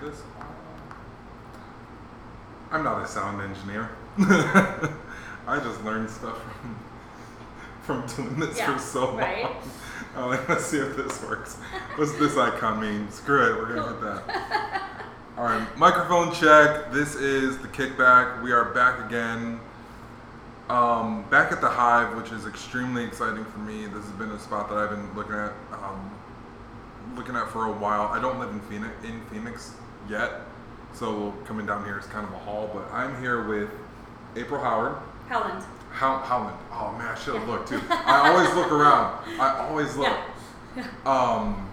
this? 0.00 0.22
I'm 2.70 2.84
not 2.84 3.02
a 3.02 3.08
sound 3.08 3.42
engineer. 3.42 3.90
I 4.18 5.58
just 5.62 5.82
learned 5.84 6.08
stuff 6.08 6.40
from 6.60 6.76
from 7.82 8.06
doing 8.06 8.38
this 8.38 8.58
Yeah, 8.58 8.76
for 8.76 8.82
so 8.82 9.14
long. 9.16 9.20
I'm 10.16 10.28
like, 10.28 10.48
let's 10.48 10.66
see 10.66 10.78
if 10.78 10.96
this 10.96 11.22
works. 11.22 11.56
What's 11.96 12.12
this 12.18 12.36
icon 12.36 12.80
mean? 12.80 13.10
Screw 13.10 13.52
it, 13.52 13.56
we're 13.56 13.74
gonna 13.74 13.88
hit 13.88 14.00
that. 14.00 14.82
All 15.38 15.44
right, 15.44 15.66
microphone 15.76 16.32
check. 16.32 16.92
This 16.92 17.14
is 17.14 17.58
the 17.58 17.68
kickback. 17.68 18.42
We 18.42 18.52
are 18.52 18.66
back 18.72 19.04
again. 19.06 19.60
Um, 20.68 21.24
back 21.30 21.50
at 21.50 21.60
the 21.60 21.68
Hive, 21.68 22.16
which 22.16 22.30
is 22.30 22.46
extremely 22.46 23.02
exciting 23.02 23.44
for 23.44 23.58
me. 23.58 23.86
This 23.86 24.04
has 24.04 24.12
been 24.12 24.30
a 24.30 24.38
spot 24.38 24.68
that 24.68 24.78
I've 24.78 24.90
been 24.90 25.12
looking 25.16 25.34
at, 25.34 25.52
um, 25.72 26.10
looking 27.16 27.34
at 27.34 27.50
for 27.50 27.66
a 27.66 27.72
while. 27.72 28.02
I 28.02 28.20
don't 28.20 28.38
live 28.38 28.50
in 28.50 28.60
Phoenix, 28.60 28.92
in 29.04 29.20
Phoenix 29.26 29.74
yet, 30.08 30.32
so 30.94 31.32
coming 31.44 31.66
down 31.66 31.84
here 31.84 31.98
is 31.98 32.06
kind 32.06 32.26
of 32.26 32.32
a 32.32 32.38
haul. 32.38 32.70
But 32.72 32.90
I'm 32.92 33.20
here 33.20 33.42
with 33.46 33.70
April 34.36 34.60
Howard, 34.60 34.96
Howland. 35.28 35.64
How, 35.90 36.18
Howland. 36.18 36.56
Oh 36.72 36.92
man, 36.98 37.08
I 37.08 37.14
should 37.18 37.34
have 37.34 37.48
looked 37.48 37.68
too. 37.68 37.80
I 37.90 38.30
always 38.30 38.54
look 38.54 38.70
around. 38.72 39.40
I 39.40 39.66
always 39.68 39.96
look. 39.96 40.08
Yeah. 40.76 40.86
Um, 41.04 41.68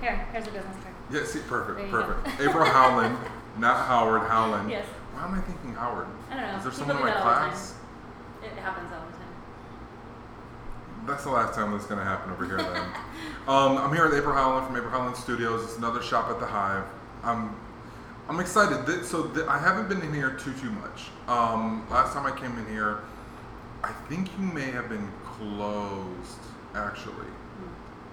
Here, 0.00 0.16
here's 0.32 0.46
a 0.46 0.50
business 0.50 0.74
card. 0.82 0.94
yeah, 1.12 1.24
see, 1.24 1.40
perfect, 1.40 1.90
perfect. 1.90 2.24
go. 2.38 2.44
April 2.48 2.64
Howland, 2.64 3.18
not 3.58 3.86
Howard. 3.86 4.22
Howland. 4.22 4.70
Yes. 4.70 4.86
Why 5.12 5.24
am 5.26 5.34
I 5.34 5.40
thinking 5.42 5.74
Howard? 5.74 6.06
I 6.30 6.36
don't 6.40 6.42
know. 6.50 6.56
Is 6.56 6.62
there 6.62 6.72
People 6.72 6.86
someone 6.86 6.96
in 6.96 7.02
my 7.04 7.10
that 7.10 7.18
all 7.22 7.28
the 7.28 7.34
time. 7.34 7.50
class? 7.50 7.74
It 8.42 8.52
happens 8.58 8.90
all 8.94 9.04
the 9.04 9.12
time. 9.12 11.06
That's 11.06 11.24
the 11.24 11.30
last 11.30 11.54
time 11.54 11.72
that's 11.72 11.84
going 11.84 11.98
to 11.98 12.04
happen 12.04 12.32
over 12.32 12.46
here 12.46 12.56
then. 12.56 12.82
um, 13.46 13.76
I'm 13.76 13.92
here 13.94 14.08
with 14.08 14.16
April 14.16 14.34
Howland 14.34 14.66
from 14.66 14.76
April 14.76 14.90
Howland 14.90 15.16
Studios. 15.16 15.62
It's 15.64 15.76
another 15.76 16.00
shop 16.02 16.30
at 16.30 16.40
the 16.40 16.46
Hive. 16.46 16.84
I'm 17.22 17.54
I'm 18.28 18.38
excited. 18.40 18.86
Th- 18.86 19.02
so 19.04 19.28
th- 19.28 19.46
I 19.46 19.58
haven't 19.58 19.88
been 19.88 20.02
in 20.02 20.14
here 20.14 20.30
too 20.30 20.52
too 20.54 20.70
much. 20.70 21.08
Um, 21.28 21.86
last 21.90 22.12
time 22.12 22.26
I 22.26 22.36
came 22.38 22.56
in 22.58 22.66
here, 22.68 23.00
I 23.82 23.92
think 24.08 24.28
you 24.38 24.44
may 24.46 24.70
have 24.70 24.88
been 24.88 25.08
closed 25.24 26.38
actually. 26.74 27.26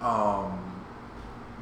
Um, 0.02 0.74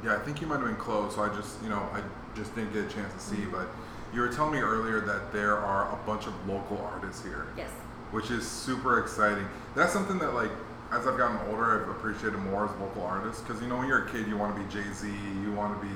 yeah, 0.03 0.15
I 0.15 0.19
think 0.19 0.41
you 0.41 0.47
might 0.47 0.57
have 0.57 0.65
been 0.65 0.75
closed. 0.75 1.15
So 1.15 1.23
I 1.23 1.35
just 1.35 1.61
you 1.63 1.69
know 1.69 1.87
I 1.93 2.01
just 2.35 2.55
didn't 2.55 2.73
get 2.73 2.85
a 2.85 2.89
chance 2.89 3.13
to 3.13 3.19
see. 3.35 3.45
But 3.45 3.67
you 4.13 4.21
were 4.21 4.29
telling 4.29 4.53
me 4.53 4.59
earlier 4.59 5.01
that 5.01 5.31
there 5.33 5.57
are 5.57 5.91
a 5.91 6.05
bunch 6.05 6.25
of 6.27 6.33
local 6.47 6.77
artists 6.93 7.21
here 7.23 7.47
Yes. 7.57 7.69
which 8.11 8.31
is 8.31 8.47
super 8.47 8.99
exciting. 8.99 9.45
That's 9.75 9.91
something 9.91 10.17
that 10.19 10.33
like 10.33 10.51
as 10.91 11.07
I've 11.07 11.17
gotten 11.17 11.37
older, 11.49 11.81
I've 11.81 11.89
appreciated 11.89 12.37
more 12.39 12.65
as 12.65 12.71
a 12.71 12.83
local 12.83 13.03
artists 13.03 13.41
because 13.41 13.61
you 13.61 13.67
know 13.67 13.77
when 13.77 13.87
you're 13.87 14.05
a 14.05 14.09
kid, 14.09 14.27
you 14.27 14.37
want 14.37 14.55
to 14.55 14.61
be 14.61 14.67
Jay 14.71 14.87
Z, 14.93 15.07
you 15.41 15.51
want 15.51 15.79
to 15.81 15.85
be, 15.87 15.93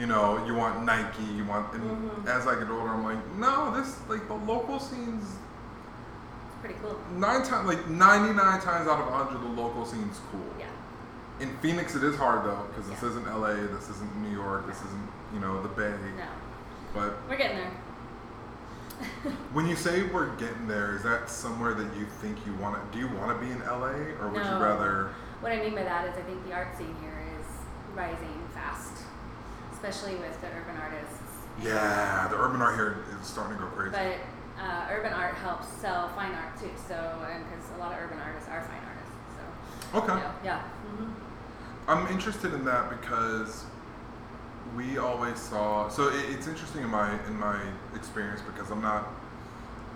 you 0.00 0.06
know, 0.06 0.44
you 0.46 0.54
want 0.54 0.84
Nike, 0.84 1.22
you 1.36 1.44
want. 1.44 1.72
And 1.74 1.82
Mhm. 1.82 2.26
as 2.26 2.46
I 2.46 2.54
get 2.58 2.68
older, 2.70 2.88
I'm 2.88 3.04
like, 3.04 3.24
no, 3.36 3.70
this 3.76 3.98
like 4.08 4.26
the 4.28 4.34
local 4.34 4.80
scene's 4.80 5.24
It's 5.24 6.56
pretty 6.60 6.76
cool. 6.82 6.98
nine 7.16 7.42
times, 7.42 7.68
like 7.68 7.86
99 7.88 8.60
times 8.60 8.88
out 8.88 9.00
of 9.00 9.06
100, 9.06 9.38
the 9.42 9.60
local 9.60 9.84
scene's 9.84 10.18
cool. 10.32 10.40
Yeah. 10.58 10.66
In 11.38 11.54
Phoenix, 11.58 11.94
it 11.94 12.02
is 12.02 12.16
hard 12.16 12.44
though 12.44 12.64
because 12.74 12.88
this 12.90 13.02
isn't 13.02 13.26
LA, 13.28 13.54
this 13.54 13.90
isn't 13.90 14.16
New 14.22 14.34
York, 14.34 14.66
this 14.66 14.78
isn't 14.78 15.08
you 15.34 15.40
know 15.40 15.60
the 15.62 15.68
Bay. 15.68 15.92
No. 16.16 16.24
But 16.94 17.18
We're 17.28 17.36
getting 17.36 17.58
there. 17.58 17.70
when 19.52 19.66
you 19.66 19.76
say 19.76 20.02
we're 20.04 20.34
getting 20.36 20.66
there, 20.66 20.96
is 20.96 21.02
that 21.02 21.28
somewhere 21.28 21.74
that 21.74 21.96
you 21.96 22.06
think 22.20 22.38
you 22.46 22.54
want 22.54 22.74
to? 22.80 22.96
Do 22.98 23.04
you 23.04 23.12
want 23.16 23.38
to 23.38 23.44
be 23.46 23.52
in 23.52 23.60
LA, 23.60 24.14
or 24.20 24.28
would 24.28 24.44
you 24.44 24.50
rather? 24.52 25.10
What 25.40 25.52
I 25.52 25.58
mean 25.60 25.74
by 25.74 25.82
that 25.82 26.08
is 26.08 26.16
I 26.16 26.22
think 26.22 26.44
the 26.46 26.52
art 26.54 26.76
scene 26.76 26.94
here 27.02 27.24
is 27.38 27.46
rising 27.94 28.40
fast, 28.54 29.04
especially 29.72 30.16
with 30.16 30.40
the 30.40 30.48
urban 30.48 30.76
artists. 30.80 31.22
Yeah, 31.62 32.28
the 32.30 32.36
urban 32.38 32.62
art 32.62 32.74
here 32.74 33.04
is 33.20 33.26
starting 33.26 33.56
to 33.56 33.62
go 33.64 33.68
crazy. 33.70 33.92
But 33.92 34.62
uh, 34.62 34.88
urban 34.90 35.12
art 35.12 35.34
helps 35.36 35.68
sell 35.68 36.08
fine 36.10 36.32
art 36.32 36.58
too. 36.58 36.70
So, 36.88 36.94
and 37.30 37.44
because 37.44 37.64
a 37.76 37.78
lot 37.78 37.92
of 37.92 37.98
urban 37.98 38.18
artists 38.18 38.48
are 38.48 38.62
fine 38.62 38.80
artists. 38.84 39.92
So, 39.92 39.98
okay, 39.98 40.14
you 40.14 40.20
know, 40.20 40.32
yeah. 40.44 40.60
hmm 40.62 41.12
I'm 41.88 42.08
interested 42.08 42.52
in 42.52 42.64
that 42.64 42.90
because 42.90 43.64
we 44.74 44.98
always 44.98 45.38
saw. 45.38 45.88
So 45.88 46.08
it, 46.08 46.24
it's 46.30 46.46
interesting 46.46 46.82
in 46.82 46.88
my 46.90 47.10
in 47.26 47.38
my 47.38 47.60
experience 47.94 48.40
because 48.42 48.70
I'm 48.70 48.80
not. 48.82 49.08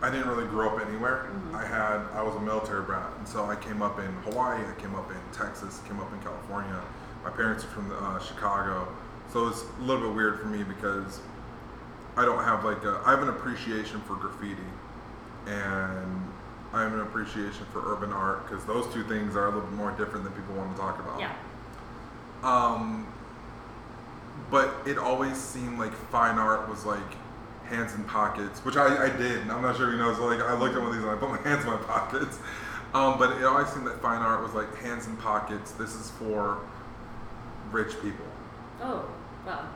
I 0.02 0.08
didn't 0.10 0.28
really 0.28 0.46
grow 0.46 0.76
up 0.76 0.86
anywhere. 0.86 1.26
Mhm. 1.30 1.54
I 1.54 1.66
had 1.66 2.00
I 2.14 2.22
was 2.22 2.34
a 2.36 2.40
military 2.40 2.82
brat, 2.82 3.10
and 3.18 3.28
so 3.28 3.46
I 3.46 3.56
came 3.56 3.82
up 3.82 3.98
in 3.98 4.12
Hawaii. 4.30 4.60
I 4.66 4.80
came 4.80 4.94
up 4.94 5.10
in 5.10 5.18
Texas. 5.32 5.80
Came 5.86 6.00
up 6.00 6.12
in 6.12 6.20
California. 6.20 6.80
My 7.24 7.30
parents 7.30 7.64
are 7.64 7.68
from 7.68 7.92
uh, 7.92 8.18
Chicago, 8.18 8.88
so 9.30 9.48
it's 9.48 9.62
a 9.78 9.82
little 9.82 10.06
bit 10.08 10.14
weird 10.16 10.40
for 10.40 10.46
me 10.46 10.62
because 10.62 11.20
I 12.16 12.24
don't 12.24 12.42
have 12.44 12.64
like 12.64 12.82
a, 12.84 13.02
I 13.04 13.10
have 13.10 13.22
an 13.22 13.28
appreciation 13.28 14.00
for 14.02 14.14
graffiti, 14.16 14.56
and 15.46 16.32
I 16.72 16.82
have 16.82 16.94
an 16.94 17.00
appreciation 17.00 17.66
for 17.72 17.82
urban 17.92 18.12
art 18.12 18.48
because 18.48 18.64
those 18.64 18.86
two 18.94 19.04
things 19.04 19.36
are 19.36 19.46
a 19.48 19.50
little 19.50 19.62
bit 19.68 19.72
more 19.72 19.90
different 19.92 20.24
than 20.24 20.32
people 20.32 20.54
want 20.54 20.74
to 20.74 20.80
talk 20.80 20.98
about. 20.98 21.20
Yeah. 21.20 21.32
Um, 22.42 23.06
but 24.50 24.74
it 24.86 24.98
always 24.98 25.36
seemed 25.36 25.78
like 25.78 25.92
fine 25.92 26.38
art 26.38 26.68
was 26.68 26.84
like 26.84 26.98
hands 27.64 27.94
in 27.94 28.04
pockets, 28.04 28.60
which 28.64 28.76
I, 28.76 29.06
I 29.06 29.16
did. 29.16 29.48
I'm 29.48 29.62
not 29.62 29.76
sure 29.76 29.88
if 29.88 29.92
you 29.92 29.98
know. 29.98 30.12
So 30.14 30.26
like 30.26 30.40
I 30.40 30.58
looked 30.58 30.74
at 30.74 30.80
one 30.82 30.90
of 30.90 30.94
these 30.94 31.02
and 31.02 31.10
I 31.10 31.16
put 31.16 31.30
my 31.30 31.40
hands 31.48 31.64
in 31.64 31.70
my 31.70 31.76
pockets. 31.76 32.38
Um, 32.92 33.18
but 33.18 33.38
it 33.38 33.44
always 33.44 33.68
seemed 33.68 33.86
that 33.86 34.02
fine 34.02 34.20
art 34.20 34.42
was 34.42 34.52
like 34.52 34.74
hands 34.78 35.06
in 35.06 35.16
pockets. 35.16 35.70
This 35.72 35.94
is 35.94 36.10
for 36.12 36.58
rich 37.70 37.92
people. 38.02 38.26
Oh, 38.82 39.08
well, 39.46 39.68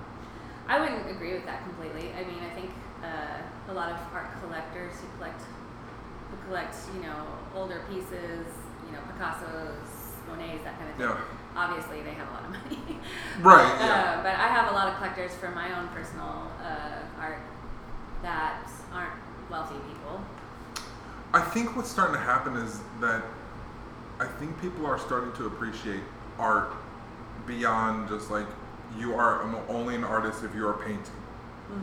I 0.67 0.81
wouldn't 0.81 1.09
agree 1.11 1.35
with 1.35 1.45
that 1.47 1.63
completely. 1.63 2.11
I 2.13 2.25
mean, 2.25 2.43
I 2.43 2.53
think 2.55 2.71
uh, 3.05 3.71
a 3.71 3.75
lot 3.75 3.93
of 3.93 3.99
art 4.13 4.29
collectors 4.41 4.95
who 5.01 5.07
collect 5.19 5.43
who 6.31 6.49
collect, 6.49 6.75
you 6.95 7.03
know, 7.03 7.27
older 7.55 7.85
pieces, 7.89 8.47
you 8.87 8.93
know, 8.93 8.99
Picasso's, 9.13 10.17
Monet's, 10.27 10.65
that 10.65 10.79
kind 10.79 10.91
of 10.91 10.97
thing. 10.97 11.07
Yeah. 11.07 11.21
Obviously, 11.57 12.03
they 12.03 12.15
have 12.15 12.29
a 12.29 12.33
lot 12.33 12.45
of 12.45 12.51
money. 12.51 12.99
Right, 13.41 13.77
But, 13.79 13.85
yeah. 13.85 14.17
uh, 14.19 14.23
but 14.23 14.35
I 14.35 14.49
have 14.49 14.71
a 14.71 14.75
lot 14.75 14.89
of 14.89 14.97
collectors 14.97 15.35
for 15.35 15.51
my 15.51 15.77
own 15.79 15.89
personal 15.89 16.51
uh, 16.63 17.21
art 17.21 17.41
that 18.23 18.69
aren't 18.93 19.13
wealthy 19.51 19.75
people. 19.89 20.21
I 21.33 21.41
think 21.41 21.77
what's 21.77 21.91
starting 21.91 22.15
to 22.15 22.21
happen 22.21 22.57
is 22.57 22.81
that 23.01 23.23
I 24.21 24.27
think 24.27 24.61
people 24.61 24.87
are 24.87 24.99
starting 24.99 25.33
to 25.35 25.47
appreciate 25.47 26.01
art 26.39 26.71
beyond 27.47 28.09
just 28.09 28.31
like 28.31 28.47
you 28.97 29.15
are 29.15 29.43
only 29.69 29.97
an 29.97 30.05
artist 30.05 30.45
if 30.45 30.55
you 30.55 30.67
are 30.67 30.75
painting. 30.75 31.03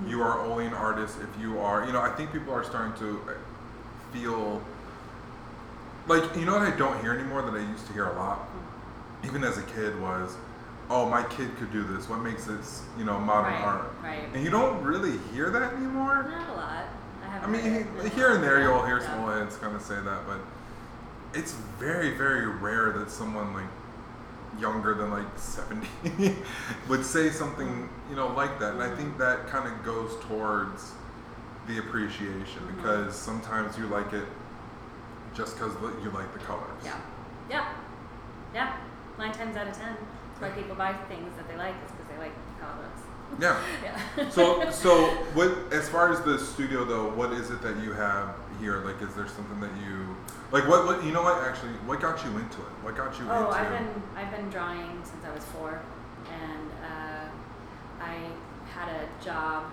You 0.07 0.21
are 0.21 0.39
only 0.45 0.65
an 0.67 0.73
artist 0.73 1.17
if 1.21 1.41
you 1.41 1.59
are, 1.59 1.85
you 1.85 1.91
know, 1.91 1.99
I 1.99 2.09
think 2.11 2.31
people 2.31 2.53
are 2.53 2.63
starting 2.63 2.93
to 2.99 3.19
uh, 3.29 3.33
feel 4.13 4.61
like, 6.07 6.23
you 6.37 6.45
know 6.45 6.53
what 6.53 6.61
I 6.61 6.75
don't 6.77 7.01
hear 7.01 7.13
anymore 7.13 7.41
that 7.41 7.53
I 7.53 7.59
used 7.69 7.87
to 7.87 7.93
hear 7.93 8.05
a 8.07 8.13
lot, 8.15 8.47
even 9.23 9.43
as 9.43 9.57
a 9.57 9.63
kid, 9.63 9.99
was, 10.01 10.35
oh, 10.89 11.07
my 11.09 11.23
kid 11.23 11.55
could 11.57 11.71
do 11.71 11.83
this. 11.83 12.09
What 12.09 12.19
makes 12.21 12.45
this, 12.45 12.83
you 12.97 13.05
know, 13.05 13.19
modern 13.19 13.53
Right, 13.53 13.63
art? 13.63 13.93
right. 14.03 14.29
And 14.33 14.43
you 14.43 14.49
don't 14.49 14.81
really 14.83 15.17
hear 15.33 15.49
that 15.49 15.73
anymore. 15.73 16.23
Not 16.29 16.49
a 16.49 16.53
lot. 16.53 16.85
I 17.23 17.25
I 17.25 17.29
haven't 17.29 17.51
mean, 17.51 17.61
heard 17.61 17.71
he- 17.73 17.77
it 17.79 17.99
in 17.99 18.05
a 18.05 18.09
here 18.09 18.31
and 18.33 18.43
there 18.43 18.61
you'll 18.61 18.85
hear 18.85 18.99
Yeah. 18.99 19.05
some 19.07 19.23
heads 19.37 19.57
kind 19.57 19.75
of 19.75 19.81
say 19.81 19.95
that, 19.95 20.27
but 20.27 20.39
it's 21.33 21.53
very, 21.79 22.17
very 22.17 22.45
rare 22.47 22.91
that 22.91 23.09
someone 23.09 23.53
like 23.53 23.65
younger 24.59 24.93
than 24.93 25.11
like 25.11 25.25
70 25.37 25.87
would 26.89 27.05
say 27.05 27.29
something, 27.29 27.87
you 28.09 28.15
know, 28.15 28.27
like 28.27 28.59
that. 28.59 28.73
And 28.73 28.83
I 28.83 28.93
think 28.95 29.17
that 29.17 29.47
kind 29.47 29.67
of 29.71 29.83
goes 29.85 30.11
towards 30.25 30.91
the 31.67 31.77
appreciation 31.77 32.61
Mhm. 32.67 32.75
because 32.75 33.15
sometimes 33.15 33.77
you 33.77 33.85
like 33.87 34.11
it 34.13 34.25
just 35.33 35.55
because 35.57 35.73
you 36.03 36.09
like 36.11 36.33
the 36.33 36.39
colors. 36.39 36.83
Yeah. 36.83 36.95
Yeah. 37.49 37.65
Yeah. 38.53 38.73
Nine 39.21 39.31
times 39.31 39.55
out 39.55 39.67
of 39.67 39.77
ten. 39.77 39.93
That's 39.93 40.41
why 40.41 40.49
people 40.49 40.75
buy 40.75 40.93
things 41.07 41.29
that 41.37 41.47
they 41.47 41.55
like 41.55 41.75
is 41.85 41.91
because 41.93 42.09
they 42.09 42.17
like 42.17 42.33
it. 42.33 42.51
Yeah. 43.39 43.59
Yeah. 44.17 44.29
So, 44.29 44.69
so 44.71 45.07
what? 45.33 45.71
As 45.71 45.87
far 45.87 46.11
as 46.11 46.21
the 46.21 46.37
studio, 46.37 46.83
though, 46.83 47.09
what 47.09 47.31
is 47.33 47.49
it 47.49 47.61
that 47.61 47.77
you 47.81 47.93
have 47.93 48.35
here? 48.59 48.83
Like, 48.83 49.01
is 49.01 49.13
there 49.15 49.27
something 49.27 49.59
that 49.61 49.71
you 49.85 50.15
like? 50.51 50.67
What? 50.67 50.85
What? 50.85 51.03
You 51.03 51.11
know 51.11 51.23
what? 51.23 51.41
Actually, 51.43 51.73
what 51.87 52.01
got 52.01 52.23
you 52.25 52.31
into 52.31 52.59
it? 52.59 52.73
What 52.83 52.95
got 52.95 53.17
you 53.17 53.23
into 53.23 53.33
it? 53.33 53.37
oh, 53.37 53.51
into? 53.51 53.59
I've 53.59 53.69
been 53.69 53.89
I've 54.15 54.31
been 54.31 54.49
drawing 54.49 54.99
since 55.03 55.23
I 55.23 55.33
was 55.33 55.45
four, 55.45 55.81
and 56.27 56.67
uh, 56.83 57.25
I 58.03 58.15
had 58.73 58.89
a 58.89 59.23
job. 59.23 59.71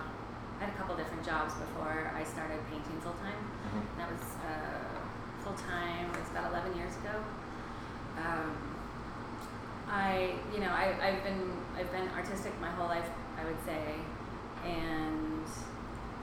I 0.60 0.64
had 0.64 0.74
a 0.74 0.76
couple 0.76 0.96
different 0.96 1.24
jobs 1.24 1.54
before 1.54 2.10
I 2.14 2.24
started 2.24 2.58
painting 2.70 3.00
full 3.00 3.14
time. 3.24 3.42
Mhm. 3.72 3.82
That 3.98 4.10
was 4.10 4.22
uh, 4.42 5.44
full 5.44 5.54
time. 5.54 6.10
It 6.14 6.20
was 6.20 6.30
about 6.30 6.50
eleven 6.50 6.76
years 6.76 6.94
ago. 6.96 7.16
Um, 8.18 8.67
I, 9.90 10.34
you 10.52 10.60
know, 10.60 10.68
I, 10.68 10.94
I've 11.00 11.24
been 11.24 11.52
I've 11.76 11.90
been 11.92 12.08
artistic 12.16 12.52
my 12.60 12.70
whole 12.70 12.88
life, 12.88 13.08
I 13.40 13.44
would 13.44 13.58
say, 13.64 13.94
and 14.64 15.46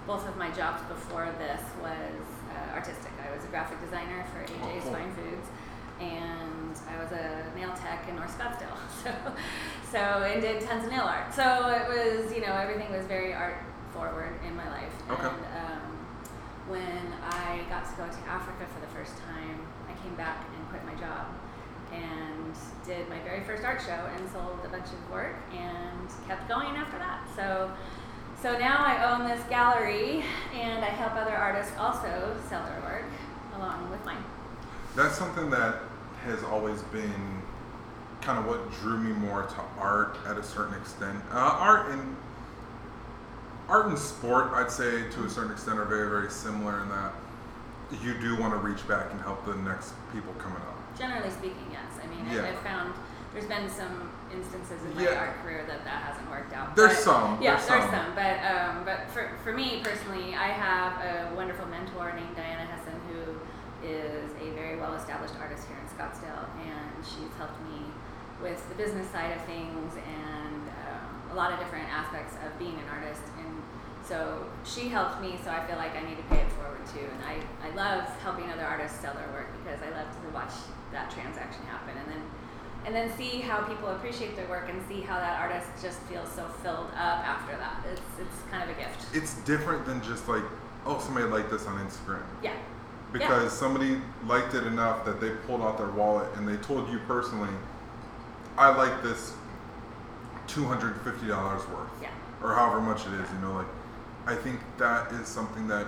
both 0.06 0.28
of 0.28 0.38
my 0.38 0.52
jobs 0.52 0.84
before 0.84 1.34
this 1.40 1.62
was 1.82 2.22
uh, 2.52 2.76
artistic. 2.76 3.12
I 3.26 3.36
was 3.36 3.44
a 3.44 3.48
graphic 3.48 3.82
designer 3.82 4.26
for 4.32 4.44
AJ's 4.44 4.84
cool. 4.84 4.94
Fine 4.94 5.14
Foods, 5.16 5.48
and 6.00 6.76
I 6.90 7.02
was 7.02 7.12
a 7.12 7.58
nail 7.58 7.74
tech 7.76 8.08
in 8.08 8.16
North 8.16 8.38
Scottsdale. 8.38 8.78
So, 9.06 9.12
so 9.92 9.98
and 10.00 10.42
did 10.42 10.62
tons 10.62 10.86
of 10.86 10.92
nail 10.92 11.04
art. 11.04 11.34
So 11.34 11.44
it 11.44 11.88
was, 11.88 12.34
you 12.34 12.42
know, 12.42 12.54
everything 12.54 12.92
was 12.92 13.06
very 13.06 13.34
art 13.34 13.58
forward 13.94 14.34
in 14.46 14.56
my 14.56 14.68
life. 14.70 14.92
Okay. 15.10 15.28
And 15.28 15.46
um, 15.56 15.94
when 16.68 17.14
I 17.24 17.62
got 17.70 17.86
to 17.86 17.96
go 17.96 18.04
to 18.04 18.30
Africa 18.30 18.66
for 18.74 18.82
the 18.82 18.92
first 18.92 19.14
time, 19.24 19.62
I 19.88 19.94
came 20.04 20.16
back 20.16 20.44
and 20.58 20.70
quit 20.70 20.84
my 20.86 20.96
job 21.00 21.28
and 21.96 22.56
did 22.86 23.08
my 23.10 23.20
very 23.20 23.44
first 23.44 23.64
art 23.64 23.82
show 23.82 24.10
and 24.16 24.30
sold 24.32 24.60
a 24.66 24.70
bunch 24.70 24.88
of 24.88 25.12
work 25.12 25.36
and 25.52 26.10
kept 26.28 26.48
going 26.48 26.76
after 26.76 26.98
that. 26.98 27.22
So 27.36 27.72
so 28.42 28.58
now 28.60 28.78
I 28.80 29.12
own 29.12 29.28
this 29.28 29.44
gallery 29.50 30.24
and 30.54 30.84
I 30.84 30.90
help 30.90 31.16
other 31.16 31.36
artists 31.36 31.74
also 31.80 32.36
sell 32.48 32.64
their 32.66 32.82
work 32.82 33.06
along 33.56 33.90
with 33.90 34.04
mine. 34.06 34.24
That's 34.96 35.18
something 35.18 35.50
that 35.50 35.80
has 36.26 36.44
always 36.44 36.82
been 36.84 37.42
kind 38.22 38.38
of 38.38 38.46
what 38.46 38.72
drew 38.80 38.98
me 38.98 39.14
more 39.14 39.44
to 39.44 39.62
art 39.80 40.18
at 40.28 40.38
a 40.38 40.44
certain 40.44 40.74
extent. 40.80 41.18
Uh, 41.32 41.38
art 41.38 41.92
and 41.92 42.16
art 43.68 43.88
and 43.88 43.98
sport, 43.98 44.52
I'd 44.54 44.70
say 44.70 45.10
to 45.10 45.24
a 45.24 45.30
certain 45.30 45.52
extent, 45.52 45.80
are 45.80 45.86
very 45.86 46.10
very 46.10 46.30
similar 46.30 46.82
in 46.82 46.90
that 46.90 47.14
you 48.04 48.14
do 48.20 48.36
want 48.40 48.54
to 48.54 48.60
reach 48.60 48.88
back 48.88 49.12
and 49.12 49.22
help 49.22 49.46
the 49.46 49.56
next 49.56 49.94
people 50.12 50.34
coming 50.34 50.58
up. 50.58 50.98
Generally 50.98 51.30
speaking, 51.32 51.68
yes. 51.72 51.85
Mean, 52.26 52.36
Yeah. 52.36 52.50
I've 52.50 52.60
found 52.60 52.94
there's 53.34 53.46
been 53.46 53.70
some 53.70 54.10
instances 54.34 54.82
in 54.84 54.96
my 54.96 55.04
Yeah. 55.04 55.20
art 55.20 55.42
career 55.44 55.64
that 55.68 55.84
that 55.84 56.00
hasn't 56.04 56.30
worked 56.30 56.54
out. 56.54 56.76
There's 56.76 56.96
but- 56.96 57.04
some, 57.04 57.42
Yeah, 57.42 57.56
there's 57.56 57.68
there's 57.68 57.84
some. 57.84 57.92
some. 57.92 58.16
But 58.16 58.38
um, 58.44 58.84
but 58.86 59.10
for, 59.12 59.30
for 59.44 59.52
me 59.54 59.82
personally, 59.84 60.36
I 60.36 60.48
have 60.50 60.94
a 61.04 61.36
wonderful 61.36 61.68
mentor 61.68 62.12
named 62.16 62.36
Diana 62.36 62.66
Hessen 62.66 62.98
who 63.12 63.38
is 63.86 64.32
a 64.42 64.50
very 64.56 64.78
well 64.78 64.94
established 64.96 65.36
artist 65.40 65.68
here 65.68 65.78
in 65.78 65.88
Scottsdale, 65.94 66.48
and 66.64 67.06
she's 67.06 67.32
helped 67.38 67.60
me 67.70 67.86
with 68.42 68.68
the 68.70 68.76
business 68.76 69.08
side 69.12 69.32
of 69.32 69.42
things 69.46 69.94
and 69.96 70.62
um, 70.90 71.32
a 71.32 71.36
lot 71.36 71.54
of 71.54 71.60
different 71.60 71.88
aspects 71.94 72.36
of 72.46 72.58
being 72.60 72.74
an 72.76 72.88
artist. 72.92 73.22
And 73.40 73.62
so 74.04 74.46
she 74.66 74.90
helped 74.90 75.22
me, 75.22 75.38
so 75.44 75.52
I 75.52 75.66
feel 75.68 75.78
like 75.78 75.96
I 75.96 76.02
need 76.02 76.18
to 76.18 76.24
pay 76.24 76.42
it 76.42 76.52
forward 76.54 76.82
too. 76.94 77.06
And 77.06 77.22
I, 77.24 77.36
I 77.68 77.70
love 77.76 78.04
helping 78.22 78.50
other 78.52 78.66
artists 78.66 79.00
sell 79.00 79.14
their 79.14 79.28
work 79.34 79.48
because 79.64 79.80
I 79.82 79.90
love 79.96 80.08
to 80.10 80.30
watch 80.34 80.52
that 80.96 81.12
transaction 81.12 81.62
happen 81.66 81.96
and 81.98 82.08
then 82.12 82.22
and 82.86 82.94
then 82.94 83.12
see 83.18 83.40
how 83.42 83.62
people 83.64 83.90
appreciate 83.90 84.36
their 84.36 84.48
work 84.48 84.70
and 84.70 84.80
see 84.88 85.02
how 85.02 85.18
that 85.18 85.40
artist 85.42 85.68
just 85.82 86.00
feels 86.02 86.32
so 86.32 86.46
filled 86.62 86.88
up 86.96 87.20
after 87.28 87.58
that. 87.58 87.84
It's 87.92 88.02
it's 88.20 88.42
kind 88.52 88.70
of 88.70 88.76
a 88.76 88.80
gift. 88.80 89.08
It's 89.14 89.36
different 89.44 89.86
than 89.86 90.02
just 90.04 90.28
like, 90.28 90.44
oh, 90.86 91.00
somebody 91.00 91.26
liked 91.26 91.50
this 91.50 91.66
on 91.66 91.78
Instagram. 91.86 92.22
Yeah. 92.44 92.54
because 93.12 93.52
somebody 93.58 94.00
liked 94.28 94.54
it 94.54 94.68
enough 94.68 95.04
that 95.06 95.20
they 95.20 95.32
pulled 95.48 95.62
out 95.62 95.78
their 95.80 95.90
wallet 95.92 96.28
and 96.36 96.48
they 96.48 96.58
told 96.58 96.90
you 96.92 97.00
personally, 97.08 97.50
I 98.58 98.76
like 98.76 99.02
this 99.02 99.34
two 100.48 100.64
hundred 100.66 101.02
fifty 101.02 101.28
dollars 101.28 101.68
worth, 101.70 101.90
Yeah. 102.02 102.10
or 102.44 102.54
however 102.54 102.82
much 102.82 103.02
it 103.08 103.14
is. 103.14 103.28
You 103.34 103.40
know, 103.48 103.54
like 103.54 103.68
I 104.28 104.36
think 104.36 104.60
that 104.78 105.12
is 105.14 105.28
something 105.28 105.68
that 105.70 105.88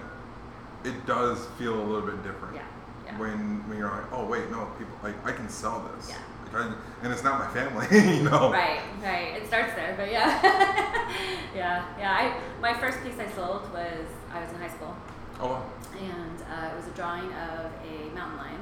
it 0.83 1.05
does 1.05 1.45
feel 1.59 1.75
a 1.75 1.83
little 1.83 2.07
bit 2.09 2.23
different 2.23 2.55
Yeah. 2.55 2.61
Yeah. 3.07 3.17
when 3.19 3.63
when 3.67 3.77
you're 3.77 3.89
like, 3.89 4.11
oh 4.11 4.25
wait, 4.25 4.49
no, 4.51 4.65
people 4.77 4.95
like 5.03 5.15
I 5.25 5.31
can 5.31 5.47
sell 5.49 5.89
this, 5.95 6.09
Yeah. 6.09 6.17
like, 6.53 6.55
I, 6.67 6.73
and 7.03 7.13
it's 7.13 7.23
not 7.23 7.39
my 7.39 7.47
family, 7.53 7.87
you 8.17 8.23
know. 8.23 8.51
Right, 8.51 8.81
right. 9.01 9.37
It 9.41 9.47
starts 9.47 9.73
there, 9.75 9.93
but 9.97 10.11
yeah, 10.11 10.27
yeah, 11.55 11.85
yeah. 11.97 12.11
I 12.11 12.23
my 12.61 12.73
first 12.79 13.01
piece 13.03 13.17
I 13.19 13.29
sold 13.31 13.71
was 13.73 14.05
I 14.33 14.41
was 14.41 14.49
in 14.51 14.57
high 14.59 14.69
school, 14.69 14.93
Oh, 15.39 15.47
wow. 15.47 15.63
and 15.99 16.37
uh, 16.51 16.73
it 16.73 16.75
was 16.75 16.87
a 16.87 16.91
drawing 16.91 17.31
of 17.33 17.71
a 17.85 18.09
mountain 18.13 18.37
lion, 18.37 18.61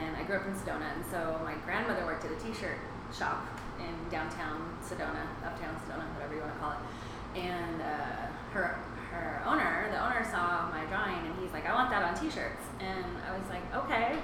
and 0.00 0.16
I 0.16 0.22
grew 0.24 0.36
up 0.36 0.46
in 0.46 0.54
Sedona, 0.54 0.88
and 0.96 1.04
so 1.10 1.40
my 1.44 1.54
grandmother 1.64 2.04
worked 2.04 2.24
at 2.24 2.32
a 2.32 2.36
T-shirt 2.36 2.78
shop 3.16 3.46
in 3.78 3.94
downtown 4.10 4.76
Sedona, 4.82 5.22
uptown 5.46 5.76
Sedona, 5.86 6.02
whatever 6.14 6.34
you 6.34 6.40
want 6.40 6.52
to 6.54 6.58
call 6.58 6.72
it, 6.72 7.40
and 7.40 7.80
uh, 7.80 8.26
her 8.52 8.78
her 9.18 9.42
owner, 9.46 9.88
the 9.90 9.98
owner 10.04 10.24
saw 10.30 10.70
my 10.70 10.84
drawing, 10.86 11.26
and 11.26 11.34
he's 11.40 11.52
like, 11.52 11.66
I 11.66 11.74
want 11.74 11.90
that 11.90 12.02
on 12.02 12.14
T-shirts, 12.14 12.62
and 12.80 13.04
I 13.26 13.36
was 13.36 13.48
like, 13.48 13.62
okay, 13.74 14.18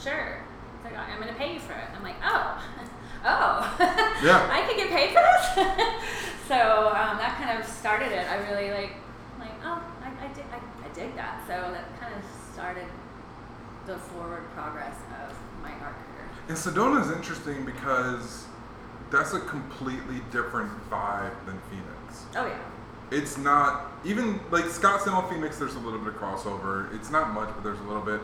sure. 0.00 0.42
He's 0.76 0.92
like, 0.92 0.98
I'm 0.98 1.18
gonna 1.18 1.34
pay 1.34 1.54
you 1.54 1.60
for 1.60 1.72
it. 1.72 1.88
I'm 1.96 2.02
like, 2.02 2.16
oh, 2.24 2.62
oh, 3.24 3.76
Yeah. 4.22 4.48
I 4.50 4.64
could 4.66 4.76
get 4.76 4.90
paid 4.90 5.10
for 5.10 5.22
this. 5.22 5.46
so 6.48 6.88
um, 6.88 7.18
that 7.18 7.36
kind 7.38 7.58
of 7.58 7.66
started 7.66 8.12
it. 8.12 8.26
I 8.28 8.36
really 8.50 8.70
like, 8.70 8.96
like, 9.38 9.52
oh, 9.64 9.82
I, 10.02 10.24
I, 10.24 10.28
dig, 10.32 10.44
I, 10.52 10.56
I 10.84 10.88
dig 10.94 11.14
that. 11.16 11.40
So 11.46 11.54
that 11.72 12.00
kind 12.00 12.14
of 12.14 12.22
started 12.52 12.86
the 13.86 13.98
forward 13.98 14.44
progress 14.54 14.96
of 15.22 15.36
my 15.62 15.72
art 15.82 15.94
career. 15.94 16.28
And 16.48 16.56
Sedona 16.56 17.00
is 17.02 17.10
interesting 17.10 17.64
because 17.64 18.46
that's 19.10 19.32
a 19.32 19.40
completely 19.40 20.20
different 20.30 20.70
vibe 20.90 21.34
than 21.46 21.58
Phoenix. 21.70 22.24
Oh 22.36 22.46
yeah, 22.46 22.58
it's 23.10 23.36
not 23.38 23.92
even 24.04 24.40
like 24.50 24.64
Scottsdale 24.64 25.22
and 25.24 25.32
Phoenix. 25.34 25.58
There's 25.58 25.74
a 25.74 25.78
little 25.78 25.98
bit 25.98 26.08
of 26.08 26.20
crossover. 26.20 26.94
It's 26.94 27.10
not 27.10 27.32
much, 27.32 27.48
but 27.54 27.62
there's 27.64 27.80
a 27.80 27.84
little 27.84 28.02
bit. 28.02 28.20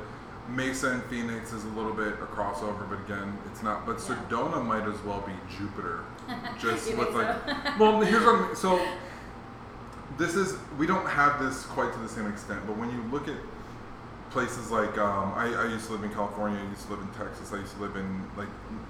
Mesa 0.49 0.91
and 0.91 1.05
Phoenix 1.05 1.53
is 1.53 1.65
a 1.65 1.69
little 1.69 1.93
bit 1.93 2.15
a 2.15 2.27
crossover, 2.27 2.89
but 2.89 2.99
again, 3.05 3.37
it's 3.51 3.63
not. 3.63 3.87
But 3.87 3.99
Yeah. 4.09 4.17
Sedona 4.29 4.65
might 4.65 4.83
as 4.89 5.01
well 5.05 5.21
be 5.21 5.33
Jupiter, 5.57 6.01
just 6.59 6.97
with 6.97 7.11
like. 7.15 7.37
so? 7.47 7.57
well, 7.79 8.01
here's 8.01 8.25
what 8.25 8.35
I 8.37 8.47
mean. 8.47 8.57
So 8.57 8.85
this 10.19 10.35
is 10.35 10.57
we 10.79 10.87
don't 10.87 11.07
have 11.07 11.41
this 11.43 11.65
quite 11.67 11.93
to 11.93 11.99
the 12.01 12.09
same 12.09 12.27
extent, 12.27 12.61
but 12.67 12.77
when 12.77 12.91
you 12.91 13.03
look 13.13 13.29
at 13.29 13.37
places 14.31 14.71
like 14.71 14.97
um, 14.99 15.33
I, 15.35 15.53
I 15.55 15.67
used 15.67 15.87
to 15.87 15.93
live 15.93 16.05
in 16.05 16.11
California, 16.13 16.59
I 16.61 16.69
used 16.71 16.87
to 16.87 16.91
live 16.95 17.01
in 17.01 17.09
Texas, 17.15 17.53
I 17.53 17.59
used 17.59 17.75
to 17.77 17.83
live 17.83 17.97
in 17.97 18.25
like 18.37 18.49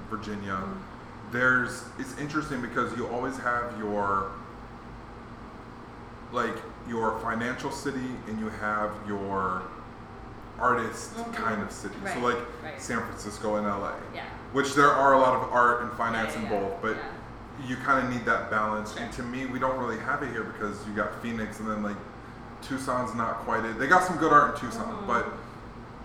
Virginia. 0.08 0.52
Mhm. 0.62 0.76
There's 1.32 1.84
it's 1.98 2.16
interesting 2.18 2.60
because 2.62 2.96
you 2.96 3.06
always 3.08 3.36
have 3.38 3.76
your 3.78 4.30
like 6.32 6.54
your 6.88 7.18
financial 7.20 7.70
city 7.70 8.08
and 8.28 8.38
you 8.38 8.48
have 8.48 8.90
your 9.06 9.62
artist 10.58 11.16
Mhm. 11.16 11.34
kind 11.34 11.62
of 11.62 11.70
city. 11.72 11.94
So 12.12 12.20
like 12.20 12.38
right. 12.62 12.80
San 12.80 13.00
Francisco 13.00 13.56
and 13.56 13.66
LA. 13.66 13.92
yeah. 14.14 14.24
Which 14.52 14.74
there 14.74 14.90
are 14.90 15.14
a 15.14 15.18
lot 15.18 15.34
of 15.34 15.52
art 15.52 15.82
and 15.82 15.92
finance 15.92 16.34
Yeah, 16.34 16.42
in 16.42 16.48
both, 16.48 16.82
but 16.82 16.96
yeah. 16.96 17.66
you 17.66 17.76
kind 17.76 18.04
of 18.04 18.12
need 18.12 18.24
that 18.26 18.50
balance. 18.50 18.92
Sure. 18.92 19.02
And 19.02 19.12
to 19.14 19.22
me, 19.22 19.46
we 19.46 19.58
don't 19.58 19.78
really 19.78 19.98
have 20.00 20.22
it 20.22 20.30
here 20.30 20.44
because 20.44 20.76
you 20.86 20.92
got 20.94 21.14
Phoenix 21.22 21.60
and 21.60 21.70
then 21.70 21.82
like 21.82 21.96
Tucson's 22.62 23.14
not 23.14 23.38
quite 23.38 23.64
it. 23.64 23.78
They 23.78 23.86
got 23.86 24.04
some 24.04 24.16
good 24.18 24.32
art 24.32 24.54
in 24.54 24.60
Tucson, 24.60 24.86
Mhm. 24.86 25.06
but 25.06 25.26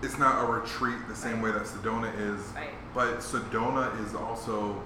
it's 0.02 0.18
not 0.18 0.42
a 0.42 0.46
retreat 0.50 1.06
the 1.08 1.14
same 1.14 1.40
way 1.42 1.50
that 1.50 1.64
Sedona 1.64 2.10
is. 2.18 2.40
Right. 2.54 2.70
But 2.94 3.18
Sedona 3.20 3.90
is 4.04 4.14
also 4.14 4.76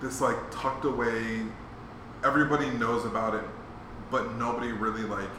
this 0.00 0.20
like 0.20 0.36
tucked 0.50 0.84
away. 0.84 1.42
Everybody 2.22 2.70
knows 2.70 3.04
about 3.06 3.34
it, 3.34 3.44
but 4.10 4.34
nobody 4.34 4.72
really 4.72 5.02
like 5.02 5.30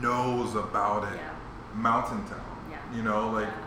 knows 0.00 0.54
about 0.54 1.12
it. 1.12 1.16
Yeah. 1.18 1.30
Mountain 1.74 2.24
town. 2.28 2.40
Yeah. 2.70 2.78
You 2.96 3.02
know, 3.02 3.30
like 3.30 3.44
Yeah. 3.46 3.50
it's- 3.50 3.64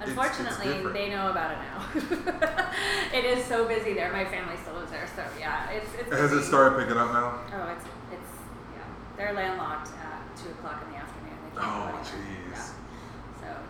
it's 0.00 0.08
Unfortunately, 0.10 0.92
they 0.92 1.08
know 1.10 1.30
about 1.30 1.52
it 1.52 1.58
now. 1.58 2.68
it 3.18 3.24
is 3.24 3.44
so 3.46 3.66
busy 3.66 3.94
there. 3.94 4.12
My 4.12 4.24
family 4.26 4.56
still 4.62 4.74
lives 4.74 4.90
there, 4.90 5.08
so 5.16 5.24
yeah, 5.40 5.70
it's 5.70 5.88
it's. 5.98 6.12
has 6.12 6.32
it 6.32 6.44
started 6.44 6.78
picking 6.78 6.98
up 6.98 7.12
now? 7.14 7.38
Oh, 7.54 7.68
it's 7.72 7.84
it's 8.12 8.32
yeah. 8.76 8.82
They're 9.16 9.32
landlocked 9.32 9.88
at 9.88 10.36
two 10.36 10.50
o'clock 10.50 10.82
in 10.84 10.92
the 10.92 10.98
afternoon. 10.98 11.38
They 11.54 11.60
can't 11.60 11.94
Oh, 11.94 11.98
jeez. 12.04 12.52
Yeah. 12.52 12.68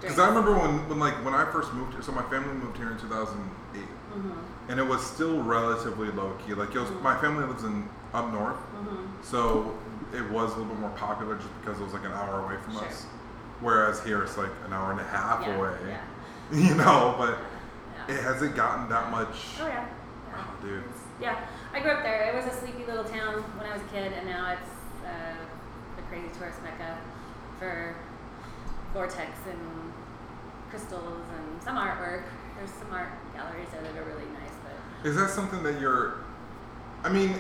Because 0.00 0.18
I 0.18 0.28
remember 0.28 0.52
when, 0.58 0.88
when 0.88 0.98
like 0.98 1.14
when 1.24 1.34
I 1.34 1.44
first 1.50 1.72
moved 1.72 1.92
here. 1.94 2.02
So 2.02 2.12
my 2.12 2.22
family 2.24 2.54
moved 2.54 2.76
here 2.76 2.90
in 2.90 2.98
2008, 2.98 3.82
Mm-hmm. 4.16 4.70
and 4.70 4.80
it 4.80 4.82
was 4.86 5.04
still 5.04 5.42
relatively 5.42 6.08
low 6.10 6.32
key. 6.46 6.54
Like 6.54 6.74
it 6.74 6.78
was, 6.78 6.88
Mhm. 6.88 7.02
my 7.02 7.16
family 7.18 7.44
lives 7.44 7.64
in 7.64 7.86
up 8.14 8.32
north, 8.32 8.56
Mm-hmm. 8.56 9.04
so 9.22 9.76
it 10.14 10.22
was 10.30 10.52
a 10.52 10.56
little 10.56 10.66
bit 10.72 10.78
more 10.78 10.90
popular 10.90 11.34
just 11.36 11.48
because 11.60 11.78
it 11.80 11.84
was 11.84 11.92
like 11.92 12.04
an 12.06 12.12
hour 12.12 12.40
away 12.44 12.56
from 12.62 12.74
Sure. 12.74 12.86
us. 12.86 13.04
Whereas 13.60 14.02
here 14.02 14.22
it's 14.22 14.38
like 14.38 14.50
an 14.66 14.72
hour 14.72 14.90
and 14.92 15.00
a 15.00 15.04
half 15.04 15.42
Yeah. 15.42 15.56
away. 15.56 15.76
Yeah. 15.88 15.98
You 16.52 16.74
know, 16.76 17.14
but 17.18 17.36
yeah. 18.08 18.14
it 18.14 18.22
hasn't 18.22 18.54
gotten 18.56 18.88
that 18.88 19.10
much. 19.10 19.58
Oh 19.60 19.66
yeah. 19.66 19.84
yeah. 19.84 20.34
Oh, 20.38 20.62
dude. 20.62 20.78
It's- 20.78 21.02
yeah, 21.20 21.36
I 21.74 21.80
grew 21.80 21.90
up 21.90 22.02
there. 22.02 22.22
It 22.30 22.34
was 22.36 22.46
a 22.46 22.56
sleepy 22.58 22.84
little 22.86 23.04
town 23.04 23.42
when 23.58 23.66
I 23.68 23.72
was 23.74 23.82
a 23.82 23.86
kid, 23.92 24.12
and 24.12 24.26
now 24.26 24.52
it's 24.52 24.70
uh, 25.04 25.34
the 25.96 26.02
crazy 26.08 26.28
tourist 26.38 26.62
mecca 26.62 26.96
for 27.58 27.94
vortex 28.92 29.30
and 29.50 29.85
crystals 30.76 31.25
and 31.38 31.62
some 31.62 31.76
artwork. 31.76 32.25
There's 32.56 32.71
some 32.71 32.92
art 32.92 33.09
galleries 33.35 33.68
there 33.73 33.83
that 33.83 33.97
are 33.97 34.04
really 34.04 34.26
nice, 34.33 34.52
but 34.62 35.09
Is 35.09 35.16
that 35.16 35.30
something 35.30 35.62
that 35.62 35.80
you're? 35.80 36.14
I 37.04 37.09
mean, 37.09 37.35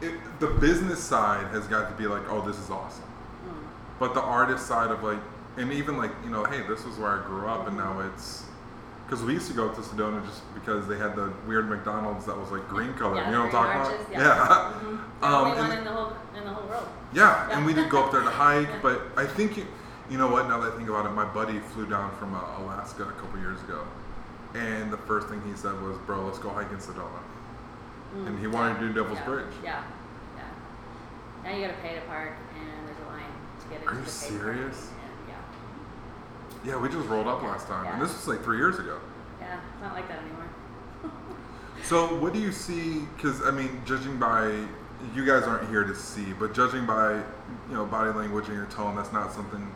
it, 0.00 0.14
the 0.40 0.46
business 0.48 1.02
side 1.02 1.46
has 1.48 1.66
got 1.66 1.88
to 1.90 1.94
be 1.96 2.06
like, 2.06 2.22
oh, 2.30 2.46
this 2.46 2.58
is 2.58 2.70
awesome. 2.70 3.04
mm, 3.48 3.52
But 3.98 4.14
the 4.14 4.20
artist 4.22 4.66
side 4.66 4.90
of 4.90 5.02
like, 5.02 5.18
and 5.56 5.72
even 5.72 5.96
like, 5.96 6.10
you 6.24 6.30
know, 6.30 6.44
hey, 6.44 6.62
this 6.68 6.84
is 6.84 6.96
where 6.98 7.10
I 7.20 7.26
grew 7.26 7.46
up, 7.46 7.66
and 7.66 7.76
now 7.76 8.00
it's 8.00 8.44
because 9.06 9.22
we 9.24 9.34
used 9.34 9.46
to 9.48 9.54
go 9.54 9.68
to 9.68 9.80
Sedona 9.82 10.24
just 10.26 10.42
because 10.54 10.86
they 10.88 10.98
had 10.98 11.14
the 11.14 11.32
weird 11.46 11.68
McDonald's 11.70 12.26
that 12.26 12.36
was 12.36 12.50
like 12.50 12.66
green 12.68 12.92
color. 12.94 13.16
yeah, 13.16 13.26
you 13.26 13.32
know 13.32 13.44
what 13.46 13.54
I'm 13.54 13.86
talking 13.86 13.96
about? 13.96 14.12
Yeah, 14.12 14.72
Mhm. 14.82 15.00
The 15.20 15.26
Um, 15.26 15.34
only 15.34 15.50
and 15.52 15.58
one 15.60 15.68
the- 15.70 15.78
in 15.78 15.84
the 15.84 15.90
whole 15.92 16.12
in 16.36 16.44
the 16.44 16.50
whole 16.50 16.68
world. 16.68 16.88
Yeah, 17.14 17.48
and 17.50 17.64
we 17.64 17.72
did 17.72 17.88
go 17.88 18.04
up 18.04 18.12
there 18.12 18.20
to 18.22 18.30
hike, 18.44 18.68
Yeah. 18.68 18.78
but 18.82 19.02
I 19.16 19.24
think 19.26 19.56
it, 19.58 19.66
You 20.08 20.18
know 20.18 20.28
what? 20.28 20.48
Now 20.48 20.60
that 20.60 20.72
I 20.72 20.76
think 20.76 20.88
about 20.88 21.06
it, 21.06 21.10
my 21.10 21.24
buddy 21.24 21.58
flew 21.58 21.86
down 21.86 22.14
from 22.16 22.34
uh, 22.34 22.40
Alaska 22.58 23.02
a 23.04 23.12
couple 23.12 23.40
years 23.40 23.60
ago, 23.62 23.84
and 24.54 24.92
the 24.92 24.96
first 24.98 25.28
thing 25.28 25.42
he 25.44 25.56
said 25.56 25.80
was, 25.82 25.98
"Bro, 26.06 26.26
let's 26.26 26.38
go 26.38 26.50
hike 26.50 26.70
in 26.70 26.78
Sedona." 26.78 27.20
Mm, 28.14 28.26
And 28.28 28.38
he 28.38 28.46
wanted 28.46 28.74
yeah, 28.74 28.80
to 28.80 28.86
do 28.88 28.92
Devil's 28.94 29.18
yeah, 29.18 29.24
Bridge. 29.24 29.54
Yeah, 29.64 29.82
yeah. 30.36 30.42
Now 31.50 31.56
you 31.56 31.66
gotta 31.66 31.78
pay 31.80 31.94
to 31.96 32.00
park, 32.02 32.32
and 32.54 32.86
there's 32.86 32.98
a 33.04 33.08
line 33.10 33.32
to 33.62 33.68
get 33.68 33.80
into 33.80 33.88
Are 33.88 33.94
you 33.98 34.04
the 34.04 34.10
serious? 34.10 34.90
And 34.90 35.28
yeah, 36.64 36.72
Yeah, 36.74 36.80
we 36.80 36.88
just 36.88 37.08
rolled 37.08 37.26
up 37.26 37.42
last 37.42 37.66
time, 37.66 37.92
and 37.92 38.00
this 38.00 38.14
was 38.14 38.28
like 38.28 38.44
three 38.44 38.58
years 38.58 38.78
ago. 38.78 39.00
yeah, 39.40 39.58
it's 39.72 39.82
not 39.82 39.94
like 39.94 40.08
that 40.08 40.20
anymore. 40.20 40.48
So, 41.82 42.16
what 42.16 42.32
do 42.32 42.40
you 42.40 42.52
see? 42.52 43.00
Because 43.16 43.42
I 43.42 43.50
mean, 43.50 43.82
judging 43.84 44.18
by 44.18 44.46
you 45.14 45.26
guys 45.26 45.42
aren't 45.44 45.68
here 45.68 45.84
to 45.84 45.94
see, 45.94 46.32
but 46.32 46.54
judging 46.54 46.86
by 46.86 47.12
you 47.12 47.74
know 47.74 47.84
body 47.84 48.10
language 48.10 48.46
and 48.46 48.56
your 48.56 48.66
tone, 48.66 48.96
that's 48.96 49.12
not 49.12 49.32
something 49.32 49.70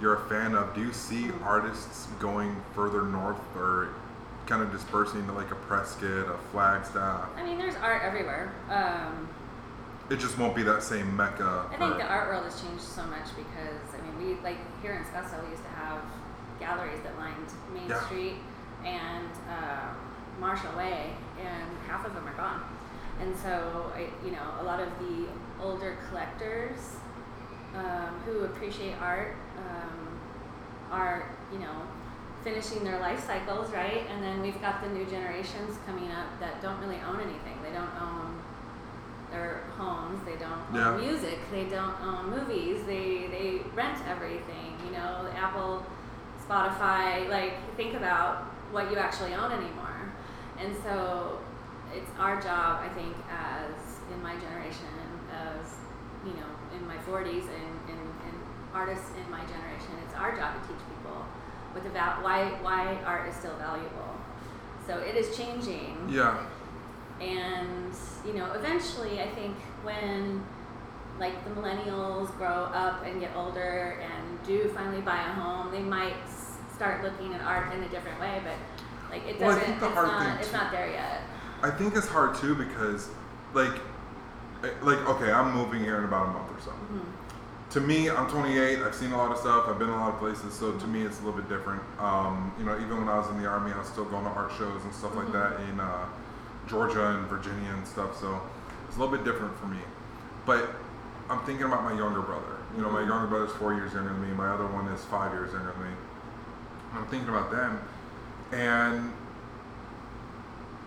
you're 0.00 0.14
a 0.14 0.28
fan 0.28 0.54
of. 0.54 0.74
Do 0.74 0.80
you 0.80 0.92
see 0.92 1.30
artists 1.44 2.06
going 2.18 2.56
further 2.74 3.02
north 3.02 3.40
or 3.56 3.88
kind 4.46 4.62
of 4.62 4.72
dispersing 4.72 5.26
to 5.26 5.32
like 5.32 5.50
a 5.50 5.54
Prescott, 5.54 6.28
a 6.28 6.38
Flagstaff? 6.52 7.28
I 7.36 7.42
mean, 7.44 7.58
there's 7.58 7.76
art 7.76 8.02
everywhere. 8.02 8.52
Um, 8.70 9.28
It 10.10 10.18
just 10.18 10.38
won't 10.38 10.56
be 10.56 10.62
that 10.64 10.82
same 10.82 11.14
mecca. 11.16 11.66
I 11.70 11.76
think 11.76 11.96
the 11.98 12.06
art 12.06 12.28
world 12.28 12.44
has 12.44 12.60
changed 12.60 12.82
so 12.82 13.04
much 13.04 13.26
because 13.36 13.94
I 13.94 14.00
mean 14.02 14.18
we 14.36 14.42
like 14.42 14.58
here 14.82 14.94
in 14.94 15.04
Scottsdale 15.04 15.44
we 15.44 15.50
used 15.50 15.62
to 15.62 15.70
have 15.70 16.02
galleries 16.58 17.00
that 17.04 17.16
lined 17.18 17.36
Main 17.72 17.88
Yeah. 17.88 18.04
Street 18.06 18.34
and 18.84 19.28
uh, 19.48 19.86
Marshall 20.40 20.76
Way, 20.76 21.12
and 21.40 21.70
half 21.86 22.04
of 22.06 22.14
them 22.14 22.26
are 22.26 22.32
gone. 22.34 22.62
And 23.20 23.36
so 23.36 23.92
I, 23.94 24.08
you 24.24 24.32
know, 24.32 24.42
a 24.60 24.64
lot 24.64 24.80
of 24.80 24.88
the 24.98 25.26
older 25.62 25.96
collectors 26.08 26.96
um, 27.76 28.08
who 28.24 28.44
appreciate 28.44 28.94
art 29.00 29.36
um, 29.68 30.20
are 30.90 31.28
you 31.52 31.58
know 31.58 31.82
finishing 32.44 32.82
their 32.84 32.98
life 33.00 33.24
cycles 33.26 33.70
right, 33.72 34.06
and 34.10 34.22
then 34.22 34.40
we've 34.40 34.60
got 34.60 34.82
the 34.82 34.88
new 34.88 35.04
generations 35.06 35.76
coming 35.86 36.10
up 36.10 36.26
that 36.40 36.62
don't 36.62 36.80
really 36.80 37.00
own 37.06 37.20
anything. 37.20 37.58
They 37.62 37.72
don't 37.72 37.94
own 38.00 38.40
their 39.30 39.62
homes. 39.76 40.20
They 40.24 40.36
don't 40.36 40.62
Yeah. 40.74 40.88
own 40.90 41.00
music. 41.00 41.38
They 41.50 41.64
don't 41.64 41.94
own 42.00 42.30
movies. 42.30 42.84
They 42.86 43.26
they 43.28 43.62
rent 43.74 43.98
everything. 44.08 44.76
You 44.84 44.92
know, 44.92 45.28
Apple, 45.36 45.84
Spotify. 46.48 47.28
Like 47.28 47.54
think 47.76 47.94
about 47.94 48.44
what 48.72 48.90
you 48.90 48.96
actually 48.96 49.34
own 49.34 49.52
anymore. 49.52 50.12
And 50.58 50.74
so 50.84 51.38
it's 51.94 52.10
our 52.18 52.40
job, 52.40 52.80
I 52.84 52.88
think, 52.90 53.16
as 53.30 53.98
in 54.12 54.22
my 54.22 54.34
generation, 54.36 54.86
as 55.32 55.74
you 56.24 56.32
know, 56.34 56.50
in 56.76 56.86
my 56.86 56.96
40s, 56.98 57.48
and, 57.48 57.74
and 57.88 57.99
artists 58.74 59.10
in 59.16 59.30
my 59.30 59.40
generation, 59.40 59.92
it's 60.06 60.14
our 60.14 60.36
job 60.36 60.54
to 60.54 60.68
teach 60.68 60.82
people 60.88 61.24
what 61.72 61.82
the 61.84 61.90
val- 61.90 62.22
why 62.22 62.50
why 62.62 62.98
art 63.04 63.28
is 63.28 63.34
still 63.36 63.56
valuable. 63.56 64.14
So 64.86 64.98
it 64.98 65.14
is 65.16 65.36
changing 65.36 66.08
Yeah. 66.08 66.36
and 67.20 67.92
you 68.26 68.32
know 68.32 68.50
eventually 68.54 69.20
i 69.20 69.28
think 69.28 69.54
when 69.84 70.42
like 71.18 71.44
the 71.44 71.50
millennials 71.50 72.34
grow 72.38 72.48
up 72.48 73.04
and 73.04 73.20
get 73.20 73.30
older 73.36 74.00
and 74.02 74.42
do 74.46 74.68
finally 74.74 75.02
buy 75.02 75.18
a 75.18 75.32
home 75.34 75.70
they 75.70 75.82
might 75.82 76.16
start 76.74 77.04
looking 77.04 77.34
at 77.34 77.40
art 77.42 77.72
in 77.74 77.82
a 77.82 77.88
different 77.90 78.18
way 78.18 78.40
but 78.42 78.54
like 79.14 79.26
it 79.28 79.38
doesn't. 79.38 79.46
Well, 79.46 79.56
I 79.56 79.60
think 79.60 79.80
the 79.80 79.86
it's 79.86 79.94
hard 79.94 80.08
not 80.08 80.22
thing 80.22 80.38
it's 80.40 80.52
not 80.52 80.72
there 80.72 80.90
yet 80.90 81.20
I 81.62 81.70
think 81.70 81.94
it's 81.94 82.08
hard 82.08 82.34
too 82.36 82.54
because, 82.54 83.10
like, 83.52 83.74
eh, 84.64 84.70
like 84.82 84.98
okay, 85.10 85.30
I'm 85.30 85.52
moving 85.54 85.84
here 85.84 85.98
in 85.98 86.04
about 86.04 86.28
a 86.28 86.30
month 86.32 86.50
or 86.56 86.60
so. 86.62 86.70
Mhm. 86.70 87.04
To 87.70 87.80
me, 87.80 88.10
I'm 88.10 88.28
28. 88.28 88.80
I've 88.80 88.94
seen 88.94 89.12
a 89.12 89.16
lot 89.16 89.30
of 89.30 89.38
stuff. 89.38 89.66
I've 89.68 89.78
been 89.78 89.88
a 89.90 89.96
lot 89.96 90.12
of 90.14 90.18
places. 90.18 90.54
So 90.54 90.72
to 90.72 90.86
me, 90.86 91.02
it's 91.02 91.20
a 91.20 91.24
little 91.24 91.40
bit 91.40 91.48
different. 91.48 91.82
Um, 91.98 92.52
you 92.58 92.64
know, 92.64 92.76
even 92.80 92.98
when 92.98 93.08
I 93.08 93.18
was 93.18 93.28
in 93.30 93.40
the 93.40 93.48
army, 93.48 93.72
I 93.72 93.78
was 93.78 93.88
still 93.88 94.04
going 94.06 94.24
to 94.24 94.30
art 94.30 94.50
shows 94.58 94.82
and 94.82 94.92
stuff 94.92 95.14
like 95.14 95.28
Mhm. 95.28 95.32
that 95.32 95.60
in 95.68 95.78
uh, 95.80 96.06
Georgia 96.66 97.06
and 97.10 97.26
Virginia 97.28 97.70
and 97.70 97.86
stuff. 97.86 98.16
So 98.18 98.40
it's 98.88 98.96
a 98.96 99.00
little 99.00 99.14
bit 99.16 99.24
different 99.24 99.56
for 99.58 99.66
me. 99.66 99.78
But 100.46 100.68
I'm 101.28 101.40
thinking 101.40 101.64
about 101.64 101.84
my 101.84 101.92
younger 101.92 102.22
brother. 102.22 102.56
You 102.76 102.82
know, 102.82 102.90
my 102.90 103.02
Mhm. 103.02 103.08
younger 103.08 103.26
brother's 103.28 103.52
four 103.52 103.72
years 103.74 103.92
younger 103.92 104.10
than 104.12 104.20
me. 104.22 104.34
My 104.34 104.48
other 104.48 104.66
one 104.66 104.88
is 104.88 105.04
five 105.04 105.32
years 105.32 105.52
younger 105.52 105.70
than 105.72 105.82
me. 105.84 105.96
I'm 106.96 107.06
thinking 107.06 107.28
about 107.28 107.52
them, 107.52 107.78
and 108.50 109.12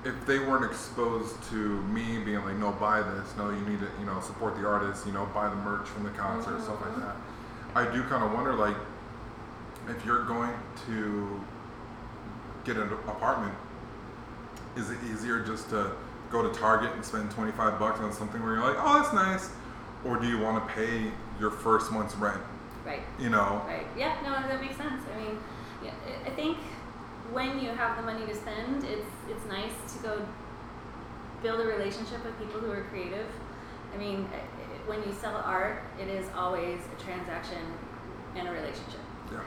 if 0.05 0.25
they 0.25 0.39
weren't 0.39 0.65
exposed 0.65 1.41
to 1.49 1.55
me 1.83 2.19
being 2.23 2.43
like, 2.43 2.57
no, 2.57 2.71
buy 2.73 3.01
this, 3.01 3.33
no, 3.37 3.49
you 3.49 3.61
need 3.61 3.79
to, 3.79 3.87
you 3.99 4.05
know, 4.05 4.19
support 4.19 4.55
the 4.55 4.67
artist, 4.67 5.05
you 5.07 5.13
know, 5.13 5.25
buy 5.33 5.49
the 5.49 5.55
merch 5.57 5.87
from 5.87 6.03
the 6.03 6.09
concert, 6.11 6.61
stuff 6.61 6.81
like 6.81 6.91
Mhm. 6.95 7.01
that. 7.05 7.15
I 7.75 7.85
do 7.85 8.03
kind 8.03 8.23
of 8.23 8.33
wonder, 8.33 8.53
like, 8.53 8.75
if 9.87 10.05
you're 10.05 10.23
going 10.23 10.53
to 10.87 11.39
get 12.65 12.77
an 12.77 12.91
apartment, 13.07 13.53
is 14.75 14.89
it 14.89 14.97
easier 15.03 15.39
just 15.39 15.69
to 15.69 15.91
go 16.31 16.41
to 16.41 16.49
Target 16.59 16.91
and 16.93 17.05
spend 17.05 17.31
25 17.31 17.79
bucks 17.79 17.99
on 17.99 18.11
something 18.11 18.41
where 18.43 18.55
you're 18.55 18.63
like, 18.63 18.77
oh, 18.79 19.01
that's 19.01 19.13
nice, 19.13 19.49
or 20.03 20.17
do 20.17 20.27
you 20.27 20.37
want 20.39 20.67
to 20.67 20.73
pay 20.73 21.11
your 21.39 21.51
first 21.51 21.91
month's 21.91 22.15
rent? 22.15 22.41
right 22.85 23.01
You 23.17 23.29
know, 23.29 23.61
right 23.65 23.87
yeah 23.97 24.15
no 24.25 24.31
that 24.31 24.59
makes 24.59 24.75
sense 24.75 25.01
i 25.15 25.17
mean 25.17 25.39
yeah, 25.81 25.91
i 26.25 26.29
think 26.31 26.57
when 27.33 27.59
you 27.59 27.69
have 27.69 27.97
the 27.97 28.03
money 28.03 28.25
to 28.25 28.35
spend 28.35 28.83
it's 28.83 29.09
it's 29.29 29.45
nice 29.47 29.73
to 29.93 30.03
go 30.03 30.25
build 31.41 31.59
a 31.59 31.65
relationship 31.65 32.23
with 32.23 32.37
people 32.39 32.59
who 32.59 32.71
are 32.71 32.83
creative. 32.89 33.27
I 33.93 33.97
mean 33.97 34.27
i- 34.33 34.37
i- 34.37 34.89
when 34.89 35.03
you 35.03 35.11
sell 35.13 35.35
art 35.45 35.83
it 35.99 36.07
is 36.07 36.25
always 36.35 36.79
a 36.97 37.03
transaction 37.03 37.63
and 38.35 38.47
a 38.47 38.51
relationship. 38.51 39.01
Yeah, 39.31 39.39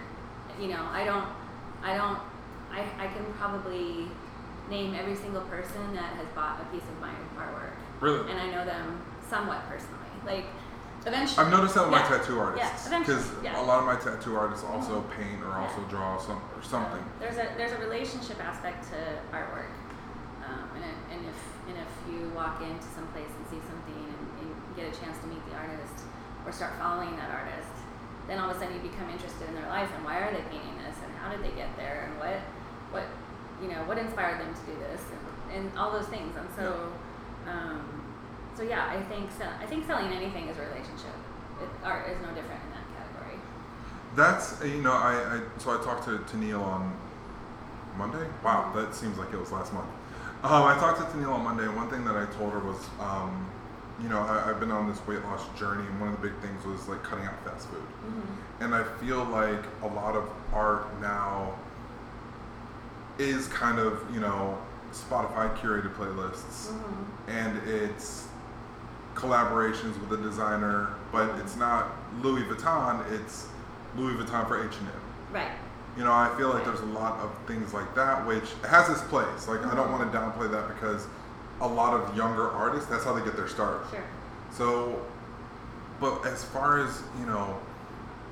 you 0.60 0.68
know 0.68 0.84
i 0.92 1.04
don't 1.04 1.28
i 1.82 1.94
don't 1.96 2.18
i, 2.72 2.80
I 3.04 3.06
can 3.08 3.24
probably 3.38 4.08
name 4.70 4.94
every 4.94 5.14
single 5.14 5.42
person 5.42 5.94
that 5.94 6.14
has 6.16 6.26
bought 6.34 6.60
a 6.60 6.64
piece 6.74 6.82
of 6.92 7.00
my 7.00 7.12
artwork. 7.40 7.74
Really. 8.00 8.30
and 8.30 8.38
i 8.40 8.50
know 8.50 8.64
them 8.64 9.00
somewhat 9.28 9.60
personally. 9.68 10.10
Like 10.24 10.46
eventually 11.06 11.38
I've 11.46 11.52
noticed 11.52 11.74
that 11.78 11.82
with 11.86 11.92
my 11.94 12.02
tattoo 12.02 12.38
artists 12.38 12.90
Yeah, 12.90 12.98
because 12.98 13.24
yeah. 13.42 13.60
a 13.60 13.64
lot 13.64 13.78
of 13.80 13.86
my 13.86 13.94
tattoo 13.96 14.34
artists 14.36 14.64
also 14.66 15.00
Mhm. 15.02 15.10
paint 15.16 15.40
or 15.42 15.50
Yeah. 15.54 15.62
also 15.62 15.80
draw 15.88 16.18
some 16.18 16.42
or 16.54 16.62
something. 16.62 16.98
Um, 17.00 17.10
there's 17.20 17.38
a 17.38 17.46
there's 17.56 17.72
a 17.72 17.78
relationship 17.78 18.42
aspect 18.42 18.90
to 18.90 18.98
artwork, 19.32 19.70
um, 20.44 20.66
and 20.74 20.84
it, 20.84 20.96
and 21.14 21.20
if 21.26 21.38
and 21.70 21.76
if 21.78 21.90
you 22.10 22.28
walk 22.34 22.60
into 22.60 22.86
some 22.94 23.06
place 23.14 23.30
and 23.30 23.44
see 23.48 23.62
something 23.70 23.94
and, 23.94 24.22
and 24.42 24.50
get 24.74 24.86
a 24.90 24.94
chance 24.98 25.16
to 25.22 25.26
meet 25.26 25.42
the 25.50 25.54
artist 25.56 26.04
or 26.44 26.50
start 26.52 26.74
following 26.78 27.14
that 27.16 27.30
artist, 27.30 27.70
then 28.26 28.38
all 28.38 28.50
of 28.50 28.56
a 28.56 28.58
sudden 28.58 28.74
you 28.74 28.82
become 28.82 29.08
interested 29.10 29.48
in 29.48 29.54
their 29.54 29.68
life 29.70 29.90
and 29.94 30.04
why 30.04 30.18
are 30.18 30.30
they 30.34 30.42
painting 30.50 30.76
this 30.82 30.96
and 31.02 31.10
how 31.22 31.30
did 31.30 31.42
they 31.42 31.54
get 31.54 31.70
there 31.76 32.06
and 32.10 32.18
what 32.18 32.38
what 32.90 33.06
you 33.62 33.68
know 33.70 33.82
what 33.86 33.98
inspired 33.98 34.38
them 34.40 34.52
to 34.54 34.62
do 34.66 34.74
this 34.90 35.00
and, 35.14 35.22
and 35.66 35.78
all 35.78 35.90
those 35.92 36.06
things 36.10 36.34
and 36.36 36.48
so. 36.58 36.90
Um, 37.46 38.02
so 38.56 38.62
yeah, 38.62 38.86
I 38.88 39.02
think 39.02 39.30
I 39.62 39.66
think 39.66 39.86
selling 39.86 40.12
anything 40.12 40.48
is 40.48 40.56
a 40.56 40.62
relationship. 40.62 41.14
It, 41.62 41.68
art 41.84 42.08
is 42.08 42.18
no 42.20 42.28
different 42.28 42.60
in 42.64 42.70
that 42.70 42.86
category. 42.96 43.38
That's 44.14 44.60
uh, 44.60 44.64
you 44.64 44.82
know 44.82 44.92
I, 44.92 45.36
I 45.36 45.40
so 45.58 45.78
I 45.78 45.84
talked 45.84 46.04
to, 46.06 46.18
to 46.18 46.36
Neil 46.36 46.62
on 46.62 46.96
Monday. 47.96 48.26
Wow, 48.44 48.72
that 48.74 48.94
seems 48.94 49.18
like 49.18 49.32
it 49.32 49.38
was 49.38 49.52
last 49.52 49.72
month. 49.72 49.88
Um, 50.42 50.62
I 50.64 50.74
talked 50.78 51.10
to 51.10 51.18
Neil 51.18 51.32
on 51.32 51.44
Monday, 51.44 51.64
and 51.64 51.76
one 51.76 51.88
thing 51.88 52.04
that 52.04 52.14
I 52.16 52.26
told 52.36 52.52
her 52.52 52.60
was, 52.60 52.76
um, 53.00 53.48
you 54.02 54.08
know, 54.08 54.20
I, 54.20 54.50
I've 54.50 54.60
been 54.60 54.70
on 54.70 54.88
this 54.88 55.04
weight 55.06 55.22
loss 55.24 55.42
journey, 55.58 55.86
and 55.86 55.98
one 56.00 56.12
of 56.12 56.20
the 56.20 56.28
big 56.28 56.38
things 56.40 56.64
was 56.64 56.86
like 56.88 57.02
cutting 57.02 57.24
out 57.24 57.42
fast 57.44 57.68
food. 57.68 57.80
Mm-hmm. 57.80 58.62
And 58.64 58.74
I 58.74 58.84
feel 59.00 59.24
like 59.24 59.64
a 59.82 59.86
lot 59.86 60.14
of 60.14 60.28
art 60.52 60.86
now 61.00 61.54
is 63.18 63.48
kind 63.48 63.78
of 63.78 64.02
you 64.12 64.20
know 64.20 64.58
Spotify 64.92 65.54
curated 65.58 65.94
playlists, 65.94 66.68
Mm-hmm. 66.68 67.30
and 67.30 67.68
it's 67.68 68.28
collaborations 69.16 69.98
with 70.00 70.18
a 70.18 70.22
designer, 70.22 70.90
but 71.10 71.30
it's 71.40 71.56
not 71.56 71.92
Louis 72.22 72.42
Vuitton. 72.42 73.10
It's 73.12 73.48
Louis 73.96 74.14
Vuitton 74.14 74.46
for 74.46 74.58
H 74.64 74.76
and 74.78 74.88
M. 74.88 74.94
Right. 75.32 75.50
You 75.96 76.04
know, 76.04 76.12
I 76.12 76.32
feel 76.36 76.50
like 76.50 76.64
there's 76.64 76.80
a 76.80 76.84
lot 76.86 77.18
of 77.20 77.30
things 77.46 77.72
like 77.72 77.94
that, 77.94 78.26
which 78.26 78.50
has 78.68 78.88
its 78.90 79.00
place. 79.02 79.48
Like, 79.48 79.64
I 79.66 79.74
don't 79.74 79.88
Mhm. 79.88 79.98
want 79.98 80.12
to 80.12 80.18
downplay 80.18 80.50
that 80.50 80.68
because 80.68 81.06
a 81.62 81.66
lot 81.66 81.94
of 81.94 82.14
younger 82.14 82.50
artists, 82.52 82.88
that's 82.90 83.04
how 83.04 83.14
they 83.14 83.22
get 83.24 83.34
their 83.34 83.48
start. 83.48 83.86
Sure. 83.90 84.00
So, 84.50 85.00
but 85.98 86.26
as 86.26 86.44
far 86.44 86.78
as, 86.80 87.02
you 87.18 87.24
know, 87.24 87.56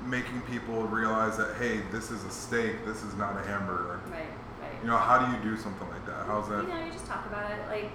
making 0.05 0.41
people 0.41 0.83
realize 0.83 1.35
that, 1.37 1.55
hey, 1.55 1.81
this 1.91 2.11
is 2.11 2.23
a 2.25 2.29
steak, 2.29 2.85
this 2.85 3.01
is 3.03 3.15
not 3.15 3.35
a 3.35 3.47
hamburger, 3.47 3.99
Right. 4.11 4.29
Right. 4.61 4.69
you 4.83 4.87
know, 4.87 4.97
how 4.97 5.17
do 5.17 5.31
you 5.35 5.37
do 5.41 5.57
something 5.59 5.89
like 5.89 6.05
that? 6.05 6.27
How's 6.27 6.47
that? 6.49 6.61
You 6.61 6.69
know, 6.69 6.85
you 6.85 6.91
just 6.91 7.07
talk 7.07 7.25
about 7.25 7.49
it. 7.49 7.57
Like 7.67 7.89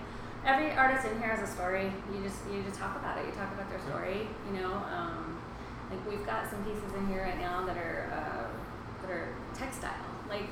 every 0.45 0.73
artist 0.73 1.07
in 1.07 1.19
here 1.19 1.29
has 1.29 1.49
a 1.49 1.53
story. 1.53 1.93
You 2.13 2.23
just 2.23 2.39
you 2.53 2.63
just 2.63 2.79
talk 2.79 2.97
about 2.97 3.19
it. 3.19 3.27
You 3.27 3.33
talk 3.33 3.53
about 3.53 3.69
their 3.71 3.81
story. 3.81 4.29
You 4.47 4.61
know, 4.61 4.73
um, 4.73 5.39
like 5.91 6.01
we've 6.09 6.25
got 6.25 6.51
some 6.51 6.63
pieces 6.65 6.93
in 6.97 7.07
here 7.09 7.23
right 7.23 7.39
now 7.39 7.65
that 7.67 7.77
are 7.77 8.11
uh, 8.13 9.03
that 9.03 9.11
are 9.11 9.29
textile. 9.55 9.93
Like, 10.29 10.49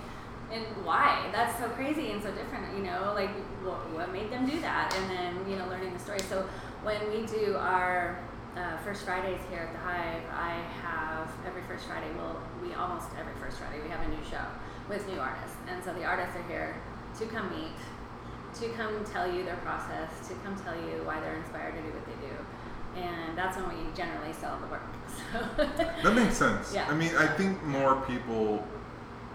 and 0.52 0.64
why? 0.85 1.28
That's 1.33 1.59
so 1.59 1.68
crazy 1.71 2.11
and 2.11 2.23
so 2.23 2.30
different. 2.33 2.76
You 2.76 2.85
know, 2.85 3.12
like 3.14 3.30
what, 3.64 3.90
what 3.92 4.12
made 4.12 4.30
them 4.30 4.47
do 4.49 4.61
that? 4.61 4.95
And 4.97 5.11
then 5.11 5.50
you 5.50 5.57
know, 5.57 5.66
learning 5.68 5.92
the 5.92 6.00
story. 6.00 6.21
So 6.21 6.49
when 6.83 7.00
we 7.11 7.26
do 7.26 7.57
our 7.57 8.18
uh, 8.57 8.76
First 8.78 9.04
Fridays 9.04 9.40
here 9.50 9.61
at 9.61 9.73
the 9.73 9.78
Hive, 9.78 10.23
I 10.33 10.61
have 10.83 11.30
every 11.47 11.62
First 11.62 11.87
Friday. 11.87 12.11
Well, 12.16 12.40
we 12.62 12.75
almost 12.75 13.09
every 13.18 13.35
First 13.40 13.59
Friday 13.59 13.80
we 13.83 13.88
have 13.88 14.04
a 14.07 14.09
new 14.09 14.25
show 14.30 14.45
with 14.88 15.07
new 15.09 15.21
artists, 15.21 15.57
and 15.68 15.83
so 15.85 15.92
the 15.95 16.04
artists 16.04 16.35
are 16.37 16.42
here 16.49 16.75
to 17.18 17.26
come 17.26 17.50
meet, 17.50 17.76
to 18.61 18.69
come 18.71 19.05
tell 19.05 19.31
you 19.31 19.45
their 19.45 19.57
process, 19.57 20.11
to 20.29 20.35
come 20.45 20.57
tell 20.65 20.75
you 20.75 21.03
why 21.05 21.21
they're 21.21 21.37
inspired 21.37 21.75
to 21.75 21.83
do 21.83 21.88
what 21.88 22.07
they 22.07 22.27
do, 22.27 23.03
and 23.09 23.37
that's 23.37 23.57
when 23.57 23.69
we 23.69 23.93
generally 23.97 24.33
sell 24.33 24.59
the 24.61 24.67
work. 24.67 24.83
So 25.33 25.65
That 26.09 26.15
makes 26.15 26.37
sense. 26.37 26.73
Yeah. 26.73 26.87
I 26.88 26.95
mean, 26.95 27.15
I 27.17 27.27
think 27.27 27.62
more 27.65 27.97
people, 28.03 28.65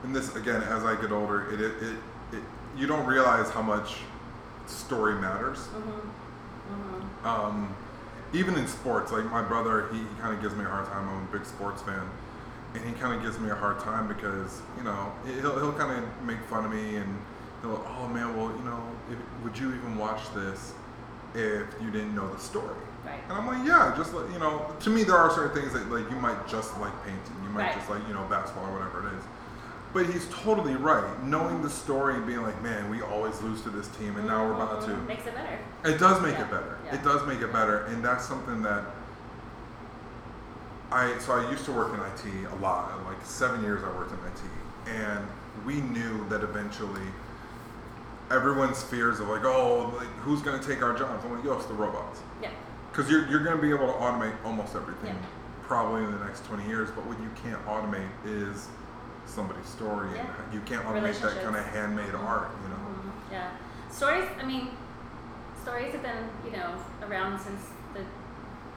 and 0.04 0.16
this 0.16 0.36
again, 0.36 0.62
as 0.64 0.84
I 0.84 1.00
get 1.00 1.12
older, 1.12 1.52
it, 1.52 1.60
it, 1.62 1.72
it, 1.84 1.98
it 2.38 2.44
you 2.78 2.88
don't 2.88 3.06
realize 3.06 3.50
how 3.50 3.62
much 3.62 3.98
story 4.66 5.16
matters. 5.16 5.68
Mhm. 5.68 6.10
Mhm. 6.72 7.26
Um, 7.26 7.76
even 8.34 8.56
in 8.56 8.66
sports, 8.68 9.12
like 9.12 9.26
my 9.26 9.42
brother, 9.42 9.88
he, 9.92 10.00
he 10.00 10.06
kind 10.20 10.34
of 10.34 10.42
gives 10.42 10.56
me 10.56 10.64
a 10.66 10.68
hard 10.68 10.86
time. 10.88 11.08
I'm 11.08 11.24
a 11.28 11.32
big 11.38 11.46
sports 11.46 11.82
fan, 11.84 12.02
and 12.74 12.84
he 12.84 12.92
kind 12.94 13.14
of 13.16 13.22
gives 13.22 13.38
me 13.40 13.50
a 13.52 13.56
hard 13.56 13.80
time 13.80 14.08
because 14.08 14.62
you 14.78 14.84
know 14.84 15.12
he'll 15.26 15.60
he'll 15.60 15.74
kind 15.74 15.92
of 16.04 16.24
make 16.24 16.40
fun 16.46 16.66
of 16.66 16.72
me 16.72 16.96
and 16.96 17.18
he'll 17.64 17.84
oh 18.00 18.08
man, 18.08 18.36
well 18.38 18.52
you 18.56 18.64
know, 18.64 18.84
if, 19.12 19.18
would 19.44 19.58
you 19.58 19.74
even 19.74 19.98
watch 19.98 20.22
this 20.36 20.74
if 21.34 21.66
you 21.82 21.90
didn't 21.90 22.14
know 22.16 22.32
the 22.32 22.40
story? 22.40 22.76
Right. 23.06 23.20
And 23.28 23.34
I'm 23.34 23.48
like, 23.48 23.66
yeah, 23.68 23.94
just 23.98 24.14
like 24.14 24.32
you 24.32 24.40
know, 24.40 24.74
to 24.82 24.90
me 24.90 25.04
there 25.04 25.18
are 25.18 25.32
certain 25.34 25.60
things 25.60 25.74
that 25.74 25.90
like 25.92 26.10
you 26.12 26.18
might 26.18 26.48
just 26.48 26.78
like 26.80 26.94
painting, 27.06 27.36
you 27.44 27.50
might 27.50 27.64
Right. 27.68 27.76
just 27.76 27.90
like 27.90 28.06
you 28.08 28.14
know 28.14 28.24
basketball 28.30 28.68
or 28.70 28.74
whatever 28.80 29.08
it 29.08 29.14
is. 29.18 29.24
But 29.94 30.08
he's 30.08 30.28
totally 30.30 30.76
right. 30.76 31.24
Knowing 31.24 31.62
the 31.62 31.70
story 31.70 32.16
and 32.16 32.26
being 32.26 32.42
like, 32.42 32.60
man, 32.64 32.90
we 32.90 33.02
always 33.04 33.40
lose 33.42 33.62
to 33.62 33.70
this 33.70 33.88
team, 33.90 34.16
and 34.18 34.26
now 34.26 34.44
we're 34.44 34.54
about 34.54 34.82
to. 34.82 34.88
Mhm. 34.88 35.08
Makes 35.08 35.28
it 35.28 35.36
better. 35.36 35.60
It 35.86 36.00
does 36.00 36.20
make 36.22 36.34
Yeah, 36.36 36.46
it 36.46 36.50
better. 36.52 36.78
yeah. 36.86 36.96
It 36.96 37.04
does 37.04 37.24
make 37.28 37.42
it 37.42 37.54
better, 37.54 37.84
and 37.86 38.04
that's 38.04 38.26
something 38.26 38.64
that 38.64 38.86
I. 40.92 41.18
So 41.20 41.34
I 41.34 41.50
used 41.52 41.66
to 41.66 41.72
work 41.72 41.94
in 41.94 42.00
IT 42.00 42.46
a 42.54 42.56
lot. 42.56 42.92
Like 43.06 43.24
seven 43.24 43.62
years, 43.64 43.84
I 43.84 43.90
worked 43.96 44.12
in 44.12 44.18
IT, 44.26 44.96
and 44.98 45.28
we 45.66 45.82
knew 45.82 46.28
that 46.30 46.42
eventually 46.44 47.08
everyone's 48.32 48.82
fears 48.84 49.20
of 49.20 49.28
like, 49.28 49.44
oh, 49.46 49.94
like 49.98 50.08
who's 50.22 50.42
going 50.42 50.60
to 50.60 50.66
take 50.68 50.82
our 50.82 50.94
jobs? 50.98 51.24
I'm 51.26 51.34
like, 51.36 51.44
yo, 51.44 51.54
it's 51.54 51.66
the 51.66 51.74
robots, 51.74 52.20
Yeah. 52.42 52.50
because 52.92 53.10
you're 53.10 53.28
you're 53.28 53.44
going 53.44 53.56
to 53.56 53.62
be 53.62 53.70
able 53.70 53.88
to 53.88 53.94
automate 53.94 54.34
almost 54.46 54.76
everything, 54.76 55.16
Yeah. 55.16 55.68
probably 55.68 56.04
in 56.04 56.12
the 56.12 56.24
next 56.26 56.46
20 56.46 56.66
years. 56.68 56.90
But 56.92 57.06
what 57.06 57.20
you 57.20 57.30
can't 57.44 57.64
automate 57.66 58.10
is 58.26 58.68
somebody's 59.26 59.66
story, 59.68 60.10
Yeah. 60.16 60.26
and 60.44 60.54
you 60.54 60.62
can't 60.62 60.84
automate 60.86 61.20
that 61.22 61.44
kind 61.44 61.56
of 61.56 61.66
handmade 61.66 62.16
art. 62.16 62.50
You 62.64 62.70
know. 62.70 62.76
Mhm. 62.76 63.12
Yeah. 63.32 63.50
Stories, 63.92 64.26
I 64.42 64.46
mean, 64.46 64.70
stories 65.62 65.92
have 65.94 66.02
been, 66.04 66.30
you 66.46 66.52
know, 66.52 66.74
around 67.08 67.40
since 67.40 67.62
the, 67.94 68.02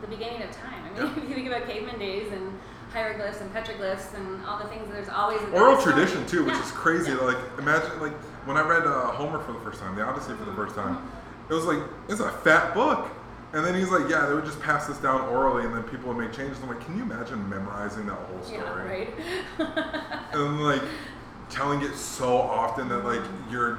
the 0.03 0.07
beginning 0.09 0.43
of 0.43 0.51
time. 0.53 0.85
I 0.85 0.89
mean, 1.01 1.07
Yeah. 1.17 1.23
if 1.23 1.29
you 1.29 1.35
think 1.35 1.49
about 1.49 1.67
caveman 1.67 1.99
days 1.99 2.31
and 2.33 2.59
hieroglyphs 2.93 3.41
and 3.41 3.53
petroglyphs 3.55 4.15
and 4.15 4.45
all 4.47 4.59
the 4.59 4.69
things, 4.69 4.89
there's 4.93 5.09
always 5.09 5.41
oral 5.53 5.81
tradition 5.81 6.27
too, 6.27 6.45
which 6.45 6.55
Yeah. 6.55 6.63
is 6.65 6.71
crazy. 6.73 7.13
Yeah. 7.13 7.19
Like 7.19 7.39
imagine 7.59 8.01
like 8.01 8.13
when 8.47 8.57
I 8.57 8.63
read 8.67 8.87
uh, 8.87 9.11
Homer 9.13 9.41
for 9.41 9.53
the 9.53 9.61
first 9.61 9.81
time, 9.81 9.95
the 9.97 10.03
Odyssey 10.03 10.33
for 10.35 10.45
the 10.45 10.55
first 10.55 10.75
time, 10.75 10.99
it 11.51 11.55
was 11.55 11.65
like 11.65 11.79
it's 12.09 12.21
a 12.21 12.31
fat 12.31 12.73
book. 12.75 13.11
And 13.53 13.65
then 13.65 13.75
he's 13.75 13.91
like, 13.91 14.09
yeah, 14.11 14.27
they 14.27 14.35
would 14.35 14.45
just 14.45 14.61
pass 14.61 14.87
this 14.87 14.99
down 14.99 15.21
orally, 15.29 15.65
and 15.65 15.75
then 15.75 15.83
people 15.85 16.09
would 16.13 16.19
make 16.19 16.33
changes. 16.33 16.59
I'm 16.63 16.69
like, 16.69 16.85
can 16.85 16.97
you 16.97 17.03
imagine 17.05 17.49
memorizing 17.49 18.07
that 18.07 18.15
whole 18.19 18.43
story? 18.43 19.09
Yeah, 19.59 19.65
right. 19.65 20.23
And 20.33 20.63
like 20.63 20.83
telling 21.49 21.81
it 21.83 21.95
so 21.95 22.37
often 22.37 22.89
that 22.89 23.05
like 23.05 23.23
your 23.51 23.79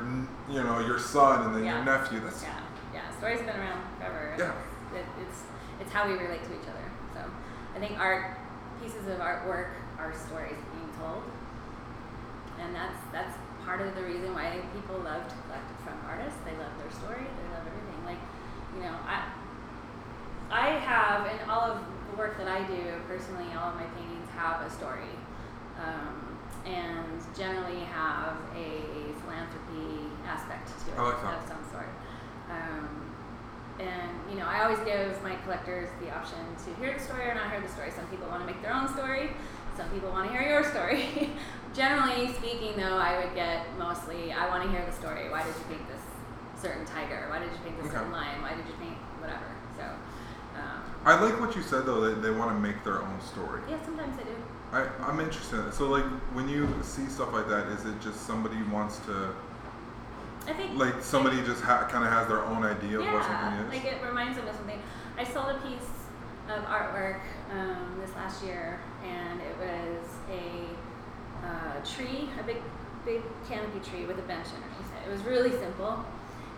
you 0.50 0.64
know 0.64 0.80
your 0.80 1.00
son 1.00 1.46
and 1.48 1.56
then 1.56 1.64
Yeah. 1.66 1.76
your 1.76 1.86
nephew. 1.86 2.20
That's 2.22 2.44
yeah, 2.44 2.60
yeah. 2.94 3.18
Stories 3.18 3.40
have 3.40 3.48
been 3.48 3.58
around 3.60 3.84
forever. 4.00 4.36
Yeah. 4.40 4.98
It, 4.98 5.06
it's 5.22 5.44
it's 5.82 5.92
how 5.92 6.08
we 6.08 6.14
relate 6.14 6.44
to 6.44 6.54
each 6.54 6.68
other. 6.68 6.92
So 7.14 7.20
I 7.76 7.80
think 7.80 8.00
art 8.00 8.38
pieces 8.82 9.06
of 9.08 9.20
artwork 9.20 9.70
are 10.00 10.14
stories 10.28 10.56
being 10.74 10.90
told, 10.98 11.24
and 12.60 12.74
that's 12.74 12.98
that's 13.12 13.38
part 13.68 13.84
of 13.84 13.94
the 14.00 14.04
reason 14.08 14.32
why 14.32 14.64
people 14.72 14.96
love 15.04 15.28
to 15.28 15.36
collect 15.44 15.68
from 15.84 16.00
artists. 16.08 16.40
They 16.48 16.56
love 16.56 16.72
their 16.80 16.92
story. 16.96 17.28
They 17.28 17.48
love 17.52 17.68
everything. 17.68 18.00
Like 18.08 18.24
you 18.74 18.88
know, 18.88 18.96
I 19.04 19.28
I 20.48 20.80
have 20.80 21.28
in 21.28 21.44
all 21.52 21.76
of 21.76 21.84
the 21.84 22.16
work 22.16 22.40
that 22.40 22.48
I 22.48 22.64
do 22.64 22.96
personally, 23.12 23.52
all 23.60 23.76
of 23.76 23.76
my 23.76 23.86
paintings 24.00 24.32
have 24.32 24.64
a 24.64 24.72
story. 24.72 25.12
Um, 25.78 26.38
and 26.66 27.22
generally 27.38 27.80
have 27.86 28.36
a 28.56 28.82
philanthropy 29.22 30.12
aspect 30.26 30.68
to 30.68 30.92
it 30.92 31.00
like 31.00 31.24
of 31.24 31.48
some 31.48 31.64
sort. 31.72 31.88
Um, 32.50 33.08
and 33.80 34.12
you 34.30 34.38
know, 34.38 34.46
I 34.46 34.64
always 34.64 34.80
give 34.80 35.22
my 35.24 35.36
collectors 35.44 35.88
the 36.02 36.12
option 36.12 36.40
to 36.66 36.82
hear 36.82 36.94
the 36.94 37.00
story 37.00 37.30
or 37.30 37.36
not 37.36 37.52
hear 37.52 37.62
the 37.62 37.70
story. 37.70 37.92
Some 37.92 38.08
people 38.08 38.28
want 38.28 38.42
to 38.42 38.48
make 38.48 38.62
their 38.62 38.74
own 38.74 38.92
story. 38.94 39.32
Some 39.78 39.90
people 39.92 40.10
want 40.10 40.30
to 40.30 40.38
hear 40.38 40.48
your 40.48 40.64
story. 40.64 41.30
Generally 41.78 42.34
speaking, 42.34 42.74
though, 42.76 42.98
I 42.98 43.24
would 43.24 43.36
get 43.36 43.62
mostly 43.78 44.34
I 44.34 44.50
want 44.50 44.64
to 44.64 44.70
hear 44.72 44.84
the 44.84 44.92
story. 44.92 45.30
Why 45.30 45.44
did 45.44 45.54
you 45.54 45.64
paint 45.70 45.88
this 45.88 46.02
certain 46.60 46.84
tiger? 46.88 47.28
Why 47.30 47.38
did 47.38 47.52
you 47.52 47.60
paint 47.64 47.78
this 47.78 47.86
Okay. 47.86 47.98
certain 47.98 48.12
lion? 48.12 48.42
Why 48.42 48.56
did 48.56 48.66
you 48.66 48.74
paint 48.82 48.98
whatever? 49.22 49.46
So, 49.78 49.84
um, 50.58 50.82
I 51.06 51.22
like 51.22 51.40
what 51.40 51.56
you 51.56 51.62
said 51.62 51.86
though. 51.86 52.02
That 52.02 52.24
they 52.24 52.32
want 52.32 52.50
to 52.50 52.58
make 52.60 52.84
their 52.84 53.04
own 53.04 53.22
story. 53.22 53.62
yeah, 53.70 53.78
sometimes 53.86 54.18
I 54.20 54.24
do. 54.24 54.36
I, 54.74 55.08
I'm 55.08 55.20
interested. 55.20 55.64
in. 55.68 55.72
So 55.72 55.86
like 55.86 56.04
when 56.34 56.50
you 56.50 56.68
see 56.82 57.06
stuff 57.06 57.32
like 57.32 57.48
that, 57.48 57.68
is 57.68 57.86
it 57.86 58.02
just 58.02 58.26
somebody 58.26 58.58
wants 58.64 58.98
to 59.06 59.36
I 60.48 60.54
think 60.54 60.76
like 60.80 61.04
somebody 61.04 61.38
just 61.44 61.62
ha- 61.62 61.88
kind 61.92 62.04
of 62.04 62.10
has 62.12 62.28
their 62.28 62.44
own 62.44 62.64
idea 62.64 63.00
of 63.02 63.06
what 63.06 63.24
something 63.24 63.60
is? 63.68 63.70
like 63.70 63.86
it 63.86 64.02
reminds 64.04 64.36
them 64.36 64.48
of 64.48 64.56
something. 64.56 64.82
I 65.16 65.24
sold 65.24 65.50
a 65.54 65.60
piece 65.62 65.90
of 66.50 66.64
artwork 66.66 67.22
um, 67.52 68.02
this 68.02 68.16
last 68.16 68.44
year, 68.44 68.80
and 69.04 69.40
it 69.42 69.56
was 69.60 70.08
a 70.32 70.66
uh, 71.44 71.84
tree, 71.86 72.30
a 72.40 72.44
big, 72.44 72.58
big 73.06 73.22
canopy 73.48 73.80
tree 73.80 74.06
with 74.06 74.20
a 74.20 74.24
bench 74.24 74.48
underneath 74.54 74.92
it. 74.96 75.08
It 75.08 75.12
was 75.12 75.22
really 75.24 75.52
simple, 75.52 76.06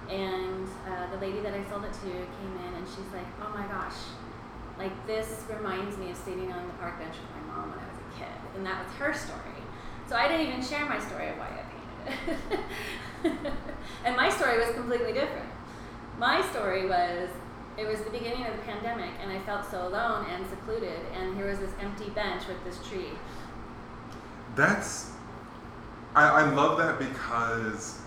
and 0.10 0.68
uh, 0.88 1.10
the 1.12 1.18
lady 1.18 1.40
that 1.42 1.54
I 1.54 1.64
sold 1.70 1.86
it 1.86 1.94
to 1.94 2.10
came 2.10 2.56
in, 2.68 2.74
and 2.76 2.88
she's 2.88 3.12
like, 3.14 3.28
"Oh 3.42 3.50
my 3.56 3.68
gosh, 3.68 3.98
like 4.78 4.94
this 5.08 5.44
reminds 5.50 5.98
me 5.98 6.12
of 6.12 6.18
sitting 6.18 6.52
on 6.52 6.68
the 6.68 6.74
park 6.74 7.00
bench 7.00 7.16
with 7.16 7.32
my 7.36 7.56
mom 7.56 7.70
when 7.72 7.80
I 7.80 7.88
was 7.88 8.00
a 8.00 8.20
kid," 8.20 8.38
and 8.56 8.66
that 8.66 8.84
was 8.84 8.94
her 8.96 9.14
story. 9.14 9.64
So 10.08 10.16
I 10.16 10.28
didn't 10.28 10.48
even 10.48 10.62
share 10.64 10.86
my 10.86 11.00
story 11.00 11.30
of 11.30 11.38
why 11.38 11.50
I 11.50 11.64
painted 11.70 12.60
it. 13.24 13.54
and 14.06 14.16
my 14.16 14.30
story 14.30 14.58
was 14.58 14.74
completely 14.74 15.14
different. 15.14 15.50
My 16.18 16.42
story 16.50 16.88
was 16.88 17.30
it 17.78 17.88
was 17.88 18.02
the 18.02 18.10
beginning 18.10 18.46
of 18.46 18.58
the 18.58 18.64
pandemic 18.64 19.12
and 19.22 19.32
I 19.32 19.40
felt 19.40 19.70
so 19.70 19.88
alone 19.88 20.26
and 20.30 20.46
secluded 20.50 21.00
and 21.14 21.36
here 21.38 21.50
was 21.50 21.60
this 21.60 21.72
empty 21.80 22.10
bench 22.10 22.44
with 22.48 22.62
this 22.66 22.86
tree. 22.90 23.12
That's 24.56 25.12
I, 26.16 26.28
I 26.42 26.50
love 26.52 26.78
that 26.80 26.98
because 27.00 28.00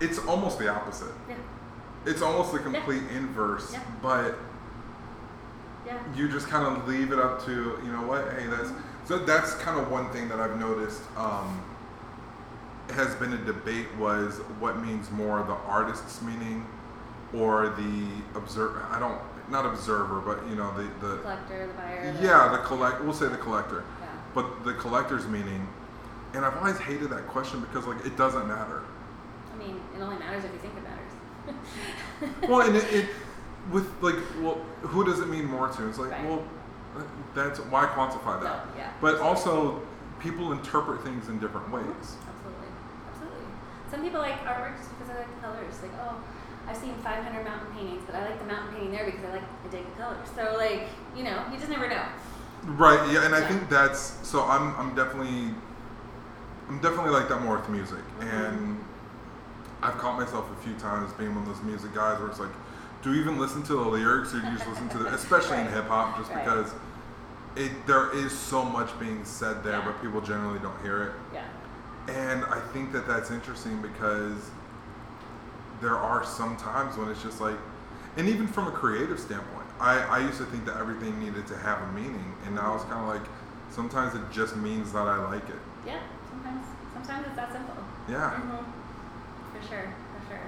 it's 0.00 0.18
almost 0.26 0.58
the 0.58 0.68
opposite. 0.68 1.12
Yeah. 1.28 1.34
It's 2.04 2.22
almost 2.22 2.52
the 2.52 2.58
complete 2.60 3.02
inverse, 3.14 3.72
Yeah. 3.72 3.80
but 4.00 4.36
Yeah. 5.84 5.98
you 6.14 6.28
just 6.28 6.48
kind 6.48 6.64
of 6.66 6.86
leave 6.88 7.12
it 7.12 7.18
up 7.18 7.44
to 7.46 7.52
you 7.84 7.92
know 7.92 8.02
what 8.02 8.32
hey 8.34 8.46
that's 8.46 8.70
so 9.04 9.18
that's 9.18 9.54
kind 9.54 9.78
of 9.78 9.88
one 9.90 10.10
thing 10.10 10.28
that 10.28 10.40
i've 10.40 10.58
noticed 10.58 11.00
um, 11.16 11.62
has 12.90 13.14
been 13.16 13.32
a 13.34 13.44
debate 13.44 13.86
was 13.96 14.38
what 14.58 14.80
means 14.82 15.10
more 15.12 15.42
the 15.44 15.52
artist's 15.70 16.20
meaning 16.22 16.66
or 17.32 17.68
the 17.70 18.08
observer 18.38 18.84
i 18.90 18.98
don't 18.98 19.20
not 19.48 19.64
observer 19.64 20.20
but 20.20 20.44
you 20.48 20.56
know 20.56 20.72
the 20.76 20.82
the 21.06 21.16
Collector, 21.18 21.66
the 21.68 21.72
buyer. 21.74 22.12
the- 22.14 22.22
yeah 22.24 22.48
the 22.50 22.58
collect 22.64 23.00
we'll 23.04 23.12
say 23.14 23.28
the 23.28 23.36
collector 23.36 23.84
Yeah. 23.95 23.95
But 24.36 24.64
the 24.64 24.74
collector's 24.74 25.26
meaning 25.26 25.66
and 26.34 26.44
i've 26.44 26.56
always 26.58 26.78
hated 26.78 27.10
that 27.10 27.26
question 27.26 27.60
because 27.60 27.84
like 27.86 28.04
it 28.06 28.16
doesn't 28.16 28.46
matter 28.46 28.82
I 29.52 29.58
mean, 29.58 29.80
it 29.96 30.02
only 30.02 30.18
matters 30.18 30.44
if 30.44 30.52
you 30.52 30.58
think 30.58 30.74
it 30.76 30.84
matters. 30.84 32.48
well 32.48 32.60
and 32.60 32.76
it, 32.76 32.84
it 32.92 33.06
with 33.72 33.88
like 34.02 34.16
well 34.42 34.60
who 34.82 35.02
does 35.04 35.18
it 35.20 35.28
mean 35.28 35.46
more 35.46 35.68
to 35.68 35.88
it's 35.88 35.98
like 35.98 36.10
Right. 36.12 36.24
well 36.26 36.44
that's 37.34 37.58
why 37.72 37.84
quantify 37.86 38.40
that 38.42 38.66
No, 38.68 38.76
yeah. 38.78 38.92
But 39.00 39.18
also, 39.20 39.82
people 40.18 40.52
interpret 40.52 41.02
things 41.04 41.28
in 41.28 41.38
different 41.38 41.70
ways. 41.70 41.84
Absolutely. 42.24 42.70
Absolutely. 43.12 43.46
Some 43.90 44.00
people 44.02 44.20
like 44.20 44.40
artwork 44.44 44.76
just 44.78 44.88
because 44.96 45.10
I 45.14 45.18
like 45.18 45.28
the 45.28 45.40
colors. 45.46 45.74
Like, 45.82 45.92
oh, 46.00 46.16
I've 46.66 46.76
seen 46.76 46.94
500 47.04 47.44
mountain 47.44 47.68
paintings, 47.76 48.02
but 48.06 48.14
I 48.14 48.24
like 48.24 48.38
the 48.38 48.46
mountain 48.46 48.72
painting 48.74 48.92
there 48.92 49.04
because 49.04 49.24
I 49.24 49.30
like 49.32 49.42
I 49.44 49.68
dig 49.70 49.84
the 49.84 50.02
colors. 50.02 50.28
So 50.34 50.56
like, 50.56 50.88
you 51.14 51.24
know, 51.24 51.44
you 51.52 51.58
just 51.58 51.68
never 51.68 51.86
know. 51.88 52.04
Right. 52.66 53.10
Yeah. 53.12 53.24
And 53.24 53.34
I 53.34 53.40
Yeah. 53.40 53.48
think 53.48 53.68
that's 53.68 54.18
so. 54.22 54.44
I'm. 54.44 54.74
I'm 54.76 54.94
definitely. 54.94 55.54
I'm 56.68 56.80
definitely 56.80 57.10
like 57.12 57.28
that 57.28 57.40
more 57.42 57.56
with 57.58 57.68
music, 57.68 58.00
Mhm. 58.20 58.22
and 58.50 58.84
I've 59.82 59.96
caught 59.98 60.18
myself 60.18 60.46
a 60.50 60.62
few 60.64 60.74
times 60.74 61.12
being 61.12 61.32
one 61.32 61.44
of 61.46 61.48
those 61.54 61.62
music 61.62 61.94
guys 61.94 62.18
where 62.18 62.28
it's 62.28 62.40
like, 62.40 62.50
do 63.02 63.12
you 63.14 63.20
even 63.20 63.38
listen 63.38 63.62
to 63.64 63.74
the 63.74 63.82
lyrics 63.88 64.34
or 64.34 64.40
do 64.40 64.46
you 64.48 64.56
just 64.56 64.66
listen 64.68 64.88
to 64.88 64.98
the, 64.98 65.14
especially 65.14 65.58
in 65.58 65.68
hip 65.68 65.86
hop, 65.86 66.16
just 66.18 66.32
Right. 66.32 66.44
because 66.44 66.74
it 67.54 67.86
there 67.86 68.10
is 68.10 68.36
so 68.36 68.64
much 68.64 68.98
being 68.98 69.24
said 69.24 69.62
there, 69.62 69.74
Yeah. 69.78 69.84
but 69.84 70.02
people 70.02 70.20
generally 70.20 70.58
don't 70.58 70.80
hear 70.82 71.02
it. 71.04 71.12
Yeah. 71.32 71.42
And 72.12 72.44
I 72.46 72.58
think 72.72 72.90
that 72.92 73.06
that's 73.06 73.30
interesting 73.30 73.80
because 73.80 74.50
there 75.80 75.96
are 75.96 76.24
some 76.24 76.56
times 76.56 76.96
when 76.96 77.08
it's 77.10 77.22
just 77.22 77.40
like, 77.40 77.56
and 78.16 78.28
even 78.28 78.48
from 78.48 78.66
a 78.66 78.72
creative 78.72 79.20
standpoint, 79.20 79.65
I, 79.80 79.98
I 80.00 80.18
used 80.20 80.38
to 80.38 80.44
think 80.46 80.64
that 80.66 80.76
everything 80.76 81.18
needed 81.20 81.46
to 81.48 81.56
have 81.58 81.82
a 81.82 81.92
meaning, 81.92 82.34
and 82.46 82.54
now 82.54 82.74
it's 82.74 82.84
kind 82.84 83.02
of 83.02 83.08
like 83.08 83.28
sometimes 83.70 84.14
it 84.14 84.22
just 84.32 84.56
means 84.56 84.92
that 84.92 85.06
I 85.06 85.18
like 85.30 85.48
it. 85.48 85.60
Yeah, 85.86 86.00
sometimes 86.30 86.64
sometimes 86.94 87.26
it's 87.26 87.36
that 87.36 87.52
simple. 87.52 87.74
Yeah. 88.08 88.30
hmm 88.30 89.58
For 89.60 89.68
sure, 89.68 89.92
for 90.20 90.28
sure. 90.30 90.40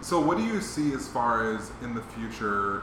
So, 0.00 0.20
what 0.20 0.36
do 0.36 0.44
you 0.44 0.60
see 0.60 0.92
as 0.92 1.06
far 1.06 1.54
as 1.54 1.70
in 1.82 1.94
the 1.94 2.02
future 2.02 2.82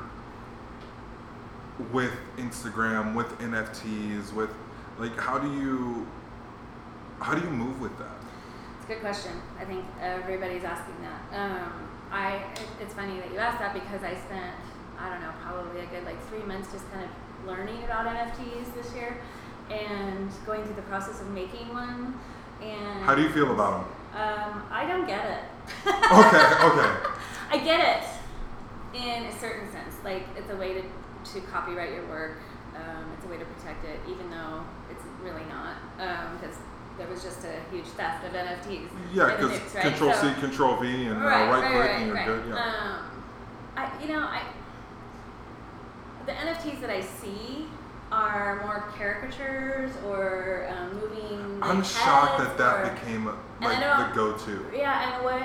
with 1.92 2.14
Instagram, 2.38 3.14
with 3.16 3.28
NFTs, 3.40 4.34
with 4.34 4.50
like 4.98 5.18
how 5.18 5.38
do 5.38 5.52
you 5.54 6.08
how 7.20 7.36
do 7.36 7.42
you 7.42 7.50
move 7.52 7.82
with 7.82 7.98
that? 7.98 8.16
It's 8.78 8.86
a 8.86 8.94
good 8.94 9.02
question. 9.02 9.32
I 9.60 9.66
think 9.66 9.84
everybody's 10.02 10.64
asking 10.64 10.96
that. 11.02 11.38
Um, 11.38 11.90
I 12.12 12.42
it's 12.82 12.94
funny 12.94 13.20
that 13.20 13.32
you 13.32 13.38
asked 13.38 13.60
that 13.60 13.74
because 13.74 14.02
I 14.04 14.16
spent 14.16 14.56
I 15.00 15.10
don't 15.10 15.22
know 15.22 15.32
probably 15.42 15.82
a 15.82 15.86
good 15.88 16.04
like 16.06 16.22
three 16.28 16.44
months 16.44 16.72
just 16.72 16.90
kind 16.92 17.06
of 17.06 17.48
learning 17.48 17.84
about 17.84 18.06
NFTs 18.06 18.74
this 18.76 18.94
year 18.94 19.18
and 19.72 20.30
going 20.46 20.64
through 20.64 20.76
the 20.76 20.82
process 20.84 21.22
of 21.22 21.28
making 21.30 21.70
one. 21.70 22.20
And 22.62 23.04
How 23.06 23.16
do 23.16 23.22
you 23.22 23.30
feel 23.30 23.52
about 23.52 23.86
them? 23.86 24.22
Um, 24.22 24.64
I 24.72 24.86
don't 24.86 25.08
get 25.08 25.24
it. 25.26 25.44
Okay, 25.88 26.44
okay. 26.66 27.10
I 27.52 27.58
get 27.64 27.80
it 27.80 29.00
in 29.00 29.24
a 29.26 29.40
certain 29.40 29.72
sense. 29.72 29.96
Like 30.04 30.24
it's 30.36 30.52
a 30.52 30.58
way 30.58 30.74
to 30.74 30.82
to 31.34 31.42
copyright 31.48 31.94
your 31.94 32.06
work. 32.08 32.40
Um, 32.76 33.12
it's 33.16 33.26
a 33.26 33.30
way 33.30 33.38
to 33.38 33.46
protect 33.46 33.86
it, 33.86 34.00
even 34.10 34.30
though 34.30 34.64
it's 34.90 35.04
really 35.22 35.44
not, 35.50 35.76
because 36.40 36.56
there 36.98 37.08
was 37.08 37.24
just 37.24 37.44
a 37.44 37.60
huge 37.72 37.86
theft 37.88 38.26
of 38.26 38.34
NFTs. 38.34 38.88
Yeah, 39.14 39.36
because 39.36 39.74
right? 39.76 39.84
Control 39.84 40.14
So- 40.14 40.34
C, 40.34 40.40
Control 40.40 40.76
V, 40.78 41.06
and 41.08 41.22
right, 41.22 41.48
uh, 41.48 41.52
right, 41.52 41.62
right, 41.62 41.72
click, 41.72 41.74
right, 41.82 41.90
and 42.00 42.08
you're 42.08 42.26
good. 42.26 42.50
Yeah. 42.50 42.56
Um, 42.56 43.24
I, 43.76 44.02
you 44.02 44.08
know, 44.10 44.20
I 44.20 44.44
the 46.26 46.32
NFTs 46.32 46.82
that 46.82 46.90
I 46.90 47.02
see 47.02 47.66
are 48.12 48.62
more 48.66 48.92
caricatures 48.98 49.92
or 50.08 50.68
um, 50.76 51.00
moving. 51.00 51.60
I'm 51.62 51.84
shocked 51.84 52.40
that 52.40 52.58
that 52.58 52.86
or- 52.86 52.94
became 52.94 53.30
I 53.62 53.80
like 53.80 54.10
the 54.10 54.16
go-to. 54.16 54.66
yeah, 54.76 55.16
and 55.16 55.24
what 55.24 55.44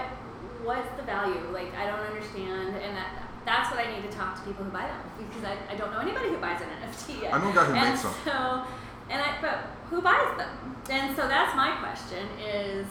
what's 0.65 0.89
the 0.97 1.03
value? 1.03 1.41
Like 1.53 1.75
I 1.75 1.87
don't 1.87 2.01
understand, 2.01 2.77
and 2.77 2.97
that 2.97 3.23
that's 3.45 3.71
what 3.71 3.85
I 3.85 3.93
need 3.95 4.11
to 4.11 4.17
talk 4.17 4.37
to 4.37 4.43
people 4.43 4.65
who 4.65 4.71
buy 4.71 4.87
them 4.87 5.01
because 5.19 5.45
I, 5.45 5.75
I 5.75 5.77
don't 5.77 5.93
know 5.93 5.99
anybody 5.99 6.29
who 6.29 6.39
buys 6.39 6.61
an 6.63 6.69
NFT 6.69 7.23
yet. 7.23 7.35
I 7.35 7.39
know 7.39 7.51
a 7.51 7.55
guy 7.55 7.65
who 7.65 7.75
and 7.75 7.91
makes 7.91 8.03
them. 8.03 8.15
So, 8.25 8.65
and 9.11 9.21
I 9.21 9.37
but 9.43 9.67
who 9.91 10.01
buys 10.01 10.37
them? 10.39 10.77
And 10.91 11.15
so 11.17 11.29
that's 11.29 11.55
my 11.57 11.77
question 11.83 12.27
is 12.39 12.87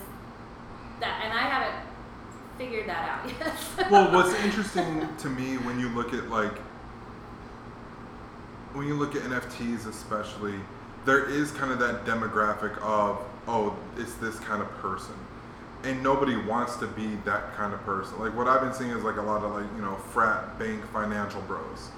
that, 1.00 1.22
and 1.24 1.34
I 1.34 1.42
haven't 1.42 1.90
figured 2.58 2.88
that 2.88 3.10
out 3.10 3.30
yet. 3.80 3.92
well, 3.92 4.12
what's 4.14 4.34
interesting 4.44 5.08
to 5.18 5.30
me 5.30 5.58
when 5.58 5.80
you 5.80 5.90
look 5.90 6.14
at 6.14 6.30
like 6.30 6.60
when 8.74 8.88
you 8.88 8.96
look 8.96 9.16
at 9.16 9.22
NFTs, 9.24 9.88
especially, 9.88 10.56
there 11.06 11.26
is 11.30 11.52
kind 11.52 11.72
of 11.72 11.80
that 11.80 12.06
demographic 12.06 12.78
of 12.80 13.20
oh, 13.48 13.76
it's 13.98 14.14
this 14.16 14.40
kind 14.40 14.62
of 14.62 14.70
person, 14.78 15.16
and 15.84 16.02
nobody 16.02 16.36
wants 16.38 16.78
to 16.78 16.88
be 16.88 17.16
that 17.26 17.54
kind 17.56 17.74
of 17.74 17.82
person. 17.84 18.20
Like 18.20 18.36
what 18.36 18.48
I've 18.48 18.62
been 18.62 18.74
seeing 18.74 18.92
is 18.92 19.04
like 19.04 19.18
a 19.18 19.22
lot 19.22 19.44
of 19.44 19.52
like 19.54 19.66
you 19.76 19.82
know 19.82 19.96
frat 19.96 20.58
bank 20.58 20.86
financial 20.92 21.42
bros. 21.42 21.90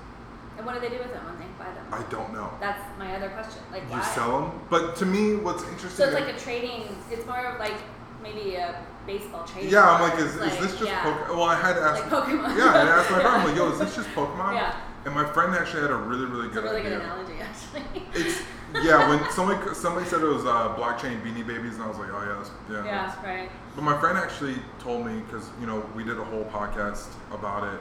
and 0.57 0.65
what 0.65 0.73
do 0.75 0.81
they 0.81 0.89
do 0.89 0.97
with 1.01 1.13
them 1.13 1.23
when 1.25 1.37
they 1.39 1.45
buy 1.59 1.71
them? 1.73 1.85
I 1.91 2.01
don't 2.11 2.33
know. 2.33 2.49
That's 2.59 2.81
my 2.97 3.15
other 3.15 3.29
question. 3.29 3.61
Like 3.71 3.83
You 3.83 3.89
why? 3.97 4.01
sell 4.15 4.41
them, 4.41 4.59
but 4.69 4.95
to 4.97 5.05
me, 5.05 5.35
what's 5.35 5.63
interesting. 5.63 5.91
So 5.91 6.05
it's 6.05 6.13
like 6.19 6.33
a 6.35 6.39
trading. 6.39 6.83
It's 7.11 7.25
more 7.27 7.45
of 7.45 7.59
like 7.59 7.75
maybe 8.23 8.55
a 8.55 8.83
baseball 9.05 9.45
trading. 9.45 9.69
yeah, 9.71 9.87
I'm 9.91 10.01
like, 10.01 10.19
is, 10.19 10.35
Like, 10.37 10.51
is 10.53 10.57
this 10.59 10.71
just 10.79 10.85
yeah. 10.85 11.03
Pokemon? 11.03 11.29
Well, 11.29 11.43
I 11.43 11.55
had 11.61 11.73
to 11.75 11.81
ask. 11.81 12.11
Like 12.11 12.23
Pokemon. 12.23 12.57
Yeah, 12.57 12.73
I 12.73 12.81
asked 12.99 13.11
my 13.11 13.19
friend, 13.21 13.27
I'm 13.37 13.47
like, 13.47 13.55
yo, 13.55 13.71
is 13.71 13.77
this 13.79 13.95
just 13.99 14.09
Pokemon? 14.15 14.55
Yeah. 14.55 14.75
And 15.05 15.13
my 15.13 15.23
friend 15.33 15.53
actually 15.53 15.83
had 15.83 15.91
a 15.91 15.95
really, 15.95 16.25
really 16.25 16.47
It's 16.47 16.57
a 16.57 16.61
good 16.61 16.63
really 16.63 16.81
idea. 16.81 16.97
good 16.97 17.01
analogy, 17.05 17.33
actually. 17.41 18.03
It's 18.13 18.41
yeah. 18.83 19.07
When 19.07 19.29
somebody 19.31 19.73
somebody 19.75 20.05
said 20.07 20.21
it 20.21 20.25
was 20.25 20.45
uh, 20.45 20.75
blockchain 20.75 21.21
beanie 21.23 21.45
babies, 21.45 21.75
and 21.75 21.83
I 21.83 21.87
was 21.87 21.97
like, 21.97 22.09
oh 22.11 22.21
yeah, 22.21 22.35
that's, 22.37 22.51
yeah. 22.69 22.81
that's- 22.83 23.15
yeah, 23.23 23.29
right. 23.29 23.49
But 23.75 23.83
my 23.83 23.99
friend 23.99 24.17
actually 24.17 24.55
told 24.79 25.05
me 25.05 25.21
because 25.21 25.49
you 25.61 25.67
know 25.67 25.85
we 25.95 26.03
did 26.03 26.17
a 26.17 26.23
whole 26.23 26.45
podcast 26.45 27.07
about 27.31 27.71
it 27.71 27.79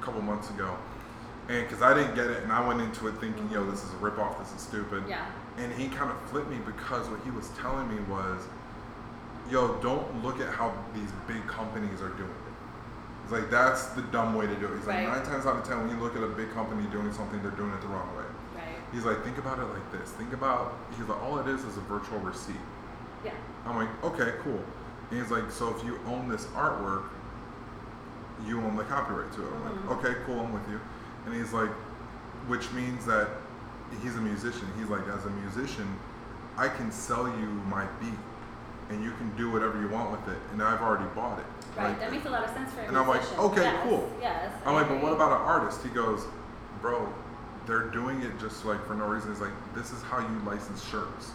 a 0.00 0.04
couple 0.04 0.22
months 0.22 0.48
ago, 0.50 0.76
and 1.48 1.66
because 1.66 1.82
I 1.82 1.92
didn't 1.92 2.14
get 2.14 2.26
it, 2.28 2.42
and 2.44 2.52
I 2.52 2.66
went 2.66 2.80
into 2.80 3.08
it 3.08 3.16
thinking, 3.18 3.50
yo, 3.50 3.68
this 3.68 3.82
is 3.82 3.90
a 3.90 3.96
ripoff, 3.96 4.38
this 4.38 4.52
is 4.54 4.60
stupid. 4.62 5.02
Yeah. 5.08 5.26
And 5.58 5.72
he 5.74 5.88
kind 5.88 6.10
of 6.10 6.18
flipped 6.30 6.48
me 6.48 6.58
because 6.64 7.08
what 7.08 7.20
he 7.24 7.30
was 7.32 7.48
telling 7.58 7.88
me 7.88 8.00
was, 8.08 8.40
yo, 9.50 9.74
don't 9.82 10.22
look 10.24 10.40
at 10.40 10.48
how 10.54 10.72
these 10.94 11.10
big 11.26 11.44
companies 11.48 12.00
are 12.00 12.10
doing. 12.10 12.30
It's 13.30 13.38
like 13.38 13.48
that's 13.50 13.84
the 13.94 14.02
dumb 14.10 14.34
way 14.34 14.48
to 14.48 14.56
do 14.56 14.66
it. 14.66 14.76
He's 14.78 14.86
like 14.88 15.06
nine 15.06 15.22
times 15.24 15.46
out 15.46 15.54
of 15.54 15.62
ten, 15.64 15.78
when 15.78 15.88
you 15.90 16.02
look 16.02 16.16
at 16.16 16.22
a 16.24 16.26
big 16.26 16.50
company 16.50 16.84
doing 16.90 17.12
something, 17.12 17.40
they're 17.42 17.52
doing 17.52 17.70
it 17.70 17.80
the 17.80 17.86
wrong 17.86 18.08
way. 18.16 18.24
Right. 18.56 18.64
He's 18.92 19.04
like, 19.04 19.22
think 19.22 19.38
about 19.38 19.60
it 19.60 19.66
like 19.66 19.92
this. 19.92 20.10
Think 20.10 20.32
about, 20.32 20.74
he's 20.98 21.06
like, 21.06 21.22
all 21.22 21.38
it 21.38 21.46
is 21.46 21.62
is 21.62 21.76
a 21.76 21.80
virtual 21.82 22.18
receipt. 22.18 22.56
Yeah. 23.24 23.30
I'm 23.66 23.76
like, 23.76 23.88
okay, 24.02 24.32
cool. 24.42 24.58
And 25.12 25.20
he's 25.22 25.30
like, 25.30 25.48
so 25.52 25.72
if 25.76 25.84
you 25.84 26.00
own 26.08 26.28
this 26.28 26.46
artwork, 26.58 27.04
you 28.48 28.60
own 28.62 28.74
the 28.74 28.82
copyright 28.82 29.30
to 29.34 29.42
it. 29.46 29.52
I'm 29.52 29.62
Mhm. 29.62 29.88
like, 29.90 29.98
okay, 30.04 30.20
cool, 30.26 30.40
I'm 30.40 30.52
with 30.52 30.68
you. 30.68 30.80
And 31.26 31.32
he's 31.32 31.52
like, 31.52 31.70
which 32.48 32.72
means 32.72 33.06
that 33.06 33.28
he's 34.02 34.16
a 34.16 34.20
musician. 34.20 34.66
He's 34.76 34.88
like, 34.88 35.06
as 35.06 35.24
a 35.24 35.30
musician, 35.30 35.86
I 36.58 36.66
can 36.68 36.90
sell 36.90 37.28
you 37.28 37.46
my 37.70 37.84
beat, 38.00 38.18
and 38.90 39.02
you 39.04 39.12
can 39.12 39.34
do 39.36 39.50
whatever 39.50 39.80
you 39.80 39.88
want 39.88 40.10
with 40.10 40.28
it, 40.34 40.40
and 40.52 40.62
I've 40.62 40.80
already 40.82 41.08
bought 41.14 41.38
it. 41.38 41.44
Right. 41.76 41.88
Like, 41.90 42.00
that 42.00 42.10
makes 42.12 42.26
a 42.26 42.30
lot 42.30 42.44
of 42.44 42.50
sense 42.50 42.72
for 42.72 42.80
a 42.80 42.88
and 42.88 42.98
I'm 42.98 43.06
like, 43.08 43.22
okay, 43.38 43.62
yes, 43.62 43.82
cool. 43.84 44.10
Yes. 44.20 44.52
I'm 44.66 44.74
like, 44.74 44.88
but 44.88 45.00
what 45.02 45.12
about 45.12 45.30
an 45.32 45.46
artist? 45.46 45.82
He 45.82 45.88
goes, 45.88 46.24
bro, 46.82 47.08
they're 47.66 47.88
doing 47.90 48.20
it 48.22 48.38
just 48.40 48.64
like 48.64 48.84
for 48.86 48.94
no 48.94 49.06
reason. 49.06 49.30
He's 49.30 49.40
like, 49.40 49.52
this 49.74 49.92
is 49.92 50.02
how 50.02 50.18
you 50.18 50.38
license 50.44 50.84
shirts. 50.88 51.30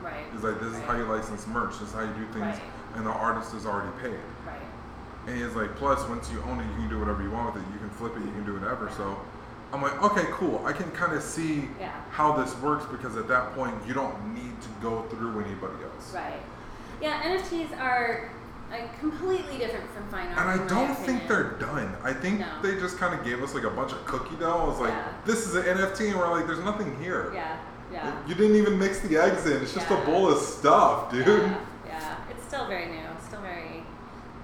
Right. 0.00 0.24
He's 0.32 0.42
like, 0.42 0.58
this 0.60 0.72
is 0.72 0.80
how 0.80 0.96
you 0.96 1.04
license 1.04 1.46
merch. 1.46 1.72
This 1.78 1.88
is 1.88 1.94
how 1.94 2.00
you 2.02 2.12
do 2.14 2.24
things, 2.32 2.56
Right. 2.56 2.60
and 2.96 3.06
the 3.06 3.10
artist 3.10 3.54
is 3.54 3.66
already 3.66 3.92
paid. 4.00 4.18
Right. 4.46 4.58
And 5.26 5.36
he's 5.36 5.54
like, 5.54 5.76
plus, 5.76 6.06
once 6.08 6.30
you 6.30 6.40
own 6.42 6.60
it, 6.60 6.66
you 6.66 6.74
can 6.76 6.88
do 6.88 6.98
whatever 6.98 7.22
you 7.22 7.30
want 7.30 7.54
with 7.54 7.62
it. 7.62 7.66
You 7.72 7.78
can 7.78 7.90
flip 7.90 8.16
it, 8.16 8.20
you 8.24 8.32
can 8.32 8.44
do 8.44 8.54
whatever. 8.54 8.90
So 8.96 9.18
I'm 9.72 9.82
like, 9.82 10.02
okay, 10.02 10.24
cool. 10.32 10.62
I 10.66 10.72
can 10.72 10.90
kind 10.92 11.12
of 11.14 11.22
see 11.22 11.68
Yeah. 11.80 11.92
how 12.10 12.32
this 12.32 12.54
works 12.60 12.84
because 12.86 13.16
at 13.16 13.28
that 13.28 13.54
point, 13.54 13.74
you 13.86 13.92
don't 13.94 14.34
need 14.34 14.60
to 14.62 14.68
go 14.82 15.02
through 15.10 15.40
anybody 15.40 15.84
else. 15.84 16.14
Right. 16.14 16.40
Yeah. 17.04 17.36
NFTs 17.36 17.78
are 17.78 18.30
like 18.70 18.98
completely 18.98 19.58
different 19.58 19.88
from 19.92 20.08
fine 20.08 20.26
art. 20.28 20.38
And 20.38 20.62
I 20.62 20.66
don't 20.66 20.94
think 20.96 21.28
they're 21.28 21.52
done. 21.60 21.94
I 22.02 22.12
think 22.12 22.40
No. 22.40 22.46
they 22.62 22.74
just 22.80 22.98
kind 22.98 23.14
of 23.18 23.24
gave 23.24 23.42
us 23.42 23.54
like 23.54 23.64
a 23.64 23.70
bunch 23.70 23.92
of 23.92 24.04
cookie 24.06 24.36
dough. 24.36 24.58
I 24.62 24.64
was 24.64 24.80
like, 24.80 24.90
Yeah. 24.90 25.08
this 25.24 25.46
is 25.46 25.54
an 25.54 25.64
NFT, 25.64 26.08
and 26.10 26.18
we're 26.18 26.30
like, 26.30 26.46
there's 26.46 26.64
nothing 26.64 26.96
here. 27.00 27.30
Yeah. 27.34 27.56
Yeah. 27.92 28.12
You 28.26 28.34
didn't 28.34 28.56
even 28.56 28.78
mix 28.78 28.98
the 29.00 29.16
eggs 29.18 29.46
in. 29.46 29.62
It's 29.62 29.74
just 29.74 29.88
a 29.90 29.96
bowl 29.98 30.28
of 30.28 30.38
stuff, 30.38 31.12
dude. 31.12 31.26
Yeah. 31.26 31.56
Yeah. 31.86 32.16
It's 32.30 32.44
still 32.44 32.66
very 32.66 32.86
new. 32.86 33.06
Still 33.28 33.42
very 33.42 33.84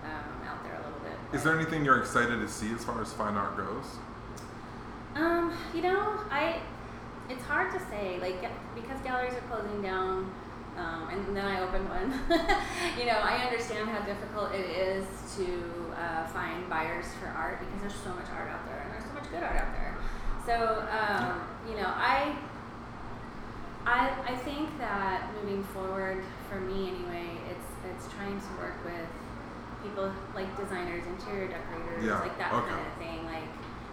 um, 0.05 0.47
out 0.49 0.63
there 0.63 0.75
a 0.75 0.85
little 0.85 1.01
bit. 1.01 1.37
Is 1.37 1.43
there 1.43 1.57
anything 1.59 1.85
you're 1.85 1.99
excited 1.99 2.39
to 2.41 2.49
see 2.49 2.73
as 2.75 2.85
far 2.85 3.01
as 3.01 3.13
fine 3.13 3.35
art 3.35 3.57
goes? 3.57 3.87
Um, 5.17 5.53
you 5.75 5.83
know, 5.83 6.21
I 6.31 6.61
it's 7.29 7.43
hard 7.45 7.73
to 7.73 7.81
say 7.91 8.19
like 8.21 8.41
because 8.75 9.01
galleries 9.03 9.33
are 9.35 9.41
closing 9.57 9.83
down, 9.83 10.33
um, 10.77 11.09
and 11.11 11.37
then 11.37 11.45
I 11.45 11.61
opened 11.61 11.89
one. 11.89 12.11
you 12.99 13.07
know, 13.07 13.19
I 13.23 13.43
understand 13.45 13.89
how 13.89 14.01
difficult 14.05 14.53
it 14.53 14.65
is 14.69 15.05
to 15.37 15.93
uh, 15.99 16.27
find 16.29 16.69
buyers 16.69 17.07
for 17.21 17.29
art 17.29 17.61
because 17.61 17.81
there's 17.81 18.03
so 18.05 18.11
much 18.11 18.27
art 18.35 18.51
out 18.51 18.65
there 18.67 18.81
and 18.81 18.93
there's 18.93 19.05
so 19.05 19.15
much 19.15 19.31
good 19.31 19.43
art 19.43 19.57
out 19.57 19.73
there. 19.75 19.97
So 20.47 20.87
um, 20.91 21.43
you 21.69 21.77
know, 21.77 21.89
I. 21.89 22.37
I, 23.87 24.13
I 24.29 24.37
think 24.37 24.77
that 24.77 25.31
moving 25.41 25.65
forward, 25.73 26.23
for 26.51 26.61
me 26.61 26.89
anyway, 26.93 27.27
it's 27.49 27.65
it's 27.89 28.13
trying 28.15 28.39
to 28.39 28.47
work 28.61 28.77
with 28.85 29.09
people 29.83 30.13
like 30.35 30.53
designers, 30.61 31.03
interior 31.07 31.49
decorators, 31.49 32.05
Yeah, 32.05 32.21
like 32.21 32.37
that 32.39 32.53
okay. 32.53 32.69
kind 32.69 32.87
of 32.87 32.93
thing, 33.01 33.25
like 33.25 33.50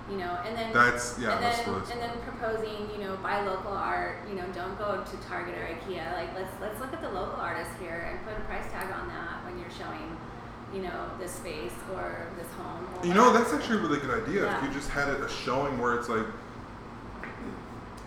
you 0.09 0.17
know, 0.17 0.37
and 0.45 0.57
then 0.57 0.71
That's 0.73 1.19
yeah, 1.19 1.35
and 1.35 1.43
that's 1.43 1.63
then, 1.63 1.75
and 1.75 2.01
then 2.01 2.17
proposing, 2.21 2.89
you 2.91 2.99
know, 2.99 3.17
buy 3.17 3.45
local 3.45 3.73
art. 3.73 4.17
You 4.29 4.35
know, 4.35 4.45
don't 4.55 4.77
go 4.77 5.03
to 5.03 5.17
Target 5.27 5.55
or 5.55 5.67
IKEA. 5.67 6.13
Like 6.13 6.33
let's 6.33 6.53
let's 6.61 6.79
look 6.79 6.93
at 6.93 7.01
the 7.01 7.09
local 7.09 7.39
artists 7.39 7.73
here 7.79 8.09
and 8.09 8.25
put 8.25 8.37
a 8.37 8.41
price 8.47 8.71
tag 8.71 8.91
on 8.91 9.07
that 9.09 9.43
when 9.43 9.59
you're 9.59 9.71
showing, 9.71 10.17
you 10.73 10.81
know, 10.81 11.09
this 11.19 11.33
space 11.33 11.73
or 11.93 12.27
this 12.37 12.47
home. 12.53 12.87
Or 12.95 13.05
You 13.05 13.13
know, 13.13 13.33
that's 13.33 13.53
actually 13.53 13.79
a 13.79 13.81
really 13.81 13.99
good 13.99 14.23
idea. 14.23 14.45
Yeah. 14.45 14.57
If 14.57 14.63
you 14.63 14.73
just 14.73 14.89
had 14.89 15.09
it 15.09 15.19
a 15.19 15.29
showing 15.29 15.77
where 15.79 15.95
it's 15.95 16.07
like, 16.07 16.25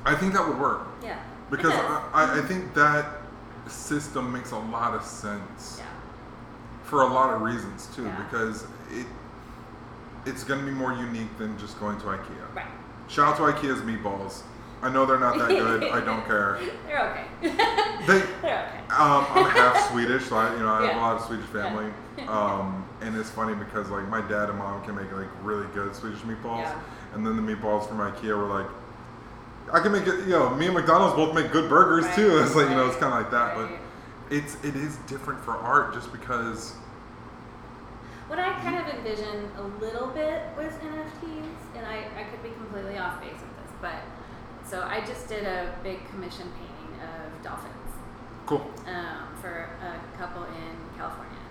I 0.06 0.14
think 0.14 0.32
that 0.32 0.46
would 0.46 0.58
work 0.58 0.86
yeah. 1.02 1.22
because. 1.50 1.72
I, 1.72 2.10
I, 2.14 2.38
I 2.38 2.42
think 2.46 2.72
that 2.74 3.20
system 3.66 4.32
makes 4.32 4.52
a 4.52 4.58
lot 4.58 4.94
of 4.94 5.04
sense 5.04 5.76
yeah. 5.78 5.84
for 6.82 7.02
a 7.02 7.06
lot 7.06 7.34
of 7.34 7.42
reasons 7.42 7.88
too. 7.94 8.04
Yeah. 8.04 8.22
Because 8.22 8.64
it 8.90 9.06
it's 10.26 10.44
going 10.44 10.60
to 10.60 10.66
be 10.66 10.72
more 10.72 10.92
unique 10.92 11.36
than 11.38 11.58
just 11.58 11.78
going 11.80 11.98
to 12.00 12.06
IKEA. 12.06 12.54
Right. 12.54 12.66
Shout 13.08 13.28
out 13.28 13.36
to 13.36 13.42
IKEA's 13.42 13.80
meatballs. 13.82 14.42
I 14.82 14.88
know 14.90 15.04
they're 15.04 15.18
not 15.20 15.36
that 15.38 15.48
good. 15.48 15.84
I 15.84 16.00
don't 16.00 16.24
care. 16.24 16.58
They're 16.86 17.10
okay. 17.10 17.24
They 18.06 18.20
They're 18.42 18.66
okay. 18.66 18.78
Um, 18.94 19.26
I'm 19.28 19.50
half 19.50 19.90
Swedish, 19.90 20.24
so 20.26 20.36
I, 20.36 20.52
you 20.54 20.60
know 20.60 20.68
I 20.72 20.86
have 20.86 20.96
a 20.96 20.98
lot 20.98 21.16
of 21.18 21.26
Swedish 21.26 21.44
Yeah. 21.54 21.62
family. 21.68 21.92
Um, 22.28 22.88
and 23.02 23.14
it's 23.16 23.30
funny 23.30 23.54
because 23.54 23.90
like 23.90 24.08
my 24.08 24.20
dad 24.22 24.48
and 24.48 24.58
mom 24.58 24.82
can 24.84 24.94
make 24.96 25.12
like 25.12 25.28
really 25.42 25.66
good 25.74 25.94
Swedish 25.94 26.20
meatballs, 26.20 26.62
Yeah. 26.62 26.80
and 27.14 27.26
then 27.26 27.36
the 27.36 27.42
meatballs 27.42 27.86
from 27.88 27.98
IKEA 27.98 28.36
were 28.36 28.46
like 28.46 28.66
I 29.72 29.80
can 29.80 29.92
make 29.92 30.06
it. 30.06 30.20
You 30.20 30.30
know, 30.30 30.50
me 30.54 30.66
and 30.66 30.74
McDonald's 30.74 31.14
both 31.14 31.34
make 31.34 31.52
good 31.52 31.68
burgers 31.68 32.04
Right, 32.06 32.14
too. 32.16 32.38
It's 32.38 32.54
like 32.54 32.70
you 32.70 32.74
know, 32.74 32.86
it's 32.86 32.96
kind 32.96 33.12
of 33.14 33.20
like 33.20 33.30
that. 33.32 33.56
right. 33.58 33.68
But 34.30 34.34
it's 34.34 34.56
it 34.64 34.76
is 34.76 34.96
different 35.06 35.44
for 35.44 35.52
art 35.56 35.92
just 35.92 36.10
because. 36.10 36.72
What 38.30 38.38
I 38.38 38.52
kind 38.60 38.78
of 38.78 38.86
envision 38.94 39.50
a 39.58 39.62
little 39.82 40.06
bit 40.08 40.42
with 40.56 40.70
NFTs, 40.80 41.58
and 41.74 41.84
I, 41.84 42.06
I 42.16 42.22
could 42.30 42.40
be 42.44 42.50
completely 42.50 42.96
off 42.96 43.20
base 43.20 43.32
with 43.32 43.56
this, 43.58 43.72
but 43.82 43.98
so 44.64 44.82
I 44.82 45.00
just 45.04 45.26
did 45.28 45.44
a 45.44 45.74
big 45.82 46.08
commission 46.10 46.46
painting 46.54 46.94
of 47.02 47.42
dolphins 47.42 47.74
Cool. 48.46 48.70
um, 48.86 49.34
for 49.42 49.68
a 49.82 49.98
couple 50.16 50.44
in 50.44 50.76
California, 50.96 51.42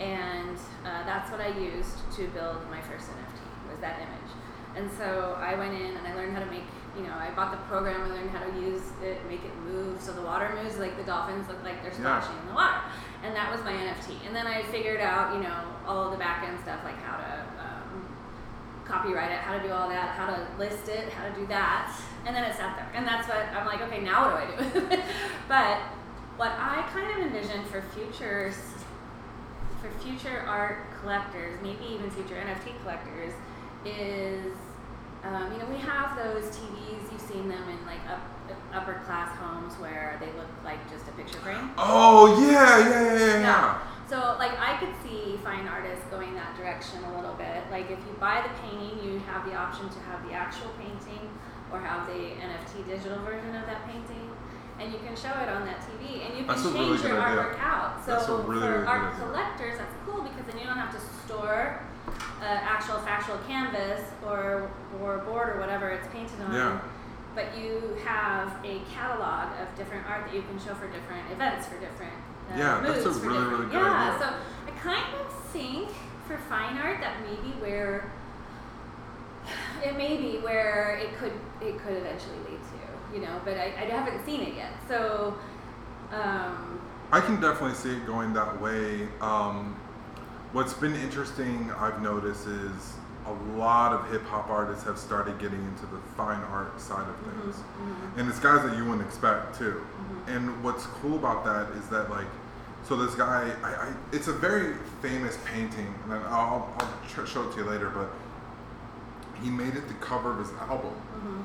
and 0.00 0.58
uh, 0.84 1.04
that's 1.06 1.30
what 1.30 1.40
I 1.40 1.56
used 1.56 1.98
to 2.16 2.26
build 2.28 2.68
my 2.68 2.80
first 2.82 3.06
NFT 3.10 3.70
was 3.70 3.78
that 3.80 4.00
image. 4.00 4.30
And 4.76 4.90
so 4.98 5.38
I 5.38 5.54
went 5.54 5.72
in 5.74 5.94
and 5.96 6.04
I 6.04 6.14
learned 6.16 6.34
how 6.36 6.40
to 6.42 6.50
make, 6.50 6.64
you 6.96 7.04
know, 7.04 7.14
I 7.14 7.30
bought 7.36 7.52
the 7.52 7.58
program 7.70 8.02
and 8.02 8.10
learned 8.12 8.30
how 8.30 8.42
to 8.44 8.52
use 8.58 8.82
it, 9.04 9.18
make 9.30 9.44
it 9.44 9.54
move 9.64 10.00
so 10.02 10.12
the 10.12 10.22
water 10.22 10.50
moves, 10.60 10.78
like 10.78 10.96
the 10.96 11.04
dolphins 11.04 11.46
look 11.46 11.62
like 11.62 11.80
they're 11.82 11.92
Yeah. 11.92 12.18
splashing 12.20 12.36
in 12.42 12.48
the 12.48 12.54
water. 12.54 12.80
And 13.24 13.34
that 13.34 13.50
was 13.50 13.64
my 13.64 13.72
NFT. 13.72 14.26
And 14.26 14.36
then 14.36 14.46
I 14.46 14.62
figured 14.64 15.00
out, 15.00 15.34
you 15.34 15.42
know, 15.42 15.56
all 15.86 16.10
the 16.10 16.16
back 16.16 16.46
end 16.46 16.58
stuff 16.60 16.80
like 16.84 16.98
how 17.02 17.16
to 17.16 17.40
um, 17.64 18.06
copyright 18.84 19.32
it, 19.32 19.38
how 19.38 19.56
to 19.56 19.62
do 19.62 19.72
all 19.72 19.88
that, 19.88 20.10
how 20.10 20.26
to 20.26 20.46
list 20.58 20.88
it, 20.88 21.08
how 21.08 21.26
to 21.26 21.34
do 21.34 21.46
that. 21.46 21.90
And 22.26 22.36
then 22.36 22.44
it 22.44 22.54
sat 22.54 22.76
there. 22.76 22.88
And 22.94 23.06
that's 23.06 23.26
what 23.26 23.38
I'm 23.56 23.66
like, 23.66 23.80
okay, 23.82 24.00
now 24.00 24.30
what 24.30 24.58
do 24.58 24.64
I 24.64 24.68
do? 24.68 25.02
but 25.48 25.78
what 26.36 26.50
I 26.50 26.82
kind 26.92 27.10
of 27.12 27.26
envision 27.26 27.64
for 27.64 27.82
futures, 27.94 28.56
for 29.80 29.90
future 30.00 30.44
art 30.46 30.78
collectors, 31.00 31.58
maybe 31.62 31.84
even 31.84 32.10
future 32.10 32.34
NFT 32.34 32.80
collectors, 32.82 33.32
is 33.84 34.52
um, 35.22 35.52
you 35.52 35.58
know 35.58 35.66
we 35.66 35.78
have 35.78 36.16
those 36.16 36.44
TVs. 36.56 37.12
You've 37.12 37.20
seen 37.20 37.48
them 37.48 37.68
in 37.68 37.86
like 37.86 38.00
up, 38.10 38.20
upper 38.74 38.94
class 39.06 39.30
homes 39.38 39.74
where 39.74 40.16
they 40.20 40.26
look 40.38 40.50
like 40.64 40.78
just 40.90 41.06
a 41.08 41.12
picture 41.12 41.38
frame. 41.38 41.70
Oh 41.78 42.40
yeah, 42.40 42.78
yeah, 42.78 42.88
yeah, 42.90 43.18
yeah. 43.18 43.40
yeah. 43.40 43.78
So 44.08 44.36
like 44.38 44.52
I 44.58 44.76
could 44.78 44.92
see 45.02 45.38
fine 45.42 45.66
artists 45.66 46.04
going 46.10 46.34
that 46.34 46.56
direction 46.56 47.02
a 47.04 47.16
little 47.16 47.34
bit. 47.34 47.64
Like 47.70 47.90
if 47.90 47.98
you 48.06 48.14
buy 48.20 48.42
the 48.42 48.52
painting, 48.60 48.98
you 49.02 49.18
have 49.20 49.46
the 49.46 49.54
option 49.54 49.88
to 49.88 49.98
have 50.10 50.26
the 50.28 50.34
actual 50.34 50.70
painting 50.78 51.30
or 51.72 51.80
have 51.80 52.06
the 52.06 52.12
NFT 52.38 52.86
digital 52.86 53.18
version 53.24 53.54
of 53.56 53.66
that 53.66 53.86
painting. 53.86 54.30
And 54.78 54.92
you 54.92 54.98
can 54.98 55.14
show 55.14 55.30
it 55.38 55.48
on 55.48 55.64
that 55.66 55.78
TV, 55.86 56.26
and 56.26 56.34
you 56.34 56.42
can 56.42 56.46
That's 56.48 56.62
change 56.64 56.74
really 56.74 56.98
your 56.98 56.98
good 56.98 57.22
idea. 57.22 57.42
artwork 57.42 57.60
out. 57.60 58.04
So 58.04 58.10
That's 58.10 58.28
a 58.28 58.34
really, 58.34 58.60
for 58.60 58.70
really 58.74 58.86
art 58.86 59.14
collectors, 59.18 59.78
that's 59.78 59.94
cool 60.04 60.22
because 60.22 60.44
then 60.50 60.58
you 60.58 60.66
don't 60.66 60.76
have 60.76 60.92
to 60.92 61.00
store 61.24 61.80
uh, 62.42 62.44
actual 62.44 62.98
factual 62.98 63.38
canvas 63.46 64.00
or 64.26 64.68
or 65.00 65.18
board 65.18 65.50
or 65.56 65.60
whatever 65.60 65.90
it's 65.90 66.08
painted 66.08 66.40
on. 66.42 66.52
Yeah. 66.54 66.80
But 67.34 67.56
you 67.58 67.96
have 68.04 68.48
a 68.64 68.80
catalog 68.94 69.48
of 69.60 69.74
different 69.76 70.06
art 70.08 70.26
that 70.26 70.34
you 70.34 70.42
can 70.42 70.58
show 70.58 70.74
for 70.74 70.86
different 70.86 71.30
events, 71.32 71.66
for 71.66 71.78
different 71.80 72.12
uh, 72.52 72.56
Yeah, 72.58 72.80
that's 72.80 73.04
a 73.04 73.08
moods, 73.08 73.18
for 73.20 73.26
really, 73.26 73.38
different- 73.38 73.50
really 73.58 73.66
good 73.66 73.82
yeah, 73.82 74.14
idea. 74.14 74.26
so 74.28 74.72
I 74.72 74.78
kind 74.78 75.14
of 75.20 75.32
think 75.50 75.88
for 76.28 76.38
fine 76.48 76.78
art 76.78 77.00
that 77.00 77.20
maybe 77.22 77.54
where 77.60 78.10
it 79.84 79.96
may 79.96 80.16
be 80.16 80.38
where 80.38 80.96
it 81.02 81.16
could 81.18 81.32
it 81.60 81.78
could 81.78 81.96
eventually 81.96 82.38
lead 82.48 82.60
to, 82.60 83.14
you 83.16 83.20
know, 83.24 83.40
but 83.44 83.54
I, 83.58 83.64
I 83.66 83.84
haven't 83.90 84.24
seen 84.24 84.40
it 84.40 84.54
yet. 84.54 84.72
So 84.88 85.36
um, 86.12 86.80
I 87.12 87.20
can 87.20 87.40
definitely 87.40 87.74
see 87.74 87.90
it 87.96 88.06
going 88.06 88.32
that 88.34 88.60
way. 88.60 89.08
Um, 89.20 89.76
what's 90.52 90.72
been 90.74 90.94
interesting, 90.94 91.70
I've 91.78 92.00
noticed, 92.00 92.46
is 92.46 92.94
a 93.26 93.56
lot 93.58 93.92
of 93.92 94.10
hip 94.10 94.24
hop 94.26 94.50
artists 94.50 94.84
have 94.84 94.98
started 94.98 95.38
getting 95.38 95.62
into 95.64 95.86
the 95.86 95.98
fine 96.16 96.42
art 96.50 96.78
side 96.80 97.08
of 97.08 97.16
things, 97.26 97.56
mhm. 97.56 98.18
and 98.18 98.28
it's 98.28 98.38
guys 98.38 98.62
that 98.62 98.76
you 98.76 98.84
wouldn't 98.84 99.06
expect 99.06 99.56
too. 99.58 99.80
Mhm. 100.26 100.36
And 100.36 100.62
what's 100.64 100.86
cool 100.86 101.16
about 101.16 101.44
that 101.44 101.70
is 101.78 101.88
that 101.88 102.10
like, 102.10 102.26
so 102.86 102.96
this 102.96 103.14
guy, 103.14 103.50
I, 103.62 103.68
I 103.68 103.92
it's 104.12 104.28
a 104.28 104.32
very 104.32 104.74
famous 105.00 105.38
painting, 105.46 105.94
and 106.04 106.12
I'll, 106.12 106.68
I'll 106.78 107.26
show 107.26 107.42
it 107.48 107.52
to 107.52 107.58
you 107.58 107.64
later, 107.64 107.88
but 107.90 108.10
he 109.42 109.48
made 109.50 109.74
it 109.74 109.88
the 109.88 109.94
cover 109.94 110.32
of 110.32 110.38
his 110.38 110.50
album. 110.60 110.92
Mhm. 111.16 111.44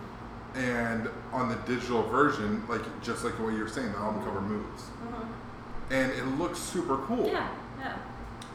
And 0.56 1.10
on 1.32 1.48
the 1.48 1.56
digital 1.68 2.04
version, 2.04 2.64
like 2.68 2.82
just 3.02 3.24
like 3.24 3.34
what 3.40 3.54
you 3.54 3.60
were 3.64 3.70
saying, 3.70 3.92
the 3.94 4.00
album 4.00 4.24
cover 4.24 4.42
moves, 4.42 4.84
Mhm. 4.84 5.28
and 5.92 6.12
it 6.12 6.26
looks 6.38 6.60
super 6.60 6.98
cool. 6.98 7.26
yeah, 7.28 7.48
yeah. 7.80 7.94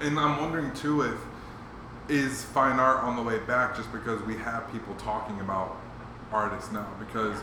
And 0.01 0.19
I'm 0.19 0.41
wondering 0.41 0.73
too 0.73 1.03
if 1.03 1.15
is 2.09 2.45
fine 2.45 2.79
art 2.79 3.03
on 3.03 3.17
the 3.17 3.23
way 3.23 3.38
back 3.40 3.77
just 3.77 3.90
because 3.93 4.21
we 4.23 4.37
have 4.37 4.71
people 4.71 4.95
talking 4.97 5.40
about 5.40 5.77
artists 6.33 6.71
now 6.73 6.87
because 6.99 7.38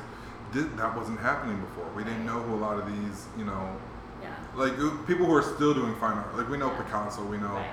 thi- 0.53 0.61
that 0.77 0.95
wasn't 0.95 1.19
happening 1.19 1.59
before. 1.61 1.85
We 1.95 2.03
didn't 2.03 2.25
know 2.25 2.39
who 2.41 2.53
a 2.55 2.61
lot 2.61 2.77
of 2.77 2.85
these, 2.87 3.25
you 3.37 3.45
know, 3.45 3.75
Yeah. 4.21 4.29
like 4.55 4.73
people 5.07 5.25
who 5.25 5.35
are 5.35 5.41
still 5.41 5.73
doing 5.73 5.95
fine 5.95 6.17
art. 6.17 6.37
Like 6.37 6.49
we 6.49 6.57
know 6.57 6.69
Yeah. 6.71 6.81
Picasso, 6.83 7.23
we 7.23 7.37
know 7.37 7.55
Right. 7.55 7.69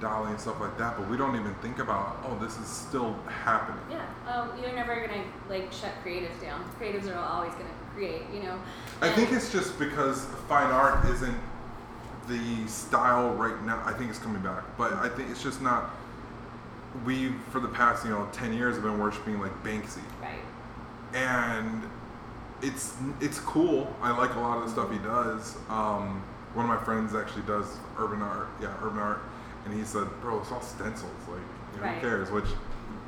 Dali 0.00 0.28
and 0.30 0.40
stuff 0.40 0.58
like 0.60 0.78
that, 0.78 0.96
but 0.96 1.10
we 1.10 1.18
don't 1.18 1.36
even 1.36 1.52
think 1.56 1.78
about 1.78 2.16
oh 2.24 2.38
this 2.42 2.56
is 2.58 2.66
still 2.66 3.16
happening. 3.44 3.82
Yeah. 3.90 3.98
Oh, 4.26 4.48
you're 4.58 4.72
never 4.72 4.94
gonna 4.94 5.24
like 5.50 5.70
shut 5.72 5.92
creatives 6.02 6.40
down. 6.40 6.64
Creatives 6.80 7.14
are 7.14 7.18
always 7.18 7.52
gonna 7.52 7.68
create. 7.94 8.22
You 8.32 8.44
know. 8.44 8.58
I 9.02 9.10
think 9.10 9.30
it's 9.32 9.52
just 9.52 9.78
because 9.78 10.24
fine 10.48 10.70
art 10.70 11.04
isn't 11.04 11.36
the 12.28 12.66
style 12.66 13.34
right 13.34 13.62
now. 13.66 13.82
I 13.84 13.92
think 13.92 14.08
it's 14.08 14.18
coming 14.18 14.40
back, 14.40 14.62
but 14.78 14.92
I 14.94 15.08
think 15.10 15.28
it's 15.30 15.42
just 15.42 15.60
not. 15.60 15.90
We 17.04 17.32
for 17.50 17.60
the 17.60 17.68
past 17.68 18.04
you 18.04 18.10
know 18.10 18.28
ten 18.32 18.52
years 18.52 18.74
have 18.74 18.82
been 18.84 18.98
worshiping 18.98 19.40
like 19.40 19.52
Banksy, 19.62 20.02
Right. 20.20 20.40
and 21.14 21.82
it's 22.62 22.96
it's 23.20 23.38
cool. 23.40 23.94
I 24.02 24.10
like 24.16 24.34
a 24.34 24.40
lot 24.40 24.58
of 24.58 24.64
the 24.64 24.70
stuff 24.70 24.90
he 24.90 24.98
does. 24.98 25.56
Um, 25.68 26.22
one 26.54 26.68
of 26.68 26.68
my 26.68 26.82
friends 26.84 27.14
actually 27.14 27.42
does 27.42 27.78
urban 27.96 28.22
art. 28.22 28.48
Yeah, 28.60 28.74
urban 28.82 28.98
art, 28.98 29.20
and 29.64 29.72
he 29.74 29.84
said, 29.84 30.08
"Bro, 30.20 30.40
it's 30.40 30.50
all 30.50 30.60
stencils. 30.60 31.12
Like, 31.28 31.38
you 31.74 31.80
know, 31.80 31.86
Right. 31.86 31.94
who 31.94 32.00
cares?" 32.08 32.30
Which 32.32 32.46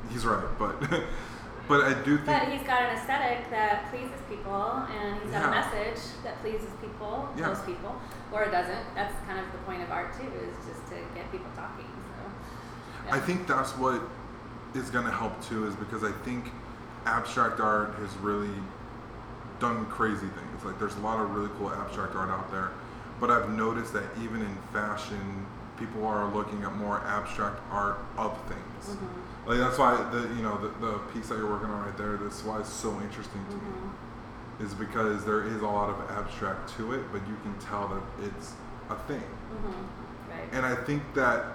he's 0.09 0.25
right, 0.25 0.47
but 0.57 0.79
but 1.67 1.83
I 1.83 1.93
do 2.03 2.15
think 2.15 2.25
But 2.25 2.47
he's 2.47 2.65
got 2.65 2.83
an 2.83 2.97
aesthetic 2.97 3.49
that 3.51 3.89
pleases 3.91 4.19
people, 4.29 4.87
and 4.95 5.21
he's 5.21 5.31
got 5.31 5.41
Yeah. 5.41 5.47
a 5.49 5.51
message 5.51 6.01
that 6.23 6.39
pleases 6.41 6.69
people, 6.79 7.27
Yeah. 7.35 7.47
most 7.47 7.65
people, 7.65 7.99
or 8.31 8.43
it 8.43 8.51
doesn't. 8.51 8.95
That's 8.95 9.13
kind 9.27 9.39
of 9.39 9.51
the 9.51 9.57
point 9.67 9.83
of 9.83 9.91
art 9.91 10.13
too, 10.17 10.31
is 10.39 10.55
just 10.65 10.87
to 10.87 10.95
get 11.13 11.29
people 11.33 11.51
talking. 11.53 11.85
I 13.11 13.19
think 13.19 13.47
that's 13.47 13.71
what 13.77 14.01
is 14.73 14.89
going 14.89 15.05
to 15.05 15.11
help 15.11 15.43
too, 15.45 15.67
is 15.67 15.75
because 15.75 16.03
I 16.03 16.11
think 16.23 16.51
abstract 17.05 17.59
art 17.59 17.93
has 17.95 18.15
really 18.17 18.49
done 19.59 19.85
crazy 19.87 20.27
things. 20.27 20.63
Like 20.65 20.79
there's 20.79 20.95
a 20.95 20.99
lot 21.01 21.19
of 21.19 21.31
really 21.31 21.49
cool 21.57 21.69
abstract 21.71 22.15
art 22.15 22.29
out 22.29 22.49
there, 22.51 22.71
but 23.19 23.29
I've 23.29 23.49
noticed 23.49 23.93
that 23.93 24.03
even 24.21 24.41
in 24.41 24.55
fashion, 24.71 25.45
people 25.77 26.05
are 26.05 26.25
looking 26.33 26.63
at 26.63 26.75
more 26.75 26.99
abstract 27.05 27.59
art 27.71 27.97
of 28.17 28.37
things. 28.47 28.95
Mhm. 28.97 29.47
Like 29.49 29.59
that's 29.59 29.77
why 29.77 29.95
the 30.11 30.21
you 30.35 30.41
know 30.41 30.57
the, 30.57 30.69
the 30.85 30.97
piece 31.13 31.27
that 31.29 31.37
you're 31.37 31.49
working 31.49 31.69
on 31.69 31.85
right 31.85 31.97
there. 31.97 32.17
That's 32.17 32.43
why 32.43 32.59
it's 32.59 32.71
so 32.73 32.89
interesting 33.01 33.43
to 33.49 33.55
Mhm. 33.55 33.83
me, 34.61 34.65
is 34.65 34.73
because 34.73 35.25
there 35.25 35.43
is 35.43 35.61
a 35.61 35.67
lot 35.67 35.89
of 35.89 36.11
abstract 36.11 36.69
to 36.77 36.93
it, 36.93 37.03
but 37.11 37.21
you 37.27 37.35
can 37.43 37.53
tell 37.59 37.87
that 37.89 38.25
it's 38.25 38.53
a 38.89 38.95
thing. 39.07 39.21
Mhm. 39.21 39.73
Right. 40.31 40.49
And 40.53 40.65
I 40.65 40.75
think 40.75 41.01
that 41.15 41.45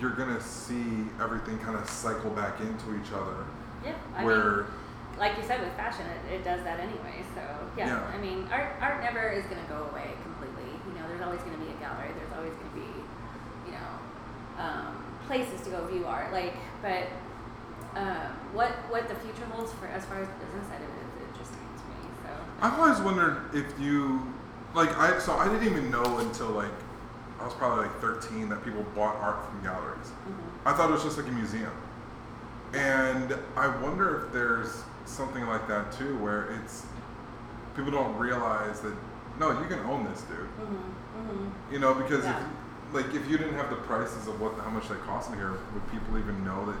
you're 0.00 0.14
gonna 0.14 0.40
see 0.40 1.06
everything 1.20 1.58
kind 1.58 1.76
of 1.76 1.88
cycle 1.88 2.30
back 2.30 2.60
into 2.60 2.94
each 3.00 3.12
other. 3.12 3.44
yeah. 3.84 3.94
I 4.16 4.24
where 4.24 4.56
mean, 4.56 4.64
like 5.18 5.36
you 5.36 5.42
said 5.42 5.60
with 5.60 5.72
fashion, 5.74 6.06
it, 6.06 6.34
it 6.40 6.44
does 6.44 6.62
that 6.62 6.78
anyway. 6.80 7.24
So 7.34 7.42
yeah, 7.76 7.86
Yeah. 7.88 8.14
I 8.14 8.18
mean, 8.18 8.46
art 8.52 8.76
art 8.80 9.02
never 9.02 9.28
is 9.30 9.44
going 9.46 9.62
to 9.62 9.68
go 9.68 9.88
away 9.90 10.14
completely. 10.22 10.70
You 10.86 10.94
know, 10.94 11.08
there's 11.08 11.22
always 11.22 11.40
going 11.40 11.58
to 11.58 11.64
be 11.64 11.70
a 11.70 11.78
gallery. 11.80 12.10
There's 12.14 12.32
always 12.36 12.54
going 12.54 12.70
to 12.70 12.76
be, 12.78 12.90
you 13.66 13.72
know, 13.74 13.90
um, 14.62 15.04
places 15.26 15.60
to 15.62 15.70
go 15.70 15.86
view 15.86 16.06
art. 16.06 16.32
Like, 16.32 16.54
but 16.82 17.10
um, 17.98 18.30
what 18.54 18.70
what 18.90 19.08
the 19.08 19.14
future 19.16 19.44
holds 19.50 19.72
for 19.74 19.86
as 19.88 20.04
far 20.06 20.22
as 20.22 20.28
the 20.28 20.38
business 20.46 20.66
side 20.70 20.82
of 20.82 20.88
it 20.88 21.02
is 21.02 21.28
interesting 21.34 21.66
to 21.66 21.84
me. 21.90 22.00
So 22.22 22.30
I've 22.62 22.78
always 22.78 23.00
wondered 23.00 23.54
if 23.54 23.66
you 23.80 24.22
like 24.74 24.96
I 24.96 25.18
so 25.18 25.34
I 25.34 25.48
didn't 25.48 25.66
even 25.66 25.90
know 25.90 26.18
until 26.18 26.50
like 26.50 26.70
I 27.40 27.44
was 27.44 27.54
probably 27.54 27.84
like 27.86 28.00
13 28.00 28.48
that 28.48 28.64
people 28.64 28.82
bought 28.94 29.16
art 29.16 29.44
from 29.48 29.62
galleries. 29.62 30.10
mhm. 30.28 30.34
I 30.66 30.72
thought 30.72 30.90
it 30.90 30.94
was 30.94 31.04
just 31.04 31.16
like 31.18 31.28
a 31.28 31.32
museum. 31.32 31.72
And 32.74 33.34
I 33.56 33.68
wonder 33.80 34.26
if 34.26 34.32
there's 34.32 34.82
something 35.06 35.46
like 35.46 35.66
that 35.68 35.92
too 35.92 36.18
where 36.18 36.50
it's 36.60 36.84
people 37.76 37.90
don't 37.92 38.16
realize 38.18 38.80
that 38.80 38.92
no, 39.38 39.50
you 39.60 39.66
can 39.68 39.78
own 39.86 40.04
this 40.04 40.22
dude. 40.22 40.38
Mhm. 40.58 40.76
Mhm. 41.22 41.50
You 41.72 41.78
know, 41.78 41.94
because 41.94 42.24
Yeah. 42.24 42.38
if 42.40 42.94
like 42.94 43.14
if 43.14 43.28
you 43.28 43.38
didn't 43.38 43.54
have 43.54 43.70
the 43.70 43.76
prices 43.76 44.26
of 44.26 44.40
what 44.40 44.54
how 44.64 44.70
much 44.70 44.88
they 44.88 44.96
cost 45.06 45.30
in 45.30 45.36
here, 45.36 45.52
would 45.72 45.90
people 45.92 46.18
even 46.18 46.44
know 46.44 46.66
that 46.66 46.76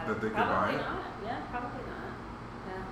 I 0.00 0.08
That 0.08 0.20
they 0.20 0.28
could 0.28 0.36
buy 0.36 0.46
probably 0.46 0.74
it? 0.76 0.78
not. 0.82 1.02
Yeah, 1.26 1.36
probably 1.50 1.84
not. 1.90 2.12
Yeah, 2.68 2.82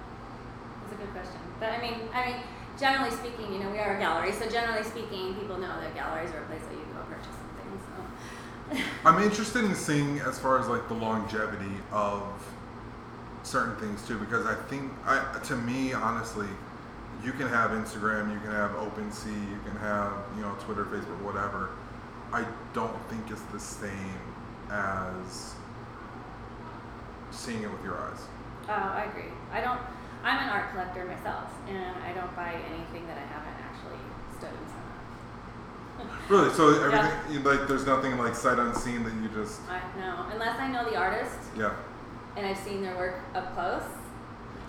that's 0.82 0.92
a 0.92 0.96
good 1.06 1.12
question. 1.14 1.40
But 1.60 1.70
I 1.72 1.78
mean, 1.80 2.08
I 2.12 2.26
mean, 2.26 2.36
generally 2.78 3.10
speaking, 3.10 3.52
you 3.52 3.58
know, 3.58 3.70
we 3.70 3.78
are 3.78 3.96
a 3.96 3.98
gallery, 3.98 4.32
so 4.32 4.48
generally 4.48 4.84
speaking, 4.84 5.34
people 5.34 5.58
know 5.58 5.80
that 5.80 5.94
galleries 5.94 6.30
are 6.30 6.42
a 6.42 6.46
place 6.46 6.62
that 6.62 6.72
you 6.72 6.86
go 6.94 7.02
purchase 7.08 7.34
something. 7.34 8.84
So 8.84 8.84
I'm 9.08 9.22
interested 9.22 9.64
in 9.64 9.74
seeing 9.74 10.20
as 10.20 10.38
far 10.38 10.58
as 10.58 10.68
like 10.68 10.86
the 10.88 10.94
longevity 10.94 11.76
of 11.92 12.22
certain 13.42 13.76
things 13.76 14.06
too 14.06 14.18
because 14.18 14.44
I 14.44 14.54
think 14.54 14.92
I 15.06 15.38
to 15.44 15.56
me 15.56 15.94
honestly 15.94 16.48
you 17.24 17.32
can 17.32 17.48
have 17.48 17.70
Instagram, 17.70 18.32
you 18.32 18.38
can 18.40 18.50
have 18.50 18.72
OpenSea, 18.72 19.50
you 19.50 19.58
can 19.64 19.76
have 19.80 20.12
you 20.36 20.42
know 20.42 20.54
Twitter, 20.60 20.84
Facebook, 20.84 21.20
whatever. 21.22 21.70
I 22.32 22.44
don't 22.74 22.94
think 23.08 23.30
it's 23.30 23.42
the 23.52 23.58
same 23.58 24.20
as 24.70 25.54
seeing 27.30 27.62
it 27.62 27.72
with 27.72 27.82
your 27.82 27.96
eyes. 27.96 28.20
Oh, 28.68 28.72
I 28.72 29.04
agree. 29.10 29.32
I 29.50 29.60
don't. 29.62 29.80
I'm 30.24 30.38
an 30.42 30.48
art 30.48 30.70
collector 30.72 31.04
myself, 31.04 31.50
and 31.68 31.94
I 32.04 32.12
don't 32.12 32.34
buy 32.34 32.54
anything 32.54 33.06
that 33.06 33.18
I 33.18 33.26
haven't 33.26 33.58
actually 33.62 34.02
stood 34.36 34.50
in 34.50 34.66
front 34.66 34.84
of. 34.84 36.28
Really? 36.30 36.52
So 36.54 36.68
everything 36.84 37.32
you 37.32 37.40
like 37.40 37.66
there's 37.66 37.86
nothing 37.86 38.16
like 38.18 38.34
sight 38.34 38.58
unseen 38.58 39.02
that 39.04 39.14
you 39.14 39.28
just 39.34 39.60
I 39.68 39.80
no, 39.98 40.26
unless 40.32 40.58
I 40.60 40.68
know 40.70 40.88
the 40.88 40.96
artist 40.96 41.38
yeah. 41.56 41.74
and 42.36 42.46
I've 42.46 42.58
seen 42.58 42.82
their 42.82 42.96
work 42.96 43.20
up 43.34 43.54
close. 43.54 43.82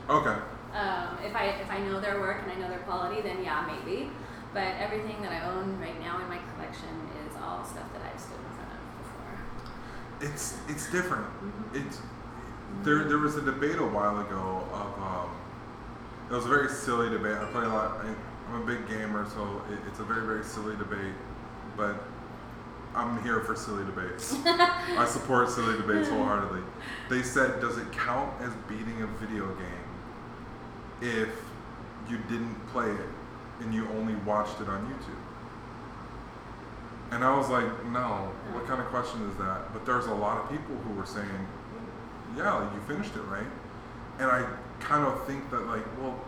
Okay. 0.09 0.35
Um, 0.73 1.17
if 1.23 1.35
I 1.35 1.55
if 1.61 1.69
I 1.69 1.79
know 1.79 1.99
their 1.99 2.19
work 2.19 2.41
and 2.43 2.51
I 2.51 2.55
know 2.55 2.69
their 2.69 2.79
quality, 2.79 3.21
then 3.21 3.43
yeah, 3.43 3.67
maybe. 3.67 4.09
But 4.53 4.73
everything 4.79 5.21
that 5.21 5.31
I 5.31 5.45
own 5.51 5.77
right 5.79 5.99
now 5.99 6.19
in 6.21 6.27
my 6.29 6.39
collection 6.55 6.89
is 7.27 7.35
all 7.43 7.63
stuff 7.63 7.91
that 7.93 8.01
I've 8.01 8.19
stood 8.19 8.39
in 8.39 8.51
front 8.55 8.71
of 8.73 8.81
before. 9.03 10.31
It's 10.31 10.57
it's 10.67 10.89
different. 10.91 11.25
Mhm. 11.43 11.85
It's 11.85 11.99
there. 12.83 13.03
There 13.03 13.19
was 13.19 13.35
a 13.35 13.41
debate 13.41 13.77
a 13.77 13.85
while 13.85 14.19
ago 14.19 14.63
of 14.73 14.91
um, 15.03 15.18
it 16.29 16.33
was 16.33 16.45
a 16.45 16.49
very 16.49 16.69
silly 16.69 17.09
debate. 17.09 17.37
I 17.37 17.45
play 17.45 17.65
a 17.65 17.69
lot. 17.69 18.05
I, 18.05 18.13
I'm 18.49 18.61
a 18.61 18.65
big 18.65 18.87
gamer, 18.87 19.27
so 19.29 19.61
it, 19.71 19.79
it's 19.87 19.99
a 19.99 20.03
very 20.03 20.25
very 20.25 20.43
silly 20.43 20.75
debate. 20.75 21.13
But 21.75 21.95
I'm 22.95 23.21
here 23.23 23.41
for 23.41 23.55
silly 23.55 23.85
debates. 23.85 24.35
I 24.45 25.05
support 25.07 25.49
silly 25.49 25.77
debates 25.77 26.09
wholeheartedly. 26.09 26.61
They 27.09 27.21
said, 27.21 27.61
does 27.61 27.77
it 27.77 27.91
count 27.91 28.33
as 28.41 28.51
beating 28.67 29.01
a 29.03 29.07
video 29.07 29.47
game 29.55 29.85
if 31.01 31.29
you 32.09 32.17
didn't 32.29 32.55
play 32.67 32.89
it 32.89 33.09
and 33.61 33.73
you 33.73 33.87
only 33.89 34.15
watched 34.15 34.59
it 34.59 34.67
on 34.67 34.85
YouTube? 34.87 35.21
And 37.11 37.23
I 37.23 37.35
was 37.35 37.49
like, 37.49 37.85
no. 37.85 38.31
What 38.53 38.67
kind 38.67 38.81
of 38.81 38.87
question 38.87 39.27
is 39.29 39.35
that? 39.37 39.71
But 39.73 39.85
there's 39.85 40.07
a 40.07 40.13
lot 40.13 40.43
of 40.43 40.49
people 40.49 40.75
who 40.77 40.93
were 40.93 41.05
saying, 41.05 41.47
yeah, 42.35 42.73
you 42.73 42.81
finished 42.81 43.15
it, 43.15 43.21
right? 43.21 43.47
And 44.19 44.29
I 44.29 44.47
kind 44.79 45.05
of 45.05 45.25
think 45.27 45.49
that, 45.51 45.65
like, 45.67 45.85
well, 45.99 46.19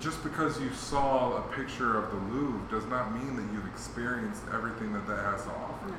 just 0.00 0.22
because 0.24 0.60
you 0.60 0.70
saw 0.72 1.36
a 1.38 1.42
picture 1.54 1.96
of 1.96 2.10
the 2.10 2.16
Louvre 2.34 2.60
does 2.70 2.86
not 2.86 3.14
mean 3.14 3.36
that 3.36 3.46
you've 3.52 3.66
experienced 3.66 4.42
everything 4.52 4.92
that 4.92 5.06
that 5.06 5.18
has 5.24 5.44
to 5.44 5.50
offer. 5.50 5.88
No. 5.88 5.94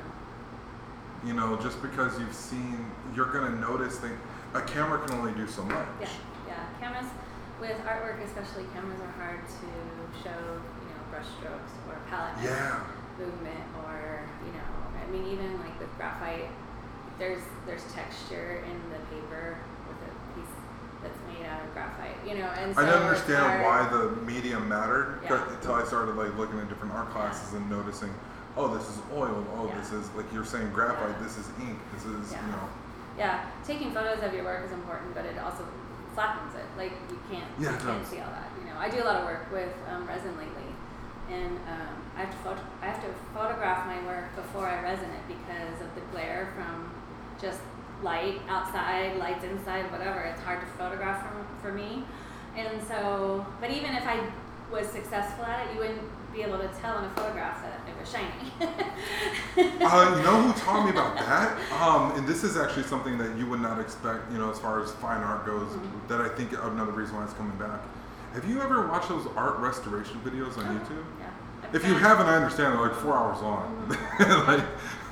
You 1.26 1.32
know, 1.32 1.56
just 1.56 1.80
because 1.80 2.18
you've 2.20 2.34
seen, 2.34 2.84
you're 3.16 3.32
gonna 3.32 3.56
notice 3.56 3.96
things. 3.98 4.18
A 4.52 4.60
camera 4.60 4.98
can 5.06 5.16
only 5.18 5.32
do 5.32 5.48
so 5.48 5.64
much. 5.64 5.86
Yeah, 6.00 6.08
yeah. 6.46 6.64
Cameras 6.80 7.06
with 7.60 7.78
artwork, 7.86 8.22
especially 8.24 8.64
cameras 8.74 9.00
are 9.00 9.12
hard 9.24 9.40
to 9.40 10.22
show. 10.22 10.30
You 10.30 10.88
know, 10.92 11.00
brush 11.10 11.26
strokes 11.40 11.72
or 11.88 11.96
palette 12.10 12.34
Yeah. 12.42 12.80
movement, 13.18 13.64
or 13.86 14.20
you 14.44 14.52
know, 14.52 14.68
I 15.00 15.10
mean, 15.10 15.24
even 15.32 15.58
like 15.60 15.78
with 15.80 15.88
graphite, 15.96 16.50
there's 17.18 17.40
there's 17.64 17.84
texture 17.94 18.62
in 18.68 18.90
the 18.92 18.98
paper 19.14 19.56
with 19.56 19.56
a 19.56 19.56
piece 19.56 19.73
that's 21.04 21.20
made 21.30 21.46
out 21.46 21.60
of 21.62 21.70
graphite. 21.72 22.16
You 22.26 22.38
know, 22.40 22.48
and 22.58 22.74
so 22.74 22.80
I 22.82 22.84
didn't 22.86 23.02
understand 23.04 23.62
why 23.62 23.86
the 23.92 24.16
medium 24.24 24.68
mattered 24.68 25.20
Yeah. 25.22 25.44
until 25.52 25.74
I 25.74 25.84
started 25.84 26.16
like 26.16 26.34
looking 26.36 26.58
at 26.58 26.68
different 26.68 26.94
art 26.94 27.10
classes 27.10 27.52
and 27.54 27.68
noticing, 27.70 28.12
oh, 28.56 28.72
this 28.74 28.88
is 28.88 28.98
oil. 29.14 29.44
Oh, 29.54 29.68
Yeah. 29.68 29.78
this 29.78 29.92
is 29.92 30.10
like 30.16 30.26
you're 30.32 30.44
saying 30.48 30.70
graphite. 30.72 31.10
Yeah. 31.14 31.22
This 31.22 31.36
is 31.38 31.46
ink. 31.60 31.78
This 31.94 32.04
is 32.06 32.32
Yeah. 32.32 32.40
you 32.46 32.52
know. 32.52 32.68
Yeah, 33.16 33.46
taking 33.64 33.92
photos 33.92 34.24
of 34.24 34.34
your 34.34 34.42
work 34.42 34.64
is 34.66 34.72
important, 34.72 35.14
but 35.14 35.24
it 35.24 35.38
also 35.38 35.62
flattens 36.14 36.52
it. 36.56 36.66
Like 36.76 36.92
you 37.10 37.18
can't, 37.30 37.46
Yeah, 37.60 37.70
you 37.72 37.78
can't 37.78 38.06
see 38.06 38.18
all 38.18 38.30
that. 38.30 38.50
You 38.58 38.66
know, 38.66 38.76
I 38.80 38.88
do 38.90 39.02
a 39.02 39.06
lot 39.06 39.20
of 39.20 39.24
work 39.26 39.46
with 39.52 39.70
um, 39.88 40.06
resin 40.08 40.34
lately, 40.36 40.70
and 41.30 41.54
um, 41.70 41.94
I 42.16 42.20
have 42.26 42.30
to 42.30 42.36
photo- 42.38 42.66
I 42.82 42.86
have 42.86 43.00
to 43.02 43.10
photograph 43.32 43.86
my 43.86 44.02
work 44.06 44.34
before 44.34 44.66
I 44.66 44.82
resin 44.82 45.10
it 45.10 45.24
because 45.28 45.78
of 45.80 45.94
the 45.94 46.00
glare 46.10 46.48
from 46.56 46.90
just 47.40 47.60
light 48.04 48.40
outside, 48.48 49.16
lights 49.16 49.42
inside, 49.44 49.90
whatever. 49.90 50.20
It's 50.20 50.40
hard 50.42 50.60
to 50.60 50.66
photograph 50.78 51.22
from, 51.26 51.44
for 51.60 51.72
me, 51.72 52.04
and 52.56 52.80
so. 52.86 53.44
But 53.60 53.70
even 53.70 53.94
if 53.96 54.06
I 54.06 54.20
was 54.70 54.86
successful 54.88 55.44
at 55.44 55.66
it, 55.66 55.74
you 55.74 55.80
wouldn't 55.80 56.02
be 56.32 56.42
able 56.42 56.58
to 56.58 56.68
tell 56.80 56.98
in 56.98 57.04
a 57.04 57.10
photograph 57.10 57.62
that 57.62 57.80
it 57.88 57.98
was 57.98 58.10
shiny. 58.10 58.50
uh, 59.84 60.16
you 60.16 60.22
know 60.22 60.42
who 60.42 60.60
taught 60.60 60.84
me 60.84 60.90
about 60.90 61.16
that? 61.26 61.58
Um, 61.80 62.12
and 62.18 62.26
this 62.26 62.42
is 62.44 62.56
actually 62.56 62.82
something 62.84 63.16
that 63.18 63.36
you 63.38 63.48
would 63.48 63.60
not 63.60 63.80
expect, 63.80 64.30
you 64.32 64.38
know, 64.38 64.50
as 64.50 64.58
far 64.58 64.82
as 64.82 64.90
fine 64.92 65.22
art 65.22 65.46
goes, 65.46 65.70
Mhm. 65.72 66.08
that 66.08 66.20
I 66.20 66.28
think 66.28 66.52
another 66.52 66.92
reason 66.92 67.16
why 67.16 67.24
it's 67.24 67.32
coming 67.34 67.56
back. 67.56 67.80
Have 68.34 68.48
you 68.48 68.60
ever 68.60 68.86
watched 68.88 69.08
those 69.08 69.26
art 69.36 69.58
restoration 69.58 70.20
videos 70.24 70.58
on 70.58 70.64
YouTube? 70.76 71.04
Yeah. 71.20 71.30
If 71.72 71.86
you 71.86 71.94
haven't, 71.94 72.26
I 72.26 72.34
understand. 72.36 72.74
They're 72.74 72.82
like 72.88 72.94
four 72.96 73.16
hours 73.16 73.40
long. 73.40 73.88
like, 73.88 74.64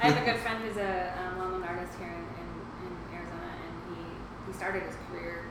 I 0.02 0.10
have 0.10 0.20
a 0.22 0.24
good 0.24 0.40
friend 0.40 0.62
who's 0.64 0.76
a 0.76 1.14
um, 1.22 1.38
well-known 1.38 1.62
artist 1.62 1.92
here 1.98 2.08
in, 2.08 2.14
in, 2.42 2.48
in 2.82 2.92
Arizona, 3.14 3.50
and 3.62 3.96
he, 3.96 4.02
he 4.46 4.51
started 4.62 4.84
his 4.84 4.94
career 5.10 5.42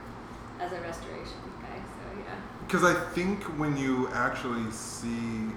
as 0.62 0.72
a 0.72 0.80
restoration 0.80 1.36
guy. 1.62 1.76
So 1.76 2.20
yeah, 2.20 2.34
Because 2.66 2.86
I 2.86 2.94
think 3.12 3.44
when 3.60 3.76
you 3.76 4.08
actually 4.14 4.72
see 4.72 5.52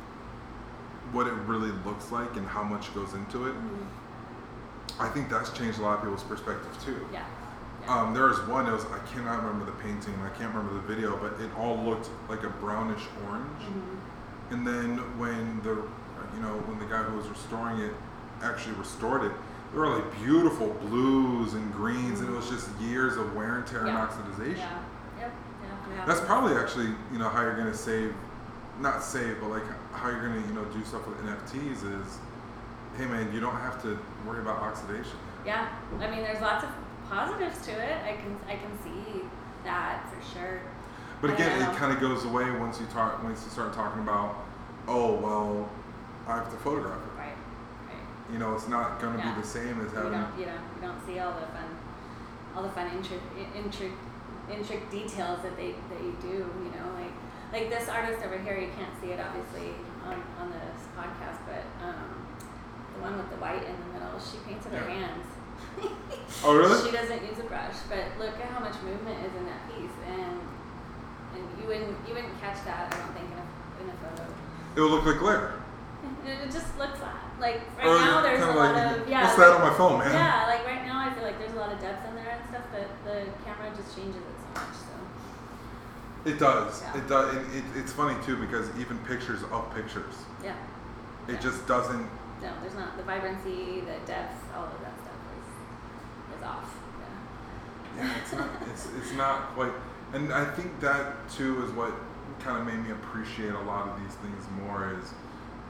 what 1.13 1.29
it 1.29 1.35
really 1.47 1.71
looks 1.87 2.11
like 2.11 2.35
and 2.35 2.45
how 2.49 2.65
much 2.65 2.93
goes 2.95 3.15
into 3.15 3.47
it, 3.47 3.55
I 4.99 5.09
think 5.09 5.31
that's 5.31 5.51
changed 5.53 5.79
a 5.79 5.83
lot 5.83 5.99
of 5.99 6.01
people's 6.03 6.25
perspective 6.25 6.77
too. 6.85 7.07
yeah, 7.13 7.25
yeah. 7.83 7.95
Um, 8.01 8.13
there 8.13 8.25
was 8.25 8.41
one. 8.49 8.67
It 8.67 8.73
was 8.73 8.87
I 8.87 8.99
cannot 9.15 9.45
remember 9.45 9.67
the 9.67 9.79
painting. 9.83 10.15
I 10.25 10.31
can't 10.37 10.53
remember 10.53 10.75
the 10.75 10.93
video, 10.93 11.17
but 11.17 11.41
it 11.41 11.51
all 11.57 11.77
looked 11.77 12.09
like 12.29 12.43
a 12.43 12.49
brownish 12.51 13.03
orange. 13.29 13.63
Mhm. 13.63 14.53
And 14.53 14.67
then 14.67 14.99
when 15.19 15.61
the 15.63 15.75
you 16.35 16.41
know 16.43 16.55
when 16.67 16.79
the 16.81 16.87
guy 16.87 17.03
who 17.05 17.17
was 17.17 17.29
restoring 17.29 17.79
it 17.79 17.93
actually 18.43 18.75
restored 18.75 19.23
it, 19.25 19.33
there 19.75 19.83
were 19.83 19.89
like 19.99 20.15
beautiful 20.23 20.69
blues 20.87 21.55
and 21.55 21.73
greens, 21.73 22.21
and 22.21 22.29
it 22.29 22.33
was 22.33 22.49
just 22.49 22.69
years 22.81 23.17
of 23.17 23.35
wear 23.35 23.57
and 23.57 23.67
tear 23.67 23.85
Yeah. 23.87 24.01
and 24.01 24.09
oxidization. 24.09 24.57
yeah, 24.59 24.79
yep, 25.19 25.33
yeah, 25.63 25.97
yeah. 25.97 26.05
That's 26.07 26.21
probably 26.21 26.57
actually 26.57 26.87
you 27.13 27.19
know 27.19 27.29
how 27.29 27.43
you're 27.43 27.57
gonna 27.57 27.75
save, 27.75 28.15
not 28.81 29.03
save, 29.03 29.41
but 29.41 29.51
like 29.51 29.65
how 29.93 30.11
you're 30.11 30.21
gonna 30.29 30.47
you 30.47 30.55
know 30.55 30.65
do 30.67 30.85
stuff 30.85 31.07
with 31.09 31.19
NFTs 31.19 31.83
is, 32.01 32.19
hey 32.97 33.07
man, 33.07 33.33
you 33.33 33.41
don't 33.41 33.57
have 33.57 33.83
to 33.83 33.99
worry 34.27 34.41
about 34.41 34.63
oxidation. 34.63 35.19
yeah. 35.45 35.69
I 36.01 36.09
mean, 36.09 36.21
there's 36.23 36.41
lots 36.41 36.63
of 36.65 36.71
positives 37.11 37.65
to 37.67 37.73
it. 37.73 37.99
I 38.05 38.13
can 38.17 38.37
I 38.49 38.55
can 38.57 38.71
see 38.85 39.23
that 39.65 40.09
for 40.09 40.39
sure. 40.39 40.61
But 41.21 41.31
again, 41.31 41.61
it 41.61 41.69
um, 41.69 41.75
kind 41.77 41.93
of 41.93 42.01
goes 42.01 42.25
away 42.25 42.49
once 42.53 42.79
you 42.79 42.87
talk 42.87 43.23
once 43.25 43.43
you 43.45 43.51
start 43.51 43.73
talking 43.73 44.03
about, 44.03 44.37
oh 44.87 45.15
well, 45.15 45.69
I 46.29 46.37
have 46.37 46.51
to 46.51 46.57
photograph 46.59 46.99
it. 46.99 47.14
You 48.33 48.39
know, 48.39 48.55
it's 48.55 48.69
not 48.69 49.01
gonna 49.01 49.19
Yeah. 49.19 49.35
be 49.35 49.41
the 49.43 49.47
same 49.47 49.81
as 49.85 49.93
You 49.93 49.99
having. 49.99 50.13
don't 50.13 50.39
you 50.39 50.45
don't 50.47 50.65
you 50.77 50.81
don't 50.83 51.01
see 51.07 51.19
all 51.21 51.33
the 51.33 51.47
fun, 51.53 51.69
all 52.57 52.63
the 52.63 52.71
fun 52.71 52.89
intric 52.91 53.21
intric 53.55 53.93
intric 54.49 54.91
details 54.91 55.41
that 55.43 55.57
they 55.57 55.73
that 55.91 56.01
you 56.03 56.17
do. 56.21 56.37
You 56.65 56.71
know, 56.73 56.87
like 56.97 57.13
like 57.53 57.71
this 57.71 57.89
artist 57.89 58.25
over 58.25 58.39
here. 58.39 58.57
You 58.59 58.71
can't 58.77 58.93
see 59.01 59.13
it 59.13 59.21
obviously 59.21 59.75
on 60.07 60.17
on 60.41 60.51
this 60.51 60.89
podcast, 60.97 61.39
but 61.47 61.65
um, 61.85 62.25
the 62.97 63.01
one 63.03 63.17
with 63.19 63.29
the 63.31 63.37
white 63.37 63.63
in 63.63 63.77
the 63.77 63.89
middle, 64.01 64.19
she 64.19 64.39
painted 64.49 64.73
with 64.73 64.81
her 64.81 64.89
hands. 64.89 65.27
Oh 66.45 66.57
really? 66.57 66.81
She 66.87 66.93
doesn't 66.97 67.23
use 67.29 67.39
a 67.39 67.45
brush, 67.45 67.77
but 67.89 68.05
look 68.19 68.37
at 68.41 68.49
how 68.49 68.61
much 68.61 68.77
movement 68.83 69.21
is 69.27 69.33
in 69.37 69.45
that 69.47 69.63
piece, 69.69 69.97
and 70.09 70.41
and 71.37 71.43
you 71.61 71.69
wouldn't 71.69 71.97
you 72.09 72.15
wouldn't 72.15 72.41
catch 72.41 72.65
that. 72.65 72.89
I 72.89 72.97
don't 72.97 73.13
think 73.15 73.29
in 73.29 73.39
a 73.39 73.47
in 73.85 73.87
a 73.93 73.97
photo. 74.01 74.25
It 74.77 74.81
would 74.81 74.91
look 74.91 75.05
like 75.05 75.19
glare. 75.19 75.55
It 76.27 76.51
just 76.51 76.77
looks 76.79 76.99
flat. 76.99 77.21
Like 77.41 77.61
right 77.79 77.87
Or 77.87 77.99
now, 77.99 78.23
there's 78.23 78.43
a 78.43 78.47
lot 78.47 78.75
like, 78.75 78.97
of 79.01 79.09
yeah. 79.09 79.25
What's 79.25 79.37
that 79.37 79.51
on 79.53 79.61
my 79.61 79.75
phone, 79.77 79.99
man? 79.99 80.13
yeah, 80.13 80.47
like 80.47 80.65
right 80.67 80.85
now, 80.87 80.99
I 81.01 81.13
feel 81.13 81.25
like 81.25 81.39
there's 81.39 81.53
a 81.53 81.57
lot 81.57 81.73
of 81.73 81.81
depth 81.81 82.09
in 82.09 82.15
there 82.15 82.31
and 82.31 82.49
stuff, 82.49 82.65
but 82.73 82.89
the 83.05 83.27
camera 83.45 83.71
just 83.77 83.95
changes 83.97 84.23
it 84.23 84.37
so 84.41 84.61
much. 84.61 84.75
So 84.75 86.31
It 86.31 86.39
does. 86.39 86.83
Yeah. 86.83 86.99
It 86.99 87.09
does. 87.09 87.35
It, 87.35 87.43
it, 87.59 87.65
it's 87.77 87.93
funny 87.93 88.17
too 88.25 88.37
because 88.37 88.69
even 88.79 88.99
pictures 88.99 89.43
of 89.51 89.75
pictures, 89.75 90.15
yeah, 90.43 90.55
it 91.29 91.35
Yeah. 91.35 91.41
just 91.41 91.67
doesn't. 91.67 92.09
no, 92.41 92.51
there's 92.63 92.75
not 92.75 92.97
the 92.97 93.03
vibrancy, 93.03 93.81
the 93.81 93.99
depth, 94.07 94.37
all 94.57 94.65
of 94.65 94.81
that 94.81 94.95
stuff 95.03 95.21
is 95.35 96.39
is 96.39 96.43
off. 96.45 96.71
Yeah. 97.99 98.05
Yeah, 98.05 98.15
it's 98.23 98.33
not. 98.33 98.49
It's 98.71 98.89
it's 98.97 99.13
not 99.13 99.55
quite. 99.55 99.73
And 100.13 100.33
I 100.33 100.45
think 100.45 100.79
that 100.81 101.29
too 101.29 101.65
is 101.65 101.73
what 101.73 101.93
kind 102.39 102.57
of 102.59 102.65
made 102.67 102.83
me 102.85 102.93
appreciate 102.93 103.53
a 103.53 103.61
lot 103.63 103.89
of 103.89 104.01
these 104.01 104.15
things 104.23 104.45
more. 104.63 104.95
Is 105.03 105.13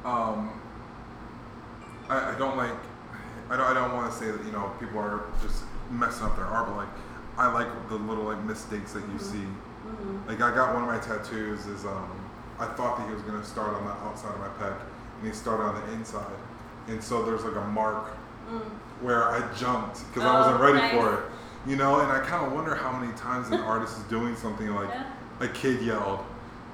um, 0.05 0.61
I, 2.09 2.34
I 2.34 2.38
don't 2.38 2.57
like. 2.57 2.74
I 3.50 3.57
don't. 3.57 3.66
I 3.66 3.74
don't 3.74 3.92
want 3.94 4.11
to 4.12 4.18
say 4.18 4.30
that 4.30 4.44
you 4.44 4.52
know 4.52 4.72
people 4.80 4.98
are 4.98 5.24
just 5.42 5.62
messing 5.90 6.24
up 6.26 6.36
their 6.36 6.46
art, 6.46 6.66
but 6.68 6.76
like 6.76 6.88
I 7.38 7.52
like 7.52 7.68
the 7.88 7.96
little 7.96 8.24
like 8.24 8.42
mistakes 8.44 8.92
that 8.92 9.00
you 9.00 9.18
Mhm. 9.18 9.20
see. 9.20 9.38
Mm-hmm. 9.86 10.28
Like 10.28 10.40
I 10.40 10.55
got 10.55 10.74
one 10.74 10.82
of 10.82 10.88
my 10.88 10.98
tattoos 10.98 11.66
is 11.66 11.84
um 11.84 12.09
I 12.59 12.66
thought 12.66 12.98
that 12.98 13.07
he 13.09 13.12
was 13.14 13.22
gonna 13.22 13.44
start 13.44 13.74
on 13.74 13.84
the 13.84 13.92
outside 13.92 14.32
of 14.34 14.40
my 14.40 14.48
pec 14.61 14.74
and 15.18 15.26
he 15.28 15.32
started 15.32 15.64
on 15.64 15.74
the 15.74 15.92
inside. 15.92 16.24
And 16.88 17.02
so 17.02 17.22
there's 17.24 17.44
like 17.44 17.57
a 17.57 17.66
mark 17.68 18.16
Mm. 18.50 18.61
where 19.00 19.24
I 19.30 19.40
jumped 19.55 20.07
because 20.09 20.22
I 20.28 20.38
wasn't 20.38 20.61
Oh, 20.61 20.62
ready 20.64 20.76
nice. 20.78 20.92
for 20.92 21.14
it. 21.14 21.20
You 21.66 21.76
know, 21.76 22.00
and 22.00 22.12
I 22.12 22.20
kind 22.20 22.44
of 22.46 22.52
wonder 22.52 22.74
how 22.74 22.92
many 22.92 23.11
times 23.14 23.48
an 23.48 23.61
artist 23.72 23.96
is 23.96 24.05
doing 24.05 24.36
something 24.36 24.68
like 24.74 24.90
Yeah. 24.90 25.05
a 25.40 25.48
kid 25.48 25.80
yelled, 25.80 26.20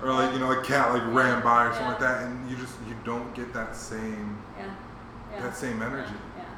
or 0.03 0.13
like 0.13 0.33
you 0.33 0.41
know 0.41 0.51
a 0.51 0.61
cat 0.63 0.93
like 0.93 1.03
ran 1.15 1.41
by 1.43 1.67
or 1.67 1.73
something 1.73 1.85
Yeah. 1.87 1.91
like 1.93 2.01
that, 2.01 2.23
and 2.25 2.51
you 2.51 2.57
just 2.57 2.75
you 2.89 2.97
don't 3.05 3.33
get 3.35 3.53
that 3.55 3.77
same 3.77 4.37
Yeah. 4.59 4.65
Yeah. 5.33 5.43
that 5.43 5.57
same 5.57 5.81
energy. 5.83 6.13
Yeah, 6.37 6.43
yeah. 6.43 6.55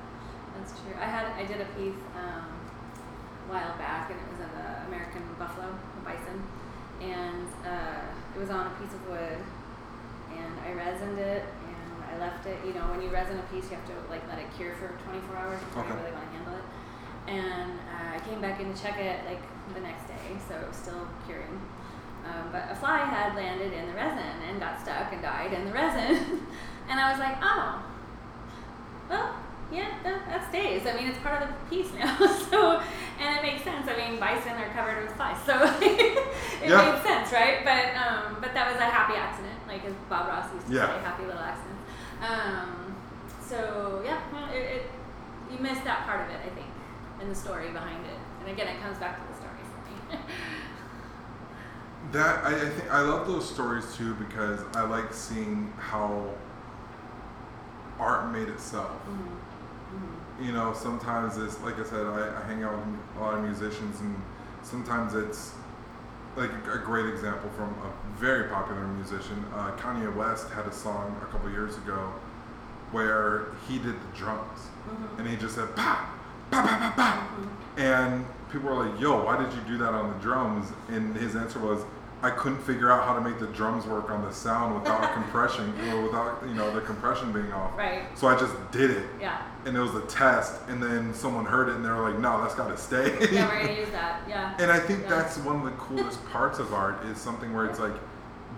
that's 0.56 0.72
true. 0.80 0.94
I 1.00 1.04
had 1.04 1.26
I 1.36 1.44
did 1.44 1.60
a 1.60 1.68
piece 1.76 1.98
um, 2.16 2.48
a 2.48 3.52
while 3.52 3.76
back, 3.78 4.10
and 4.10 4.18
it 4.18 4.26
was 4.32 4.40
of 4.40 4.52
the 4.56 4.86
American 4.88 5.22
buffalo, 5.38 5.68
a 5.68 6.00
bison, 6.04 6.38
and 7.00 7.46
uh, 7.66 8.00
it 8.34 8.38
was 8.40 8.50
on 8.50 8.66
a 8.66 8.74
piece 8.80 8.92
of 8.94 9.02
wood, 9.08 9.38
and 10.36 10.52
I 10.64 10.72
resined 10.72 11.18
it, 11.18 11.44
and 11.44 11.92
I 12.08 12.18
left 12.18 12.46
it. 12.46 12.58
You 12.64 12.72
know, 12.74 12.86
when 12.88 13.02
you 13.02 13.08
resin 13.10 13.38
a 13.38 13.46
piece, 13.52 13.68
you 13.70 13.76
have 13.76 13.86
to 13.88 13.96
like 14.10 14.26
let 14.28 14.38
it 14.38 14.46
cure 14.56 14.74
for 14.76 14.96
24 15.04 15.36
hours 15.36 15.60
before 15.60 15.82
Okay. 15.84 15.92
you 15.92 15.98
really 16.00 16.12
want 16.16 16.24
to 16.30 16.32
handle 16.38 16.54
it. 16.56 16.66
And 17.28 17.72
uh, 17.92 18.16
I 18.16 18.20
came 18.26 18.40
back 18.40 18.60
in 18.60 18.72
to 18.72 18.76
check 18.82 18.98
it 18.98 19.24
like 19.26 19.40
the 19.74 19.80
next 19.80 20.08
day, 20.08 20.34
so 20.48 20.56
it 20.56 20.66
was 20.66 20.76
still 20.76 21.06
curing. 21.26 21.60
Um, 22.24 22.50
but 22.52 22.70
a 22.70 22.74
fly 22.76 22.98
had 22.98 23.34
landed 23.34 23.72
in 23.72 23.86
the 23.86 23.94
resin 23.94 24.34
and 24.48 24.60
got 24.60 24.80
stuck 24.80 25.12
and 25.12 25.20
died 25.22 25.52
in 25.52 25.64
the 25.66 25.72
resin, 25.72 26.46
and 26.88 26.98
I 27.00 27.10
was 27.10 27.18
like, 27.18 27.36
oh, 27.42 27.82
well, 29.12 29.36
yeah, 29.70 29.88
that, 30.04 30.26
that 30.28 30.48
stays. 30.48 30.86
I 30.86 30.96
mean, 30.96 31.08
it's 31.08 31.18
part 31.20 31.42
of 31.42 31.48
the 31.48 31.54
piece 31.68 31.92
now. 31.94 32.16
so, 32.50 32.80
and 33.20 33.28
it 33.38 33.42
makes 33.42 33.62
sense. 33.64 33.86
I 33.88 33.96
mean, 33.96 34.18
bison 34.18 34.52
are 34.52 34.68
covered 34.72 35.04
with 35.04 35.14
flies, 35.16 35.36
so 35.46 35.52
it 35.80 36.68
Yeah. 36.68 36.80
made 36.80 37.02
sense, 37.04 37.32
right? 37.32 37.60
But 37.64 37.92
um, 37.96 38.36
but 38.40 38.52
that 38.54 38.72
was 38.72 38.80
a 38.80 38.84
happy 38.88 39.14
accident, 39.14 39.56
like 39.68 39.84
as 39.84 39.94
Bob 40.08 40.28
Ross 40.28 40.52
used 40.54 40.66
to 40.68 40.74
Yeah. 40.74 40.88
say, 40.88 41.04
happy 41.04 41.24
little 41.24 41.40
accident. 41.40 41.78
Um, 42.20 42.94
so 43.40 44.02
yeah, 44.04 44.20
well, 44.32 44.48
it, 44.52 44.64
it 44.80 44.90
you 45.52 45.58
missed 45.58 45.84
that 45.84 46.04
part 46.06 46.24
of 46.24 46.34
it, 46.34 46.40
I 46.44 46.50
think, 46.56 46.68
and 47.20 47.30
the 47.30 47.34
story 47.34 47.70
behind 47.70 48.04
it. 48.06 48.18
And 48.40 48.48
again, 48.50 48.68
it 48.68 48.80
comes 48.80 48.98
back 48.98 49.20
to 49.20 49.24
the 49.28 49.36
story 49.38 49.60
for 49.68 49.80
me. 50.16 50.18
That 52.12 52.44
I, 52.44 52.56
I 52.56 52.68
think 52.68 52.90
I 52.92 53.00
love 53.02 53.26
those 53.26 53.48
stories 53.48 53.84
too 53.96 54.14
because 54.14 54.60
I 54.74 54.82
like 54.82 55.14
seeing 55.14 55.72
how 55.78 56.26
art 58.02 58.32
made 58.32 58.48
itself. 58.48 58.90
Mhm. 59.08 60.44
You 60.44 60.52
know, 60.52 60.72
sometimes 60.74 61.36
it's 61.38 61.60
like 61.60 61.78
I 61.78 61.84
said, 61.84 62.04
I, 62.06 62.40
I 62.40 62.46
hang 62.46 62.64
out 62.64 62.74
with 62.76 62.86
a 63.16 63.20
lot 63.20 63.34
of 63.34 63.42
musicians, 63.44 64.00
and 64.00 64.20
sometimes 64.62 65.14
it's 65.14 65.52
like 66.36 66.50
a, 66.72 66.78
great 66.78 67.06
example 67.06 67.50
from 67.56 67.68
a 67.88 68.18
very 68.18 68.48
popular 68.48 68.86
musician. 68.86 69.44
Uh, 69.54 69.70
Kanye 69.76 70.12
West 70.16 70.48
had 70.50 70.66
a 70.66 70.72
song 70.72 71.14
a 71.22 71.26
couple 71.26 71.50
years 71.50 71.76
ago 71.76 72.10
where 72.90 73.46
he 73.68 73.78
did 73.78 73.94
the 73.94 74.16
drums, 74.16 74.60
Mhm. 74.88 75.18
and 75.18 75.28
he 75.28 75.36
just 75.36 75.54
said 75.54 75.74
pa 75.76 76.08
pa 76.50 76.62
pa 76.62 76.76
pa 76.78 76.92
pa, 76.96 77.26
and 77.76 78.24
people 78.50 78.68
were 78.70 78.84
like, 78.86 78.98
"Yo, 79.00 79.22
why 79.24 79.36
did 79.42 79.52
you 79.52 79.60
do 79.66 79.78
that 79.78 79.92
on 79.94 80.08
the 80.12 80.18
drums?" 80.18 80.72
And 80.88 81.14
his 81.16 81.36
answer 81.36 81.58
was, 81.60 81.80
"I 82.22 82.30
couldn't 82.30 82.60
figure 82.62 82.90
out 82.90 83.04
how 83.04 83.14
to 83.14 83.20
make 83.20 83.38
the 83.40 83.46
drums 83.48 83.84
work 83.86 84.10
on 84.10 84.22
the 84.22 84.32
sound 84.32 84.74
without 84.74 85.12
compression 85.12 85.74
or 85.90 86.02
without 86.02 86.42
you 86.46 86.54
know 86.54 86.70
the 86.72 86.80
compression 86.80 87.32
being 87.32 87.52
off. 87.52 87.76
Right. 87.76 88.02
So 88.16 88.28
I 88.28 88.36
just 88.38 88.54
did 88.70 88.90
it, 88.90 89.06
Yeah. 89.20 89.42
and 89.66 89.76
it 89.76 89.80
was 89.80 89.94
a 89.94 90.02
test. 90.02 90.60
And 90.68 90.82
then 90.82 91.12
someone 91.14 91.44
heard 91.44 91.68
it, 91.68 91.74
and 91.76 91.84
they 91.84 91.90
were 91.90 92.08
like, 92.10 92.18
"No, 92.18 92.40
that's 92.40 92.54
got 92.54 92.68
to 92.68 92.76
stay." 92.76 93.16
Yeah, 93.32 93.48
we're 93.48 93.60
gonna 93.66 93.78
use 93.78 93.90
that. 93.90 94.20
Yeah. 94.28 94.54
and 94.58 94.70
I 94.70 94.78
think 94.78 95.02
Yeah. 95.02 95.08
that's 95.10 95.36
one 95.38 95.56
of 95.56 95.64
the 95.64 95.72
coolest 95.72 96.24
parts 96.30 96.58
of 96.58 96.72
art 96.72 97.04
is 97.06 97.18
something 97.18 97.52
where 97.54 97.66
it's 97.66 97.78
like, 97.80 97.94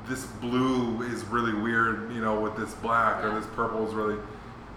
this 0.06 0.26
blue 0.26 1.00
is 1.02 1.24
really 1.24 1.54
weird, 1.54 2.12
you 2.12 2.20
know, 2.20 2.38
with 2.38 2.56
this 2.56 2.74
black, 2.74 3.24
or 3.24 3.30
this 3.30 3.46
purple 3.56 3.88
is 3.88 3.94
really, 3.94 4.16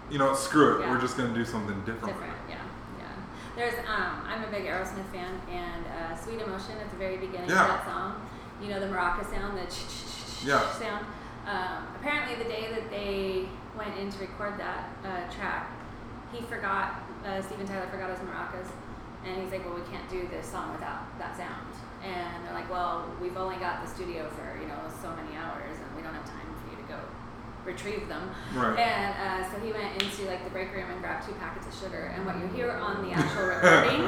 you 0.08 0.18
know, 0.18 0.32
screw 0.34 0.76
it. 0.76 0.80
Yeah. 0.80 0.90
We're 0.90 1.00
just 1.00 1.18
gonna 1.18 1.34
do 1.34 1.44
something 1.44 1.78
different. 1.80 2.14
Different, 2.14 2.32
yeah, 2.48 2.54
yeah. 2.98 3.04
There's, 3.54 3.74
um, 3.86 4.22
I'm 4.26 4.42
a 4.44 4.46
big 4.46 4.64
Aerosmith 4.64 5.04
fan, 5.12 5.28
and 5.50 5.84
uh, 5.86 6.16
"Sweet 6.16 6.40
Emotion" 6.40 6.78
at 6.80 6.88
the 6.90 6.96
very 6.96 7.18
beginning 7.18 7.50
Yeah. 7.50 7.60
of 7.62 7.68
that 7.68 7.84
song, 7.84 8.14
you 8.62 8.68
know 8.68 8.80
the 8.80 8.86
maraca 8.86 9.24
sound, 9.30 9.58
the 9.58 9.64
ch 9.66 9.78
ch 9.88 10.42
ch 10.42 10.44
Yeah. 10.44 10.70
sound. 10.72 11.06
Um, 11.46 11.86
apparently, 12.00 12.36
the 12.42 12.48
day 12.50 12.68
that 12.74 12.90
they 12.90 13.48
went 13.76 13.96
in 13.98 14.10
to 14.10 14.18
record 14.18 14.58
that 14.58 14.90
uh, 15.04 15.32
track, 15.32 15.70
he 16.32 16.42
forgot. 16.42 17.00
Uh, 17.24 17.42
Steven 17.42 17.66
Tyler 17.66 17.86
forgot 17.90 18.10
his 18.10 18.18
maracas, 18.20 18.68
and 19.24 19.42
he's 19.42 19.50
like, 19.50 19.64
"Well, 19.64 19.74
we 19.74 19.82
can't 19.90 20.08
do 20.10 20.28
this 20.28 20.46
song 20.46 20.72
without 20.72 21.18
that 21.18 21.36
sound." 21.36 21.66
And 22.04 22.44
they're 22.46 22.54
like, 22.54 22.70
"Well, 22.70 23.06
we've 23.20 23.36
only 23.36 23.56
got 23.56 23.82
the 23.84 23.88
studio 23.90 24.28
for 24.30 24.60
you 24.60 24.68
know 24.68 24.78
so 25.02 25.08
many 25.16 25.36
hours, 25.36 25.76
and 25.78 25.96
we 25.96 26.02
don't 26.02 26.14
have 26.14 26.24
time 26.26 26.46
for 26.62 26.70
you 26.70 26.76
to 26.82 26.88
go 26.92 26.98
retrieve 27.64 28.06
them." 28.08 28.30
Right. 28.54 28.78
And 28.78 29.42
uh, 29.44 29.50
so 29.50 29.58
he 29.60 29.72
went 29.72 30.00
into 30.02 30.26
like 30.26 30.44
the 30.44 30.50
break 30.50 30.72
room 30.74 30.90
and 30.90 31.00
grabbed 31.00 31.26
two 31.26 31.34
packets 31.34 31.66
of 31.66 31.74
sugar. 31.74 32.12
And 32.14 32.24
what 32.26 32.36
you 32.38 32.46
hear 32.54 32.70
on 32.72 33.02
the 33.02 33.12
actual 33.18 33.46
recording 33.46 34.04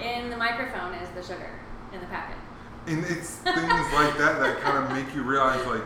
in 0.00 0.30
the 0.30 0.36
microphone 0.36 0.94
is 0.94 1.08
the 1.10 1.22
sugar 1.22 1.50
in 1.92 2.00
the 2.00 2.06
packet. 2.06 2.36
And 2.86 3.04
it's 3.04 3.30
things 3.36 3.92
like 3.94 4.18
that 4.18 4.38
that 4.40 4.60
kind 4.60 4.84
of 4.84 4.90
make 4.92 5.14
you 5.14 5.22
realize, 5.22 5.64
like, 5.66 5.82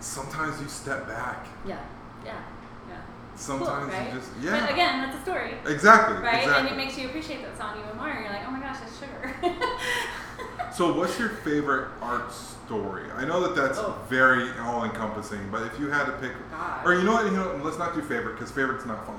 sometimes 0.00 0.60
you 0.60 0.68
step 0.68 1.06
back. 1.08 1.46
Yeah, 1.66 1.78
yeah, 2.24 2.40
yeah. 2.88 2.96
Sometimes 3.34 3.90
cool, 3.92 4.00
right? 4.00 4.12
you 4.12 4.18
just, 4.20 4.30
yeah. 4.40 4.60
But 4.60 4.70
again, 4.72 5.00
that's 5.02 5.18
a 5.18 5.22
story, 5.22 5.54
exactly. 5.66 6.16
right? 6.18 6.42
Exactly. 6.44 6.68
And 6.68 6.68
it 6.68 6.76
makes 6.76 6.96
you 6.98 7.08
appreciate 7.08 7.42
that 7.42 7.56
song 7.58 7.78
even 7.82 7.96
more. 7.96 8.08
You're 8.08 8.30
like, 8.30 8.46
oh 8.46 8.50
my 8.50 8.60
gosh, 8.60 8.78
it's 8.86 8.98
sugar. 8.98 9.34
so, 10.72 10.92
what's 10.94 11.18
your 11.18 11.30
favorite 11.30 11.88
art 12.00 12.32
story? 12.32 13.10
I 13.16 13.24
know 13.24 13.40
that 13.42 13.56
that's 13.60 13.78
Oh. 13.78 13.96
very 14.08 14.48
all-encompassing, 14.60 15.50
but 15.50 15.62
if 15.62 15.78
you 15.80 15.88
had 15.88 16.04
to 16.06 16.12
pick, 16.12 16.32
God. 16.50 16.86
or 16.86 16.94
you 16.94 17.02
know 17.02 17.12
what, 17.14 17.24
you 17.26 17.32
know, 17.32 17.60
let's 17.64 17.78
not 17.78 17.94
do 17.94 18.00
favorite 18.02 18.34
because 18.34 18.50
favorite's 18.52 18.86
not 18.86 19.04
fun. 19.06 19.18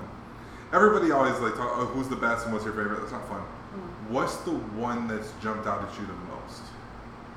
Everybody 0.71 1.11
always 1.11 1.37
like 1.39 1.55
talk, 1.55 1.69
oh, 1.75 1.85
who's 1.87 2.07
the 2.07 2.15
best 2.15 2.45
and 2.45 2.53
what's 2.53 2.63
your 2.63 2.73
favorite? 2.73 3.01
That's 3.01 3.11
not 3.11 3.27
fun. 3.27 3.41
Mm. 3.41 4.09
What's 4.11 4.37
the 4.37 4.51
one 4.51 5.05
that's 5.09 5.33
jumped 5.43 5.67
out 5.67 5.83
at 5.83 5.99
you 5.99 6.05
the 6.05 6.13
most? 6.13 6.30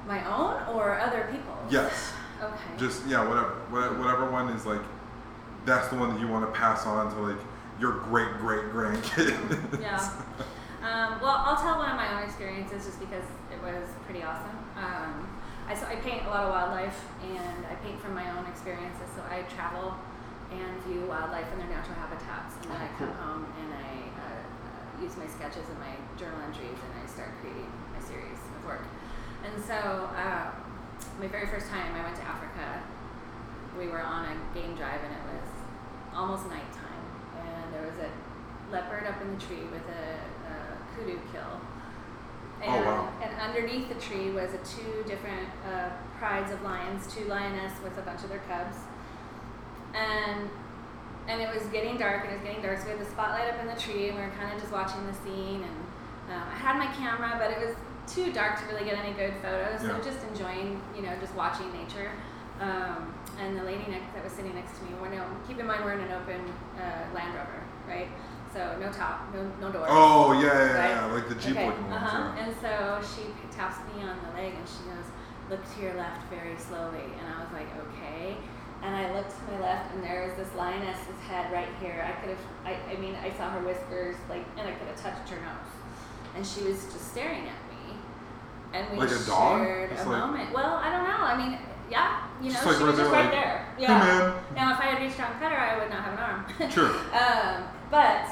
My 0.07 0.25
own 0.27 0.75
or 0.75 0.99
other 0.99 1.29
people's? 1.31 1.71
Yes. 1.73 2.13
Okay. 2.43 2.57
Just 2.79 3.07
yeah, 3.07 3.27
whatever, 3.27 3.55
wha- 3.71 3.99
whatever 3.99 4.31
one 4.31 4.49
is 4.51 4.67
like, 4.67 4.81
that's 5.65 5.89
the 5.89 5.97
one 5.97 6.13
that 6.15 6.21
you 6.21 6.29
want 6.29 6.45
to 6.45 6.59
pass 6.59 6.85
on 6.87 7.15
to 7.15 7.21
like 7.21 7.41
your 7.81 7.93
great 7.93 8.33
great 8.39 8.65
grandkids. 8.73 9.81
Yeah. 9.81 10.11
Um, 10.85 11.17
well, 11.25 11.41
I'll 11.49 11.57
tell 11.57 11.81
one 11.81 11.89
of 11.89 11.97
my 11.97 12.13
own 12.13 12.29
experiences 12.29 12.85
just 12.85 13.01
because 13.01 13.25
it 13.49 13.57
was 13.65 13.89
pretty 14.05 14.21
awesome. 14.21 14.53
Um, 14.77 15.25
I, 15.65 15.73
so 15.73 15.87
I 15.89 15.97
paint 15.97 16.27
a 16.27 16.29
lot 16.29 16.45
of 16.45 16.53
wildlife 16.53 17.01
and 17.25 17.65
I 17.65 17.73
paint 17.81 17.97
from 18.05 18.13
my 18.13 18.29
own 18.37 18.45
experiences. 18.45 19.09
So 19.17 19.25
I 19.33 19.49
travel 19.49 19.97
and 20.53 20.77
view 20.85 21.09
wildlife 21.09 21.49
in 21.57 21.59
their 21.59 21.73
natural 21.73 21.97
habitats, 21.97 22.53
and 22.61 22.69
then 22.69 22.77
I 22.85 22.89
come 23.01 23.09
home 23.17 23.49
and 23.65 23.73
I 23.73 23.89
uh, 24.13 24.29
uh, 24.29 25.03
use 25.03 25.17
my 25.17 25.25
sketches 25.25 25.65
and 25.73 25.81
my 25.81 25.97
journal 26.21 26.37
entries, 26.45 26.77
and 26.77 26.93
I 27.01 27.09
start 27.09 27.33
creating 27.41 27.65
my 27.97 28.05
series 28.05 28.37
of 28.37 28.61
work. 28.69 28.85
And 29.45 29.63
so, 29.63 30.09
um, 30.17 30.53
my 31.21 31.29
very 31.29 31.47
first 31.47 31.69
time 31.69 31.95
I 31.95 32.03
went 32.03 32.17
to 32.17 32.23
Africa, 32.23 32.83
we 33.79 33.89
were 33.89 34.01
on 34.01 34.25
a 34.27 34.59
game 34.59 34.75
drive, 34.75 35.01
and 35.05 35.13
it 35.13 35.25
was 35.33 35.51
almost 36.15 36.45
nighttime, 36.47 37.05
and 37.39 37.75
there 37.75 37.83
was 37.83 37.99
a 38.01 38.73
leopard 38.73 39.07
up 39.07 39.21
in 39.21 39.35
the 39.35 39.41
tree 39.45 39.65
with 39.71 39.83
a, 39.89 40.17
a 40.51 40.97
kudu 40.97 41.19
kill. 41.33 41.61
Oh, 42.63 42.67
And, 42.67 42.85
wow. 42.85 43.13
and 43.23 43.41
underneath 43.41 43.89
the 43.89 44.01
tree 44.01 44.31
was 44.31 44.51
a 44.55 44.59
two 44.59 45.05
different 45.07 45.49
uh, 45.71 45.91
prides 46.19 46.51
of 46.53 46.63
lions, 46.63 47.13
two 47.13 47.25
lioness 47.27 47.73
with 47.83 47.99
a 47.99 48.03
bunch 48.03 48.23
of 48.23 48.31
their 48.31 48.43
cubs. 48.49 48.77
And 49.95 50.49
and 51.27 51.41
it 51.41 51.49
was 51.55 51.65
getting 51.69 51.97
dark, 51.97 52.25
and 52.25 52.33
it 52.33 52.37
was 52.37 52.45
getting 52.45 52.63
dark, 52.63 52.79
so 52.79 52.85
we 52.85 52.91
had 52.91 53.01
the 53.01 53.11
spotlight 53.11 53.49
up 53.55 53.61
in 53.61 53.67
the 53.67 53.81
tree, 53.81 54.09
and 54.09 54.17
we 54.19 54.23
were 54.23 54.33
kind 54.39 54.53
of 54.53 54.61
just 54.61 54.73
watching 54.73 55.07
the 55.07 55.15
scene. 55.25 55.65
And 55.65 55.77
um, 56.37 56.49
I 56.53 56.57
had 56.57 56.77
my 56.77 56.87
camera, 56.93 57.37
but 57.41 57.51
it 57.51 57.67
was 57.67 57.75
too 58.07 58.33
dark 58.33 58.59
to 58.61 58.67
really 58.67 58.85
get 58.85 58.99
any 58.99 59.13
good 59.15 59.35
photos, 59.43 59.83
Yeah. 59.83 59.97
so 59.99 60.03
just 60.03 60.25
enjoying, 60.29 60.81
you 60.97 61.03
know, 61.03 61.13
just 61.21 61.35
watching 61.35 61.73
nature. 61.73 62.11
Um, 62.61 63.13
and 63.41 63.59
the 63.59 63.65
lady 63.65 63.85
next, 63.91 64.15
that 64.15 64.23
was 64.23 64.33
sitting 64.33 64.55
next 64.55 64.79
to 64.79 64.85
me, 64.85 64.91
we're 65.01 65.09
no, 65.11 65.25
keep 65.47 65.59
in 65.59 65.67
mind 65.67 65.85
we're 65.85 65.95
in 65.95 66.01
an 66.01 66.13
open 66.13 66.41
uh, 66.79 67.15
Land 67.15 67.35
Rover, 67.35 67.63
right? 67.89 68.09
So 68.53 68.77
no 68.79 68.93
top, 68.93 69.27
no 69.35 69.43
no 69.61 69.73
doors. 69.73 69.89
oh 69.91 70.31
yeah, 70.33 70.43
yeah, 70.47 70.79
Right. 70.79 70.91
yeah, 70.91 71.07
like 71.07 71.29
the 71.29 71.35
Jeep 71.35 71.57
Okay, 71.57 71.67
looking 71.67 71.91
ones. 71.91 71.97
uh-huh. 71.97 72.33
Yeah. 72.37 72.45
And 72.45 72.55
so 72.63 72.71
she 73.03 73.27
taps 73.57 73.79
me 73.91 74.03
on 74.07 74.15
the 74.31 74.41
leg 74.41 74.55
and 74.55 74.63
she 74.69 74.85
goes, 74.87 75.07
look 75.51 75.59
to 75.75 75.83
your 75.83 75.95
left 75.95 76.23
very 76.31 76.55
slowly. 76.57 77.03
And 77.19 77.27
I 77.35 77.43
was 77.43 77.51
like, 77.53 77.67
okay. 77.91 78.37
And 78.83 78.95
I 78.95 79.13
looked 79.13 79.31
to 79.35 79.43
my 79.51 79.59
left 79.61 79.93
and 79.95 80.05
there 80.05 80.23
was 80.29 80.35
this 80.39 80.55
lioness's 80.57 81.19
head 81.27 81.51
right 81.53 81.67
here. 81.81 82.07
I 82.07 82.13
could 82.21 82.31
have, 82.31 82.45
I, 82.65 82.77
I 82.93 82.97
mean, 83.01 83.17
I 83.17 83.33
saw 83.37 83.51
her 83.51 83.61
whiskers, 83.67 84.15
like, 84.31 84.45
and 84.57 84.69
I 84.69 84.73
could 84.73 84.87
have 84.87 85.03
touched 85.03 85.29
her 85.31 85.41
nose. 85.41 85.73
And 86.37 86.47
she 86.47 86.63
was 86.63 86.85
just 86.85 87.11
staring 87.11 87.43
at 87.51 87.59
me. 87.64 87.64
And 88.75 88.91
we 88.91 88.99
Like 88.99 89.11
a 89.13 89.25
dog? 89.25 89.63
shared 89.63 89.91
Just 89.91 90.05
a 90.05 90.09
like- 90.11 90.19
moment. 90.19 90.53
Well, 90.53 90.75
I 90.83 90.91
don't 90.91 91.05
know. 91.05 91.23
I 91.25 91.37
mean, 91.39 91.59
yeah, 91.91 92.27
you 92.43 92.51
know, 92.51 92.59
like 92.67 92.77
she 92.77 92.83
was 92.83 92.97
just 92.99 93.11
right 93.13 93.25
like, 93.25 93.31
there. 93.31 93.67
Hey 93.79 93.83
Yeah. 93.83 93.99
man. 93.99 94.35
Now, 94.57 94.73
if 94.75 94.81
I 94.81 94.87
had 94.91 95.01
reached 95.03 95.21
out 95.21 95.31
and 95.33 95.41
cut 95.41 95.53
her, 95.53 95.59
I 95.59 95.79
would 95.79 95.91
not 95.91 96.03
have 96.03 96.13
an 96.15 96.19
arm. 96.19 96.45
Sure. 96.75 96.91
um, 97.15 97.65
but 97.91 98.27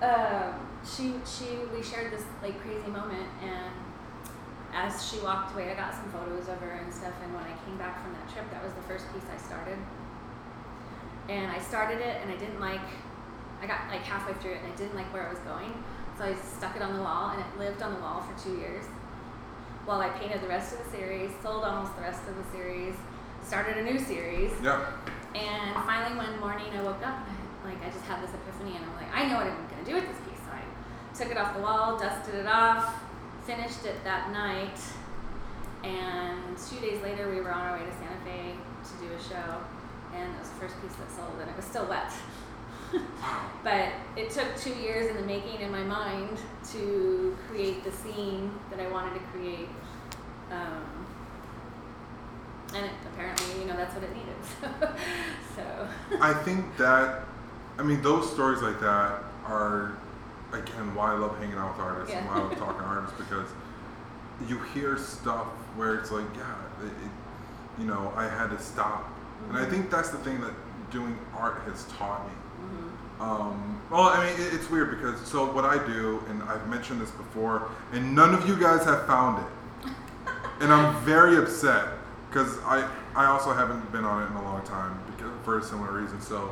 um, 0.00 0.54
she 0.82 1.14
she 1.28 1.58
we 1.76 1.82
shared 1.82 2.10
this 2.10 2.24
like 2.42 2.58
crazy 2.62 2.88
moment, 2.88 3.28
and 3.44 3.70
as 4.74 5.06
she 5.06 5.18
walked 5.20 5.52
away, 5.52 5.70
I 5.70 5.74
got 5.74 5.92
some 5.94 6.08
photos 6.10 6.48
of 6.48 6.58
her 6.60 6.70
and 6.82 6.92
stuff. 6.92 7.12
And 7.22 7.34
when 7.34 7.44
I 7.44 7.52
came 7.66 7.76
back 7.76 8.02
from 8.02 8.14
that 8.14 8.26
trip, 8.32 8.50
that 8.50 8.64
was 8.64 8.72
the 8.72 8.82
first 8.88 9.04
piece 9.12 9.28
I 9.28 9.36
started. 9.36 9.76
And 11.28 11.50
I 11.52 11.58
started 11.60 12.00
it, 12.00 12.16
and 12.22 12.30
I 12.32 12.36
didn't 12.36 12.60
like. 12.60 12.80
I 13.60 13.66
got 13.66 13.86
like 13.90 14.02
halfway 14.02 14.32
through 14.40 14.52
it, 14.52 14.60
and 14.64 14.72
I 14.72 14.76
didn't 14.76 14.96
like 14.96 15.12
where 15.12 15.26
I 15.26 15.30
was 15.30 15.38
going. 15.40 15.72
So 16.18 16.24
I 16.24 16.34
stuck 16.34 16.74
it 16.76 16.82
on 16.82 16.94
the 16.96 17.02
wall, 17.02 17.30
and 17.30 17.40
it 17.40 17.58
lived 17.58 17.82
on 17.82 17.94
the 17.94 18.00
wall 18.00 18.22
for 18.22 18.34
two 18.42 18.56
years. 18.56 18.84
While 19.84 20.00
I 20.00 20.10
painted 20.10 20.40
the 20.40 20.48
rest 20.48 20.72
of 20.72 20.84
the 20.84 20.90
series, 20.96 21.30
sold 21.42 21.64
almost 21.64 21.96
the 21.96 22.02
rest 22.02 22.20
of 22.28 22.36
the 22.36 22.44
series, 22.56 22.94
started 23.44 23.76
a 23.78 23.82
new 23.82 23.98
series, 23.98 24.52
Yeah. 24.62 24.86
and 25.34 25.74
finally 25.84 26.16
one 26.16 26.38
morning 26.38 26.66
I 26.78 26.82
woke 26.82 27.04
up 27.04 27.18
I, 27.26 27.68
like 27.68 27.82
I 27.84 27.90
just 27.90 28.04
had 28.06 28.22
this 28.22 28.30
epiphany, 28.32 28.76
and 28.76 28.84
I'm 28.84 28.94
like, 28.96 29.12
I 29.12 29.26
know 29.26 29.38
what 29.38 29.46
I'm 29.46 29.66
gonna 29.68 29.84
do 29.84 29.94
with 29.94 30.06
this 30.06 30.18
piece. 30.28 30.38
So 30.46 30.52
I 30.54 30.62
took 31.18 31.32
it 31.34 31.36
off 31.38 31.54
the 31.54 31.60
wall, 31.62 31.98
dusted 31.98 32.34
it 32.36 32.46
off, 32.46 32.94
finished 33.44 33.84
it 33.84 34.02
that 34.04 34.30
night, 34.30 34.78
and 35.82 36.56
two 36.56 36.78
days 36.78 37.02
later 37.02 37.28
we 37.28 37.40
were 37.40 37.52
on 37.52 37.66
our 37.66 37.78
way 37.78 37.84
to 37.84 37.92
Santa 37.92 38.20
Fe 38.24 38.54
to 38.54 39.04
do 39.04 39.12
a 39.12 39.18
show, 39.20 39.58
and 40.14 40.32
it 40.32 40.38
was 40.38 40.48
the 40.48 40.56
first 40.56 40.80
piece 40.80 40.94
that 40.94 41.10
sold, 41.10 41.34
and 41.40 41.50
it 41.50 41.56
was 41.56 41.64
still 41.64 41.86
wet. 41.86 42.12
but 43.64 43.88
it 44.16 44.30
took 44.30 44.56
two 44.56 44.74
years 44.74 45.10
in 45.10 45.16
the 45.16 45.22
making 45.22 45.60
in 45.60 45.70
my 45.70 45.82
mind 45.82 46.38
to 46.72 47.36
create 47.48 47.84
the 47.84 47.92
scene 47.92 48.52
that 48.70 48.80
I 48.80 48.88
wanted 48.90 49.14
to 49.14 49.20
create. 49.26 49.68
Um, 50.50 51.06
and 52.74 52.86
it, 52.86 52.92
apparently, 53.12 53.60
you 53.60 53.66
know, 53.66 53.76
that's 53.76 53.94
what 53.94 54.04
it 54.04 54.10
needed. 54.14 54.36
so, 55.56 55.88
I 56.20 56.32
think 56.32 56.76
that, 56.78 57.24
I 57.78 57.82
mean, 57.82 58.02
those 58.02 58.30
stories 58.32 58.62
like 58.62 58.80
that 58.80 59.22
are, 59.44 59.92
again, 60.52 60.94
why 60.94 61.12
I 61.12 61.16
love 61.16 61.38
hanging 61.38 61.56
out 61.56 61.76
with 61.76 61.84
artists 61.86 62.14
and 62.14 62.26
why 62.26 62.34
I 62.34 62.42
love 62.42 62.56
talking 62.58 62.80
to 62.80 62.86
artists 62.86 63.16
because 63.18 63.48
you 64.48 64.58
hear 64.74 64.96
stuff 64.98 65.46
where 65.76 65.96
it's 65.96 66.10
like, 66.10 66.24
yeah, 66.34 66.54
it, 66.84 66.86
it, 66.86 67.80
you 67.80 67.86
know, 67.86 68.12
I 68.16 68.24
had 68.28 68.50
to 68.50 68.58
stop. 68.60 69.10
And 69.48 69.56
I 69.56 69.64
Mhm. 69.64 69.70
think 69.70 69.90
that's 69.90 70.10
the 70.10 70.18
thing 70.18 70.40
that 70.40 70.52
doing 70.90 71.18
art 71.36 71.62
has 71.66 71.84
taught 71.98 72.26
me. 72.26 72.32
Um, 73.22 73.80
well, 73.90 74.02
I 74.02 74.24
mean, 74.24 74.40
it, 74.40 74.54
it's 74.54 74.68
weird 74.70 74.90
because 74.90 75.20
so 75.26 75.50
what 75.52 75.64
I 75.64 75.84
do, 75.86 76.22
and 76.28 76.42
I've 76.44 76.66
mentioned 76.68 77.00
this 77.00 77.10
before, 77.12 77.70
and 77.92 78.14
none 78.14 78.34
of 78.34 78.48
you 78.48 78.58
guys 78.58 78.84
have 78.84 79.06
found 79.06 79.44
it, 79.44 79.92
and 80.60 80.72
I'm 80.72 81.02
very 81.04 81.36
upset 81.36 81.88
because 82.28 82.58
I 82.64 82.88
I 83.14 83.26
also 83.26 83.52
haven't 83.52 83.90
been 83.92 84.04
on 84.04 84.22
it 84.22 84.26
in 84.30 84.32
a 84.36 84.42
long 84.42 84.64
time 84.64 84.98
because 85.06 85.30
for 85.44 85.58
a 85.58 85.62
similar 85.62 85.92
reason. 85.92 86.20
So, 86.20 86.50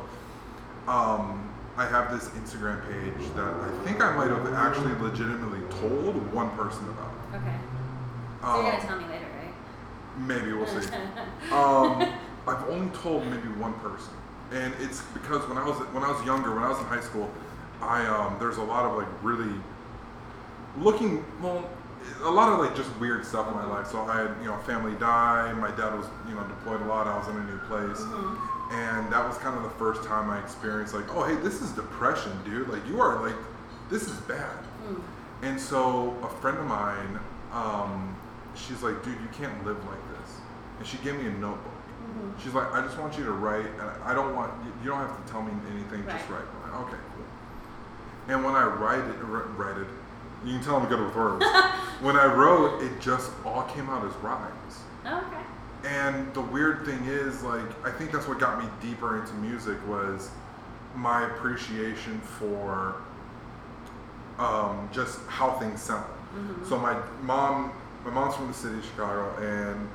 um, 0.87 1.49
I 1.77 1.85
have 1.87 2.11
this 2.11 2.29
Instagram 2.29 2.81
page 2.87 3.27
that 3.35 3.53
I 3.53 3.69
think 3.85 4.01
I 4.03 4.15
might 4.15 4.29
have 4.29 4.53
actually 4.53 4.93
legitimately 5.01 5.61
told 5.79 6.15
one 6.33 6.49
person 6.51 6.83
about. 6.89 7.11
okay. 7.41 7.55
So 8.41 8.47
Um, 8.47 8.61
gonna 8.65 8.79
tell 8.81 8.97
me 8.97 9.05
later, 9.05 9.25
right? 9.39 9.53
maybe 10.27 10.53
we'll 10.53 10.67
see. 10.67 10.87
Um, 11.51 12.13
I've 12.47 12.67
only 12.69 12.89
told 12.97 13.25
maybe 13.27 13.47
one 13.59 13.73
person, 13.75 14.13
and 14.51 14.73
it's 14.79 15.01
because 15.13 15.47
when 15.47 15.57
I 15.57 15.65
was 15.65 15.77
when 15.93 16.03
I 16.03 16.11
was 16.11 16.23
younger, 16.25 16.53
when 16.53 16.63
I 16.63 16.69
was 16.69 16.79
in 16.79 16.85
high 16.85 17.01
school, 17.01 17.29
I 17.81 18.05
um, 18.05 18.37
there's 18.39 18.57
a 18.57 18.63
lot 18.63 18.85
of 18.85 18.97
like 18.97 19.07
really 19.23 19.53
looking 20.77 21.23
well, 21.41 21.69
a 22.23 22.29
lot 22.31 22.51
of 22.53 22.59
like 22.59 22.75
just 22.75 22.89
weird 22.99 23.25
stuff 23.25 23.47
in 23.47 23.53
my 23.53 23.65
life. 23.65 23.87
So 23.87 23.99
I 24.01 24.21
had 24.21 24.35
you 24.41 24.47
know 24.47 24.57
family 24.59 24.93
die. 24.99 25.51
My 25.53 25.71
dad 25.71 25.93
was 25.95 26.07
you 26.27 26.35
know 26.35 26.43
deployed 26.43 26.81
a 26.81 26.85
lot. 26.85 27.07
I 27.07 27.17
was 27.17 27.27
in 27.27 27.37
a 27.37 27.43
new 27.43 27.57
place, 27.59 27.99
Mhm. 28.01 28.37
and 28.73 29.11
that 29.13 29.27
was 29.27 29.37
kind 29.37 29.55
of 29.57 29.63
the 29.63 29.69
first 29.77 30.03
time 30.03 30.29
I 30.29 30.39
experienced 30.39 30.93
like, 30.93 31.13
oh 31.15 31.23
hey, 31.23 31.35
this 31.35 31.61
is 31.61 31.71
depression, 31.71 32.31
dude. 32.45 32.69
Like 32.69 32.85
you 32.87 33.01
are 33.01 33.21
like, 33.25 33.35
this 33.89 34.03
is 34.03 34.17
bad. 34.21 34.57
Mm. 34.87 35.01
And 35.43 35.59
so 35.59 36.15
a 36.23 36.29
friend 36.41 36.57
of 36.57 36.65
mine, 36.65 37.19
um, 37.51 38.15
she's 38.55 38.83
like, 38.83 39.03
dude, 39.03 39.19
you 39.21 39.29
can't 39.33 39.65
live 39.65 39.77
like 39.85 40.19
this. 40.19 40.31
And 40.77 40.87
she 40.87 40.97
gave 40.97 41.15
me 41.15 41.27
a 41.27 41.31
notebook. 41.31 41.71
Mhm. 42.13 42.39
She's 42.43 42.53
like, 42.53 42.71
I 42.73 42.81
just 42.81 42.97
want 42.97 43.17
you 43.17 43.23
to 43.25 43.31
write, 43.31 43.65
and 43.65 43.89
I 44.05 44.13
don't 44.13 44.35
want 44.35 44.51
you, 44.65 44.71
you 44.83 44.89
don't 44.89 44.99
have 44.99 45.25
to 45.25 45.31
tell 45.31 45.41
me 45.41 45.51
anything, 45.71 46.03
just 46.05 46.29
write. 46.29 46.43
Like, 46.63 46.81
okay, 46.81 46.97
cool. 47.15 47.25
And 48.35 48.43
when 48.45 48.55
I 48.55 48.65
write 48.65 49.03
it, 49.03 49.15
write 49.23 49.77
it, 49.77 49.87
you 50.45 50.53
can 50.55 50.63
tell 50.63 50.77
I'm 50.77 50.87
good 50.87 50.99
with 51.01 51.15
words. 51.15 51.45
when 52.01 52.15
I 52.17 52.25
wrote, 52.25 52.81
it 52.83 52.99
just 52.99 53.31
all 53.45 53.63
came 53.63 53.89
out 53.89 54.05
as 54.05 54.13
rhymes. 54.15 54.79
Oh, 55.05 55.17
okay. 55.27 55.43
And 55.87 56.31
the 56.33 56.41
weird 56.41 56.85
thing 56.85 57.03
is, 57.05 57.41
like, 57.43 57.85
I 57.85 57.91
think 57.91 58.11
that's 58.11 58.27
what 58.27 58.39
got 58.39 58.59
me 58.63 58.69
deeper 58.81 59.19
into 59.19 59.33
music 59.35 59.77
was 59.87 60.29
my 60.95 61.25
appreciation 61.27 62.19
for 62.21 62.95
um, 64.39 64.89
just 64.91 65.19
how 65.27 65.51
things 65.59 65.81
sound. 65.81 66.05
Mhm. 66.35 66.67
So 66.67 66.77
my 66.77 66.95
mom, 67.21 67.71
my 68.05 68.11
mom's 68.11 68.35
from 68.35 68.47
the 68.47 68.53
city 68.53 68.77
of 68.77 68.85
Chicago, 68.85 69.35
and 69.41 69.87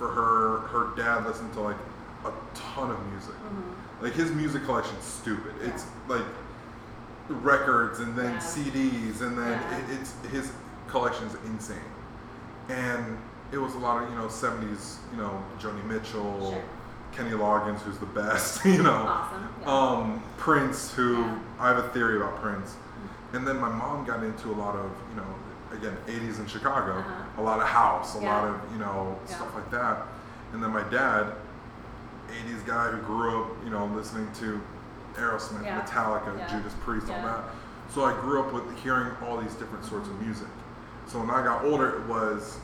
for 0.00 0.08
her, 0.08 0.60
her 0.68 0.96
dad 0.96 1.26
listened 1.26 1.52
to 1.52 1.60
like 1.60 1.76
a 2.24 2.32
ton 2.54 2.90
of 2.90 2.98
music. 3.12 3.34
Mhm. 3.34 4.02
Like 4.02 4.14
his 4.14 4.30
music 4.32 4.64
collection's 4.64 5.04
stupid. 5.04 5.52
It's 5.60 5.84
like 6.08 6.24
records 7.28 8.00
and 8.00 8.16
then 8.16 8.32
Yeah. 8.32 8.38
CDs 8.40 9.20
and 9.20 9.36
then 9.38 9.52
Yeah. 9.60 9.76
it, 9.76 9.84
it's 9.90 10.14
his 10.30 10.50
collection 10.88 11.26
is 11.26 11.36
insane. 11.44 11.78
And 12.70 13.18
it 13.52 13.58
was 13.58 13.74
a 13.74 13.78
lot 13.78 14.02
of 14.02 14.08
you 14.10 14.16
know 14.16 14.26
'70s, 14.28 14.96
you 15.12 15.18
know 15.18 15.42
Joni 15.58 15.84
Mitchell, 15.84 16.50
Sure. 16.52 16.62
Kenny 17.12 17.32
Loggins, 17.32 17.80
who's 17.80 17.98
the 17.98 18.06
best, 18.06 18.64
you 18.64 18.82
know, 18.82 18.90
Awesome. 19.06 19.48
Yeah. 19.60 19.68
um, 19.70 20.22
Prince, 20.38 20.94
who 20.94 21.18
Yeah. 21.18 21.34
I 21.58 21.68
have 21.68 21.78
a 21.78 21.88
theory 21.88 22.16
about 22.16 22.40
Prince. 22.40 22.74
And 23.34 23.46
then 23.46 23.60
my 23.60 23.68
mom 23.68 24.04
got 24.06 24.24
into 24.24 24.50
a 24.50 24.56
lot 24.64 24.74
of 24.76 24.90
you 25.10 25.16
know 25.16 25.34
again 25.72 25.96
'80s 26.06 26.38
in 26.38 26.46
Chicago, 26.46 26.98
Uh-huh. 26.98 27.40
a 27.40 27.42
lot 27.42 27.60
of 27.60 27.66
house, 27.68 28.16
a 28.16 28.20
Yeah. 28.22 28.32
lot 28.34 28.44
of 28.48 28.72
you 28.72 28.78
know 28.78 29.18
Yeah. 29.28 29.34
stuff 29.36 29.54
like 29.54 29.70
that. 29.70 30.02
And 30.52 30.62
then 30.62 30.72
my 30.72 30.82
dad, 30.84 31.32
'80s 32.28 32.62
guy 32.66 32.88
who 32.90 32.98
grew 33.02 33.42
up 33.42 33.48
you 33.64 33.70
know 33.70 33.86
listening 33.86 34.30
to 34.40 34.60
Aerosmith, 35.16 35.64
Yeah. 35.64 35.80
Metallica. 35.80 36.48
Judas 36.48 36.74
Priest, 36.84 37.10
all 37.10 37.22
that. 37.22 37.40
So 37.88 38.04
I 38.04 38.12
grew 38.20 38.40
up 38.40 38.52
with 38.52 38.72
hearing 38.78 39.10
all 39.26 39.36
these 39.38 39.54
different 39.54 39.84
sorts 39.84 40.08
of 40.08 40.20
music. 40.20 40.46
So 41.06 41.18
when 41.18 41.30
I 41.30 41.42
got 41.42 41.64
older, 41.64 41.88
it 41.96 42.06
was, 42.06 42.58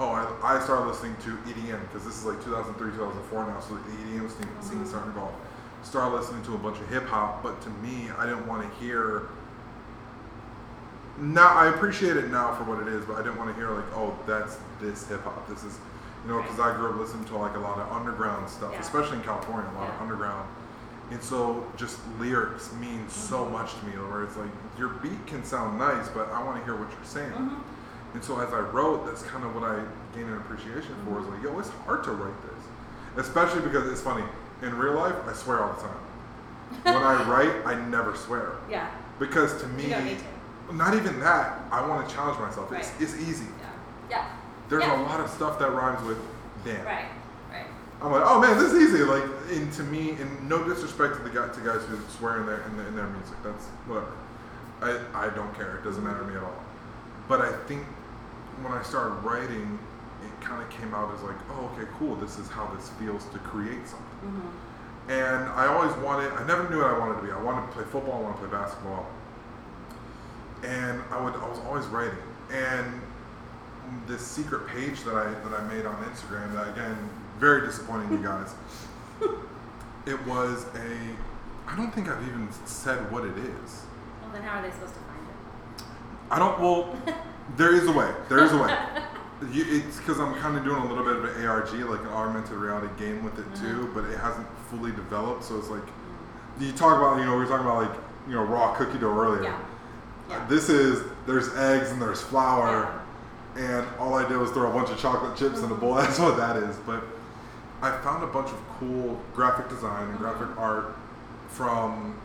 oh, 0.00 0.08
I, 0.42 0.56
I 0.56 0.60
started 0.60 0.86
listening 0.86 1.14
to 1.22 1.38
EDM 1.48 1.80
because 1.82 2.04
this 2.04 2.18
is 2.18 2.24
like 2.24 2.42
2003, 2.42 2.90
2004 2.90 3.46
now. 3.46 3.60
So 3.60 3.74
the 3.76 3.80
EDM 4.02 4.28
scene, 4.28 4.48
scene 4.60 4.78
Mhm. 4.80 4.86
started 4.88 5.12
to 5.14 5.20
go. 5.20 5.28
Started 5.84 6.16
listening 6.16 6.42
to 6.42 6.54
a 6.54 6.58
bunch 6.58 6.80
of 6.80 6.88
hip 6.88 7.06
hop, 7.06 7.42
but 7.44 7.60
to 7.62 7.70
me, 7.70 8.10
I 8.18 8.26
didn't 8.26 8.46
want 8.48 8.62
to 8.62 8.68
hear. 8.84 9.22
Now 11.18 11.48
I 11.54 11.68
appreciate 11.68 12.16
it 12.16 12.30
now 12.30 12.54
for 12.54 12.64
what 12.64 12.80
it 12.80 12.88
is, 12.88 13.04
but 13.04 13.14
I 13.14 13.22
didn't 13.22 13.36
want 13.38 13.50
to 13.50 13.56
hear 13.56 13.70
like, 13.70 13.84
oh, 13.94 14.16
that's 14.26 14.58
this 14.80 15.06
hip 15.08 15.22
hop. 15.22 15.46
This 15.48 15.62
is, 15.62 15.78
you 16.24 16.30
know, 16.32 16.42
because 16.42 16.58
I 16.58 16.74
grew 16.76 16.90
up 16.90 16.96
listening 16.98 17.24
to 17.26 17.36
like 17.36 17.54
a 17.56 17.60
lot 17.60 17.78
of 17.78 17.90
underground 17.92 18.48
stuff, 18.50 18.72
Yeah. 18.72 18.80
especially 18.80 19.18
in 19.18 19.22
California, 19.22 19.70
a 19.70 19.78
lot 19.78 19.88
of 19.90 20.00
underground. 20.00 20.48
And 21.12 21.22
so 21.22 21.64
just 21.76 21.98
lyrics 22.18 22.72
mean 22.80 23.08
so 23.08 23.44
Mhm. 23.44 23.52
much 23.52 23.78
to 23.78 23.84
me, 23.86 23.92
where 23.92 24.22
it's 24.24 24.36
like 24.36 24.48
your 24.78 24.88
beat 24.88 25.24
can 25.26 25.44
sound 25.44 25.78
nice, 25.78 26.08
but 26.08 26.32
I 26.32 26.42
want 26.42 26.58
to 26.58 26.64
hear 26.64 26.74
what 26.74 26.88
you're 26.90 27.04
saying. 27.04 27.30
Mhm. 27.32 27.58
And 28.14 28.24
so 28.24 28.40
as 28.40 28.52
I 28.52 28.60
wrote, 28.60 29.06
that's 29.06 29.22
kind 29.22 29.44
of 29.44 29.54
what 29.54 29.64
I 29.64 29.76
gained 30.16 30.30
an 30.30 30.36
appreciation 30.38 30.94
for. 31.04 31.20
Is 31.20 31.26
like, 31.26 31.42
yo, 31.42 31.56
it's 31.60 31.70
hard 31.86 32.02
to 32.04 32.12
write 32.12 32.40
this, 32.42 33.24
especially 33.26 33.60
because 33.60 33.86
it's 33.88 34.00
funny. 34.00 34.24
In 34.62 34.76
real 34.78 34.94
life, 34.94 35.14
I 35.28 35.32
swear 35.32 35.62
all 35.62 35.74
the 35.74 35.82
time. 35.82 36.00
When 36.82 36.96
I 37.04 37.22
write, 37.30 37.52
I 37.66 37.74
never 37.74 38.16
swear 38.16 38.52
Yeah. 38.68 38.86
because 39.18 39.60
to 39.60 39.68
me, 39.68 39.90
You 40.70 40.78
don't 40.78 40.90
need 40.90 40.96
to. 40.98 41.00
not 41.00 41.06
even 41.10 41.20
that. 41.20 41.60
I 41.70 41.86
want 41.86 42.08
to 42.08 42.14
challenge 42.14 42.38
myself. 42.38 42.72
It's, 42.72 42.88
Right. 42.90 43.00
it's 43.00 43.14
easy. 43.16 43.46
Yeah. 44.08 44.18
Yeah. 44.18 44.26
There's 44.68 44.84
Yeah. 44.84 45.00
a 45.00 45.02
lot 45.02 45.20
of 45.20 45.30
stuff 45.30 45.58
that 45.58 45.72
rhymes 45.72 46.02
with 46.02 46.18
damn. 46.64 46.84
Right. 46.84 47.06
Right. 47.50 47.66
I'm 48.02 48.12
like, 48.12 48.22
oh 48.26 48.40
man, 48.40 48.58
this 48.58 48.72
is 48.72 48.82
easy. 48.88 49.04
Like, 49.04 49.24
and 49.50 49.72
to 49.74 49.82
me, 49.82 50.12
and 50.20 50.48
no 50.48 50.64
disrespect 50.64 51.16
to 51.16 51.22
the 51.22 51.30
guy, 51.30 51.48
to 51.48 51.60
guys 51.60 51.82
who 51.84 51.98
swear 52.16 52.38
in 52.40 52.46
their 52.46 52.60
in, 52.62 52.76
their- 52.76 52.86
in 52.88 52.96
their 52.96 53.06
music. 53.06 53.36
That's 53.42 53.66
whatever. 53.86 54.12
I 54.82 55.26
I 55.26 55.28
don't 55.30 55.54
care. 55.54 55.76
It 55.76 55.84
doesn't 55.84 56.02
matter 56.04 56.20
to 56.20 56.24
me 56.24 56.36
at 56.36 56.42
all. 56.42 56.54
But 57.28 57.40
I 57.40 57.52
think 57.68 57.84
when 58.62 58.72
I 58.72 58.82
started 58.82 59.14
writing, 59.22 59.78
it 60.24 60.44
kind 60.44 60.62
of 60.62 60.68
came 60.70 60.94
out 60.94 61.12
as 61.14 61.22
like, 61.22 61.36
oh, 61.52 61.70
okay, 61.74 61.88
cool. 61.98 62.16
This 62.16 62.38
is 62.38 62.48
how 62.48 62.66
this 62.74 62.88
feels 62.98 63.24
to 63.26 63.38
create 63.38 63.86
something. 63.88 64.18
Mhm. 64.24 65.10
And 65.10 65.48
I 65.50 65.66
always 65.66 65.92
wanted. 65.96 66.32
I 66.32 66.44
never 66.44 66.68
knew 66.70 66.78
what 66.82 66.90
I 66.90 66.98
wanted 66.98 67.16
to 67.20 67.22
be. 67.26 67.30
I 67.32 67.38
wanted 67.40 67.66
to 67.66 67.72
play 67.72 67.84
football. 67.84 68.18
I 68.20 68.22
wanted 68.22 68.40
to 68.42 68.48
play 68.48 68.58
basketball. 68.58 69.06
And 70.64 71.02
I 71.10 71.20
would. 71.22 71.34
I 71.34 71.48
was 71.48 71.58
always 71.60 71.86
writing. 71.86 72.18
And 72.52 73.00
this 74.06 74.26
secret 74.26 74.66
page 74.66 75.02
that 75.04 75.14
I 75.14 75.30
that 75.30 75.60
I 75.60 75.62
made 75.68 75.86
on 75.86 75.96
Instagram. 76.04 76.52
That 76.54 76.68
again, 76.68 76.96
very 77.38 77.66
disappointing, 77.66 78.10
you 78.12 78.22
guys. 78.22 78.54
It 80.06 80.26
was 80.26 80.66
a. 80.74 81.70
I 81.70 81.76
don't 81.76 81.90
think 81.94 82.08
I've 82.08 82.22
even 82.28 82.48
said 82.66 83.10
what 83.10 83.24
it 83.24 83.36
is. 83.38 83.86
Well, 84.20 84.32
then 84.34 84.42
how 84.42 84.58
are 84.58 84.62
they 84.62 84.70
supposed 84.70 84.92
to 84.92 85.00
find 85.00 85.26
it? 85.26 85.84
I 86.30 86.38
don't. 86.38 86.60
Well, 86.60 86.94
there 87.56 87.74
is 87.74 87.86
a 87.86 87.92
way. 87.92 88.12
There 88.28 88.44
is 88.44 88.52
a 88.52 88.58
way. 88.58 88.76
You, 89.52 89.64
it's 89.68 89.98
because 89.98 90.20
I'm 90.20 90.32
kind 90.36 90.56
of 90.56 90.64
doing 90.64 90.80
a 90.80 90.86
little 90.86 91.04
bit 91.04 91.16
of 91.16 91.24
an 91.24 91.44
ARG, 91.44 91.72
like 91.72 92.00
an 92.00 92.06
augmented 92.06 92.52
reality 92.52 92.86
game 92.96 93.24
with 93.24 93.38
it 93.38 93.44
too, 93.56 93.82
mm-hmm. 93.82 93.92
but 93.92 94.04
it 94.04 94.16
hasn't 94.18 94.46
fully 94.70 94.92
developed. 94.92 95.44
So 95.44 95.58
it's 95.58 95.68
like 95.68 95.82
mm-hmm. 95.82 96.64
you 96.64 96.72
talk 96.72 96.96
about. 96.96 97.18
You 97.18 97.26
know, 97.26 97.32
we 97.32 97.38
were 97.38 97.46
talking 97.46 97.66
about 97.66 97.90
like 97.90 98.00
you 98.28 98.34
know 98.34 98.44
raw 98.44 98.74
cookie 98.74 98.96
dough 98.96 99.12
earlier. 99.12 99.42
Yeah. 99.42 99.60
Yeah. 100.28 100.46
This 100.48 100.68
is 100.68 101.02
there's 101.26 101.54
eggs 101.56 101.90
and 101.90 102.00
there's 102.00 102.22
flour, 102.22 103.02
and 103.56 103.86
all 103.98 104.14
I 104.14 104.28
did 104.28 104.36
was 104.36 104.50
throw 104.50 104.70
a 104.70 104.72
bunch 104.72 104.90
of 104.90 104.98
chocolate 104.98 105.36
chips 105.36 105.60
in 105.60 105.70
a 105.70 105.74
bowl. 105.74 105.94
That's 105.94 106.18
what 106.18 106.36
that 106.36 106.56
is. 106.56 106.76
But 106.86 107.02
I 107.82 107.96
found 108.02 108.24
a 108.24 108.26
bunch 108.26 108.50
of 108.50 108.58
cool 108.78 109.20
graphic 109.34 109.68
design 109.68 110.08
and 110.08 110.18
graphic 110.18 110.48
mm-hmm. 110.48 110.58
art 110.58 110.96
from 111.48 112.18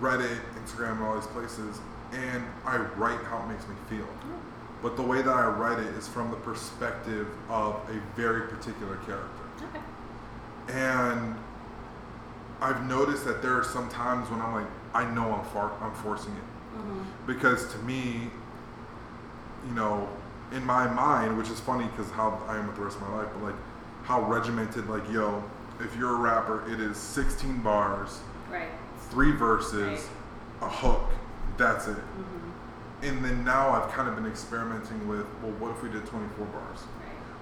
Reddit, 0.00 0.40
Instagram, 0.62 0.92
and 0.92 1.02
all 1.02 1.14
these 1.14 1.26
places. 1.28 1.80
and 2.12 2.44
I 2.64 2.76
write 2.76 3.20
how 3.24 3.42
it 3.42 3.48
makes 3.48 3.66
me 3.68 3.74
feel. 3.88 4.08
But 4.82 4.96
the 4.96 5.02
way 5.02 5.22
that 5.22 5.34
I 5.34 5.46
write 5.46 5.78
it 5.78 5.94
is 5.96 6.06
from 6.06 6.30
the 6.30 6.36
perspective 6.36 7.26
of 7.48 7.74
a 7.90 8.00
very 8.14 8.48
particular 8.48 8.96
character. 8.96 9.28
Okay. 9.62 10.78
And 10.78 11.34
I've 12.60 12.86
noticed 12.86 13.24
that 13.24 13.42
there 13.42 13.58
are 13.58 13.64
some 13.64 13.88
times 13.88 14.30
when 14.30 14.40
I'm 14.40 14.52
like, 14.52 14.66
I 14.94 15.12
know 15.12 15.32
I'm 15.34 15.44
far, 15.46 15.72
I'm 15.80 15.94
forcing 15.94 16.32
it 16.32 16.55
Mm-hmm. 16.76 17.26
because 17.26 17.70
to 17.72 17.78
me, 17.78 18.30
you 19.66 19.74
know, 19.74 20.08
in 20.52 20.64
my 20.64 20.86
mind, 20.86 21.36
which 21.36 21.48
is 21.50 21.58
funny 21.60 21.86
because 21.86 22.10
how 22.12 22.40
I 22.46 22.56
am 22.58 22.66
with 22.68 22.76
the 22.76 22.82
rest 22.82 22.96
of 22.96 23.02
my 23.02 23.16
life, 23.16 23.28
but 23.34 23.42
like 23.42 23.54
how 24.04 24.22
regimented, 24.22 24.88
like 24.88 25.08
yo, 25.10 25.42
if 25.80 25.96
you're 25.96 26.14
a 26.14 26.18
rapper, 26.18 26.70
it 26.72 26.80
is 26.80 26.96
16 26.96 27.58
bars, 27.62 28.20
Right. 28.50 28.68
three 29.10 29.32
verses, 29.32 30.08
Right. 30.60 30.68
a 30.68 30.68
hook, 30.70 31.10
that's 31.56 31.86
it. 31.88 31.96
Mm-hmm. 31.96 33.06
And 33.06 33.24
then 33.24 33.44
now 33.44 33.70
I've 33.70 33.90
kind 33.92 34.08
of 34.08 34.14
been 34.14 34.26
experimenting 34.26 35.06
with, 35.08 35.26
well, 35.42 35.52
what 35.58 35.72
if 35.72 35.82
we 35.82 35.90
did 35.90 36.06
24 36.06 36.46
bars? 36.46 36.78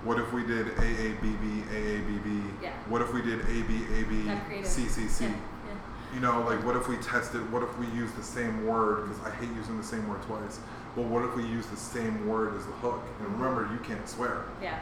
What 0.02 0.18
if 0.18 0.32
we 0.32 0.44
did 0.44 0.66
AABB, 0.76 1.62
AABB? 1.70 2.42
Yeah. 2.62 2.72
What 2.88 3.00
if 3.00 3.12
we 3.14 3.22
did 3.22 3.40
ABAB, 3.40 4.62
CCC? 4.64 5.22
Yeah. 5.22 5.28
You 6.14 6.20
know, 6.20 6.40
like 6.42 6.64
what 6.64 6.76
if 6.76 6.86
we 6.88 6.96
tested, 6.98 7.50
what 7.52 7.62
if 7.62 7.76
we 7.78 7.86
use 7.88 8.12
the 8.12 8.22
same 8.22 8.66
word, 8.66 9.08
because 9.08 9.20
I 9.26 9.30
hate 9.30 9.48
using 9.56 9.76
the 9.76 9.82
same 9.84 10.08
word 10.08 10.22
twice, 10.22 10.60
but 10.94 11.02
what 11.06 11.24
if 11.24 11.34
we 11.34 11.44
use 11.44 11.66
the 11.66 11.76
same 11.76 12.28
word 12.28 12.54
as 12.56 12.64
the 12.66 12.72
hook? 12.72 13.02
And 13.20 13.28
remember, 13.40 13.68
you 13.72 13.80
can't 13.80 14.08
swear. 14.08 14.44
Yeah. 14.62 14.78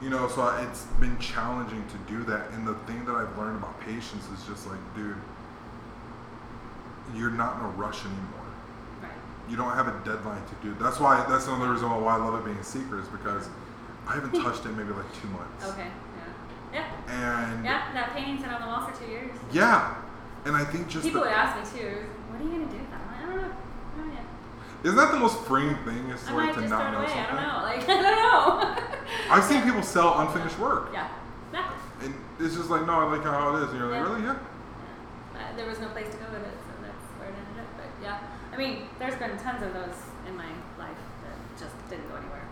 You 0.00 0.08
know, 0.10 0.28
so 0.28 0.42
I- 0.42 0.62
it's 0.62 0.84
been 0.98 1.18
challenging 1.18 1.84
to 1.88 1.96
do 2.10 2.22
that. 2.24 2.50
And 2.52 2.66
the 2.66 2.74
thing 2.86 3.04
that 3.04 3.14
I've 3.14 3.36
learned 3.36 3.56
about 3.58 3.78
patience 3.80 4.26
is 4.30 4.44
just 4.46 4.66
like, 4.66 4.78
dude, 4.94 5.16
you're 7.14 7.30
not 7.30 7.58
in 7.58 7.64
a 7.64 7.68
rush 7.70 8.00
anymore. 8.04 8.46
Right. 9.02 9.10
You 9.50 9.56
don't 9.56 9.74
have 9.74 9.88
a 9.88 9.98
deadline 10.04 10.42
to 10.46 10.54
do. 10.66 10.74
That's 10.82 10.98
why, 11.00 11.24
that's 11.28 11.46
another 11.46 11.70
reason 11.70 11.90
why 11.90 12.14
I 12.14 12.16
love 12.16 12.34
it 12.40 12.44
being 12.44 12.62
secret 12.62 13.00
is 13.02 13.08
because 13.08 13.48
I 14.08 14.14
haven't 14.14 14.32
touched 14.42 14.64
it 14.64 14.70
maybe 14.70 14.92
like 14.92 15.12
two 15.20 15.28
months. 15.28 15.66
Okay. 15.68 15.88
Yeah. 16.72 16.84
Yeah. 17.08 17.44
And 17.44 17.64
Yeah. 17.64 17.92
That 17.92 18.14
painting's 18.14 18.40
been 18.42 18.50
on 18.50 18.60
the 18.62 18.66
wall 18.66 18.86
for 18.88 18.98
two 19.04 19.10
years. 19.10 19.30
yeah. 19.52 19.94
And 20.46 20.56
I 20.56 20.64
think 20.64 20.88
just 20.88 21.04
People 21.04 21.20
the, 21.22 21.26
would 21.26 21.34
ask 21.34 21.58
me 21.58 21.80
too. 21.80 22.06
What 22.30 22.40
are 22.40 22.44
you 22.44 22.50
gonna 22.50 22.70
do 22.70 22.78
with 22.78 22.90
that? 22.90 23.00
I'm 23.02 23.10
like, 23.10 23.18
I 23.18 23.26
don't 23.26 23.36
know. 23.36 23.52
I 23.52 23.98
don't 23.98 24.14
know 24.14 24.26
isn't 24.84 24.96
that 24.96 25.10
the 25.10 25.18
most 25.18 25.40
freeing 25.42 25.74
thing 25.84 26.10
is 26.10 26.22
to 26.24 26.34
like 26.34 26.54
to 26.54 26.60
not 26.68 26.92
know 26.92 26.98
away. 27.00 27.08
something? 27.08 27.26
I 27.34 27.42
don't 27.42 27.50
know. 27.50 27.62
Like 27.66 27.82
I 27.88 28.02
don't 28.02 28.14
know. 28.14 29.34
I've 29.34 29.44
seen 29.44 29.62
people 29.62 29.82
sell 29.82 30.20
unfinished 30.20 30.58
work. 30.58 30.90
Yeah. 30.92 31.08
Yeah. 31.52 31.72
And 32.02 32.14
it's 32.38 32.54
just 32.54 32.70
like, 32.70 32.86
no, 32.86 32.92
I 32.92 33.16
like 33.16 33.24
how 33.24 33.56
it 33.56 33.64
is. 33.64 33.70
And 33.70 33.78
you're 33.80 33.90
like, 33.90 33.98
Yeah. 33.98 34.12
really? 34.12 34.22
Yeah. 34.22 34.36
Yeah. 35.34 35.40
Uh, 35.40 35.56
there 35.56 35.66
was 35.66 35.80
no 35.80 35.88
place 35.88 36.10
to 36.10 36.16
go 36.18 36.30
with 36.30 36.46
it, 36.46 36.54
so 36.54 36.72
that's 36.82 37.04
where 37.18 37.28
it 37.28 37.34
ended 37.34 37.64
up. 37.64 37.70
But 37.76 37.90
yeah, 38.02 38.18
I 38.52 38.56
mean, 38.56 38.86
there's 38.98 39.18
been 39.18 39.36
tons 39.38 39.62
of 39.62 39.74
those 39.74 39.96
in 40.28 40.36
my 40.36 40.48
life 40.78 40.96
that 41.24 41.36
just 41.58 41.74
didn't 41.90 42.08
go 42.08 42.16
anywhere. 42.16 42.46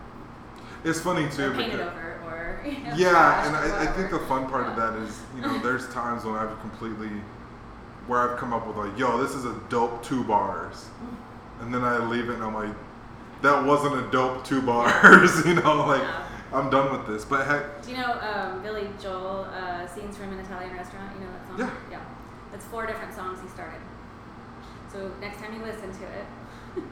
It's 0.83 0.99
funny 0.99 1.29
too. 1.29 1.53
painted 1.53 1.79
over, 1.79 2.19
or 2.27 2.61
you 2.67 2.77
know, 2.83 2.93
yeah, 2.95 3.47
and 3.47 3.55
I, 3.55 3.83
I 3.83 3.87
think 3.95 4.11
the 4.11 4.19
fun 4.27 4.47
part 4.49 4.67
of 4.67 4.75
that 4.75 4.93
is, 5.01 5.19
you 5.35 5.41
know, 5.41 5.57
there's 5.63 5.87
times 5.89 6.25
when 6.25 6.35
I've 6.35 6.59
completely, 6.59 7.09
where 8.07 8.19
I've 8.19 8.37
come 8.37 8.53
up 8.53 8.67
with 8.67 8.77
like, 8.77 8.97
yo, 8.97 9.17
this 9.21 9.35
is 9.35 9.45
a 9.45 9.53
dope 9.69 10.03
two 10.03 10.23
bars. 10.23 10.85
And 11.61 11.73
then 11.73 11.83
I 11.83 11.97
leave 12.05 12.29
it 12.29 12.35
and 12.35 12.43
I'm 12.43 12.53
like, 12.53 12.73
that 13.41 13.63
wasn't 13.65 13.95
a 13.95 14.11
dope 14.11 14.43
two 14.45 14.61
bars, 14.61 15.45
you 15.45 15.55
know, 15.55 15.85
like, 15.85 16.01
Yeah. 16.01 16.21
I'm 16.53 16.69
done 16.69 16.91
with 16.97 17.07
this. 17.07 17.25
But 17.25 17.45
heck, 17.47 17.81
Do 17.83 17.91
you 17.91 17.97
know 17.97 18.19
um, 18.21 18.61
Billy 18.61 18.87
Joel, 19.01 19.45
uh, 19.51 19.85
Scenes 19.87 20.15
from 20.15 20.31
an 20.31 20.39
Italian 20.39 20.73
Restaurant? 20.73 21.11
You 21.15 21.25
know 21.25 21.31
that 21.31 21.47
song? 21.47 21.59
Yeah. 21.59 21.97
Yeah. 21.97 22.05
That's 22.51 22.65
four 22.65 22.85
different 22.85 23.13
songs 23.13 23.39
he 23.41 23.47
started. 23.49 23.81
So 24.91 25.11
next 25.19 25.39
time 25.41 25.53
you 25.53 25.61
listen 25.65 25.91
to 25.91 26.03
it, 26.05 26.25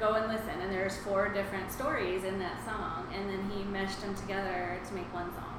go 0.00 0.14
and 0.14 0.32
listen. 0.32 0.60
And 0.60 0.72
there's 0.72 0.96
four 0.96 1.28
different 1.28 1.70
stories 1.70 2.24
in 2.24 2.38
that 2.40 2.64
song. 2.64 3.06
And 3.14 3.28
then 3.28 3.48
he 3.50 3.62
meshed 3.64 4.00
them 4.00 4.14
together 4.16 4.80
to 4.88 4.94
make 4.94 5.12
one 5.14 5.30
song. 5.34 5.54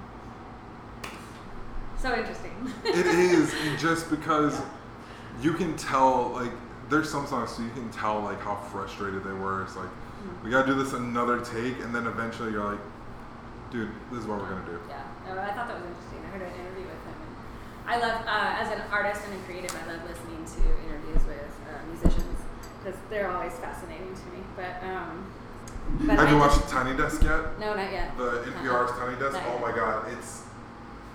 So 2.01 2.13
interesting. 2.15 2.73
it 2.85 3.05
is, 3.05 3.53
and 3.63 3.77
just 3.79 4.09
because 4.09 4.61
you 5.41 5.53
can 5.53 5.75
tell, 5.77 6.29
like, 6.29 6.51
there's 6.89 7.09
some 7.09 7.27
songs 7.27 7.51
so 7.51 7.61
you 7.61 7.69
can 7.71 7.89
tell 7.91 8.19
like 8.21 8.41
how 8.41 8.55
frustrated 8.55 9.23
they 9.23 9.31
were. 9.33 9.63
It's 9.63 9.75
like 9.75 9.89
Mm-hmm. 10.19 10.43
we 10.43 10.51
gotta 10.51 10.67
do 10.67 10.73
this 10.75 10.91
another 10.91 11.39
take, 11.39 11.79
and 11.79 11.95
then 11.95 12.05
eventually 12.05 12.51
you're 12.51 12.65
like, 12.75 12.81
dude, 13.71 13.87
this 14.11 14.19
is 14.19 14.27
what 14.27 14.37
we're 14.39 14.49
gonna 14.49 14.65
do. 14.65 14.77
Yeah, 14.89 14.99
no, 15.25 15.39
I 15.39 15.53
thought 15.55 15.69
that 15.71 15.79
was 15.79 15.87
interesting. 15.87 16.19
I 16.25 16.27
heard 16.35 16.41
an 16.43 16.51
interview 16.59 16.83
with 16.91 16.99
him. 17.07 17.15
And 17.23 17.87
I 17.87 17.95
love, 18.03 18.27
uh, 18.27 18.59
as 18.59 18.67
an 18.75 18.81
artist 18.91 19.21
and 19.23 19.39
a 19.39 19.43
creative, 19.47 19.71
I 19.71 19.87
love 19.95 20.03
listening 20.03 20.43
to 20.43 20.61
interviews 20.83 21.23
with 21.23 21.47
uh, 21.71 21.79
musicians 21.87 22.35
because 22.83 22.99
they're 23.09 23.31
always 23.31 23.53
fascinating 23.63 24.11
to 24.11 24.25
me. 24.35 24.43
But, 24.59 24.83
um, 24.83 25.23
but 26.03 26.19
Have 26.19 26.27
I 26.27 26.31
you 26.31 26.37
watched 26.37 26.67
Tiny 26.67 26.97
Desk 26.97 27.23
yet? 27.23 27.55
No, 27.57 27.71
not 27.79 27.87
yet. 27.87 28.17
The 28.17 28.43
NPR's 28.43 28.91
Tiny 28.99 29.15
Desk. 29.15 29.39
Not 29.39 29.47
Oh 29.47 29.53
yet. 29.55 29.61
my 29.61 29.71
God, 29.71 30.11
it's. 30.11 30.43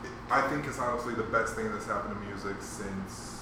It, 0.01 0.11
I 0.31 0.41
think 0.49 0.65
it's 0.65 0.79
honestly 0.79 1.12
the 1.12 1.29
best 1.29 1.57
thing 1.57 1.71
that's 1.71 1.85
happened 1.85 2.17
to 2.17 2.21
music 2.25 2.57
since 2.65 3.34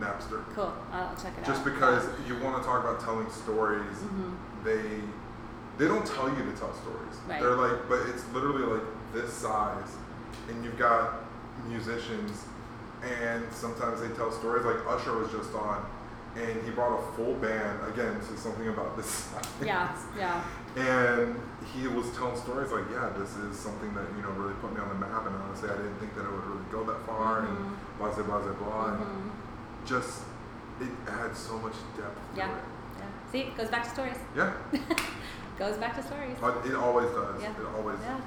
Napster. 0.00 0.44
Cool. 0.54 0.72
I'll 0.92 1.14
check 1.16 1.32
it 1.38 1.44
Just 1.44 1.48
out. 1.50 1.54
Just 1.56 1.64
because 1.64 2.08
you 2.26 2.38
want 2.38 2.60
to 2.60 2.66
talk 2.68 2.82
about 2.84 3.00
telling 3.00 3.30
stories, 3.30 3.96
Mhm. 4.02 4.34
they 4.64 5.00
they 5.76 5.88
don't 5.88 6.06
tell 6.06 6.28
you 6.28 6.36
to 6.36 6.52
tell 6.52 6.72
stories. 6.72 7.16
Right. 7.28 7.40
They're 7.42 7.56
like, 7.56 7.88
but 7.88 8.00
it's 8.06 8.24
literally 8.32 8.62
like 8.62 8.84
this 9.12 9.32
size, 9.32 9.96
and 10.48 10.64
you've 10.64 10.78
got 10.78 11.14
musicians, 11.68 12.44
and 13.02 13.42
sometimes 13.52 14.00
they 14.00 14.08
tell 14.10 14.30
stories. 14.30 14.64
Like 14.64 14.76
Usher 14.88 15.18
was 15.18 15.30
just 15.32 15.52
on, 15.54 15.84
and 16.36 16.62
he 16.64 16.70
brought 16.70 16.98
a 17.00 17.02
full 17.16 17.34
band 17.34 17.80
again 17.88 18.20
to 18.20 18.36
something 18.36 18.68
about 18.68 18.96
this. 18.96 19.06
size. 19.32 19.44
Yeah, 19.64 19.90
yeah. 20.16 20.42
And 20.76 21.40
he 21.74 21.86
was 21.88 22.10
telling 22.16 22.36
stories 22.36 22.70
like, 22.70 22.84
yeah, 22.92 23.10
this 23.18 23.36
is 23.36 23.58
something 23.58 23.94
that 23.94 24.04
you 24.16 24.22
know 24.22 24.30
really 24.30 24.54
put 24.54 24.72
me 24.74 24.80
on 24.80 24.88
the 24.88 24.94
map, 25.06 25.26
and 25.26 25.34
honestly, 25.34 25.70
I 25.70 25.76
didn't 25.76 25.98
think 25.98 26.14
that 26.14 26.22
it 26.24 26.30
would 26.30 26.46
really 26.46 26.64
go 26.70 26.84
that 26.84 27.00
far, 27.06 27.42
Mhm. 27.42 27.48
and 27.48 27.76
blah 27.98 28.10
blah 28.14 28.22
blah 28.38 28.52
blah, 28.52 28.84
and 28.94 28.98
Mhm. 29.00 29.30
Just 29.86 30.22
it 30.80 30.88
adds 31.08 31.38
so 31.38 31.58
much 31.58 31.74
depth 31.96 32.18
to 32.34 32.38
Yeah. 32.38 32.50
it. 32.56 32.62
Yeah. 32.98 33.04
See, 33.32 33.38
it 33.40 33.56
goes 33.56 33.68
back 33.68 33.84
to 33.84 33.90
stories. 33.90 34.16
Yeah, 34.36 34.52
goes 35.58 35.76
back 35.76 35.94
to 35.96 36.02
stories. 36.02 36.36
but 36.40 36.64
it 36.66 36.74
always 36.74 37.10
does. 37.10 37.40
Yeah. 37.42 37.50
It 37.50 37.66
always, 37.76 37.98
Yeah. 38.00 38.18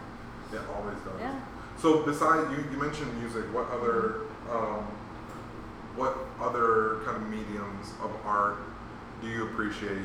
it 0.59 0.61
always 0.75 0.97
does. 0.99 1.19
Yeah. 1.19 1.39
So, 1.77 2.03
besides 2.03 2.49
you, 2.51 2.63
you 2.71 2.77
mentioned 2.81 3.15
music. 3.19 3.43
What 3.53 3.69
other, 3.69 4.21
um, 4.51 4.87
what 5.95 6.15
other 6.41 7.01
kind 7.05 7.17
of 7.17 7.29
mediums 7.29 7.93
of 8.03 8.11
art 8.25 8.57
do 9.21 9.27
you 9.27 9.43
appreciate? 9.45 10.01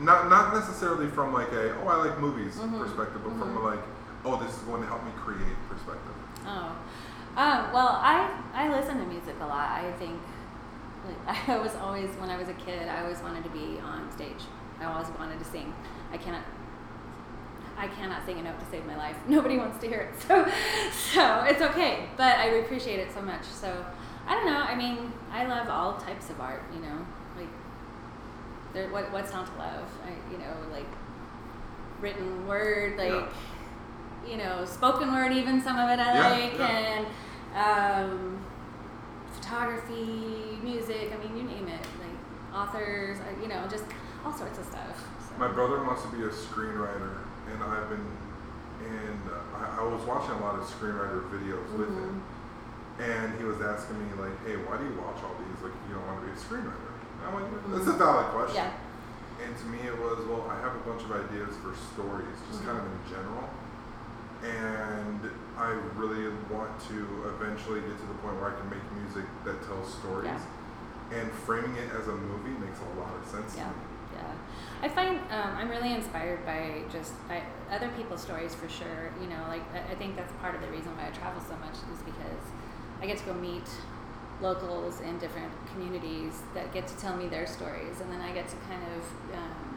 Not 0.00 0.28
not 0.28 0.52
necessarily 0.54 1.06
from 1.08 1.32
like 1.32 1.52
a 1.52 1.74
oh 1.80 1.88
I 1.88 1.96
like 1.96 2.18
movies 2.18 2.56
Mhm. 2.56 2.78
perspective, 2.82 3.22
but 3.24 3.30
from 3.38 3.56
a 3.56 3.60
like 3.60 3.78
oh 4.24 4.36
this 4.42 4.50
is 4.56 4.62
going 4.64 4.82
to 4.82 4.88
help 4.88 5.04
me 5.04 5.12
create 5.16 5.54
perspective. 5.68 6.14
Oh, 6.46 6.74
um, 7.36 7.72
well, 7.72 7.98
I 8.02 8.28
I 8.52 8.68
listen 8.68 8.98
to 8.98 9.04
music 9.06 9.36
a 9.40 9.46
lot. 9.46 9.70
I 9.70 9.92
think 9.98 10.18
I 11.48 11.58
was 11.58 11.74
always 11.76 12.10
when 12.20 12.30
I 12.30 12.36
was 12.36 12.48
a 12.48 12.54
kid, 12.54 12.88
I 12.88 13.02
always 13.02 13.20
wanted 13.20 13.44
to 13.44 13.50
be 13.50 13.78
on 13.80 14.10
stage. 14.12 14.42
I 14.80 14.84
always 14.84 15.08
wanted 15.18 15.38
to 15.38 15.44
sing. 15.44 15.72
I 16.12 16.16
cannot. 16.16 16.42
I 17.76 17.88
cannot 17.88 18.24
sing 18.26 18.38
a 18.38 18.42
note 18.42 18.58
to 18.60 18.66
save 18.66 18.84
my 18.86 18.96
life. 18.96 19.16
Nobody 19.28 19.56
wants 19.56 19.78
to 19.80 19.86
hear 19.88 20.00
it, 20.00 20.20
so 20.28 20.44
so 21.12 21.44
it's 21.44 21.62
okay. 21.62 22.08
But 22.16 22.38
I 22.38 22.44
appreciate 22.64 22.98
it 23.00 23.12
so 23.12 23.22
much. 23.22 23.44
So 23.44 23.84
I 24.26 24.34
don't 24.34 24.46
know. 24.46 24.58
I 24.60 24.74
mean, 24.74 25.12
I 25.32 25.46
love 25.46 25.68
all 25.68 25.94
types 25.98 26.30
of 26.30 26.40
art. 26.40 26.62
You 26.74 26.80
know, 26.80 27.06
like 27.38 27.48
there, 28.74 28.88
what 28.90 29.10
what's 29.12 29.32
not 29.32 29.46
to 29.46 29.58
love? 29.58 29.88
I, 30.04 30.32
you 30.32 30.38
know, 30.38 30.54
like 30.72 30.86
written 32.00 32.46
word, 32.46 32.96
like 32.98 33.10
Yeah. 33.10 33.28
you 34.26 34.36
know, 34.36 34.64
spoken 34.64 35.12
word, 35.12 35.32
even 35.32 35.62
some 35.62 35.78
of 35.78 35.88
it 35.90 35.98
I 35.98 36.14
Yeah, 36.14 36.28
like, 36.30 36.58
yeah. 36.58 37.04
and 37.56 38.04
um, 38.12 38.44
photography, 39.50 40.58
music. 40.62 41.10
I 41.12 41.18
mean, 41.18 41.36
you 41.36 41.42
name 41.42 41.66
it. 41.66 41.82
Like 41.98 42.54
authors, 42.54 43.18
uh, 43.18 43.42
you 43.42 43.48
know, 43.48 43.66
just 43.68 43.84
all 44.24 44.32
sorts 44.32 44.58
of 44.58 44.64
stuff. 44.66 44.94
So. 45.26 45.36
My 45.38 45.48
brother 45.48 45.82
wants 45.82 46.02
to 46.02 46.08
be 46.14 46.22
a 46.22 46.30
screenwriter, 46.30 47.18
and 47.50 47.62
I've 47.62 47.88
been 47.88 48.06
and 48.80 49.22
uh, 49.28 49.58
I, 49.58 49.82
I 49.82 49.84
was 49.84 50.00
watching 50.06 50.32
a 50.38 50.40
lot 50.40 50.54
of 50.54 50.64
screenwriter 50.64 51.28
videos 51.28 51.68
with 51.76 51.90
him, 51.90 52.22
mm-hmm. 52.22 53.02
and 53.02 53.38
he 53.38 53.44
was 53.44 53.60
asking 53.60 53.98
me 53.98 54.08
like, 54.22 54.32
hey, 54.46 54.56
why 54.56 54.78
do 54.78 54.86
you 54.86 54.96
watch 55.02 55.20
all 55.20 55.34
these? 55.36 55.58
Like, 55.60 55.74
you 55.84 55.98
don't 55.98 56.06
want 56.06 56.22
to 56.22 56.26
be 56.26 56.32
a 56.32 56.40
screenwriter. 56.40 56.94
And 57.20 57.22
I'm 57.28 57.34
like, 57.34 57.50
that's 57.74 57.90
mm-hmm. 57.90 58.00
a 58.00 58.06
valid 58.06 58.26
question. 58.32 58.70
Yeah. 58.70 59.44
And 59.44 59.52
to 59.56 59.64
me, 59.68 59.84
it 59.84 59.96
was, 59.98 60.24
well, 60.28 60.48
I 60.48 60.56
have 60.64 60.72
a 60.76 60.84
bunch 60.84 61.02
of 61.04 61.12
ideas 61.12 61.52
for 61.60 61.76
stories, 61.92 62.38
just 62.48 62.62
mm-hmm. 62.62 62.72
kind 62.72 62.78
of 62.80 62.86
in 62.88 63.04
general. 63.10 63.48
And 64.40 65.20
I 65.60 65.76
really 65.94 66.32
want 66.48 66.72
to 66.88 67.28
eventually 67.36 67.80
get 67.80 67.92
to 68.00 68.06
the 68.06 68.18
point 68.24 68.40
where 68.40 68.56
I 68.56 68.58
can 68.58 68.70
make 68.70 68.80
music 68.96 69.24
that 69.44 69.60
tells 69.68 69.92
stories. 69.92 70.24
Yeah. 70.24 71.20
And 71.20 71.30
framing 71.44 71.76
it 71.76 71.90
as 71.92 72.08
a 72.08 72.16
movie 72.16 72.56
makes 72.64 72.80
a 72.80 72.98
lot 72.98 73.12
of 73.12 73.28
sense 73.28 73.56
Yeah, 73.56 73.64
to 73.64 73.68
me. 73.68 73.84
yeah. 74.16 74.32
I 74.80 74.88
find 74.88 75.18
um, 75.30 75.52
I'm 75.60 75.68
really 75.68 75.92
inspired 75.92 76.46
by 76.46 76.82
just 76.90 77.12
I, 77.28 77.42
other 77.70 77.90
people's 77.96 78.22
stories 78.22 78.54
for 78.54 78.68
sure. 78.70 79.12
You 79.20 79.28
know, 79.28 79.42
like 79.48 79.62
I, 79.74 79.92
I 79.92 79.94
think 79.96 80.16
that's 80.16 80.32
part 80.40 80.54
of 80.54 80.62
the 80.62 80.68
reason 80.68 80.96
why 80.96 81.08
I 81.08 81.10
travel 81.10 81.42
so 81.42 81.56
much 81.60 81.76
is 81.92 82.00
because 82.08 82.44
I 83.02 83.06
get 83.06 83.18
to 83.18 83.24
go 83.24 83.34
meet 83.34 83.68
locals 84.40 85.00
in 85.02 85.18
different 85.18 85.52
communities 85.72 86.40
that 86.54 86.72
get 86.72 86.88
to 86.88 86.96
tell 86.96 87.16
me 87.16 87.28
their 87.28 87.46
stories, 87.46 88.00
and 88.00 88.10
then 88.10 88.22
I 88.22 88.32
get 88.32 88.48
to 88.48 88.56
kind 88.64 88.80
of 88.96 89.36
um, 89.36 89.68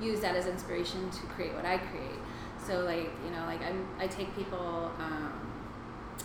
use 0.00 0.20
that 0.20 0.36
as 0.36 0.46
inspiration 0.46 1.10
to 1.10 1.20
create 1.34 1.54
what 1.54 1.64
I 1.64 1.78
create. 1.78 2.17
So 2.68 2.80
like 2.80 3.10
you 3.24 3.30
know 3.30 3.46
like 3.46 3.62
I'm, 3.62 3.88
I 3.98 4.06
take 4.06 4.36
people 4.36 4.92
um, 4.98 5.32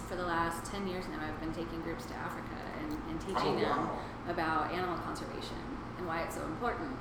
for 0.09 0.17
the 0.17 0.25
last 0.25 0.69
10 0.69 0.87
years 0.89 1.05
now 1.07 1.19
I've 1.25 1.39
been 1.39 1.53
taking 1.53 1.79
groups 1.81 2.05
to 2.07 2.13
Africa 2.15 2.57
and, 2.81 2.91
and 3.09 3.21
teaching 3.21 3.37
Oh, 3.37 3.55
them 3.55 3.87
wow. 3.87 3.99
about 4.27 4.71
animal 4.73 4.97
conservation 4.97 5.55
and 5.97 6.05
why 6.05 6.23
it's 6.23 6.35
so 6.35 6.41
important. 6.43 6.91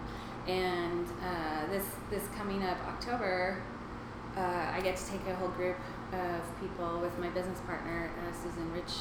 And 0.46 1.06
uh, 1.24 1.66
this 1.72 1.84
this 2.08 2.22
coming 2.38 2.62
up 2.62 2.78
October, 2.86 3.60
uh, 4.36 4.70
I 4.76 4.80
get 4.80 4.96
to 4.96 5.06
take 5.10 5.26
a 5.26 5.34
whole 5.34 5.48
group 5.48 5.76
of 6.12 6.60
people 6.60 7.00
with 7.00 7.18
my 7.18 7.28
business 7.30 7.58
partner 7.66 8.12
uh, 8.22 8.32
Susan 8.32 8.72
Rich 8.72 8.92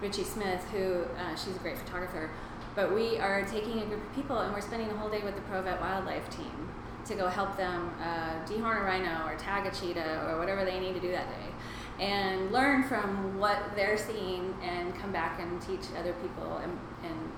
Richie 0.00 0.24
Smith, 0.24 0.64
who 0.72 1.04
uh, 1.18 1.36
she's 1.36 1.56
a 1.56 1.58
great 1.58 1.76
photographer. 1.76 2.30
But 2.74 2.94
we 2.94 3.18
are 3.18 3.44
taking 3.44 3.80
a 3.80 3.84
group 3.84 4.02
of 4.02 4.14
people 4.14 4.38
and 4.38 4.54
we're 4.54 4.62
spending 4.62 4.88
a 4.90 4.96
whole 4.96 5.10
day 5.10 5.20
with 5.22 5.34
the 5.34 5.42
ProVet 5.42 5.78
wildlife 5.78 6.30
team 6.30 6.70
to 7.04 7.14
go 7.14 7.28
help 7.28 7.56
them 7.56 7.90
uh, 8.00 8.44
dehorn 8.46 8.80
a 8.80 8.84
rhino 8.84 9.26
or 9.26 9.36
tag 9.36 9.66
a 9.66 9.74
cheetah 9.74 10.26
or 10.28 10.38
whatever 10.38 10.64
they 10.64 10.78
need 10.78 10.94
to 10.94 11.00
do 11.00 11.10
that 11.10 11.28
day 11.28 11.52
and 12.00 12.50
learn 12.50 12.82
from 12.82 13.38
what 13.38 13.58
they're 13.76 13.98
seeing 13.98 14.54
and 14.62 14.94
come 14.96 15.12
back 15.12 15.40
and 15.40 15.60
teach 15.60 15.86
other 15.98 16.12
people 16.14 16.58
and, 16.58 16.78
and 17.04 17.32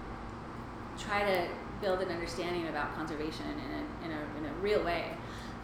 try 0.98 1.24
to 1.24 1.48
build 1.80 2.00
an 2.00 2.08
understanding 2.08 2.68
about 2.68 2.94
conservation 2.94 3.44
in 3.46 3.70
a, 3.74 4.06
in 4.06 4.18
a, 4.18 4.38
in 4.38 4.46
a 4.46 4.54
real 4.62 4.82
way, 4.82 5.10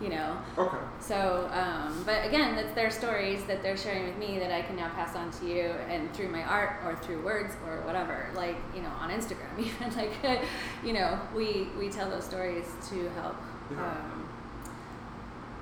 you 0.03 0.11
know. 0.11 0.36
Okay. 0.59 0.76
So, 0.98 1.48
um, 1.53 2.03
but 2.05 2.26
again, 2.26 2.57
that's 2.57 2.74
their 2.74 2.90
stories 2.90 3.44
that 3.44 3.62
they're 3.62 3.76
sharing 3.76 4.05
with 4.07 4.18
me 4.18 4.38
that 4.38 4.53
I 4.53 4.61
can 4.62 4.76
now 4.76 4.90
pass 4.90 5.16
on 5.16 5.30
to 5.32 5.46
you, 5.46 5.70
and 5.88 6.12
through 6.12 6.28
my 6.28 6.42
art 6.42 6.82
or 6.84 6.96
through 6.96 7.24
words 7.24 7.55
or 7.66 7.80
whatever, 7.82 8.28
like 8.34 8.57
you 8.74 8.82
know, 8.82 8.90
on 9.01 9.11
Instagram, 9.11 9.59
even 9.59 9.96
like, 9.96 10.12
you 10.84 10.92
know, 10.92 11.18
we 11.34 11.68
we 11.78 11.88
tell 11.88 12.11
those 12.11 12.24
stories 12.24 12.66
to 12.90 13.09
help. 13.11 13.36
Um, 13.78 14.28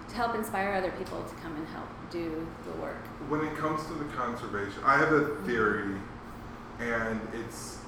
to 0.08 0.14
help 0.14 0.34
inspire 0.34 0.72
other 0.72 0.90
people 0.92 1.22
to 1.22 1.34
come 1.36 1.54
and 1.56 1.66
help 1.68 1.86
do 2.10 2.46
the 2.64 2.80
work. 2.80 2.96
When 3.28 3.44
it 3.44 3.54
comes 3.56 3.84
to 3.86 3.92
the 3.94 4.06
conservation, 4.06 4.80
I 4.84 4.96
have 4.96 5.12
a 5.12 5.36
theory, 5.44 5.94
and 6.80 7.20
it's 7.34 7.78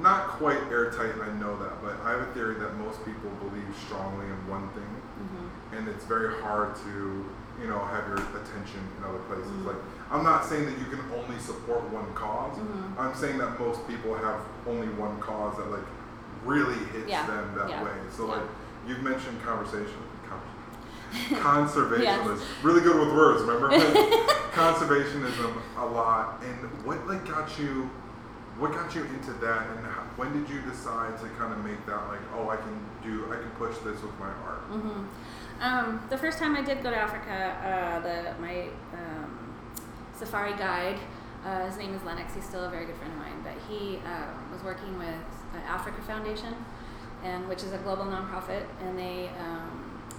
not 0.00 0.28
quite 0.28 0.58
airtight, 0.70 1.14
I 1.20 1.32
know 1.40 1.58
that, 1.58 1.82
but 1.82 1.96
I 2.04 2.10
have 2.10 2.20
a 2.20 2.32
theory 2.34 2.54
that 2.60 2.76
most 2.76 3.04
people 3.04 3.30
believe 3.40 3.66
strongly 3.86 4.26
in 4.26 4.48
one 4.48 4.68
thing, 4.70 4.82
Mm-hmm. 5.16 5.76
and 5.78 5.88
it's 5.88 6.04
very 6.04 6.34
hard 6.42 6.76
to, 6.76 7.24
you 7.58 7.66
know, 7.68 7.78
have 7.86 8.06
your 8.06 8.18
attention 8.18 8.80
in 8.98 9.04
other 9.04 9.18
places. 9.20 9.48
Mhm. 9.50 9.64
Like, 9.66 9.76
I'm 10.10 10.22
not 10.22 10.44
saying 10.44 10.66
that 10.66 10.78
you 10.78 10.84
can 10.84 11.00
only 11.16 11.38
support 11.38 11.82
one 11.90 12.12
cause. 12.12 12.54
Mhm. 12.58 12.98
I'm 12.98 13.14
saying 13.14 13.38
that 13.38 13.58
most 13.58 13.88
people 13.88 14.14
have 14.14 14.40
only 14.68 14.88
one 14.90 15.18
cause 15.20 15.56
that 15.56 15.70
like 15.70 15.86
really 16.44 16.76
hits 16.92 17.08
Yeah. 17.08 17.24
them 17.26 17.54
that 17.56 17.70
Yeah. 17.70 17.82
way. 17.82 17.90
So 18.10 18.26
Yeah. 18.26 18.32
like 18.34 18.48
you've 18.86 19.02
mentioned 19.02 19.42
conversation, 19.42 19.96
con- 20.28 20.40
conservationism, 21.68 22.02
Yes. 22.02 22.40
really 22.62 22.80
good 22.80 22.98
with 22.98 23.14
words. 23.14 23.42
Remember, 23.42 23.70
conservationism 24.52 25.56
a 25.78 25.84
lot. 25.86 26.42
And 26.42 26.56
what 26.86 27.06
like 27.06 27.26
got 27.26 27.58
you? 27.58 27.90
What 28.58 28.72
got 28.72 28.94
you 28.94 29.04
into 29.04 29.32
that? 29.44 29.66
And 29.68 29.84
how, 29.86 30.02
when 30.16 30.32
did 30.32 30.48
you 30.52 30.62
decide 30.62 31.18
to 31.20 31.28
kind 31.38 31.52
of 31.52 31.62
make 31.62 31.84
that 31.86 32.08
like, 32.08 32.20
oh, 32.34 32.48
I 32.48 32.56
can 32.56 32.80
do, 33.04 33.26
I 33.30 33.36
can 33.36 33.50
push 33.58 33.76
this 33.84 34.00
with 34.02 34.18
my 34.18 34.28
art? 34.48 34.62
hmm 34.72 35.04
Um, 35.60 36.00
the 36.08 36.16
first 36.16 36.38
time 36.38 36.56
I 36.56 36.62
did 36.62 36.82
go 36.82 36.90
to 36.90 36.96
Africa, 36.96 37.36
uh, 37.62 38.00
the 38.00 38.40
my 38.40 38.68
um, 38.94 39.54
safari 40.14 40.54
guide, 40.56 40.98
uh, 41.44 41.66
his 41.66 41.76
name 41.76 41.94
is 41.94 42.02
Lennox. 42.04 42.34
He's 42.34 42.44
still 42.44 42.64
a 42.64 42.70
very 42.70 42.86
good 42.86 42.96
friend 42.96 43.12
of 43.12 43.18
mine, 43.18 43.44
but 43.44 43.52
he 43.68 43.98
um, 44.06 44.50
was 44.50 44.62
working 44.64 44.96
with 44.98 45.14
uh, 45.54 45.58
Africa 45.68 46.00
Foundation, 46.06 46.54
and 47.26 47.48
which 47.48 47.62
is 47.66 47.72
a 47.72 47.78
global 47.78 48.04
nonprofit, 48.04 48.64
and 48.82 48.92
they 48.98 49.18
um, 49.46 49.70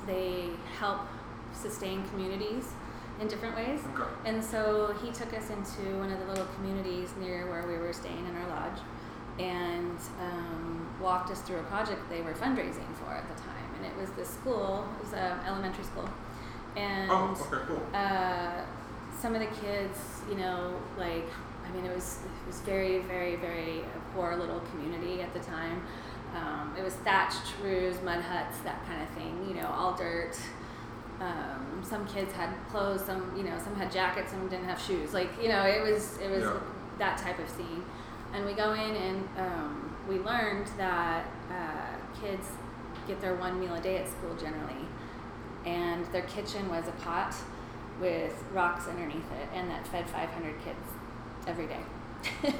they 0.05 0.49
help 0.79 1.01
sustain 1.53 1.97
communities 2.09 2.65
in 3.21 3.27
different 3.27 3.55
ways. 3.55 3.79
Okay. 3.95 4.09
And 4.25 4.43
so 4.43 4.95
he 5.03 5.09
took 5.11 5.31
us 5.39 5.49
into 5.49 5.83
one 6.03 6.11
of 6.11 6.19
the 6.19 6.27
little 6.31 6.45
communities 6.55 7.09
near 7.19 7.49
where 7.49 7.65
we 7.67 7.77
were 7.83 7.93
staying 7.93 8.23
in 8.29 8.35
our 8.35 8.47
lodge 8.49 8.79
and 9.39 9.97
um, 10.21 10.87
walked 11.01 11.29
us 11.31 11.41
through 11.41 11.57
a 11.59 11.63
project 11.63 11.99
they 12.09 12.21
were 12.21 12.33
fundraising 12.33 12.89
for 12.99 13.11
at 13.13 13.25
the 13.27 13.41
time. 13.41 13.69
And 13.77 13.85
it 13.85 13.95
was 13.99 14.09
this 14.11 14.29
school, 14.29 14.87
it 14.99 15.03
was 15.05 15.13
an 15.13 15.37
elementary 15.47 15.83
school. 15.83 16.09
And 16.75 17.09
Oh, 17.11 17.35
okay, 17.51 17.63
cool. 17.67 17.81
uh, 17.93 18.61
some 19.19 19.33
of 19.35 19.41
the 19.41 19.51
kids, 19.61 19.97
you 20.29 20.35
know, 20.35 20.73
like, 20.97 21.27
I 21.67 21.71
mean, 21.73 21.85
it 21.85 21.93
was, 21.93 22.19
it 22.23 22.47
was 22.47 22.59
very, 22.61 22.99
very, 22.99 23.35
very 23.35 23.79
a 23.81 23.99
poor 24.13 24.35
little 24.35 24.61
community 24.71 25.21
at 25.21 25.33
the 25.33 25.39
time. 25.39 25.81
Um, 26.35 26.75
it 26.77 26.83
was 26.83 26.93
thatched 26.95 27.53
roofs, 27.63 28.01
mud 28.03 28.21
huts, 28.21 28.59
that 28.59 28.85
kind 28.85 29.01
of 29.01 29.09
thing, 29.09 29.45
you 29.47 29.55
know, 29.55 29.67
all 29.67 29.95
dirt. 29.95 30.37
Um, 31.19 31.81
some 31.83 32.05
kids 32.07 32.31
had 32.33 32.49
clothes, 32.69 33.03
some, 33.03 33.33
you 33.35 33.43
know, 33.43 33.57
some 33.63 33.75
had 33.75 33.91
jackets, 33.91 34.31
some 34.31 34.47
didn't 34.49 34.65
have 34.65 34.79
shoes. 34.79 35.13
Like, 35.13 35.29
you 35.41 35.49
know, 35.49 35.63
it 35.63 35.81
was, 35.81 36.17
it 36.19 36.29
was 36.29 36.43
Yeah. 36.43 36.59
that 36.99 37.17
type 37.17 37.39
of 37.39 37.49
scene. 37.49 37.83
And 38.33 38.45
we 38.45 38.53
go 38.53 38.73
in 38.73 38.95
and 38.95 39.27
um, 39.37 39.95
we 40.07 40.19
learned 40.19 40.67
that 40.77 41.25
uh, 41.49 42.21
kids 42.21 42.45
get 43.07 43.19
their 43.21 43.35
one 43.35 43.59
meal 43.59 43.73
a 43.73 43.81
day 43.81 43.97
at 43.97 44.07
school 44.07 44.35
generally. 44.35 44.85
And 45.65 46.05
their 46.07 46.23
kitchen 46.23 46.69
was 46.69 46.87
a 46.87 46.91
pot 47.03 47.33
with 47.99 48.43
rocks 48.53 48.87
underneath 48.87 49.25
it, 49.41 49.49
and 49.55 49.69
that 49.71 49.87
fed 49.87 50.07
500 50.09 50.53
kids 50.63 50.77
every 51.47 51.65
day. 51.65 51.79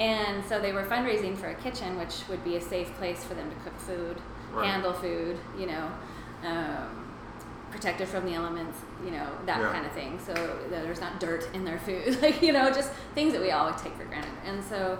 and 0.00 0.44
so 0.44 0.60
they 0.60 0.72
were 0.72 0.84
fundraising 0.84 1.36
for 1.36 1.48
a 1.48 1.54
kitchen, 1.54 1.98
which 1.98 2.22
would 2.28 2.42
be 2.44 2.56
a 2.56 2.60
safe 2.60 2.92
place 2.94 3.24
for 3.24 3.34
them 3.34 3.48
to 3.50 3.56
cook 3.64 3.78
food, 3.78 4.16
Right. 4.52 4.66
handle 4.66 4.92
food, 4.92 5.36
you 5.58 5.66
know, 5.66 5.90
um, 6.44 7.04
protected 7.70 8.06
from 8.08 8.24
the 8.24 8.34
elements, 8.34 8.78
you 9.04 9.10
know, 9.10 9.26
that 9.46 9.58
Yeah. 9.60 9.72
kind 9.72 9.84
of 9.86 9.92
thing. 9.92 10.18
So 10.24 10.32
that 10.34 10.82
there's 10.84 11.00
not 11.00 11.18
dirt 11.18 11.48
in 11.54 11.64
their 11.64 11.78
food, 11.78 12.18
like 12.22 12.40
you 12.42 12.52
know, 12.52 12.70
just 12.70 12.92
things 13.14 13.32
that 13.32 13.40
we 13.42 13.50
always 13.50 13.80
take 13.80 13.94
for 13.96 14.04
granted. 14.04 14.32
And 14.46 14.62
so 14.62 14.98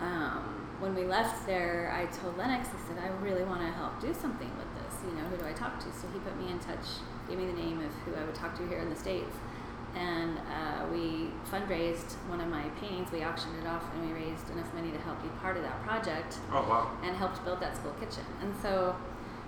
um, 0.00 0.42
when 0.80 0.94
we 0.94 1.04
left 1.04 1.46
there, 1.46 1.92
I 1.94 2.06
told 2.06 2.36
Lennox, 2.38 2.68
I 2.68 2.88
said, 2.88 3.02
I 3.02 3.08
really 3.22 3.44
want 3.44 3.60
to 3.60 3.68
help 3.72 4.00
do 4.00 4.12
something 4.14 4.50
with 4.56 4.70
this. 4.82 4.94
You 5.08 5.14
know, 5.20 5.28
who 5.28 5.36
do 5.36 5.46
I 5.46 5.52
talk 5.52 5.78
to? 5.80 5.86
So 5.92 6.08
he 6.12 6.18
put 6.20 6.36
me 6.38 6.50
in 6.50 6.58
touch, 6.60 6.84
gave 7.28 7.38
me 7.38 7.46
the 7.46 7.52
name 7.52 7.80
of 7.80 7.92
who 8.04 8.14
I 8.14 8.24
would 8.24 8.34
talk 8.34 8.56
to 8.58 8.66
here 8.68 8.78
in 8.78 8.88
the 8.90 8.96
states, 8.96 9.36
and 9.96 10.38
uh, 10.38 10.86
we 10.92 11.30
fundraised 11.50 12.14
one 12.28 12.40
of 12.40 12.48
my 12.48 12.62
paintings. 12.80 13.10
We 13.12 13.22
auctioned 13.24 13.56
it 13.62 13.66
off, 13.66 13.84
and 13.94 14.06
we 14.08 14.12
raised 14.14 14.50
enough 14.50 14.72
money 14.74 14.90
to 14.90 14.98
help 14.98 15.22
be 15.22 15.28
part 15.40 15.56
of 15.56 15.62
that 15.62 15.82
project 15.84 16.38
Oh 16.50 16.62
wow. 16.68 16.90
and 17.02 17.16
helped 17.16 17.44
build 17.44 17.60
that 17.60 17.76
school 17.76 17.92
kitchen. 18.00 18.24
And 18.42 18.52
so, 18.62 18.96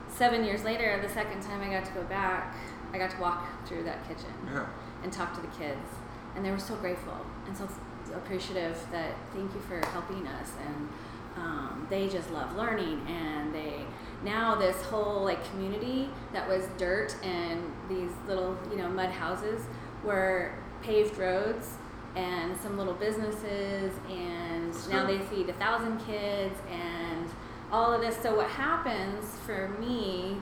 seven 0.09 0.44
years 0.44 0.64
later, 0.64 1.01
the 1.03 1.09
second 1.12 1.42
time 1.42 1.61
I 1.62 1.70
got 1.70 1.84
to 1.86 1.92
go 1.92 2.03
back, 2.05 2.55
I 2.92 2.99
got 2.99 3.11
to 3.11 3.20
walk 3.20 3.66
through 3.66 3.84
that 3.84 4.07
kitchen 4.09 4.32
Yeah. 4.53 4.66
and 5.03 5.12
talk 5.12 5.34
to 5.34 5.40
the 5.40 5.49
kids, 5.49 5.86
and 6.34 6.44
they 6.44 6.51
were 6.51 6.59
so 6.59 6.74
grateful 6.76 7.16
and 7.47 7.57
so 7.57 7.68
appreciative 8.14 8.78
that 8.92 9.12
thank 9.34 9.53
you 9.53 9.61
for 9.61 9.84
helping 9.88 10.26
us, 10.28 10.51
and 10.66 10.88
um, 11.36 11.86
they 11.90 12.09
just 12.09 12.30
love 12.30 12.55
learning, 12.57 13.05
and 13.09 13.55
they 13.55 13.84
now 14.24 14.55
this 14.55 14.80
whole 14.84 15.22
like 15.24 15.44
community 15.51 16.09
that 16.32 16.49
was 16.49 16.66
dirt 16.78 17.14
and 17.22 17.61
these 17.88 18.11
little 18.26 18.57
you 18.70 18.78
know 18.78 18.88
mud 18.88 19.11
houses 19.11 19.62
were 20.07 20.53
paved 20.83 21.19
roads 21.19 21.75
and 22.15 22.59
some 22.61 22.79
little 22.79 22.95
businesses 22.95 23.93
and 24.09 24.73
That's 24.73 24.89
now 24.89 25.07
they 25.07 25.19
feed 25.19 25.49
a 25.51 25.53
thousand 25.55 25.99
kids 26.07 26.55
and 26.71 27.29
all 27.71 27.93
of 27.93 28.01
this. 28.01 28.17
So 28.23 28.35
what 28.37 28.49
happens 28.49 29.39
for 29.45 29.69
me 29.81 30.41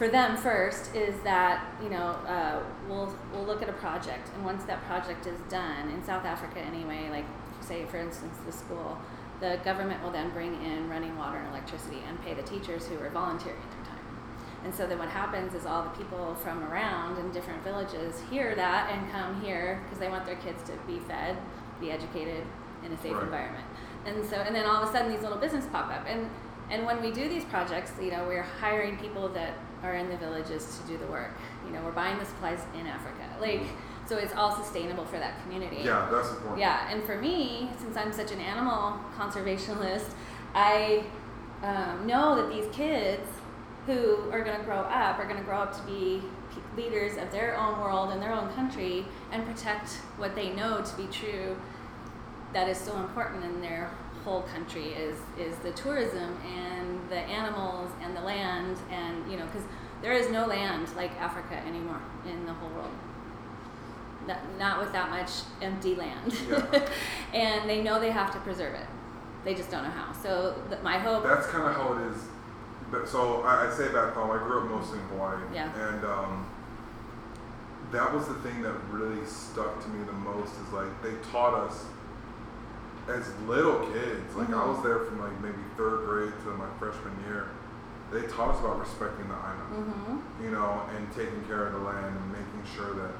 for 0.00 0.08
them 0.08 0.34
first 0.36 0.94
is 0.94 1.14
that 1.24 1.74
you 1.82 1.90
know 1.90 2.16
uh, 2.26 2.62
we'll 2.88 3.14
we'll 3.32 3.44
look 3.44 3.60
at 3.60 3.68
a 3.68 3.74
project 3.74 4.30
and 4.34 4.44
once 4.44 4.64
that 4.64 4.82
project 4.86 5.26
is 5.26 5.38
done 5.50 5.90
in 5.90 6.02
South 6.04 6.24
Africa 6.24 6.58
anyway 6.58 7.08
like 7.10 7.26
say 7.60 7.84
for 7.84 7.98
instance 7.98 8.38
the 8.46 8.52
school 8.52 8.98
the 9.40 9.58
government 9.62 10.02
will 10.02 10.10
then 10.10 10.30
bring 10.30 10.54
in 10.64 10.88
running 10.88 11.16
water 11.18 11.36
and 11.36 11.48
electricity 11.48 11.98
and 12.08 12.18
pay 12.22 12.32
the 12.32 12.42
teachers 12.42 12.86
who 12.86 12.98
are 12.98 13.10
volunteering 13.10 13.60
and 14.64 14.74
so 14.74 14.86
then 14.86 14.98
what 14.98 15.08
happens 15.08 15.54
is 15.54 15.64
all 15.66 15.82
the 15.82 15.90
people 15.90 16.34
from 16.36 16.62
around 16.64 17.18
in 17.18 17.30
different 17.32 17.62
villages 17.64 18.20
hear 18.30 18.54
that 18.54 18.90
and 18.90 19.10
come 19.10 19.40
here 19.42 19.80
because 19.84 19.98
they 19.98 20.08
want 20.08 20.26
their 20.26 20.36
kids 20.36 20.62
to 20.64 20.72
be 20.86 20.98
fed 21.00 21.36
be 21.80 21.90
educated 21.90 22.44
in 22.84 22.92
a 22.92 22.96
safe 23.02 23.12
Right. 23.14 23.22
environment. 23.22 23.64
And 24.06 24.24
so 24.28 24.36
and 24.36 24.54
then 24.54 24.66
all 24.66 24.82
of 24.82 24.88
a 24.88 24.92
sudden 24.92 25.10
these 25.12 25.22
little 25.22 25.38
businesses 25.38 25.68
pop 25.70 25.90
up. 25.90 26.04
And 26.06 26.28
and 26.70 26.86
when 26.86 27.00
we 27.02 27.10
do 27.10 27.28
these 27.28 27.44
projects 27.44 27.92
you 28.00 28.10
know 28.10 28.24
we're 28.26 28.42
hiring 28.42 28.96
people 28.98 29.28
that 29.30 29.54
are 29.82 29.94
in 29.94 30.08
the 30.10 30.16
villages 30.18 30.78
to 30.78 30.86
do 30.92 30.98
the 30.98 31.06
work. 31.06 31.32
You 31.66 31.72
know 31.72 31.82
we're 31.82 31.92
buying 31.92 32.18
the 32.18 32.24
supplies 32.26 32.60
in 32.78 32.86
africa. 32.86 33.24
Like 33.40 33.62
so 34.06 34.16
it's 34.16 34.34
all 34.34 34.54
sustainable 34.62 35.04
for 35.06 35.18
that 35.18 35.40
community. 35.42 35.82
Yeah, 35.84 36.08
that's 36.10 36.30
important. 36.30 36.58
yeah, 36.58 36.90
and 36.92 37.02
for 37.04 37.16
me, 37.16 37.70
since 37.80 37.96
I'm 37.96 38.12
such 38.12 38.32
an 38.32 38.40
animal 38.40 38.98
conservationist, 39.16 40.10
I 40.54 41.04
um, 41.62 42.06
know 42.06 42.34
that 42.36 42.50
these 42.50 42.66
kids 42.74 43.28
who 43.90 44.30
are 44.30 44.44
going 44.44 44.56
to 44.56 44.64
grow 44.64 44.78
up 44.80 45.18
are 45.18 45.24
going 45.24 45.36
to 45.36 45.42
grow 45.42 45.58
up 45.58 45.74
to 45.76 45.82
be 45.82 46.22
leaders 46.76 47.16
of 47.18 47.30
their 47.32 47.56
own 47.58 47.80
world 47.80 48.12
and 48.12 48.22
their 48.22 48.32
own 48.32 48.48
country 48.54 49.04
and 49.32 49.44
protect 49.44 49.94
what 50.16 50.34
they 50.34 50.50
know 50.50 50.80
to 50.80 50.96
be 50.96 51.06
true 51.06 51.56
that 52.52 52.68
is 52.68 52.78
so 52.78 52.96
important 52.98 53.44
in 53.44 53.60
their 53.60 53.90
whole 54.24 54.42
country 54.42 54.88
is 54.88 55.16
is 55.38 55.56
the 55.58 55.72
tourism 55.72 56.36
and 56.46 57.00
the 57.08 57.16
animals 57.16 57.90
and 58.02 58.16
the 58.16 58.20
land 58.20 58.76
and 58.90 59.30
you 59.30 59.36
know 59.36 59.46
because 59.46 59.64
there 60.02 60.12
is 60.12 60.30
no 60.30 60.46
land 60.46 60.88
like 60.96 61.10
Africa 61.20 61.56
anymore 61.66 62.00
in 62.26 62.46
the 62.46 62.52
whole 62.52 62.70
world. 62.70 62.90
Not, 64.26 64.38
not 64.58 64.80
with 64.80 64.92
that 64.92 65.10
much 65.10 65.30
empty 65.62 65.94
land, 65.94 66.34
Yeah. 66.48 66.88
and 67.34 67.68
they 67.68 67.82
know 67.82 67.98
they 67.98 68.10
have 68.10 68.32
to 68.32 68.38
preserve 68.40 68.74
it. 68.74 68.86
They 69.44 69.54
just 69.54 69.70
don't 69.70 69.82
know 69.82 69.90
how. 69.90 70.12
So 70.12 70.62
th- 70.68 70.82
my 70.82 70.98
hope. 70.98 71.24
That's 71.24 71.46
kind 71.46 71.64
of 71.64 71.74
how 71.74 71.94
it 71.94 72.12
is. 72.12 72.22
But 72.90 73.08
so 73.08 73.42
I, 73.42 73.68
I 73.68 73.70
say 73.70 73.88
back 73.92 74.14
home. 74.14 74.30
I 74.30 74.38
grew 74.38 74.60
up 74.64 74.70
mostly 74.70 74.98
in 74.98 75.04
Hawaii, 75.06 75.38
Yeah. 75.54 75.70
and 75.88 76.04
um, 76.04 76.46
that 77.92 78.12
was 78.12 78.26
the 78.26 78.34
thing 78.34 78.62
that 78.62 78.74
really 78.90 79.24
stuck 79.26 79.82
to 79.82 79.88
me 79.88 80.04
the 80.04 80.12
most. 80.12 80.52
Is 80.66 80.72
like 80.72 80.90
they 81.02 81.14
taught 81.30 81.54
us 81.54 81.84
as 83.08 83.32
little 83.46 83.86
kids. 83.92 84.34
Like 84.36 84.48
I 84.50 84.52
Mhm. 84.52 84.74
was 84.74 84.82
there 84.82 85.00
from 85.00 85.20
like 85.20 85.38
maybe 85.40 85.58
third 85.76 86.04
grade 86.06 86.32
to 86.44 86.50
my 86.56 86.66
freshman 86.78 87.14
year. 87.26 87.46
They 88.12 88.22
taught 88.22 88.54
us 88.54 88.60
about 88.60 88.80
respecting 88.80 89.28
the 89.28 89.34
island, 89.34 89.94
hmm 89.94 90.42
you 90.42 90.50
know, 90.50 90.82
and 90.96 91.06
taking 91.14 91.42
care 91.44 91.66
of 91.66 91.72
the 91.74 91.78
land 91.78 92.06
and 92.16 92.32
making 92.32 92.62
sure 92.74 92.92
that 92.94 93.12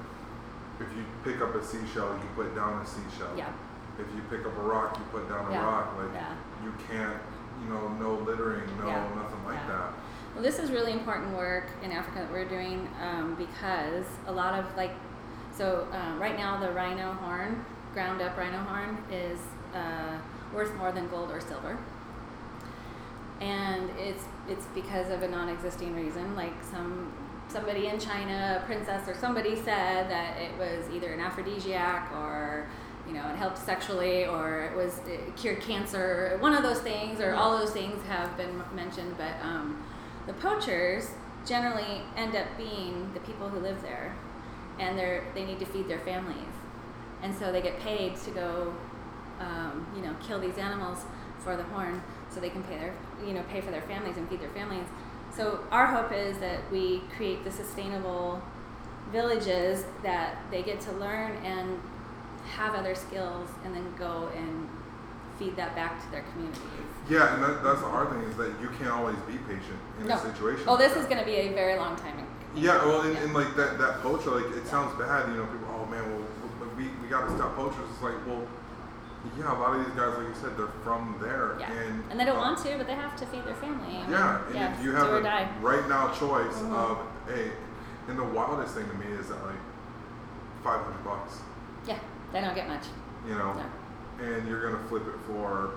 if 0.81 0.89
you 0.97 1.05
pick 1.23 1.41
up 1.41 1.55
a 1.55 1.63
seashell, 1.63 2.11
you 2.19 2.27
put 2.35 2.55
down 2.57 2.81
a 2.83 2.87
seashell. 2.87 3.31
Yeah. 3.37 3.53
If 3.99 4.07
you 4.17 4.23
pick 4.31 4.45
up 4.47 4.57
a 4.57 4.63
rock, 4.63 4.99
you 4.99 5.05
put 5.13 5.29
down 5.29 5.47
a 5.47 5.53
Yeah. 5.53 5.65
rock. 5.65 5.95
Like 5.97 6.13
Yeah. 6.15 6.35
you 6.65 6.73
can't, 6.89 7.21
you 7.63 7.69
know, 7.69 7.89
no 8.01 8.15
littering, 8.25 8.69
no 8.79 8.87
Yeah. 8.89 9.05
nothing 9.15 9.45
like 9.47 9.57
Yeah. 9.57 9.67
that. 9.69 9.93
Well, 10.35 10.43
this 10.43 10.59
is 10.59 10.71
really 10.71 10.93
important 10.93 11.37
work 11.37 11.67
in 11.83 11.93
Africa 11.93 12.21
that 12.21 12.31
we're 12.33 12.45
doing 12.49 12.89
um, 13.03 13.35
because 13.35 14.05
a 14.27 14.33
lot 14.33 14.55
of 14.59 14.65
like, 14.77 14.93
so 15.53 15.87
um, 15.93 16.21
right 16.21 16.37
now 16.37 16.59
the 16.59 16.71
rhino 16.71 17.13
horn, 17.15 17.65
ground 17.93 18.23
up 18.23 18.37
rhino 18.37 18.59
horn, 18.59 18.97
is 19.11 19.39
uh, 19.75 20.19
worth 20.55 20.75
more 20.77 20.93
than 20.93 21.09
gold 21.09 21.31
or 21.31 21.41
silver. 21.41 21.77
And 23.41 23.91
it's 23.99 24.25
it's 24.49 24.67
because 24.75 25.11
of 25.11 25.23
a 25.23 25.29
non-existing 25.29 25.95
reason, 25.95 26.37
like 26.37 26.53
some 26.71 27.13
somebody 27.49 27.87
in 27.89 27.99
China, 27.99 28.61
a 28.63 28.67
princess 28.67 29.09
or 29.09 29.15
somebody 29.15 29.57
said 29.57 30.09
that 30.09 30.41
it 30.41 30.57
was 30.59 30.85
either 30.95 31.13
an 31.13 31.21
aphrodisiac 31.21 32.13
or 32.13 32.69
you 33.11 33.17
know 33.17 33.29
it 33.29 33.37
helped 33.37 33.59
sexually 33.59 34.25
or 34.25 34.63
it 34.63 34.77
was 34.77 35.01
it 35.09 35.37
cured 35.37 35.61
cancer, 35.61 36.37
one 36.41 36.55
of 36.55 36.63
those 36.63 36.79
things, 36.79 37.21
or 37.21 37.35
all 37.35 37.59
those 37.59 37.73
things 37.73 38.01
have 38.07 38.37
been 38.37 38.63
mentioned, 38.75 39.17
but 39.19 39.35
um, 39.43 39.83
the 40.27 40.33
poachers 40.35 41.11
generally 41.45 42.03
end 42.17 42.37
up 42.37 42.47
being 42.57 43.11
the 43.13 43.21
people 43.21 43.49
who 43.49 43.59
live 43.59 43.83
there, 43.83 44.15
and 44.79 44.97
they're 44.97 45.25
they 45.35 45.45
need 45.45 45.59
to 45.59 45.67
feed 45.67 45.89
their 45.89 45.99
families, 45.99 46.55
and 47.23 47.37
so 47.37 47.51
they 47.51 47.61
get 47.61 47.81
paid 47.81 48.17
to 48.17 48.31
go, 48.31 48.75
um, 49.41 49.87
you 49.97 50.03
know, 50.03 50.15
kill 50.23 50.39
these 50.39 50.59
animals 50.59 50.99
for 51.41 51.57
the 51.57 51.65
horn, 51.65 52.01
so 52.29 52.39
they 52.39 52.51
can 52.51 52.63
pay 52.65 52.79
their 52.79 52.95
you 53.27 53.35
know 53.35 53.43
pay 53.51 53.61
for 53.61 53.73
their 53.73 53.83
families 53.83 54.17
and 54.17 54.29
feed 54.29 54.41
their 54.41 54.51
families. 54.51 54.87
So 55.35 55.65
our 55.73 55.87
hope 55.87 56.13
is 56.13 56.39
that 56.39 56.71
we 56.71 57.03
create 57.17 57.43
the 57.43 57.51
sustainable 57.51 58.41
villages 59.11 59.85
that 60.05 60.39
they 60.53 60.63
get 60.63 60.81
to 60.81 60.93
learn 60.93 61.33
and 61.45 61.81
have 62.57 62.75
other 62.75 62.95
skills, 62.95 63.49
and 63.65 63.75
then 63.75 63.87
go 63.99 64.29
and 64.37 64.69
feed 65.39 65.57
that 65.57 65.75
back 65.75 66.03
to 66.05 66.11
their 66.11 66.23
communities. 66.33 66.61
Yeah, 67.09 67.35
and 67.35 67.43
that, 67.43 67.65
that's 67.65 67.81
the 67.81 67.89
hard 67.89 68.11
thing 68.11 68.21
is 68.23 68.37
that 68.37 68.53
you 68.61 68.69
can't 68.79 68.91
always 68.91 69.17
be 69.27 69.39
patient 69.49 69.81
in 70.01 70.07
No. 70.09 70.17
a 70.17 70.19
situation. 70.21 70.65
Oh, 70.69 70.75
like 70.75 70.85
this 70.85 70.93
that. 70.95 71.01
is 71.01 71.07
going 71.07 71.19
to 71.19 71.25
be 71.25 71.37
a 71.37 71.53
very 71.55 71.77
long 71.77 71.97
time. 71.97 72.27
Yeah, 72.55 72.85
well, 72.85 73.03
and, 73.03 73.15
Yeah. 73.15 73.21
and 73.25 73.35
like 73.35 73.55
that, 73.57 73.79
that 73.79 74.01
poacher, 74.03 74.31
like 74.31 74.55
it 74.57 74.67
sounds 74.67 74.99
bad, 74.99 75.29
you 75.31 75.37
know. 75.37 75.47
People, 75.47 75.69
oh 75.81 75.87
man, 75.87 76.03
well, 76.11 76.69
we, 76.77 76.89
we 77.03 77.09
got 77.09 77.27
to 77.29 77.35
stop 77.37 77.55
poachers. 77.57 77.89
It's 77.95 78.03
like, 78.03 78.15
well, 78.27 78.43
yeah, 79.39 79.53
a 79.53 79.59
lot 79.59 79.77
of 79.77 79.85
these 79.87 79.95
guys, 79.95 80.17
like 80.19 80.27
you 80.29 80.35
said, 80.41 80.57
they're 80.59 80.73
from 80.83 81.17
there, 81.23 81.57
Yeah. 81.61 81.71
and 81.73 82.03
And 82.11 82.19
they 82.19 82.25
don't 82.25 82.39
want 82.39 82.59
to, 82.65 82.77
but 82.77 82.87
they 82.87 82.95
have 82.95 83.17
to 83.17 83.27
feed 83.27 83.45
their 83.45 83.55
family. 83.55 83.97
I 83.97 84.03
mean, 84.03 84.11
Yeah, 84.11 84.47
and 84.47 84.55
yeah, 84.55 84.75
if 84.79 84.83
you 84.85 84.93
have 84.93 85.09
a 85.13 85.49
right 85.63 85.89
now 85.89 86.09
choice 86.13 86.57
Mhm. 86.57 86.75
of 86.75 86.99
hey, 87.29 87.53
and 88.09 88.19
the 88.19 88.25
wildest 88.25 88.75
thing 88.75 88.89
to 88.89 88.95
me 88.97 89.07
is 89.13 89.29
that 89.29 89.41
like 89.47 89.61
five 90.65 90.81
hundred 90.85 91.05
bucks, 91.05 91.39
Yeah, 91.87 91.99
they 92.33 92.41
don't 92.41 92.55
get 92.55 92.69
much. 92.69 92.85
you 93.29 93.35
know, 93.35 93.53
No. 93.53 94.25
and 94.25 94.49
you're 94.49 94.63
gonna 94.63 94.83
flip 94.89 95.07
it 95.07 95.15
for 95.27 95.71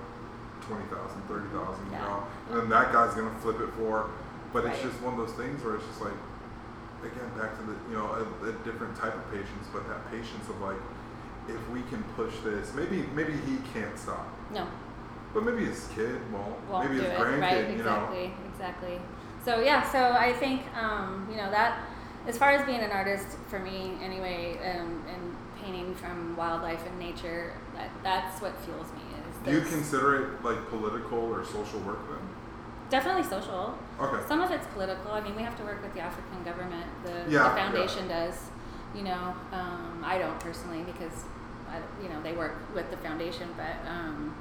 twenty 0.62 0.86
thousand, 0.86 1.22
thirty 1.28 1.48
thousand, 1.50 1.86
you 1.88 1.92
Yeah. 1.94 2.06
know, 2.08 2.24
and 2.52 2.60
then 2.62 2.70
that 2.70 2.94
guy's 2.94 3.14
gonna 3.16 3.30
flip 3.42 3.60
it 3.60 3.70
for, 3.78 4.10
but 4.54 4.66
it's 4.66 4.82
just 4.82 5.00
one 5.02 5.14
of 5.14 5.20
those 5.28 5.36
things 5.36 5.64
where 5.64 5.76
it's 5.76 5.86
just 5.86 6.00
like, 6.02 6.14
again, 7.04 7.30
back 7.38 7.58
to 7.60 7.64
the 7.66 7.76
you 7.92 7.98
know 7.98 8.08
a, 8.16 8.48
a 8.48 8.52
different 8.64 8.96
type 8.96 9.14
of 9.16 9.30
patience, 9.32 9.68
but 9.74 9.88
that 9.90 10.10
patience 10.10 10.48
of 10.48 10.60
like, 10.62 10.78
if 11.50 11.60
we 11.70 11.82
can 11.92 12.02
push 12.16 12.34
this, 12.46 12.74
maybe 12.74 13.04
maybe 13.14 13.34
he 13.46 13.58
can't 13.74 13.98
stop, 14.00 14.26
No, 14.54 14.68
but 15.34 15.44
maybe 15.44 15.66
his 15.66 15.88
kid 15.96 16.16
won't, 16.32 16.56
won't 16.70 16.86
maybe 16.90 17.02
do 17.04 17.10
his 17.10 17.12
it. 17.14 17.20
grandkid, 17.20 17.42
Right, 17.42 17.70
you 17.78 17.84
know. 17.84 18.08
exactly, 18.08 18.34
exactly. 18.54 19.02
So 19.44 19.60
yeah, 19.60 19.84
so 19.92 20.00
I 20.14 20.32
think 20.32 20.62
um, 20.78 21.28
you 21.30 21.36
know 21.36 21.52
that 21.52 21.80
as 22.26 22.38
far 22.38 22.52
as 22.52 22.66
being 22.66 22.80
an 22.80 22.92
artist 22.92 23.28
for 23.50 23.60
me 23.60 23.98
anyway, 24.02 24.58
um, 24.64 25.04
and 25.14 25.36
painting 25.64 25.96
from 25.96 26.36
wildlife 26.36 26.86
and 26.86 27.00
nature, 27.00 27.54
that 27.76 27.90
that's 28.04 28.42
what 28.42 28.54
fuels 28.62 28.88
me. 28.94 29.02
Is 29.30 29.38
Do 29.46 29.52
you 29.52 29.62
consider 29.62 30.16
it 30.36 30.44
like 30.44 30.70
political 30.70 31.20
or 31.20 31.46
social 31.46 31.80
work 31.82 32.00
then? 32.10 32.20
definitely 32.90 33.24
social. 33.24 33.76
Okay. 34.00 34.22
Some 34.28 34.40
of 34.40 34.52
it's 34.52 34.68
political. 34.68 35.12
I 35.12 35.22
mean, 35.22 35.36
we 35.36 35.42
have 35.42 35.58
to 35.58 35.64
work 35.64 35.82
with 35.82 35.94
the 35.96 36.02
African 36.02 36.44
government. 36.44 36.86
The, 37.04 37.26
Yeah, 37.28 37.50
the 37.50 37.56
foundation 37.56 38.08
does. 38.08 38.36
You 38.96 39.02
know, 39.02 39.34
um, 39.52 40.04
I 40.06 40.20
don't 40.20 40.40
personally 40.40 40.84
because, 40.84 41.24
I, 41.68 41.80
you 42.04 42.10
know, 42.10 42.22
they 42.22 42.34
work 42.34 42.54
with 42.76 42.92
the 42.92 42.98
foundation. 42.98 43.50
But 43.58 43.90
um, 43.90 44.36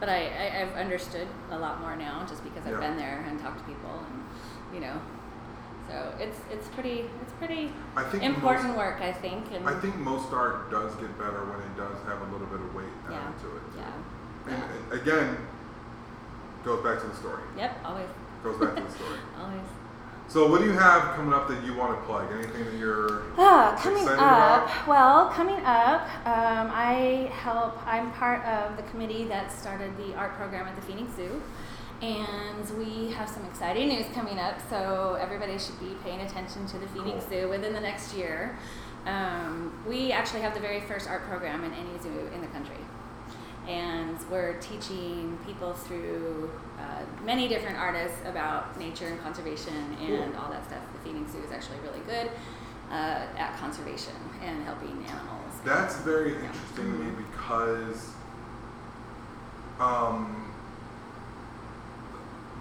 but 0.00 0.08
I, 0.08 0.26
I 0.26 0.62
I've 0.62 0.74
understood 0.74 1.28
a 1.52 1.58
lot 1.58 1.80
more 1.80 1.94
now 1.94 2.26
just 2.28 2.42
because 2.42 2.66
I've 2.66 2.72
Yeah. 2.72 2.88
been 2.88 2.96
there 2.96 3.24
and 3.28 3.38
talked 3.38 3.58
to 3.60 3.64
people 3.64 4.02
and 4.10 4.74
you 4.74 4.80
know, 4.80 5.00
so 5.92 6.14
it's 6.18 6.38
it's 6.50 6.68
pretty 6.68 7.04
it's 7.22 7.32
pretty 7.38 7.70
I 7.96 8.02
think 8.04 8.22
important 8.22 8.68
Most, 8.68 8.78
work 8.78 9.00
I 9.02 9.12
think. 9.12 9.44
And 9.52 9.68
I 9.68 9.78
think 9.80 9.96
most 9.96 10.32
art 10.32 10.70
does 10.70 10.94
get 10.96 11.16
better 11.18 11.44
when 11.44 11.60
it 11.60 11.76
does 11.76 11.96
have 12.08 12.20
a 12.26 12.32
little 12.32 12.46
bit 12.48 12.60
of 12.60 12.74
weight 12.74 12.86
yeah, 13.10 13.18
added 13.20 13.40
to 13.40 13.56
it. 13.56 13.62
yeah, 13.76 14.54
And, 14.54 14.64
yeah. 14.90 15.00
again, 15.00 15.36
goes 16.64 16.82
back 16.82 17.00
to 17.02 17.06
the 17.06 17.14
story. 17.16 17.42
Yep, 17.58 17.76
always, 17.84 18.08
Goes 18.42 18.58
back 18.58 18.74
to 18.76 18.82
the 18.82 18.90
story. 18.90 19.18
always. 19.40 19.60
So, 20.28 20.48
what 20.50 20.60
do 20.62 20.66
you 20.66 20.72
have 20.72 21.14
coming 21.14 21.34
up 21.34 21.46
that 21.48 21.62
you 21.62 21.74
want 21.76 21.98
to 21.98 22.06
plug? 22.06 22.32
Anything 22.32 22.64
that 22.64 22.74
you're 22.74 23.24
Ah, 23.36 23.78
coming 23.82 24.08
up. 24.08 24.14
about? 24.14 24.88
Well, 24.88 25.28
coming 25.28 25.60
up, 25.64 26.02
um, 26.26 26.70
I 26.72 27.28
help. 27.34 27.76
I'm 27.86 28.10
part 28.12 28.42
of 28.46 28.76
the 28.78 28.82
committee 28.84 29.24
that 29.24 29.52
started 29.52 29.94
the 29.98 30.14
art 30.14 30.32
program 30.36 30.66
at 30.66 30.74
the 30.74 30.82
Phoenix 30.82 31.14
Zoo, 31.16 31.42
and 32.02 32.78
we 32.78 33.12
have 33.12 33.28
some 33.28 33.44
exciting 33.46 33.88
news 33.88 34.06
coming 34.12 34.38
up. 34.38 34.56
So 34.68 35.16
everybody 35.20 35.56
should 35.58 35.78
be 35.78 35.94
paying 36.02 36.20
attention 36.20 36.66
to 36.66 36.78
the 36.78 36.88
Phoenix 36.88 37.24
Cool. 37.30 37.40
Zoo 37.42 37.48
within 37.48 37.72
the 37.72 37.80
next 37.80 38.14
year. 38.14 38.58
Um, 39.06 39.72
we 39.86 40.12
actually 40.12 40.40
have 40.40 40.54
the 40.54 40.60
very 40.60 40.80
first 40.80 41.08
art 41.08 41.24
program 41.28 41.64
in 41.64 41.72
any 41.72 41.98
zoo 42.02 42.28
in 42.34 42.40
the 42.40 42.46
country. 42.48 42.76
And 43.68 44.18
we're 44.28 44.54
teaching 44.54 45.38
people 45.46 45.72
through 45.72 46.50
uh, 46.80 47.02
many 47.24 47.46
different 47.46 47.78
artists 47.78 48.18
about 48.26 48.76
nature 48.78 49.06
and 49.06 49.20
conservation 49.20 49.74
and 50.00 50.32
Cool. 50.34 50.42
all 50.42 50.50
that 50.50 50.64
stuff. 50.64 50.82
The 50.94 51.08
Phoenix 51.08 51.30
Zoo 51.30 51.38
is 51.38 51.52
actually 51.52 51.78
really 51.84 52.00
good 52.00 52.30
uh, 52.90 53.26
at 53.38 53.56
conservation 53.58 54.14
and 54.42 54.64
helping 54.64 55.04
animals. 55.08 55.52
That's 55.64 55.98
very 55.98 56.34
interesting 56.34 56.74
to 56.76 56.82
me 56.98 57.10
because 57.30 58.10
um, 59.78 60.51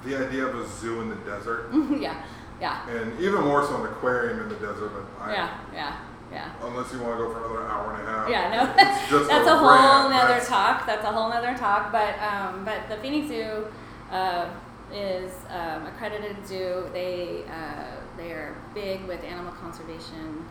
the 0.04 0.28
idea 0.28 0.46
of 0.46 0.56
a 0.56 0.68
zoo 0.68 1.02
in 1.02 1.10
the 1.10 1.16
desert, 1.18 1.70
yeah, 2.00 2.24
yeah, 2.60 2.90
and 2.90 3.20
even 3.20 3.42
more 3.42 3.66
so 3.66 3.84
an 3.84 3.92
aquarium 3.92 4.40
in 4.42 4.50
the 4.50 4.56
desert, 4.56 4.92
but 4.94 5.24
I, 5.24 5.34
yeah, 5.34 5.60
yeah, 5.74 6.00
yeah. 6.32 6.52
unless 6.64 6.92
you 6.94 7.02
want 7.02 7.18
to 7.18 7.26
go 7.26 7.34
for 7.34 7.40
another 7.40 7.68
hour 7.68 7.94
and 7.94 8.02
a 8.02 8.12
half. 8.12 8.30
Yeah, 8.30 8.50
no, 8.50 8.66
that's 9.28 9.48
a 9.48 9.54
a 9.54 9.58
whole 9.58 10.10
nother 10.10 10.44
talk. 10.46 10.86
That's 10.86 11.06
a 11.06 11.12
whole 11.12 11.30
nother 11.30 11.56
talk. 11.58 11.92
But 11.92 12.20
um, 12.20 12.66
but 12.66 12.88
the 12.90 12.98
Phoenix 12.98 13.28
Zoo 13.28 13.68
uh, 14.12 14.50
is 14.94 15.32
um, 15.50 15.86
accredited 15.88 16.36
zoo. 16.46 16.90
They 16.94 17.44
uh, 17.50 18.02
they 18.18 18.32
are 18.32 18.56
big 18.74 19.04
with 19.06 19.24
animal 19.24 19.54
conservation. 19.54 20.46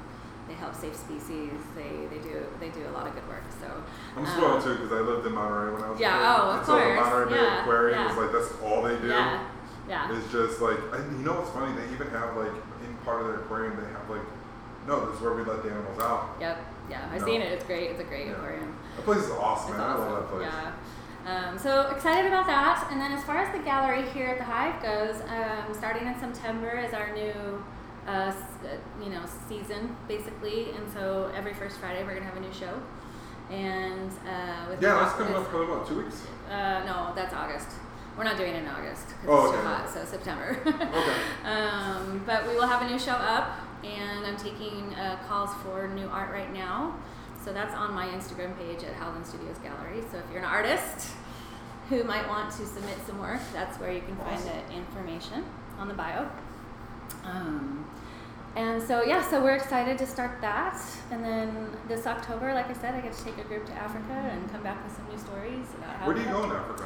They 0.50 0.56
help 0.56 0.74
save 0.74 0.96
species. 0.96 1.54
They 1.76 2.10
they 2.10 2.18
do 2.18 2.42
they 2.58 2.70
do 2.70 2.82
a 2.88 2.90
lot 2.90 3.06
of 3.06 3.14
good 3.14 3.26
work. 3.28 3.44
So 3.62 3.70
I'm 4.16 4.26
um, 4.26 4.34
spoiled 4.34 4.64
too 4.64 4.74
because 4.74 4.90
I 4.90 4.98
lived 4.98 5.24
in 5.24 5.32
Monterey 5.32 5.72
when 5.72 5.84
I 5.84 5.90
was 5.90 6.00
Yeah, 6.00 6.18
a 6.18 6.26
oh, 6.26 6.50
of 6.50 6.56
and 6.58 6.66
so 6.66 6.74
the 6.74 6.80
course, 6.82 6.98
Monterey 7.06 7.28
Bay 7.30 7.40
yeah, 7.40 7.62
Aquarium 7.62 7.98
yeah. 8.00 8.08
was 8.10 8.16
like 8.18 8.32
that's 8.34 8.50
all 8.60 8.82
they 8.82 8.98
do. 8.98 9.06
Yeah, 9.06 9.46
yeah. 9.86 10.10
It's 10.18 10.26
just 10.32 10.60
like 10.60 10.78
I, 10.90 10.98
you 11.06 11.22
know 11.22 11.38
what's 11.38 11.54
funny? 11.54 11.70
They 11.78 11.86
even 11.94 12.10
have 12.10 12.34
like 12.36 12.50
in 12.82 12.90
part 13.06 13.22
of 13.22 13.28
their 13.30 13.46
aquarium 13.46 13.78
they 13.78 13.86
have 13.94 14.10
like 14.10 14.26
no, 14.88 15.06
this 15.06 15.16
is 15.16 15.22
where 15.22 15.34
we 15.34 15.44
let 15.44 15.62
the 15.62 15.70
animals 15.70 16.00
out. 16.02 16.34
Yep. 16.40 16.58
Yeah. 16.90 17.08
I've 17.14 17.20
No. 17.20 17.26
seen 17.26 17.42
it. 17.42 17.52
It's 17.52 17.64
great. 17.64 17.90
It's 17.94 18.00
a 18.00 18.04
great 18.10 18.26
Yeah. 18.26 18.32
aquarium. 18.32 18.74
That 18.96 19.04
place 19.04 19.22
is 19.22 19.30
awesome, 19.30 19.70
It's 19.70 19.78
man. 19.78 19.90
I 19.90 19.94
love 19.94 20.18
that 20.18 20.28
place. 20.34 20.50
Yeah. 20.50 20.72
Um, 21.30 21.58
so 21.58 21.90
excited 21.94 22.26
about 22.26 22.46
that. 22.48 22.88
And 22.90 23.00
then 23.00 23.12
as 23.12 23.22
far 23.22 23.38
as 23.38 23.54
the 23.54 23.62
gallery 23.62 24.02
here 24.10 24.26
at 24.34 24.38
the 24.38 24.44
Hive 24.50 24.82
goes, 24.82 25.22
um, 25.30 25.72
starting 25.78 26.08
in 26.08 26.18
September 26.18 26.70
is 26.80 26.92
our 26.94 27.12
new, 27.14 27.62
uh, 28.06 28.32
you 29.02 29.10
know, 29.10 29.22
season 29.48 29.96
basically. 30.08 30.70
And 30.72 30.90
so 30.92 31.30
every 31.34 31.54
first 31.54 31.78
Friday 31.78 32.02
we're 32.04 32.14
gonna 32.14 32.26
have 32.26 32.36
a 32.36 32.40
new 32.40 32.52
show. 32.52 32.80
And 33.50 34.10
uh, 34.28 34.66
with 34.70 34.80
Yeah, 34.82 34.94
that's 35.00 35.14
coming 35.16 35.34
up 35.34 35.48
probably 35.48 35.72
about 35.74 35.86
two 35.88 36.02
weeks. 36.04 36.22
Uh, 36.48 36.82
no, 36.84 37.12
that's 37.14 37.34
August. 37.34 37.68
We're 38.16 38.24
not 38.24 38.36
doing 38.36 38.54
it 38.54 38.62
in 38.62 38.68
August 38.68 39.08
because 39.08 39.28
Oh, 39.28 39.44
it's 39.44 39.52
too 39.52 39.58
okay. 39.58 39.66
hot. 39.66 39.90
So 39.90 40.04
September. 40.04 40.56
Okay. 40.66 41.16
Um, 41.44 42.22
but 42.26 42.46
we 42.46 42.54
will 42.54 42.66
have 42.66 42.82
a 42.82 42.86
new 42.90 42.98
show 42.98 43.12
up, 43.12 43.58
and 43.84 44.26
I'm 44.26 44.36
taking 44.36 44.94
uh, 44.94 45.18
calls 45.28 45.50
for 45.62 45.88
new 45.88 46.06
art 46.08 46.30
right 46.32 46.52
now. 46.52 46.96
So 47.44 47.52
that's 47.52 47.74
on 47.74 47.94
my 47.94 48.06
Instagram 48.08 48.56
page 48.58 48.84
at 48.84 48.94
Howland 48.94 49.26
Studios 49.26 49.56
Gallery. 49.58 50.02
So 50.12 50.18
if 50.18 50.24
you're 50.30 50.40
an 50.42 50.44
artist 50.48 51.12
who 51.88 52.04
might 52.04 52.28
want 52.28 52.50
to 52.52 52.66
submit 52.66 52.96
some 53.06 53.18
work, 53.18 53.40
that's 53.52 53.78
where 53.78 53.90
you 53.90 54.02
can 54.02 54.14
find 54.16 54.40
the 54.42 54.74
information 54.74 55.44
on 55.78 55.88
the 55.88 55.94
bio. 55.94 56.28
Um, 57.24 57.86
and 58.56 58.82
so 58.82 59.02
yeah, 59.02 59.22
so 59.28 59.42
we're 59.42 59.54
excited 59.54 59.98
to 59.98 60.06
start 60.06 60.40
that. 60.40 60.80
And 61.10 61.24
then 61.24 61.70
this 61.88 62.06
October, 62.06 62.52
like 62.54 62.68
I 62.68 62.74
said, 62.74 62.94
I 62.94 63.00
get 63.00 63.12
to 63.12 63.24
take 63.24 63.38
a 63.38 63.44
group 63.44 63.66
to 63.66 63.72
Africa 63.72 64.12
and 64.12 64.50
come 64.50 64.62
back 64.62 64.82
with 64.84 64.96
some 64.96 65.06
new 65.08 65.18
stories 65.18 65.66
about 65.78 65.96
how. 65.96 66.06
Where 66.06 66.16
do 66.16 66.22
you 66.22 66.28
go 66.28 66.44
in 66.44 66.50
Africa? 66.50 66.84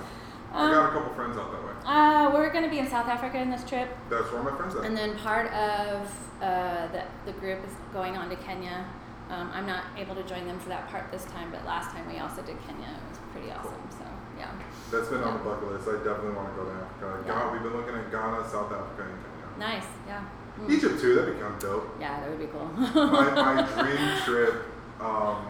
Um, 0.53 0.71
I 0.71 0.75
got 0.75 0.89
a 0.91 0.93
couple 0.93 1.15
friends 1.15 1.37
out 1.37 1.51
that 1.51 1.65
way. 1.65 1.73
Uh, 1.85 2.31
we're 2.33 2.53
going 2.53 2.62
to 2.62 2.71
be 2.71 2.79
in 2.79 2.89
South 2.89 3.09
Africa 3.09 3.39
in 3.41 3.51
this 3.51 3.65
trip. 3.65 3.89
That's 4.09 4.31
where 4.31 4.43
my 4.43 4.55
friends 4.57 4.77
at. 4.77 4.85
And 4.85 4.97
then 4.97 5.17
part 5.19 5.51
of 5.53 6.09
uh, 6.41 6.87
the, 6.89 7.03
the 7.27 7.33
group 7.41 7.59
is 7.67 7.73
going 7.93 8.17
on 8.17 8.31
to 8.31 8.37
Kenya. 8.37 8.87
Um, 9.31 9.51
I'm 9.53 9.67
not 9.67 9.85
able 9.97 10.15
to 10.15 10.23
join 10.23 10.47
them 10.47 10.61
for 10.61 10.69
that 10.69 10.89
part 10.91 11.11
this 11.11 11.25
time, 11.25 11.51
but 11.51 11.65
last 11.65 11.91
time 11.91 12.07
we 12.07 12.19
also 12.19 12.43
did 12.43 12.57
Kenya. 12.69 12.87
It 12.87 13.09
was 13.11 13.19
pretty 13.33 13.51
awesome. 13.51 13.83
So, 13.91 14.05
yeah. 14.39 14.53
That's 14.93 15.09
been 15.09 15.25
on 15.25 15.39
the 15.39 15.43
bucket 15.43 15.73
list. 15.73 15.89
I 15.89 15.97
definitely 16.05 16.39
want 16.39 16.55
to 16.55 16.55
go 16.55 16.65
to 16.67 16.71
Africa. 16.71 17.25
Yeah. 17.27 17.33
Ghana, 17.35 17.53
we've 17.53 17.62
been 17.65 17.75
looking 17.75 17.97
at 17.97 18.12
Ghana, 18.12 18.47
South 18.47 18.71
Africa, 18.71 19.11
and 19.11 19.19
Kenya. 19.19 19.59
Nice. 19.59 19.89
Yeah. 20.07 20.23
Mm. 20.61 20.71
Egypt 20.71 21.01
too. 21.01 21.15
That'd 21.17 21.35
be 21.35 21.41
kind 21.41 21.55
of 21.55 21.61
dope. 21.61 21.97
Yeah, 22.01 22.21
that 22.21 22.31
would 22.31 22.39
be 22.39 22.47
cool. 22.47 22.67
my, 22.67 23.31
my 23.31 23.63
dream 23.83 24.19
trip. 24.25 24.55
Um, 25.01 25.47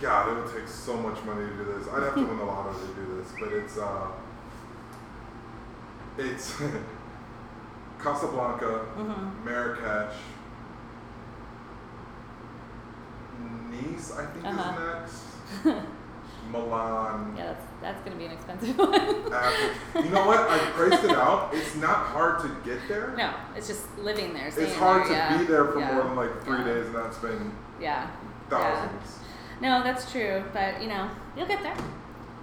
God, 0.00 0.28
it 0.28 0.42
would 0.44 0.54
take 0.54 0.68
so 0.68 0.96
much 0.96 1.22
money 1.24 1.44
to 1.48 1.56
do 1.56 1.64
this. 1.64 1.88
I'd 1.88 2.02
have 2.02 2.14
to 2.14 2.24
win 2.26 2.38
the 2.38 2.44
lotto 2.44 2.72
to 2.72 2.86
do 2.94 3.16
this, 3.22 3.32
but 3.38 3.52
it's 3.52 3.76
uh, 3.78 4.06
it's 6.16 6.56
Casablanca, 8.02 8.78
hmm 8.96 9.44
Marrakesh, 9.44 10.14
Nice. 13.70 14.12
I 14.16 14.26
think 14.26 14.44
Uh-huh. 14.46 15.04
is 15.04 15.24
next. 15.64 15.84
Milan. 16.50 17.34
Yeah, 17.36 17.54
that's, 17.80 18.00
going 18.02 18.12
to 18.12 18.18
be 18.18 18.26
an 18.26 18.32
expensive 18.32 18.76
one. 18.78 18.92
You 18.92 20.10
know 20.10 20.26
what? 20.26 20.48
I 20.50 20.58
priced 20.74 21.04
it 21.04 21.10
out. 21.10 21.50
It's 21.54 21.74
not 21.76 22.06
hard 22.06 22.40
to 22.40 22.48
get 22.64 22.86
there. 22.88 23.14
no, 23.16 23.32
it's 23.56 23.68
just 23.68 23.86
living 23.98 24.34
there. 24.34 24.48
It's 24.48 24.74
hard 24.74 25.02
there, 25.02 25.08
to 25.08 25.12
yeah. 25.14 25.38
be 25.38 25.44
there 25.44 25.64
for 25.66 25.78
yeah. 25.80 25.94
more 25.94 26.04
than 26.04 26.16
like 26.16 26.42
three 26.44 26.58
yeah. 26.58 26.64
days 26.64 26.84
and 26.86 26.94
not 26.94 27.14
spend 27.14 27.52
Yeah. 27.80 28.10
thousands. 28.50 29.18
No, 29.60 29.82
that's 29.82 30.10
true. 30.10 30.44
But, 30.52 30.80
you 30.82 30.88
know, 30.88 31.10
you'll 31.36 31.46
get 31.48 31.62
there. 31.62 31.76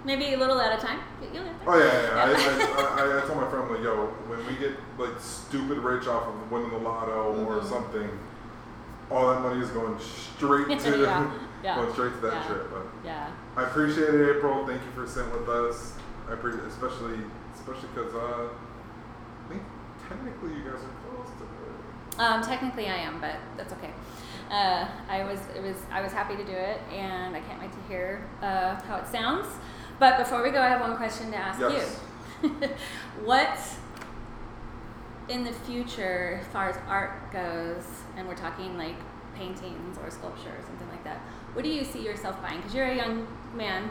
Maybe 0.04 0.34
a 0.34 0.38
little 0.38 0.60
at 0.60 0.78
a 0.78 0.80
time, 0.80 1.00
but 1.18 1.34
you'll 1.34 1.44
get 1.44 1.58
there. 1.64 1.74
Oh 1.74 1.78
yeah, 1.78 2.02
yeah. 2.02 2.34
I, 2.96 3.02
I, 3.02 3.18
I, 3.18 3.22
I 3.22 3.26
told 3.26 3.40
my 3.40 3.50
friend 3.50 3.68
like, 3.68 3.82
yo, 3.82 4.06
when 4.28 4.38
we 4.46 4.54
get 4.54 4.72
like 4.98 5.18
stupid 5.18 5.78
rich 5.78 6.06
off 6.06 6.28
of 6.28 6.50
winning 6.52 6.70
the 6.70 6.78
lotto 6.78 7.44
or 7.44 7.60
Mhm. 7.60 7.68
something, 7.68 8.08
all 9.10 9.28
that 9.32 9.40
money 9.40 9.60
is 9.60 9.70
going 9.70 9.98
straight 9.98 10.68
to 10.80 11.18
Yeah, 11.66 11.74
going 11.74 11.92
straight 11.92 12.14
to 12.14 12.20
that 12.20 12.32
yeah. 12.32 12.46
trip. 12.46 12.70
But 12.70 12.86
Yeah. 13.04 13.30
I 13.56 13.64
appreciate 13.64 14.14
it, 14.14 14.36
April. 14.36 14.64
Thank 14.66 14.82
you 14.84 14.90
for 14.94 15.04
sitting 15.04 15.32
with 15.32 15.48
us. 15.48 15.94
I 16.30 16.34
appreciate, 16.34 16.64
especially 16.64 17.18
especially 17.54 17.88
because 17.92 18.14
uh, 18.14 18.48
I 18.48 19.48
think 19.48 19.62
technically 20.08 20.50
you 20.50 20.62
guys 20.62 20.80
are 20.84 20.94
close 21.10 21.26
to 21.38 21.44
it. 21.44 22.20
Um, 22.20 22.42
technically, 22.42 22.86
I 22.86 22.96
am, 22.96 23.20
but 23.20 23.34
that's 23.56 23.72
okay. 23.72 23.90
Uh, 24.48 24.86
I 25.08 25.24
was 25.24 25.40
it 25.56 25.62
was 25.62 25.76
I 25.90 26.00
was 26.02 26.12
happy 26.12 26.36
to 26.36 26.44
do 26.44 26.52
it, 26.52 26.80
and 26.92 27.34
I 27.34 27.40
can't 27.40 27.60
wait 27.60 27.72
to 27.72 27.82
hear 27.88 28.28
uh, 28.42 28.80
how 28.82 28.98
it 28.98 29.08
sounds. 29.08 29.46
But 29.98 30.18
before 30.18 30.42
we 30.44 30.50
go, 30.50 30.60
I 30.60 30.68
have 30.68 30.80
one 30.80 30.96
question 30.96 31.32
to 31.32 31.36
ask 31.36 31.58
Yes. 31.58 32.00
you. 32.42 32.48
what 33.24 33.58
in 35.28 35.42
the 35.42 35.52
future, 35.52 36.38
as 36.40 36.46
far 36.52 36.68
as 36.70 36.76
art 36.86 37.32
goes, 37.32 37.84
and 38.16 38.28
we're 38.28 38.36
talking 38.36 38.78
like 38.78 38.94
paintings 39.34 39.98
or 39.98 40.10
sculpture 40.10 40.50
or 40.50 40.62
something 40.64 40.88
like 40.90 41.02
that, 41.04 41.20
what 41.56 41.64
do 41.64 41.70
you 41.70 41.84
see 41.84 42.02
yourself 42.04 42.40
buying? 42.42 42.58
Because 42.58 42.74
you're 42.74 42.86
a 42.86 42.94
young 42.94 43.26
man. 43.54 43.88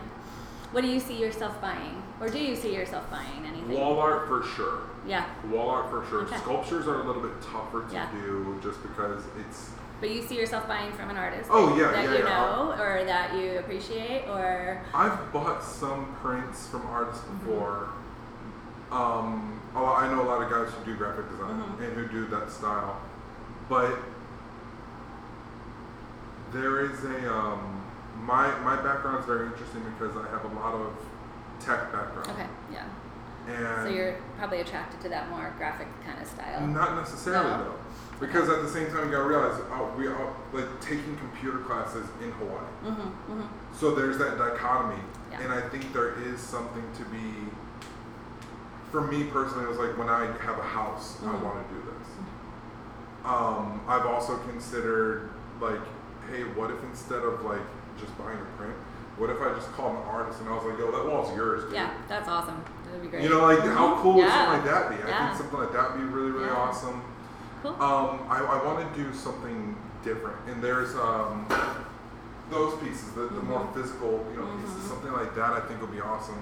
What 0.72 0.82
do 0.82 0.88
you 0.88 1.00
see 1.00 1.20
yourself 1.20 1.60
buying, 1.62 2.04
or 2.22 2.30
do 2.30 2.38
you 2.38 2.56
see 2.56 2.76
yourself 2.76 3.10
buying 3.10 3.44
anything? 3.44 3.72
Wall 3.72 3.98
art 4.00 4.28
for 4.28 4.44
sure. 4.44 4.82
Yeah, 5.08 5.26
Wall 5.50 5.70
art 5.70 5.90
for 5.90 6.06
sure. 6.10 6.24
Okay. 6.26 6.38
Sculptures 6.38 6.88
are 6.88 7.02
a 7.02 7.04
little 7.08 7.24
bit 7.24 7.32
tougher 7.42 7.88
to 7.88 7.94
Yeah. 7.94 8.12
do 8.12 8.60
just 8.62 8.82
because 8.84 9.24
it's 9.40 9.72
but 10.02 10.10
you 10.12 10.22
see 10.22 10.36
yourself 10.38 10.68
buying 10.68 10.92
from 10.92 11.10
an 11.10 11.16
artist 11.18 11.50
Oh, 11.52 11.70
that, 11.70 11.78
yeah, 11.78 11.92
that 11.92 12.04
yeah, 12.04 12.12
you 12.12 12.18
yeah. 12.26 12.30
know 12.30 12.76
or 12.78 13.04
that 13.06 13.34
you 13.34 13.58
appreciate, 13.58 14.28
or 14.28 14.82
I've 14.94 15.32
bought 15.34 15.64
some 15.64 16.14
prints 16.22 16.68
from 16.68 16.86
artists 16.88 17.24
Mm-hmm. 17.24 17.38
before. 17.50 17.90
Um, 18.92 19.60
oh, 19.76 19.86
I 19.86 20.08
know 20.14 20.22
a 20.22 20.28
lot 20.28 20.42
of 20.44 20.50
guys 20.52 20.72
who 20.74 20.86
do 20.92 20.96
graphic 20.98 21.30
design 21.32 21.64
Mhm. 21.64 21.84
and 21.84 21.94
who 21.98 22.08
do 22.08 22.28
that 22.28 22.52
style, 22.52 22.98
but 23.70 23.98
there 26.52 26.82
is 26.86 27.04
a 27.04 27.34
um, 27.34 27.82
my 28.22 28.54
my 28.60 28.76
background 28.78 29.20
is 29.20 29.26
very 29.26 29.48
interesting 29.48 29.84
because 29.98 30.16
I 30.16 30.30
have 30.32 30.46
a 30.46 30.56
lot 30.56 30.74
of 30.74 30.94
tech 31.60 31.92
background. 31.92 32.30
okay, 32.30 32.48
yeah. 32.72 32.86
And 33.48 33.88
So 33.88 33.94
you're 33.94 34.16
probably 34.38 34.62
attracted 34.62 35.00
to 35.02 35.10
that 35.10 35.30
more 35.30 35.54
graphic 35.58 35.88
kind 36.04 36.20
of 36.20 36.28
style. 36.28 36.66
Not 36.68 36.96
necessarily 36.96 37.50
No? 37.52 37.64
though, 37.66 37.76
because 38.20 38.50
at 38.50 38.62
the 38.64 38.68
same 38.70 38.88
time 38.88 39.06
you 39.06 39.12
gotta 39.12 39.24
realize 39.28 39.60
uh, 39.72 39.86
we 39.98 40.08
are 40.08 40.34
like 40.54 40.66
taking 40.82 41.16
computer 41.18 41.60
classes 41.60 42.08
in 42.24 42.32
Hawaii. 42.32 42.58
Mm-hmm, 42.86 43.02
mm-hmm. 43.02 43.76
So 43.76 43.94
there's 43.94 44.18
that 44.18 44.38
dichotomy, 44.40 45.02
Yeah. 45.32 45.42
and 45.42 45.54
I 45.54 45.62
think 45.70 45.94
there 45.94 46.20
is 46.24 46.40
something 46.40 46.84
to 46.98 47.06
be. 47.06 47.52
For 48.92 49.02
me 49.02 49.26
personally, 49.26 49.66
it 49.66 49.70
was 49.70 49.78
like 49.78 49.98
when 49.98 50.08
I 50.10 50.26
have 50.42 50.58
a 50.58 50.64
house, 50.64 51.18
I 51.22 51.28
Mhm. 51.28 51.42
want 51.42 51.68
to 51.68 51.74
do 51.76 51.82
this. 51.82 52.08
Um, 53.26 53.82
I've 53.88 54.06
also 54.06 54.38
considered 54.38 55.30
like, 55.60 55.82
hey, 56.32 56.44
what 56.56 56.72
if 56.72 56.82
instead 56.84 57.24
of 57.24 57.44
like 57.44 57.62
just 58.00 58.16
buying 58.18 58.38
a 58.40 58.58
print, 58.58 58.74
what 59.18 59.30
if 59.30 59.40
I 59.40 59.54
just 59.56 59.72
called 59.74 59.96
an 59.96 60.04
artist 60.04 60.40
and 60.42 60.50
I 60.50 60.54
was 60.54 60.66
like, 60.66 60.78
yo, 60.78 60.92
that 60.92 61.06
wall's 61.10 61.36
yours, 61.36 61.64
dude. 61.66 61.74
Yeah, 61.74 61.94
that's 62.08 62.28
awesome. 62.28 62.62
That 62.86 62.94
would 62.94 63.02
be 63.02 63.08
great. 63.08 63.24
You 63.24 63.30
know, 63.30 63.42
like 63.42 63.60
how 63.60 63.96
cool 64.02 64.16
would 64.16 64.26
Yeah. 64.26 64.34
something 64.36 64.66
like 64.66 64.66
that 64.74 64.90
be? 64.90 65.04
I 65.04 65.08
Yeah. 65.08 65.28
think 65.28 65.38
something 65.42 65.60
like 65.60 65.74
that 65.74 65.92
would 65.92 66.00
be 66.02 66.08
really, 66.14 66.32
really 66.32 66.46
Yeah. 66.48 66.56
awesome. 66.58 67.02
Cool. 67.64 67.72
Um, 67.82 68.20
I, 68.30 68.40
I 68.44 68.64
want 68.66 68.80
to 68.84 69.04
do 69.04 69.14
something 69.14 69.76
different, 70.04 70.38
and 70.48 70.62
there's 70.62 70.94
um, 70.96 71.48
those 72.52 72.78
pieces, 72.80 73.12
the, 73.14 73.22
the 73.22 73.42
more 73.42 73.62
Mhm. 73.62 73.74
physical, 73.74 74.24
you 74.32 74.40
know, 74.40 74.46
pieces, 74.62 74.84
Mhm. 74.86 74.90
something 74.90 75.14
like 75.14 75.34
that. 75.36 75.52
I 75.54 75.62
think 75.62 75.82
would 75.82 75.92
be 75.92 76.02
awesome. 76.02 76.40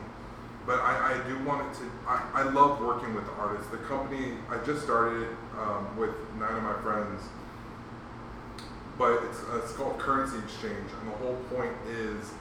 But 0.66 0.80
I, 0.82 1.14
I 1.16 1.28
do 1.30 1.38
want 1.46 1.62
it 1.68 1.74
to. 1.80 1.84
I, 2.08 2.42
I 2.42 2.44
love 2.44 2.80
working 2.82 3.14
with 3.14 3.26
the 3.26 3.34
artists. 3.40 3.70
The 3.70 3.78
company 3.78 4.38
I 4.50 4.58
just 4.66 4.84
started 4.84 5.28
um, 5.60 5.96
with 5.98 6.12
nine 6.40 6.56
of 6.56 6.64
my 6.64 6.74
friends, 6.82 7.22
but 8.98 9.24
it's 9.24 9.42
it's 9.56 9.72
called 9.74 9.98
Currency 10.00 10.38
Exchange, 10.40 10.90
and 11.02 11.12
the 11.12 11.18
whole 11.18 11.36
point 11.54 11.72
is 11.90 12.32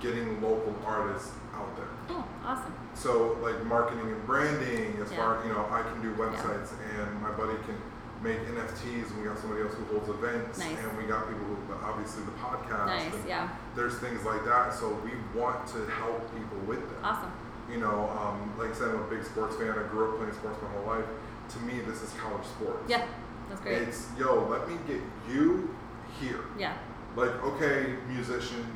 getting 0.00 0.40
local 0.42 0.74
artists 0.84 1.30
out 1.54 1.74
there. 1.76 1.86
oh, 2.10 2.26
awesome. 2.44 2.74
So 2.94 3.38
like 3.42 3.64
marketing 3.64 4.06
and 4.08 4.26
branding, 4.26 4.98
as 5.02 5.10
Yeah. 5.10 5.16
far 5.18 5.46
you 5.46 5.52
know, 5.52 5.66
I 5.70 5.82
can 5.82 6.02
do 6.02 6.12
websites, 6.14 6.72
and 6.98 7.22
my 7.22 7.30
buddy 7.30 7.54
can 7.64 7.76
make 8.22 8.38
NFTs, 8.48 9.10
and 9.10 9.20
we 9.22 9.28
got 9.28 9.38
somebody 9.38 9.62
else 9.62 9.74
who 9.74 9.84
holds 9.84 10.08
events, 10.08 10.58
Nice. 10.58 10.76
and 10.78 10.96
we 10.98 11.04
got 11.04 11.28
people 11.28 11.44
who 11.44 11.56
obviously 11.84 12.24
the 12.24 12.32
podcast. 12.32 12.86
Nice. 12.86 13.14
Yeah. 13.26 13.48
There's 13.76 13.98
things 13.98 14.24
like 14.24 14.44
that, 14.46 14.74
so 14.74 14.88
we 15.04 15.12
want 15.38 15.66
to 15.68 15.86
help 15.86 16.20
people 16.34 16.58
with 16.66 16.80
that. 16.90 17.04
Awesome. 17.06 17.30
You 17.70 17.78
know, 17.78 18.10
um, 18.20 18.52
like 18.58 18.70
I 18.70 18.74
said, 18.74 18.88
I'm 18.88 19.00
a 19.02 19.08
big 19.08 19.24
sports 19.24 19.56
fan. 19.56 19.70
I 19.70 19.82
grew 19.88 20.10
up 20.12 20.18
playing 20.18 20.32
sports 20.34 20.58
my 20.62 20.68
whole 20.70 20.86
life. 20.86 21.04
To 21.50 21.58
me, 21.60 21.80
this 21.80 22.02
is 22.02 22.12
college 22.20 22.44
sports. 22.44 22.82
Yeah. 22.88 23.06
That's 23.48 23.60
great. 23.60 23.82
It's 23.88 24.08
yo, 24.18 24.46
let 24.48 24.68
me 24.68 24.76
get 24.86 25.00
you 25.30 25.74
here. 26.20 26.40
yeah. 26.58 26.76
Like, 27.16 27.30
okay, 27.44 27.94
musician, 28.08 28.66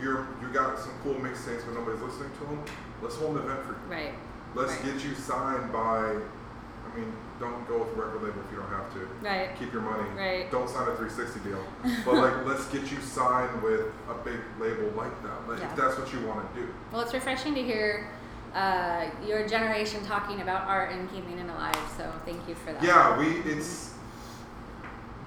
you're 0.00 0.26
you 0.42 0.48
got 0.52 0.78
some 0.78 0.92
cool 1.04 1.14
mixtapes, 1.14 1.64
but 1.64 1.74
nobody's 1.74 2.00
listening 2.00 2.30
to 2.32 2.44
them. 2.46 2.64
Let's 3.00 3.14
hold 3.16 3.36
an 3.36 3.44
event 3.44 3.62
for 3.64 3.72
you. 3.72 3.78
Right. 3.88 4.14
Let's 4.54 4.72
Right. 4.82 4.94
get 4.94 5.04
you 5.04 5.14
signed 5.14 5.72
by. 5.72 6.16
I 6.16 6.96
mean, 6.96 7.12
don't 7.38 7.68
go 7.68 7.78
with 7.78 7.88
a 7.96 8.00
record 8.00 8.22
label 8.24 8.40
if 8.44 8.50
you 8.50 8.58
don't 8.58 8.68
have 8.70 8.92
to. 8.94 9.08
Right. 9.24 9.54
Keep 9.56 9.72
your 9.72 9.82
money. 9.82 10.08
Right. 10.18 10.50
Don't 10.50 10.68
sign 10.68 10.88
a 10.88 10.96
360 10.96 11.38
deal. 11.48 11.62
but 12.04 12.14
like, 12.14 12.44
let's 12.44 12.66
get 12.66 12.90
you 12.90 13.00
signed 13.00 13.62
with 13.62 13.82
a 14.08 14.14
big 14.24 14.40
label 14.58 14.90
like 14.96 15.22
that. 15.22 15.48
Like, 15.48 15.60
Yeah. 15.60 15.70
if 15.70 15.76
that's 15.76 15.96
what 15.96 16.12
you 16.12 16.26
want 16.26 16.52
to 16.52 16.60
do. 16.62 16.68
Well, 16.90 17.02
it's 17.02 17.14
refreshing 17.14 17.54
to 17.54 17.62
hear 17.62 18.08
uh, 18.52 19.06
your 19.24 19.46
generation 19.46 20.04
talking 20.04 20.40
about 20.40 20.66
art 20.66 20.90
and 20.90 21.08
keeping 21.12 21.38
it 21.38 21.48
alive. 21.48 21.76
So 21.96 22.10
thank 22.24 22.48
you 22.48 22.56
for 22.56 22.72
that. 22.72 22.82
Yeah, 22.82 23.16
we. 23.16 23.26
It's 23.48 23.94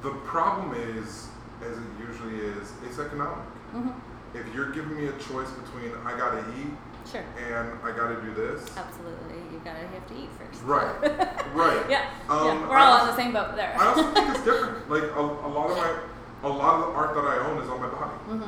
the 0.02 0.12
problem 0.26 0.74
is, 0.98 1.30
as 1.70 1.78
it 1.78 1.84
usually 2.00 2.38
is, 2.40 2.72
it's 2.86 3.00
economic. 3.00 3.44
hmm 3.72 3.90
If 4.34 4.46
you're 4.54 4.72
giving 4.72 4.96
me 4.98 5.08
a 5.08 5.12
choice 5.14 5.50
between 5.52 5.92
I 6.06 6.18
gotta 6.18 6.44
eat 6.60 6.68
Sure. 7.10 7.24
and 7.38 7.68
I 7.84 7.92
gotta 7.92 8.16
do 8.22 8.34
this, 8.34 8.66
Absolutely. 8.78 9.38
You 9.52 9.60
gotta 9.64 9.86
have 9.86 10.08
to 10.08 10.14
eat 10.16 10.30
first. 10.40 10.64
Right. 10.64 10.96
right. 11.54 11.84
yeah. 11.90 12.10
Um, 12.30 12.48
yeah. 12.48 12.70
We're 12.70 12.78
all 12.78 12.94
I 12.94 13.02
on 13.02 13.08
the 13.08 13.16
same 13.16 13.34
boat 13.34 13.56
there. 13.56 13.76
I 13.78 13.88
also 13.88 14.12
think 14.14 14.30
it's 14.30 14.44
different. 14.50 14.90
Like 14.90 15.04
a, 15.04 15.20
a 15.20 15.50
lot 15.52 15.70
of 15.72 15.78
my, 15.78 16.00
a 16.44 16.50
lot 16.52 16.76
of 16.80 16.88
the 16.88 16.92
art 16.94 17.14
that 17.16 17.26
I 17.26 17.38
own 17.48 17.62
is 17.62 17.70
on 17.70 17.80
my 17.82 17.90
body. 17.90 18.16
hmm 18.28 18.40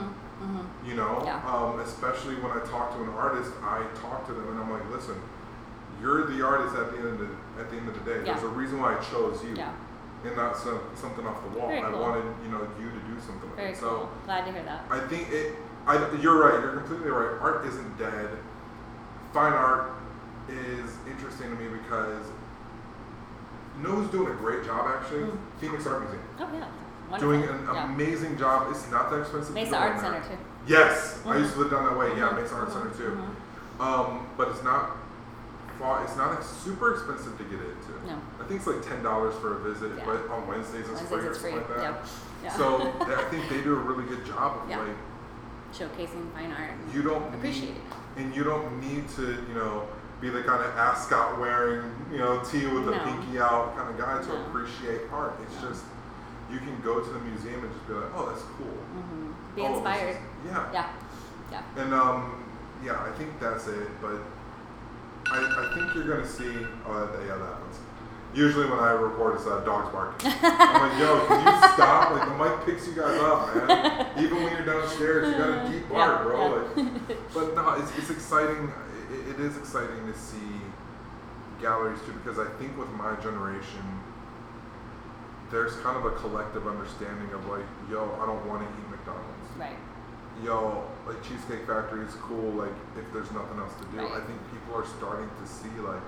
hmm 0.46 0.88
You 0.88 0.96
know, 0.96 1.22
Yeah. 1.26 1.42
um, 1.48 1.80
especially 1.82 2.36
when 2.36 2.52
I 2.52 2.60
talk 2.66 2.96
to 2.96 3.04
an 3.04 3.10
artist, 3.10 3.52
I 3.62 3.84
talk 4.02 4.26
to 4.28 4.34
them 4.34 4.48
and 4.50 4.60
I'm 4.62 4.72
like, 4.72 4.90
listen, 4.90 5.16
you're 6.02 6.26
the 6.26 6.42
artist 6.46 6.76
at 6.76 6.92
the 6.92 6.98
end 6.98 7.08
of 7.08 7.20
the 7.20 7.28
at 7.60 7.70
the 7.70 7.78
end 7.78 7.88
of 7.90 7.94
the 7.96 8.10
day. 8.10 8.24
There's 8.24 8.44
a 8.44 8.48
reason 8.48 8.80
why 8.80 8.98
I 8.98 9.02
chose 9.04 9.44
you, 9.44 9.56
Yeah. 9.56 9.72
And 10.26 10.36
not 10.36 10.58
some, 10.58 10.80
something 10.96 11.26
off 11.26 11.42
the 11.44 11.60
wall. 11.60 11.68
Very 11.68 11.82
I 11.82 11.90
cool. 11.92 12.00
wanted 12.02 12.26
you 12.44 12.50
know 12.52 12.68
you 12.80 12.90
to 12.90 13.00
do 13.08 13.20
something 13.26 13.50
with 13.50 13.58
Very 13.58 13.72
it. 13.72 13.80
cool. 13.80 14.10
So 14.10 14.10
Glad 14.26 14.46
to 14.46 14.52
hear 14.52 14.64
that. 14.64 14.86
I 14.90 15.00
think 15.08 15.30
it. 15.32 15.56
I, 15.88 15.94
you're 16.20 16.40
right. 16.42 16.60
You're 16.64 16.78
completely 16.82 17.12
right. 17.12 17.40
Art 17.42 17.66
isn't 17.68 17.98
dead. 18.00 18.30
Fine 19.34 19.54
art 19.54 19.92
is 20.50 20.92
interesting 21.08 21.50
to 21.50 21.56
me 21.56 21.68
because 21.78 22.26
who's 23.84 24.10
doing 24.10 24.32
a 24.32 24.36
great 24.36 24.66
job 24.66 24.88
actually? 24.98 25.24
Mm. 25.24 25.38
Phoenix 25.60 25.86
Art 25.86 26.02
Museum. 26.02 26.24
Oh 26.40 26.50
yeah. 26.54 26.68
Wonderful. 27.12 27.20
Doing 27.20 27.44
an 27.44 27.66
yeah. 27.72 27.94
amazing 27.94 28.38
job. 28.38 28.68
It's 28.72 28.90
not 28.90 29.12
that 29.12 29.22
expensive. 29.22 29.54
Mesa 29.54 29.78
Art. 29.78 30.00
Center 30.00 30.22
too. 30.22 30.38
Yes, 30.68 31.20
I 31.26 31.36
Mhm. 31.36 31.40
used 31.42 31.54
to 31.54 31.60
live 31.60 31.72
down 31.72 31.86
that 31.86 31.96
way. 31.98 32.08
Yeah, 32.18 32.30
Mhm. 32.30 32.42
Mesa 32.42 32.56
Art 32.56 32.72
Center 32.72 32.90
too. 32.90 33.18
Mhm. 33.80 33.84
Um, 33.86 34.26
but 34.38 34.48
it's 34.48 34.64
not 34.64 34.92
far. 35.80 36.04
It's 36.04 36.16
not 36.16 36.32
like, 36.36 36.44
super 36.44 36.94
expensive 36.94 37.38
to 37.38 37.44
get 37.46 37.60
into. 37.60 37.92
No. 38.08 38.20
I 38.40 38.44
think 38.48 38.60
it's 38.62 38.68
like 38.68 38.82
ten 38.88 39.04
dollars 39.04 39.36
for 39.36 39.58
a 39.58 39.60
visit, 39.74 39.92
Yeah. 39.98 40.06
but 40.06 40.30
on 40.30 40.48
Wednesdays 40.48 40.88
it's 40.90 41.02
Wednesdays 41.10 41.10
free 41.10 41.28
or 41.28 41.34
something 41.34 41.56
like 41.56 41.68
that. 41.70 41.82
Yep. 41.82 42.06
Yeah. 42.44 42.58
So 42.58 42.94
I 43.02 43.24
think 43.30 43.50
they 43.50 43.62
do 43.62 43.74
a 43.76 43.80
really 43.80 44.06
good 44.08 44.26
job 44.26 44.62
of 44.64 44.70
like 44.70 44.96
showcasing 45.74 46.32
fine 46.34 46.52
art. 46.52 46.72
you 46.94 47.02
don't 47.04 47.34
appreciate 47.34 47.70
need, 47.70 47.76
it. 47.78 48.18
and 48.24 48.36
you 48.36 48.44
don't 48.44 48.80
need 48.80 49.08
to 49.10 49.24
you 49.48 49.54
know 49.56 49.88
be 50.22 50.30
the 50.30 50.42
kind 50.44 50.64
of 50.64 50.72
ascot 50.78 51.38
wearing 51.40 51.92
you 52.12 52.18
know 52.18 52.42
tee 52.44 52.66
with 52.68 52.86
the 52.86 52.92
No. 52.92 53.00
pinky 53.04 53.40
out 53.40 53.76
kind 53.76 53.90
of 53.90 53.98
guy 53.98 54.22
to 54.22 54.28
No. 54.28 54.46
appreciate 54.46 55.02
art. 55.12 55.34
It's 55.44 55.62
No. 55.62 55.70
just 55.70 55.84
you 56.52 56.60
can 56.60 56.80
go 56.82 57.00
to 57.02 57.10
the 57.10 57.20
museum 57.20 57.64
and 57.64 57.74
just 57.74 57.88
be 57.88 57.94
like, 57.94 58.06
oh, 58.16 58.28
that's 58.30 58.44
cool. 58.44 58.68
Mm-hmm. 58.68 59.32
Be 59.56 59.62
Oh, 59.64 59.74
inspired. 59.74 60.10
is- 60.12 60.18
yeah. 60.46 60.70
Yeah. 60.72 60.90
Yeah. 61.52 61.62
And 61.84 61.94
um, 61.94 62.44
yeah, 62.84 63.02
I 63.02 63.10
think 63.18 63.40
that's 63.40 63.68
it. 63.68 63.90
But 64.00 64.22
I, 65.36 65.70
I 65.72 65.74
think 65.76 65.94
you're 65.96 66.04
gonna 66.16 66.28
see. 66.28 66.66
Oh, 66.88 67.06
that, 67.06 67.22
yeah, 67.28 67.36
that 67.38 67.46
happens. 67.46 67.80
Usually 68.34 68.66
when 68.70 68.80
I 68.80 68.92
record, 68.92 69.36
it's 69.36 69.48
uh, 69.48 69.62
dogs 69.62 69.92
barking. 69.94 70.30
I'm 70.44 70.90
like, 70.90 71.00
yo, 71.00 71.26
can 71.28 71.40
you 71.40 71.54
stop? 71.74 72.12
Like 72.12 72.28
the 72.28 72.36
mic 72.44 72.66
picks 72.66 72.88
you 72.88 72.94
guys 72.94 73.18
up, 73.22 73.56
man. 73.68 74.08
Even 74.24 74.44
when 74.44 74.52
you're 74.52 74.66
downstairs, 74.66 75.30
you 75.32 75.38
got 75.38 75.66
a 75.66 75.72
deep 75.72 75.88
bark, 75.90 76.20
Yeah, 76.20 76.24
bro. 76.24 76.68
yeah. 76.76 76.84
Like, 76.84 77.34
but 77.34 77.56
no, 77.56 77.70
it's, 77.82 77.98
it's 77.98 78.10
exciting. 78.10 78.72
It, 79.12 79.36
it 79.36 79.40
is 79.40 79.56
exciting 79.56 80.06
to 80.12 80.18
see 80.20 80.60
galleries 81.62 82.00
too, 82.06 82.12
because 82.14 82.38
I 82.38 82.48
think 82.60 82.78
with 82.78 82.90
my 82.90 83.16
generation, 83.24 83.84
there's 85.52 85.76
kind 85.78 85.96
of 85.96 86.06
a 86.06 86.12
collective 86.18 86.68
understanding 86.68 87.32
of 87.34 87.46
like, 87.48 87.64
yo, 87.90 88.04
I 88.22 88.26
don't 88.26 88.46
want 88.48 88.64
to 88.64 88.68
eat 88.68 88.90
McDonald's 88.90 89.32
Right. 89.58 89.78
Yo, 90.44 90.84
like 91.08 91.22
Cheesecake 91.24 91.66
Factory 91.68 92.06
is 92.06 92.14
cool. 92.16 92.52
Like 92.52 92.74
if 92.98 93.12
there's 93.14 93.32
nothing 93.32 93.60
else 93.60 93.74
to 93.80 93.86
do, 93.92 93.98
Right. 93.98 94.22
I 94.22 94.26
think 94.26 94.40
people 94.52 94.76
are 94.76 94.86
starting 94.98 95.30
to 95.30 95.48
see 95.48 95.70
like, 95.82 96.02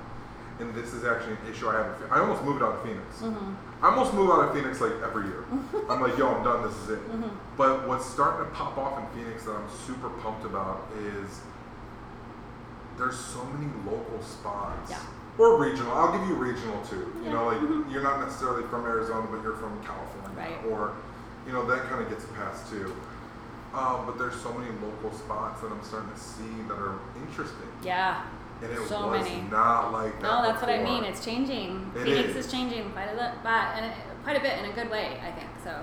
and 0.59 0.73
this 0.73 0.93
is 0.93 1.05
actually 1.05 1.33
an 1.33 1.51
issue 1.53 1.69
I 1.69 1.75
have. 1.75 1.95
I 2.11 2.19
almost 2.19 2.43
moved 2.43 2.63
out 2.63 2.75
of 2.75 2.81
Phoenix. 2.83 3.19
hmm 3.19 3.53
I 3.81 3.89
almost 3.89 4.11
move 4.15 4.31
out 4.31 4.49
of 4.49 4.55
Phoenix 4.55 4.81
like 4.81 4.93
every 5.03 5.25
year. 5.27 5.45
I'm 5.89 6.01
like, 6.01 6.17
yo, 6.17 6.27
I'm 6.33 6.43
done. 6.43 6.63
This 6.63 6.75
is 6.83 6.89
it. 6.89 6.99
hmm 6.99 7.29
But 7.57 7.87
what's 7.87 8.05
starting 8.05 8.45
to 8.49 8.51
pop 8.55 8.77
off 8.77 8.97
in 8.99 9.05
Phoenix 9.23 9.45
that 9.45 9.51
I'm 9.55 9.69
super 9.85 10.09
pumped 10.09 10.45
about 10.45 10.87
is 10.97 11.41
there's 12.97 13.19
so 13.19 13.43
many 13.53 13.69
local 13.85 14.19
spots. 14.23 14.89
Yeah. 14.89 14.99
Or 15.37 15.61
regional. 15.61 15.91
I'll 15.93 16.17
give 16.17 16.27
you 16.27 16.33
regional 16.33 16.81
too. 16.83 17.13
You 17.23 17.29
know, 17.29 17.45
like 17.45 17.59
Mhm. 17.59 17.91
you're 17.91 18.01
not 18.01 18.19
necessarily 18.19 18.63
from 18.63 18.85
Arizona, 18.85 19.27
but 19.29 19.43
you're 19.43 19.53
from 19.53 19.79
California. 19.83 20.31
Right. 20.35 20.65
Or, 20.71 20.93
you 21.45 21.53
know, 21.53 21.63
that 21.67 21.83
kind 21.87 22.01
of 22.01 22.09
gets 22.09 22.23
a 22.25 22.27
pass 22.29 22.67
too. 22.71 22.95
Um, 23.77 24.07
but 24.07 24.17
there's 24.17 24.35
so 24.41 24.51
many 24.53 24.71
local 24.81 25.15
spots 25.15 25.61
that 25.61 25.71
I'm 25.71 25.83
starting 25.83 26.09
to 26.09 26.19
see 26.19 26.49
that 26.67 26.73
are 26.73 26.97
interesting. 27.21 27.69
Yeah. 27.83 28.23
And 28.63 28.71
it 28.71 28.87
So 28.87 29.07
was 29.11 29.21
many. 29.23 29.41
not 29.51 29.91
like 29.93 30.13
that. 30.19 30.23
No, 30.23 30.41
that's 30.41 30.59
what 30.61 30.71
I 30.71 30.81
mean. 30.81 31.03
It's 31.03 31.23
changing. 31.23 31.91
It 31.95 32.03
Phoenix 32.05 32.29
is. 32.29 32.45
is. 32.47 32.51
changing 32.51 32.89
quite 32.91 33.05
a 33.05 33.33
but 33.43 33.77
and 33.77 33.85
it, 33.85 33.91
quite 34.23 34.35
a 34.35 34.39
bit 34.41 34.57
in 34.57 34.65
a 34.65 34.73
good 34.73 34.89
way, 34.89 35.19
I 35.21 35.29
think. 35.31 35.49
So, 35.63 35.77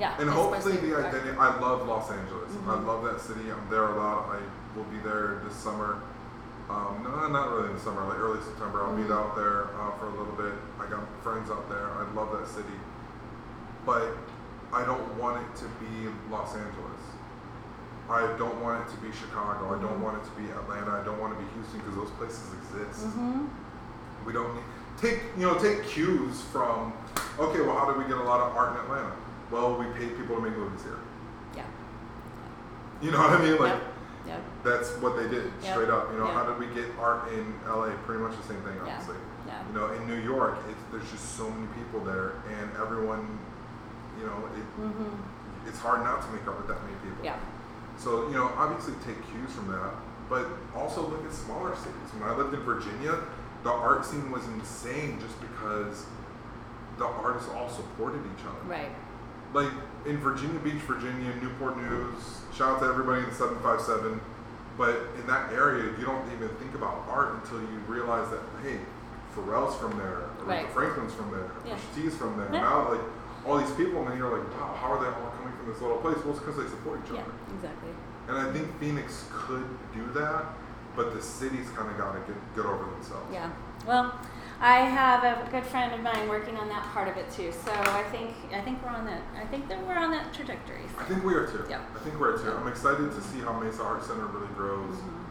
yeah. 0.00 0.18
And 0.18 0.28
hopefully 0.28 0.78
the 0.78 0.96
identity. 0.98 1.38
I 1.38 1.60
love 1.60 1.86
Los 1.86 2.10
Angeles. 2.10 2.50
I 2.66 2.74
Mhm. 2.74 2.86
love 2.86 3.04
that 3.04 3.20
city. 3.20 3.52
I'm 3.52 3.70
there 3.70 3.84
a 3.84 3.94
lot. 3.94 4.30
I 4.34 4.40
will 4.76 4.84
be 4.90 4.98
there 4.98 5.40
this 5.44 5.54
summer. 5.54 5.98
Um, 6.68 7.02
no, 7.04 7.28
not 7.28 7.52
really 7.52 7.68
in 7.68 7.74
the 7.74 7.80
summer. 7.80 8.02
Like 8.02 8.18
early 8.18 8.42
September, 8.42 8.82
I'll 8.82 8.96
be 8.96 9.04
Mhm. 9.04 9.14
out 9.16 9.36
there 9.36 9.68
uh, 9.78 9.92
for 10.00 10.06
a 10.06 10.10
little 10.10 10.34
bit. 10.34 10.54
I 10.80 10.86
got 10.90 11.00
friends 11.22 11.52
out 11.52 11.68
there. 11.70 11.86
I 11.86 12.02
love 12.18 12.32
that 12.32 12.48
city, 12.48 12.78
but 13.86 14.16
I 14.72 14.84
don't 14.84 15.16
want 15.16 15.40
it 15.40 15.56
to 15.60 15.64
be 15.78 16.10
Los 16.30 16.54
Angeles. 16.56 16.87
I 18.10 18.22
don't 18.38 18.60
want 18.62 18.86
it 18.86 18.90
to 18.94 18.96
be 19.00 19.12
Chicago. 19.12 19.76
I 19.76 19.80
don't 19.82 20.00
want 20.02 20.16
it 20.22 20.24
to 20.24 20.30
be 20.40 20.48
Atlanta. 20.50 20.92
I 20.92 21.04
don't 21.04 21.20
want 21.20 21.34
it 21.34 21.36
to 21.36 21.42
be 21.44 21.48
Houston 21.54 21.78
because 21.80 21.94
those 21.94 22.10
places 22.12 22.40
exist. 22.54 23.06
Mhm. 23.06 23.48
We 24.24 24.32
don't 24.32 24.54
need 24.54 24.64
take 24.96 25.20
you 25.36 25.46
know 25.46 25.54
take 25.58 25.84
cues 25.84 26.40
from. 26.50 26.92
Okay, 27.38 27.60
well, 27.60 27.76
how 27.78 27.92
do 27.92 27.98
we 27.98 28.04
get 28.04 28.16
a 28.18 28.22
lot 28.22 28.40
of 28.40 28.56
art 28.56 28.72
in 28.72 28.76
Atlanta? 28.80 29.12
Well, 29.50 29.76
we 29.78 29.84
pay 29.92 30.08
people 30.08 30.36
to 30.36 30.42
make 30.42 30.56
movies 30.56 30.82
here. 30.82 30.98
Yeah. 31.54 31.62
You 33.00 33.10
know 33.12 33.18
what 33.20 33.30
I 33.30 33.42
mean? 33.42 33.58
Like 33.58 33.72
Yep. 33.74 33.82
Yep. 34.26 34.40
that's 34.64 34.90
what 34.98 35.16
they 35.16 35.28
did 35.28 35.52
Yep. 35.62 35.72
straight 35.72 35.88
up. 35.90 36.10
You 36.12 36.18
know, 36.18 36.26
how 36.26 36.44
did 36.44 36.58
we 36.58 36.66
get 36.74 36.86
art 36.98 37.28
in 37.32 37.54
LA? 37.66 37.90
Pretty 38.06 38.20
much 38.22 38.36
the 38.36 38.42
same 38.42 38.60
thing, 38.62 38.76
honestly. 38.80 39.16
Yeah. 39.46 39.62
You 39.68 39.78
know, 39.78 39.86
in 39.92 40.06
New 40.06 40.16
York, 40.20 40.56
it's, 40.68 40.80
there's 40.90 41.10
just 41.10 41.36
so 41.36 41.48
many 41.48 41.66
people 41.78 42.00
there, 42.00 42.32
and 42.58 42.68
everyone, 42.80 43.38
you 44.18 44.26
know, 44.26 44.36
it, 44.56 44.66
Mhm. 44.82 45.16
it's 45.66 45.78
hard 45.78 46.02
not 46.02 46.20
to 46.22 46.28
make 46.32 46.46
art 46.46 46.58
with 46.58 46.66
that 46.68 46.82
many 46.84 46.96
people. 46.96 47.24
Yeah. 47.24 47.36
So 47.98 48.28
you 48.28 48.34
know, 48.34 48.50
obviously 48.56 48.94
take 49.04 49.16
cues 49.30 49.50
from 49.52 49.68
that, 49.72 49.90
but 50.28 50.46
also 50.74 51.06
look 51.08 51.24
at 51.24 51.32
smaller 51.32 51.74
cities. 51.76 52.08
When 52.18 52.22
I 52.28 52.34
lived 52.36 52.54
in 52.54 52.60
Virginia, 52.60 53.18
the 53.64 53.70
art 53.70 54.04
scene 54.06 54.30
was 54.30 54.46
insane 54.48 55.18
just 55.20 55.38
because 55.40 56.06
the 56.96 57.04
artists 57.06 57.48
all 57.50 57.68
supported 57.68 58.20
each 58.34 58.44
other 58.44 58.58
Right. 58.68 58.90
like 59.52 59.70
in 60.06 60.16
Virginia 60.18 60.58
Beach, 60.60 60.82
Virginia, 60.82 61.32
Newport 61.42 61.76
News. 61.76 62.40
Shout 62.54 62.74
out 62.76 62.80
to 62.80 62.86
everybody 62.86 63.22
in 63.22 63.32
seven 63.32 63.58
five 63.60 63.80
seven. 63.80 64.20
But 64.76 64.94
in 65.18 65.26
that 65.26 65.52
area, 65.52 65.90
you 65.98 66.06
don't 66.06 66.24
even 66.32 66.48
think 66.62 66.74
about 66.76 67.02
art 67.10 67.34
until 67.34 67.58
you 67.60 67.78
realize 67.88 68.30
that 68.30 68.40
hey, 68.62 68.78
Pharrell's 69.34 69.76
from 69.76 69.98
there, 69.98 70.22
Aretha 70.38 70.46
Right. 70.46 70.70
Franklin's 70.70 71.12
from 71.14 71.32
there, 71.32 71.50
Yeah. 71.66 71.74
Pusha 71.74 71.94
T's 72.02 72.14
from 72.16 72.36
there. 72.38 72.48
Yeah. 72.52 72.60
Now 72.60 72.92
like 72.92 73.00
all 73.44 73.58
these 73.58 73.70
people, 73.72 74.02
and 74.02 74.10
then 74.10 74.18
you're 74.18 74.30
like, 74.38 74.46
wow, 74.60 74.74
how 74.80 74.92
are 74.92 75.00
they 75.02 75.08
all 75.10 75.27
coming 75.38 75.54
from 75.56 75.72
this 75.72 75.80
little 75.80 75.98
place? 75.98 76.16
Well, 76.24 76.30
it's 76.34 76.40
because 76.40 76.56
they 76.56 76.68
support 76.68 77.00
each 77.04 77.10
other. 77.12 77.22
Yeah. 77.22 77.54
Exactly. 77.56 77.90
And 78.28 78.36
I 78.36 78.52
think 78.52 78.78
Phoenix 78.78 79.24
could 79.32 79.64
do 79.94 80.04
that, 80.12 80.44
but 80.94 81.14
the 81.14 81.22
city's 81.22 81.68
kind 81.70 81.90
of 81.90 81.96
got 81.96 82.12
to 82.12 82.20
get 82.30 82.36
get 82.56 82.66
over 82.66 82.84
themselves. 82.90 83.26
Yeah. 83.32 83.50
Well, 83.86 84.12
I 84.60 84.80
have 84.80 85.22
a 85.24 85.48
good 85.50 85.64
friend 85.64 85.94
of 85.94 86.00
mine 86.00 86.28
working 86.28 86.56
on 86.56 86.68
that 86.68 86.82
part 86.92 87.06
of 87.08 87.16
it 87.16 87.30
too. 87.30 87.52
So 87.64 87.70
I 87.72 88.02
think 88.10 88.34
I 88.52 88.60
think 88.60 88.82
we're 88.82 88.90
on 88.90 89.06
that. 89.06 89.22
I 89.40 89.46
think 89.46 89.68
that 89.68 89.80
we're 89.86 89.96
on 89.96 90.10
that 90.10 90.34
trajectory. 90.34 90.82
I 90.98 91.04
think 91.04 91.24
we 91.24 91.32
are 91.34 91.46
too. 91.46 91.64
Yeah. 91.70 91.80
I 91.94 91.98
think 92.00 92.18
we're 92.20 92.36
too. 92.36 92.50
I'm 92.52 92.66
excited 92.68 93.10
to 93.12 93.20
see 93.22 93.38
how 93.40 93.52
Mesa 93.58 93.82
Art 93.82 94.04
Center 94.04 94.26
really 94.26 94.52
grows. 94.54 94.96
Mhm. 94.96 95.24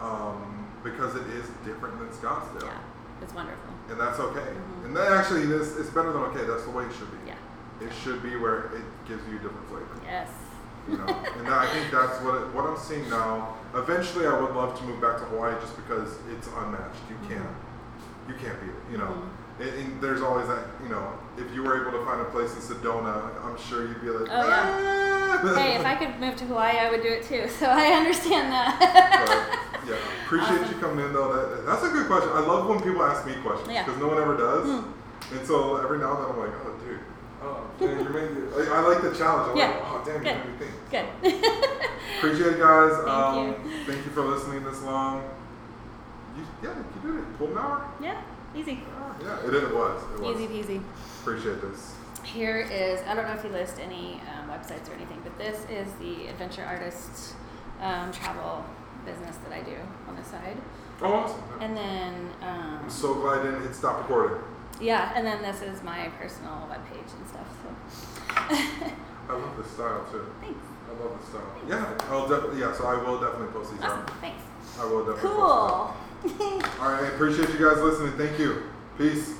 um, 0.00 0.64
because 0.84 1.16
it 1.16 1.26
is 1.34 1.44
different 1.66 1.98
than 1.98 2.06
Scottsdale, 2.10 2.62
Yeah. 2.62 2.78
It's 3.20 3.34
wonderful. 3.34 3.72
and 3.90 3.98
that's 4.00 4.20
okay. 4.20 4.46
Mhm. 4.54 4.84
And 4.84 4.96
that 4.96 5.10
actually 5.10 5.42
is 5.42 5.76
it's 5.76 5.90
better 5.90 6.12
than 6.12 6.22
okay. 6.30 6.44
That's 6.44 6.62
the 6.62 6.70
way 6.70 6.84
it 6.84 6.92
should 6.92 7.10
be. 7.10 7.27
Yeah. 7.80 7.86
It 7.86 7.92
should 8.02 8.22
be 8.22 8.36
where 8.36 8.66
it 8.74 8.84
gives 9.06 9.22
you 9.28 9.36
a 9.36 9.40
different 9.40 9.68
flavor. 9.68 10.00
Yes. 10.04 10.28
You 10.88 10.96
know, 10.96 11.04
and 11.06 11.48
I 11.48 11.66
think 11.72 11.90
that's 11.92 12.18
what 12.22 12.34
it, 12.36 12.54
what 12.54 12.64
I'm 12.64 12.76
seeing 12.78 13.08
now. 13.10 13.56
Eventually, 13.74 14.26
I 14.26 14.38
would 14.40 14.54
love 14.56 14.78
to 14.78 14.84
move 14.84 15.00
back 15.02 15.18
to 15.18 15.24
Hawaii 15.26 15.54
just 15.60 15.76
because 15.76 16.16
it's 16.32 16.48
unmatched. 16.48 17.02
You 17.10 17.16
Mhm. 17.16 17.28
can't, 17.28 17.54
you 18.28 18.34
can't 18.40 18.58
beat 18.60 18.70
it. 18.70 18.82
You 18.92 18.96
know, 18.98 19.12
Mhm. 19.12 19.60
and, 19.60 19.68
and 19.80 20.00
there's 20.00 20.22
always 20.22 20.48
that. 20.48 20.64
You 20.82 20.88
know, 20.88 21.12
if 21.36 21.52
you 21.54 21.62
were 21.62 21.76
able 21.82 21.92
to 21.98 22.04
find 22.06 22.22
a 22.22 22.24
place 22.24 22.54
in 22.54 22.60
Sedona, 22.62 23.30
I'm 23.44 23.58
sure 23.58 23.86
you'd 23.86 24.00
be 24.00 24.08
like, 24.08 24.30
Oh, 24.32 24.48
yeah. 24.48 25.40
"Ah." 25.44 25.54
hey, 25.56 25.76
if 25.76 25.84
I 25.84 25.94
could 25.94 26.18
move 26.20 26.36
to 26.36 26.44
Hawaii, 26.46 26.78
I 26.78 26.90
would 26.90 27.02
do 27.02 27.08
it 27.08 27.22
too. 27.24 27.46
So 27.60 27.66
I 27.66 27.88
understand 27.92 28.48
But, 28.48 28.80
that. 28.80 29.82
yeah, 29.86 29.94
appreciate 30.24 30.62
Awesome. 30.62 30.74
you 30.74 30.80
coming 30.80 31.04
in 31.04 31.12
though. 31.12 31.30
That, 31.34 31.66
that's 31.66 31.82
a 31.84 31.88
good 31.90 32.06
question. 32.06 32.30
I 32.32 32.40
love 32.40 32.66
when 32.66 32.80
people 32.80 33.02
ask 33.02 33.26
me 33.26 33.34
questions 33.42 33.68
Yeah. 33.70 33.84
because 33.84 34.00
no 34.00 34.08
one 34.08 34.16
ever 34.18 34.36
does. 34.38 34.64
Hmm. 34.64 35.36
And 35.36 35.46
so 35.46 35.76
every 35.76 35.98
now 35.98 36.16
and 36.16 36.24
then 36.24 36.30
I'm 36.32 36.38
like, 36.40 36.56
oh, 36.64 36.72
dude, 36.86 36.98
oh, 37.42 37.70
man, 37.80 38.02
you're 38.02 38.10
making 38.10 38.36
it. 38.36 38.68
I 38.68 38.80
like 38.80 39.02
the 39.02 39.14
challenge. 39.16 39.50
I'm 39.52 39.56
Yeah. 39.56 39.68
like, 39.68 39.82
oh, 39.84 40.02
damn, 40.04 40.14
you 40.16 40.20
Good. 40.22 40.36
made 40.36 40.46
me 40.46 40.58
think. 40.58 41.22
Good. 41.22 41.32
Appreciate 42.18 42.52
it, 42.54 42.58
guys. 42.58 42.92
Thank 42.96 43.08
um, 43.08 43.46
you. 43.46 43.84
Thank 43.86 44.04
you 44.04 44.12
for 44.12 44.22
listening 44.22 44.64
this 44.64 44.82
long. 44.82 45.22
You, 46.36 46.44
yeah, 46.62 46.74
you 47.04 47.10
did 47.12 47.20
it. 47.20 47.38
Pulled 47.38 47.50
an 47.50 47.58
hour. 47.58 47.88
yeah. 48.02 48.20
Easy. 48.56 48.80
Ah, 48.98 49.14
yeah, 49.22 49.46
it, 49.46 49.54
it 49.54 49.74
was. 49.74 50.02
It 50.14 50.20
was. 50.20 50.40
Easy 50.40 50.46
peasy. 50.48 50.82
Appreciate 51.20 51.60
this. 51.60 51.94
Here 52.24 52.60
is, 52.60 53.00
I 53.06 53.14
don't 53.14 53.26
know 53.26 53.34
if 53.34 53.44
you 53.44 53.50
list 53.50 53.78
any 53.78 54.20
um, 54.34 54.48
websites 54.48 54.88
or 54.90 54.94
anything, 54.94 55.20
but 55.22 55.36
this 55.38 55.64
is 55.70 55.92
the 56.00 56.28
adventure 56.28 56.64
artist 56.64 57.34
um, 57.80 58.10
travel 58.12 58.64
business 59.04 59.36
that 59.44 59.52
I 59.52 59.62
do 59.62 59.76
on 60.08 60.16
the 60.16 60.24
side. 60.24 60.56
Oh, 61.02 61.12
awesome. 61.12 61.42
And 61.60 61.76
then, 61.76 62.30
um, 62.42 62.80
I'm 62.84 62.90
so 62.90 63.14
glad 63.14 63.40
I 63.40 63.42
didn't 63.44 63.62
hit 63.62 63.74
stop 63.74 63.98
recording. 63.98 64.38
Yeah, 64.80 65.12
and 65.14 65.26
then 65.26 65.42
this 65.42 65.62
is 65.62 65.82
my 65.82 66.08
personal 66.18 66.68
webpage 66.70 67.12
and 67.16 67.28
stuff. 67.28 67.48
So 67.62 67.68
I 69.28 69.32
love 69.32 69.56
the 69.56 69.64
style 69.64 70.06
too. 70.10 70.24
thanks. 70.40 70.58
I 70.88 71.02
love 71.02 71.20
the 71.20 71.26
style. 71.26 71.52
Yeah, 71.68 71.94
I'll 72.10 72.28
definitely. 72.28 72.60
Yeah, 72.60 72.72
so 72.72 72.84
I 72.86 72.96
will 73.02 73.20
definitely 73.20 73.48
post 73.48 73.72
these 73.72 73.80
Awesome. 73.82 74.00
out. 74.00 74.20
Thanks. 74.20 74.42
I 74.80 74.84
will 74.84 75.04
definitely. 75.04 75.30
Cool. 75.30 75.40
All 76.80 76.90
right, 76.90 77.04
I 77.04 77.06
appreciate 77.08 77.48
you 77.50 77.68
guys 77.68 77.80
listening. 77.82 78.12
Thank 78.16 78.38
you. 78.38 78.62
Peace. 78.96 79.34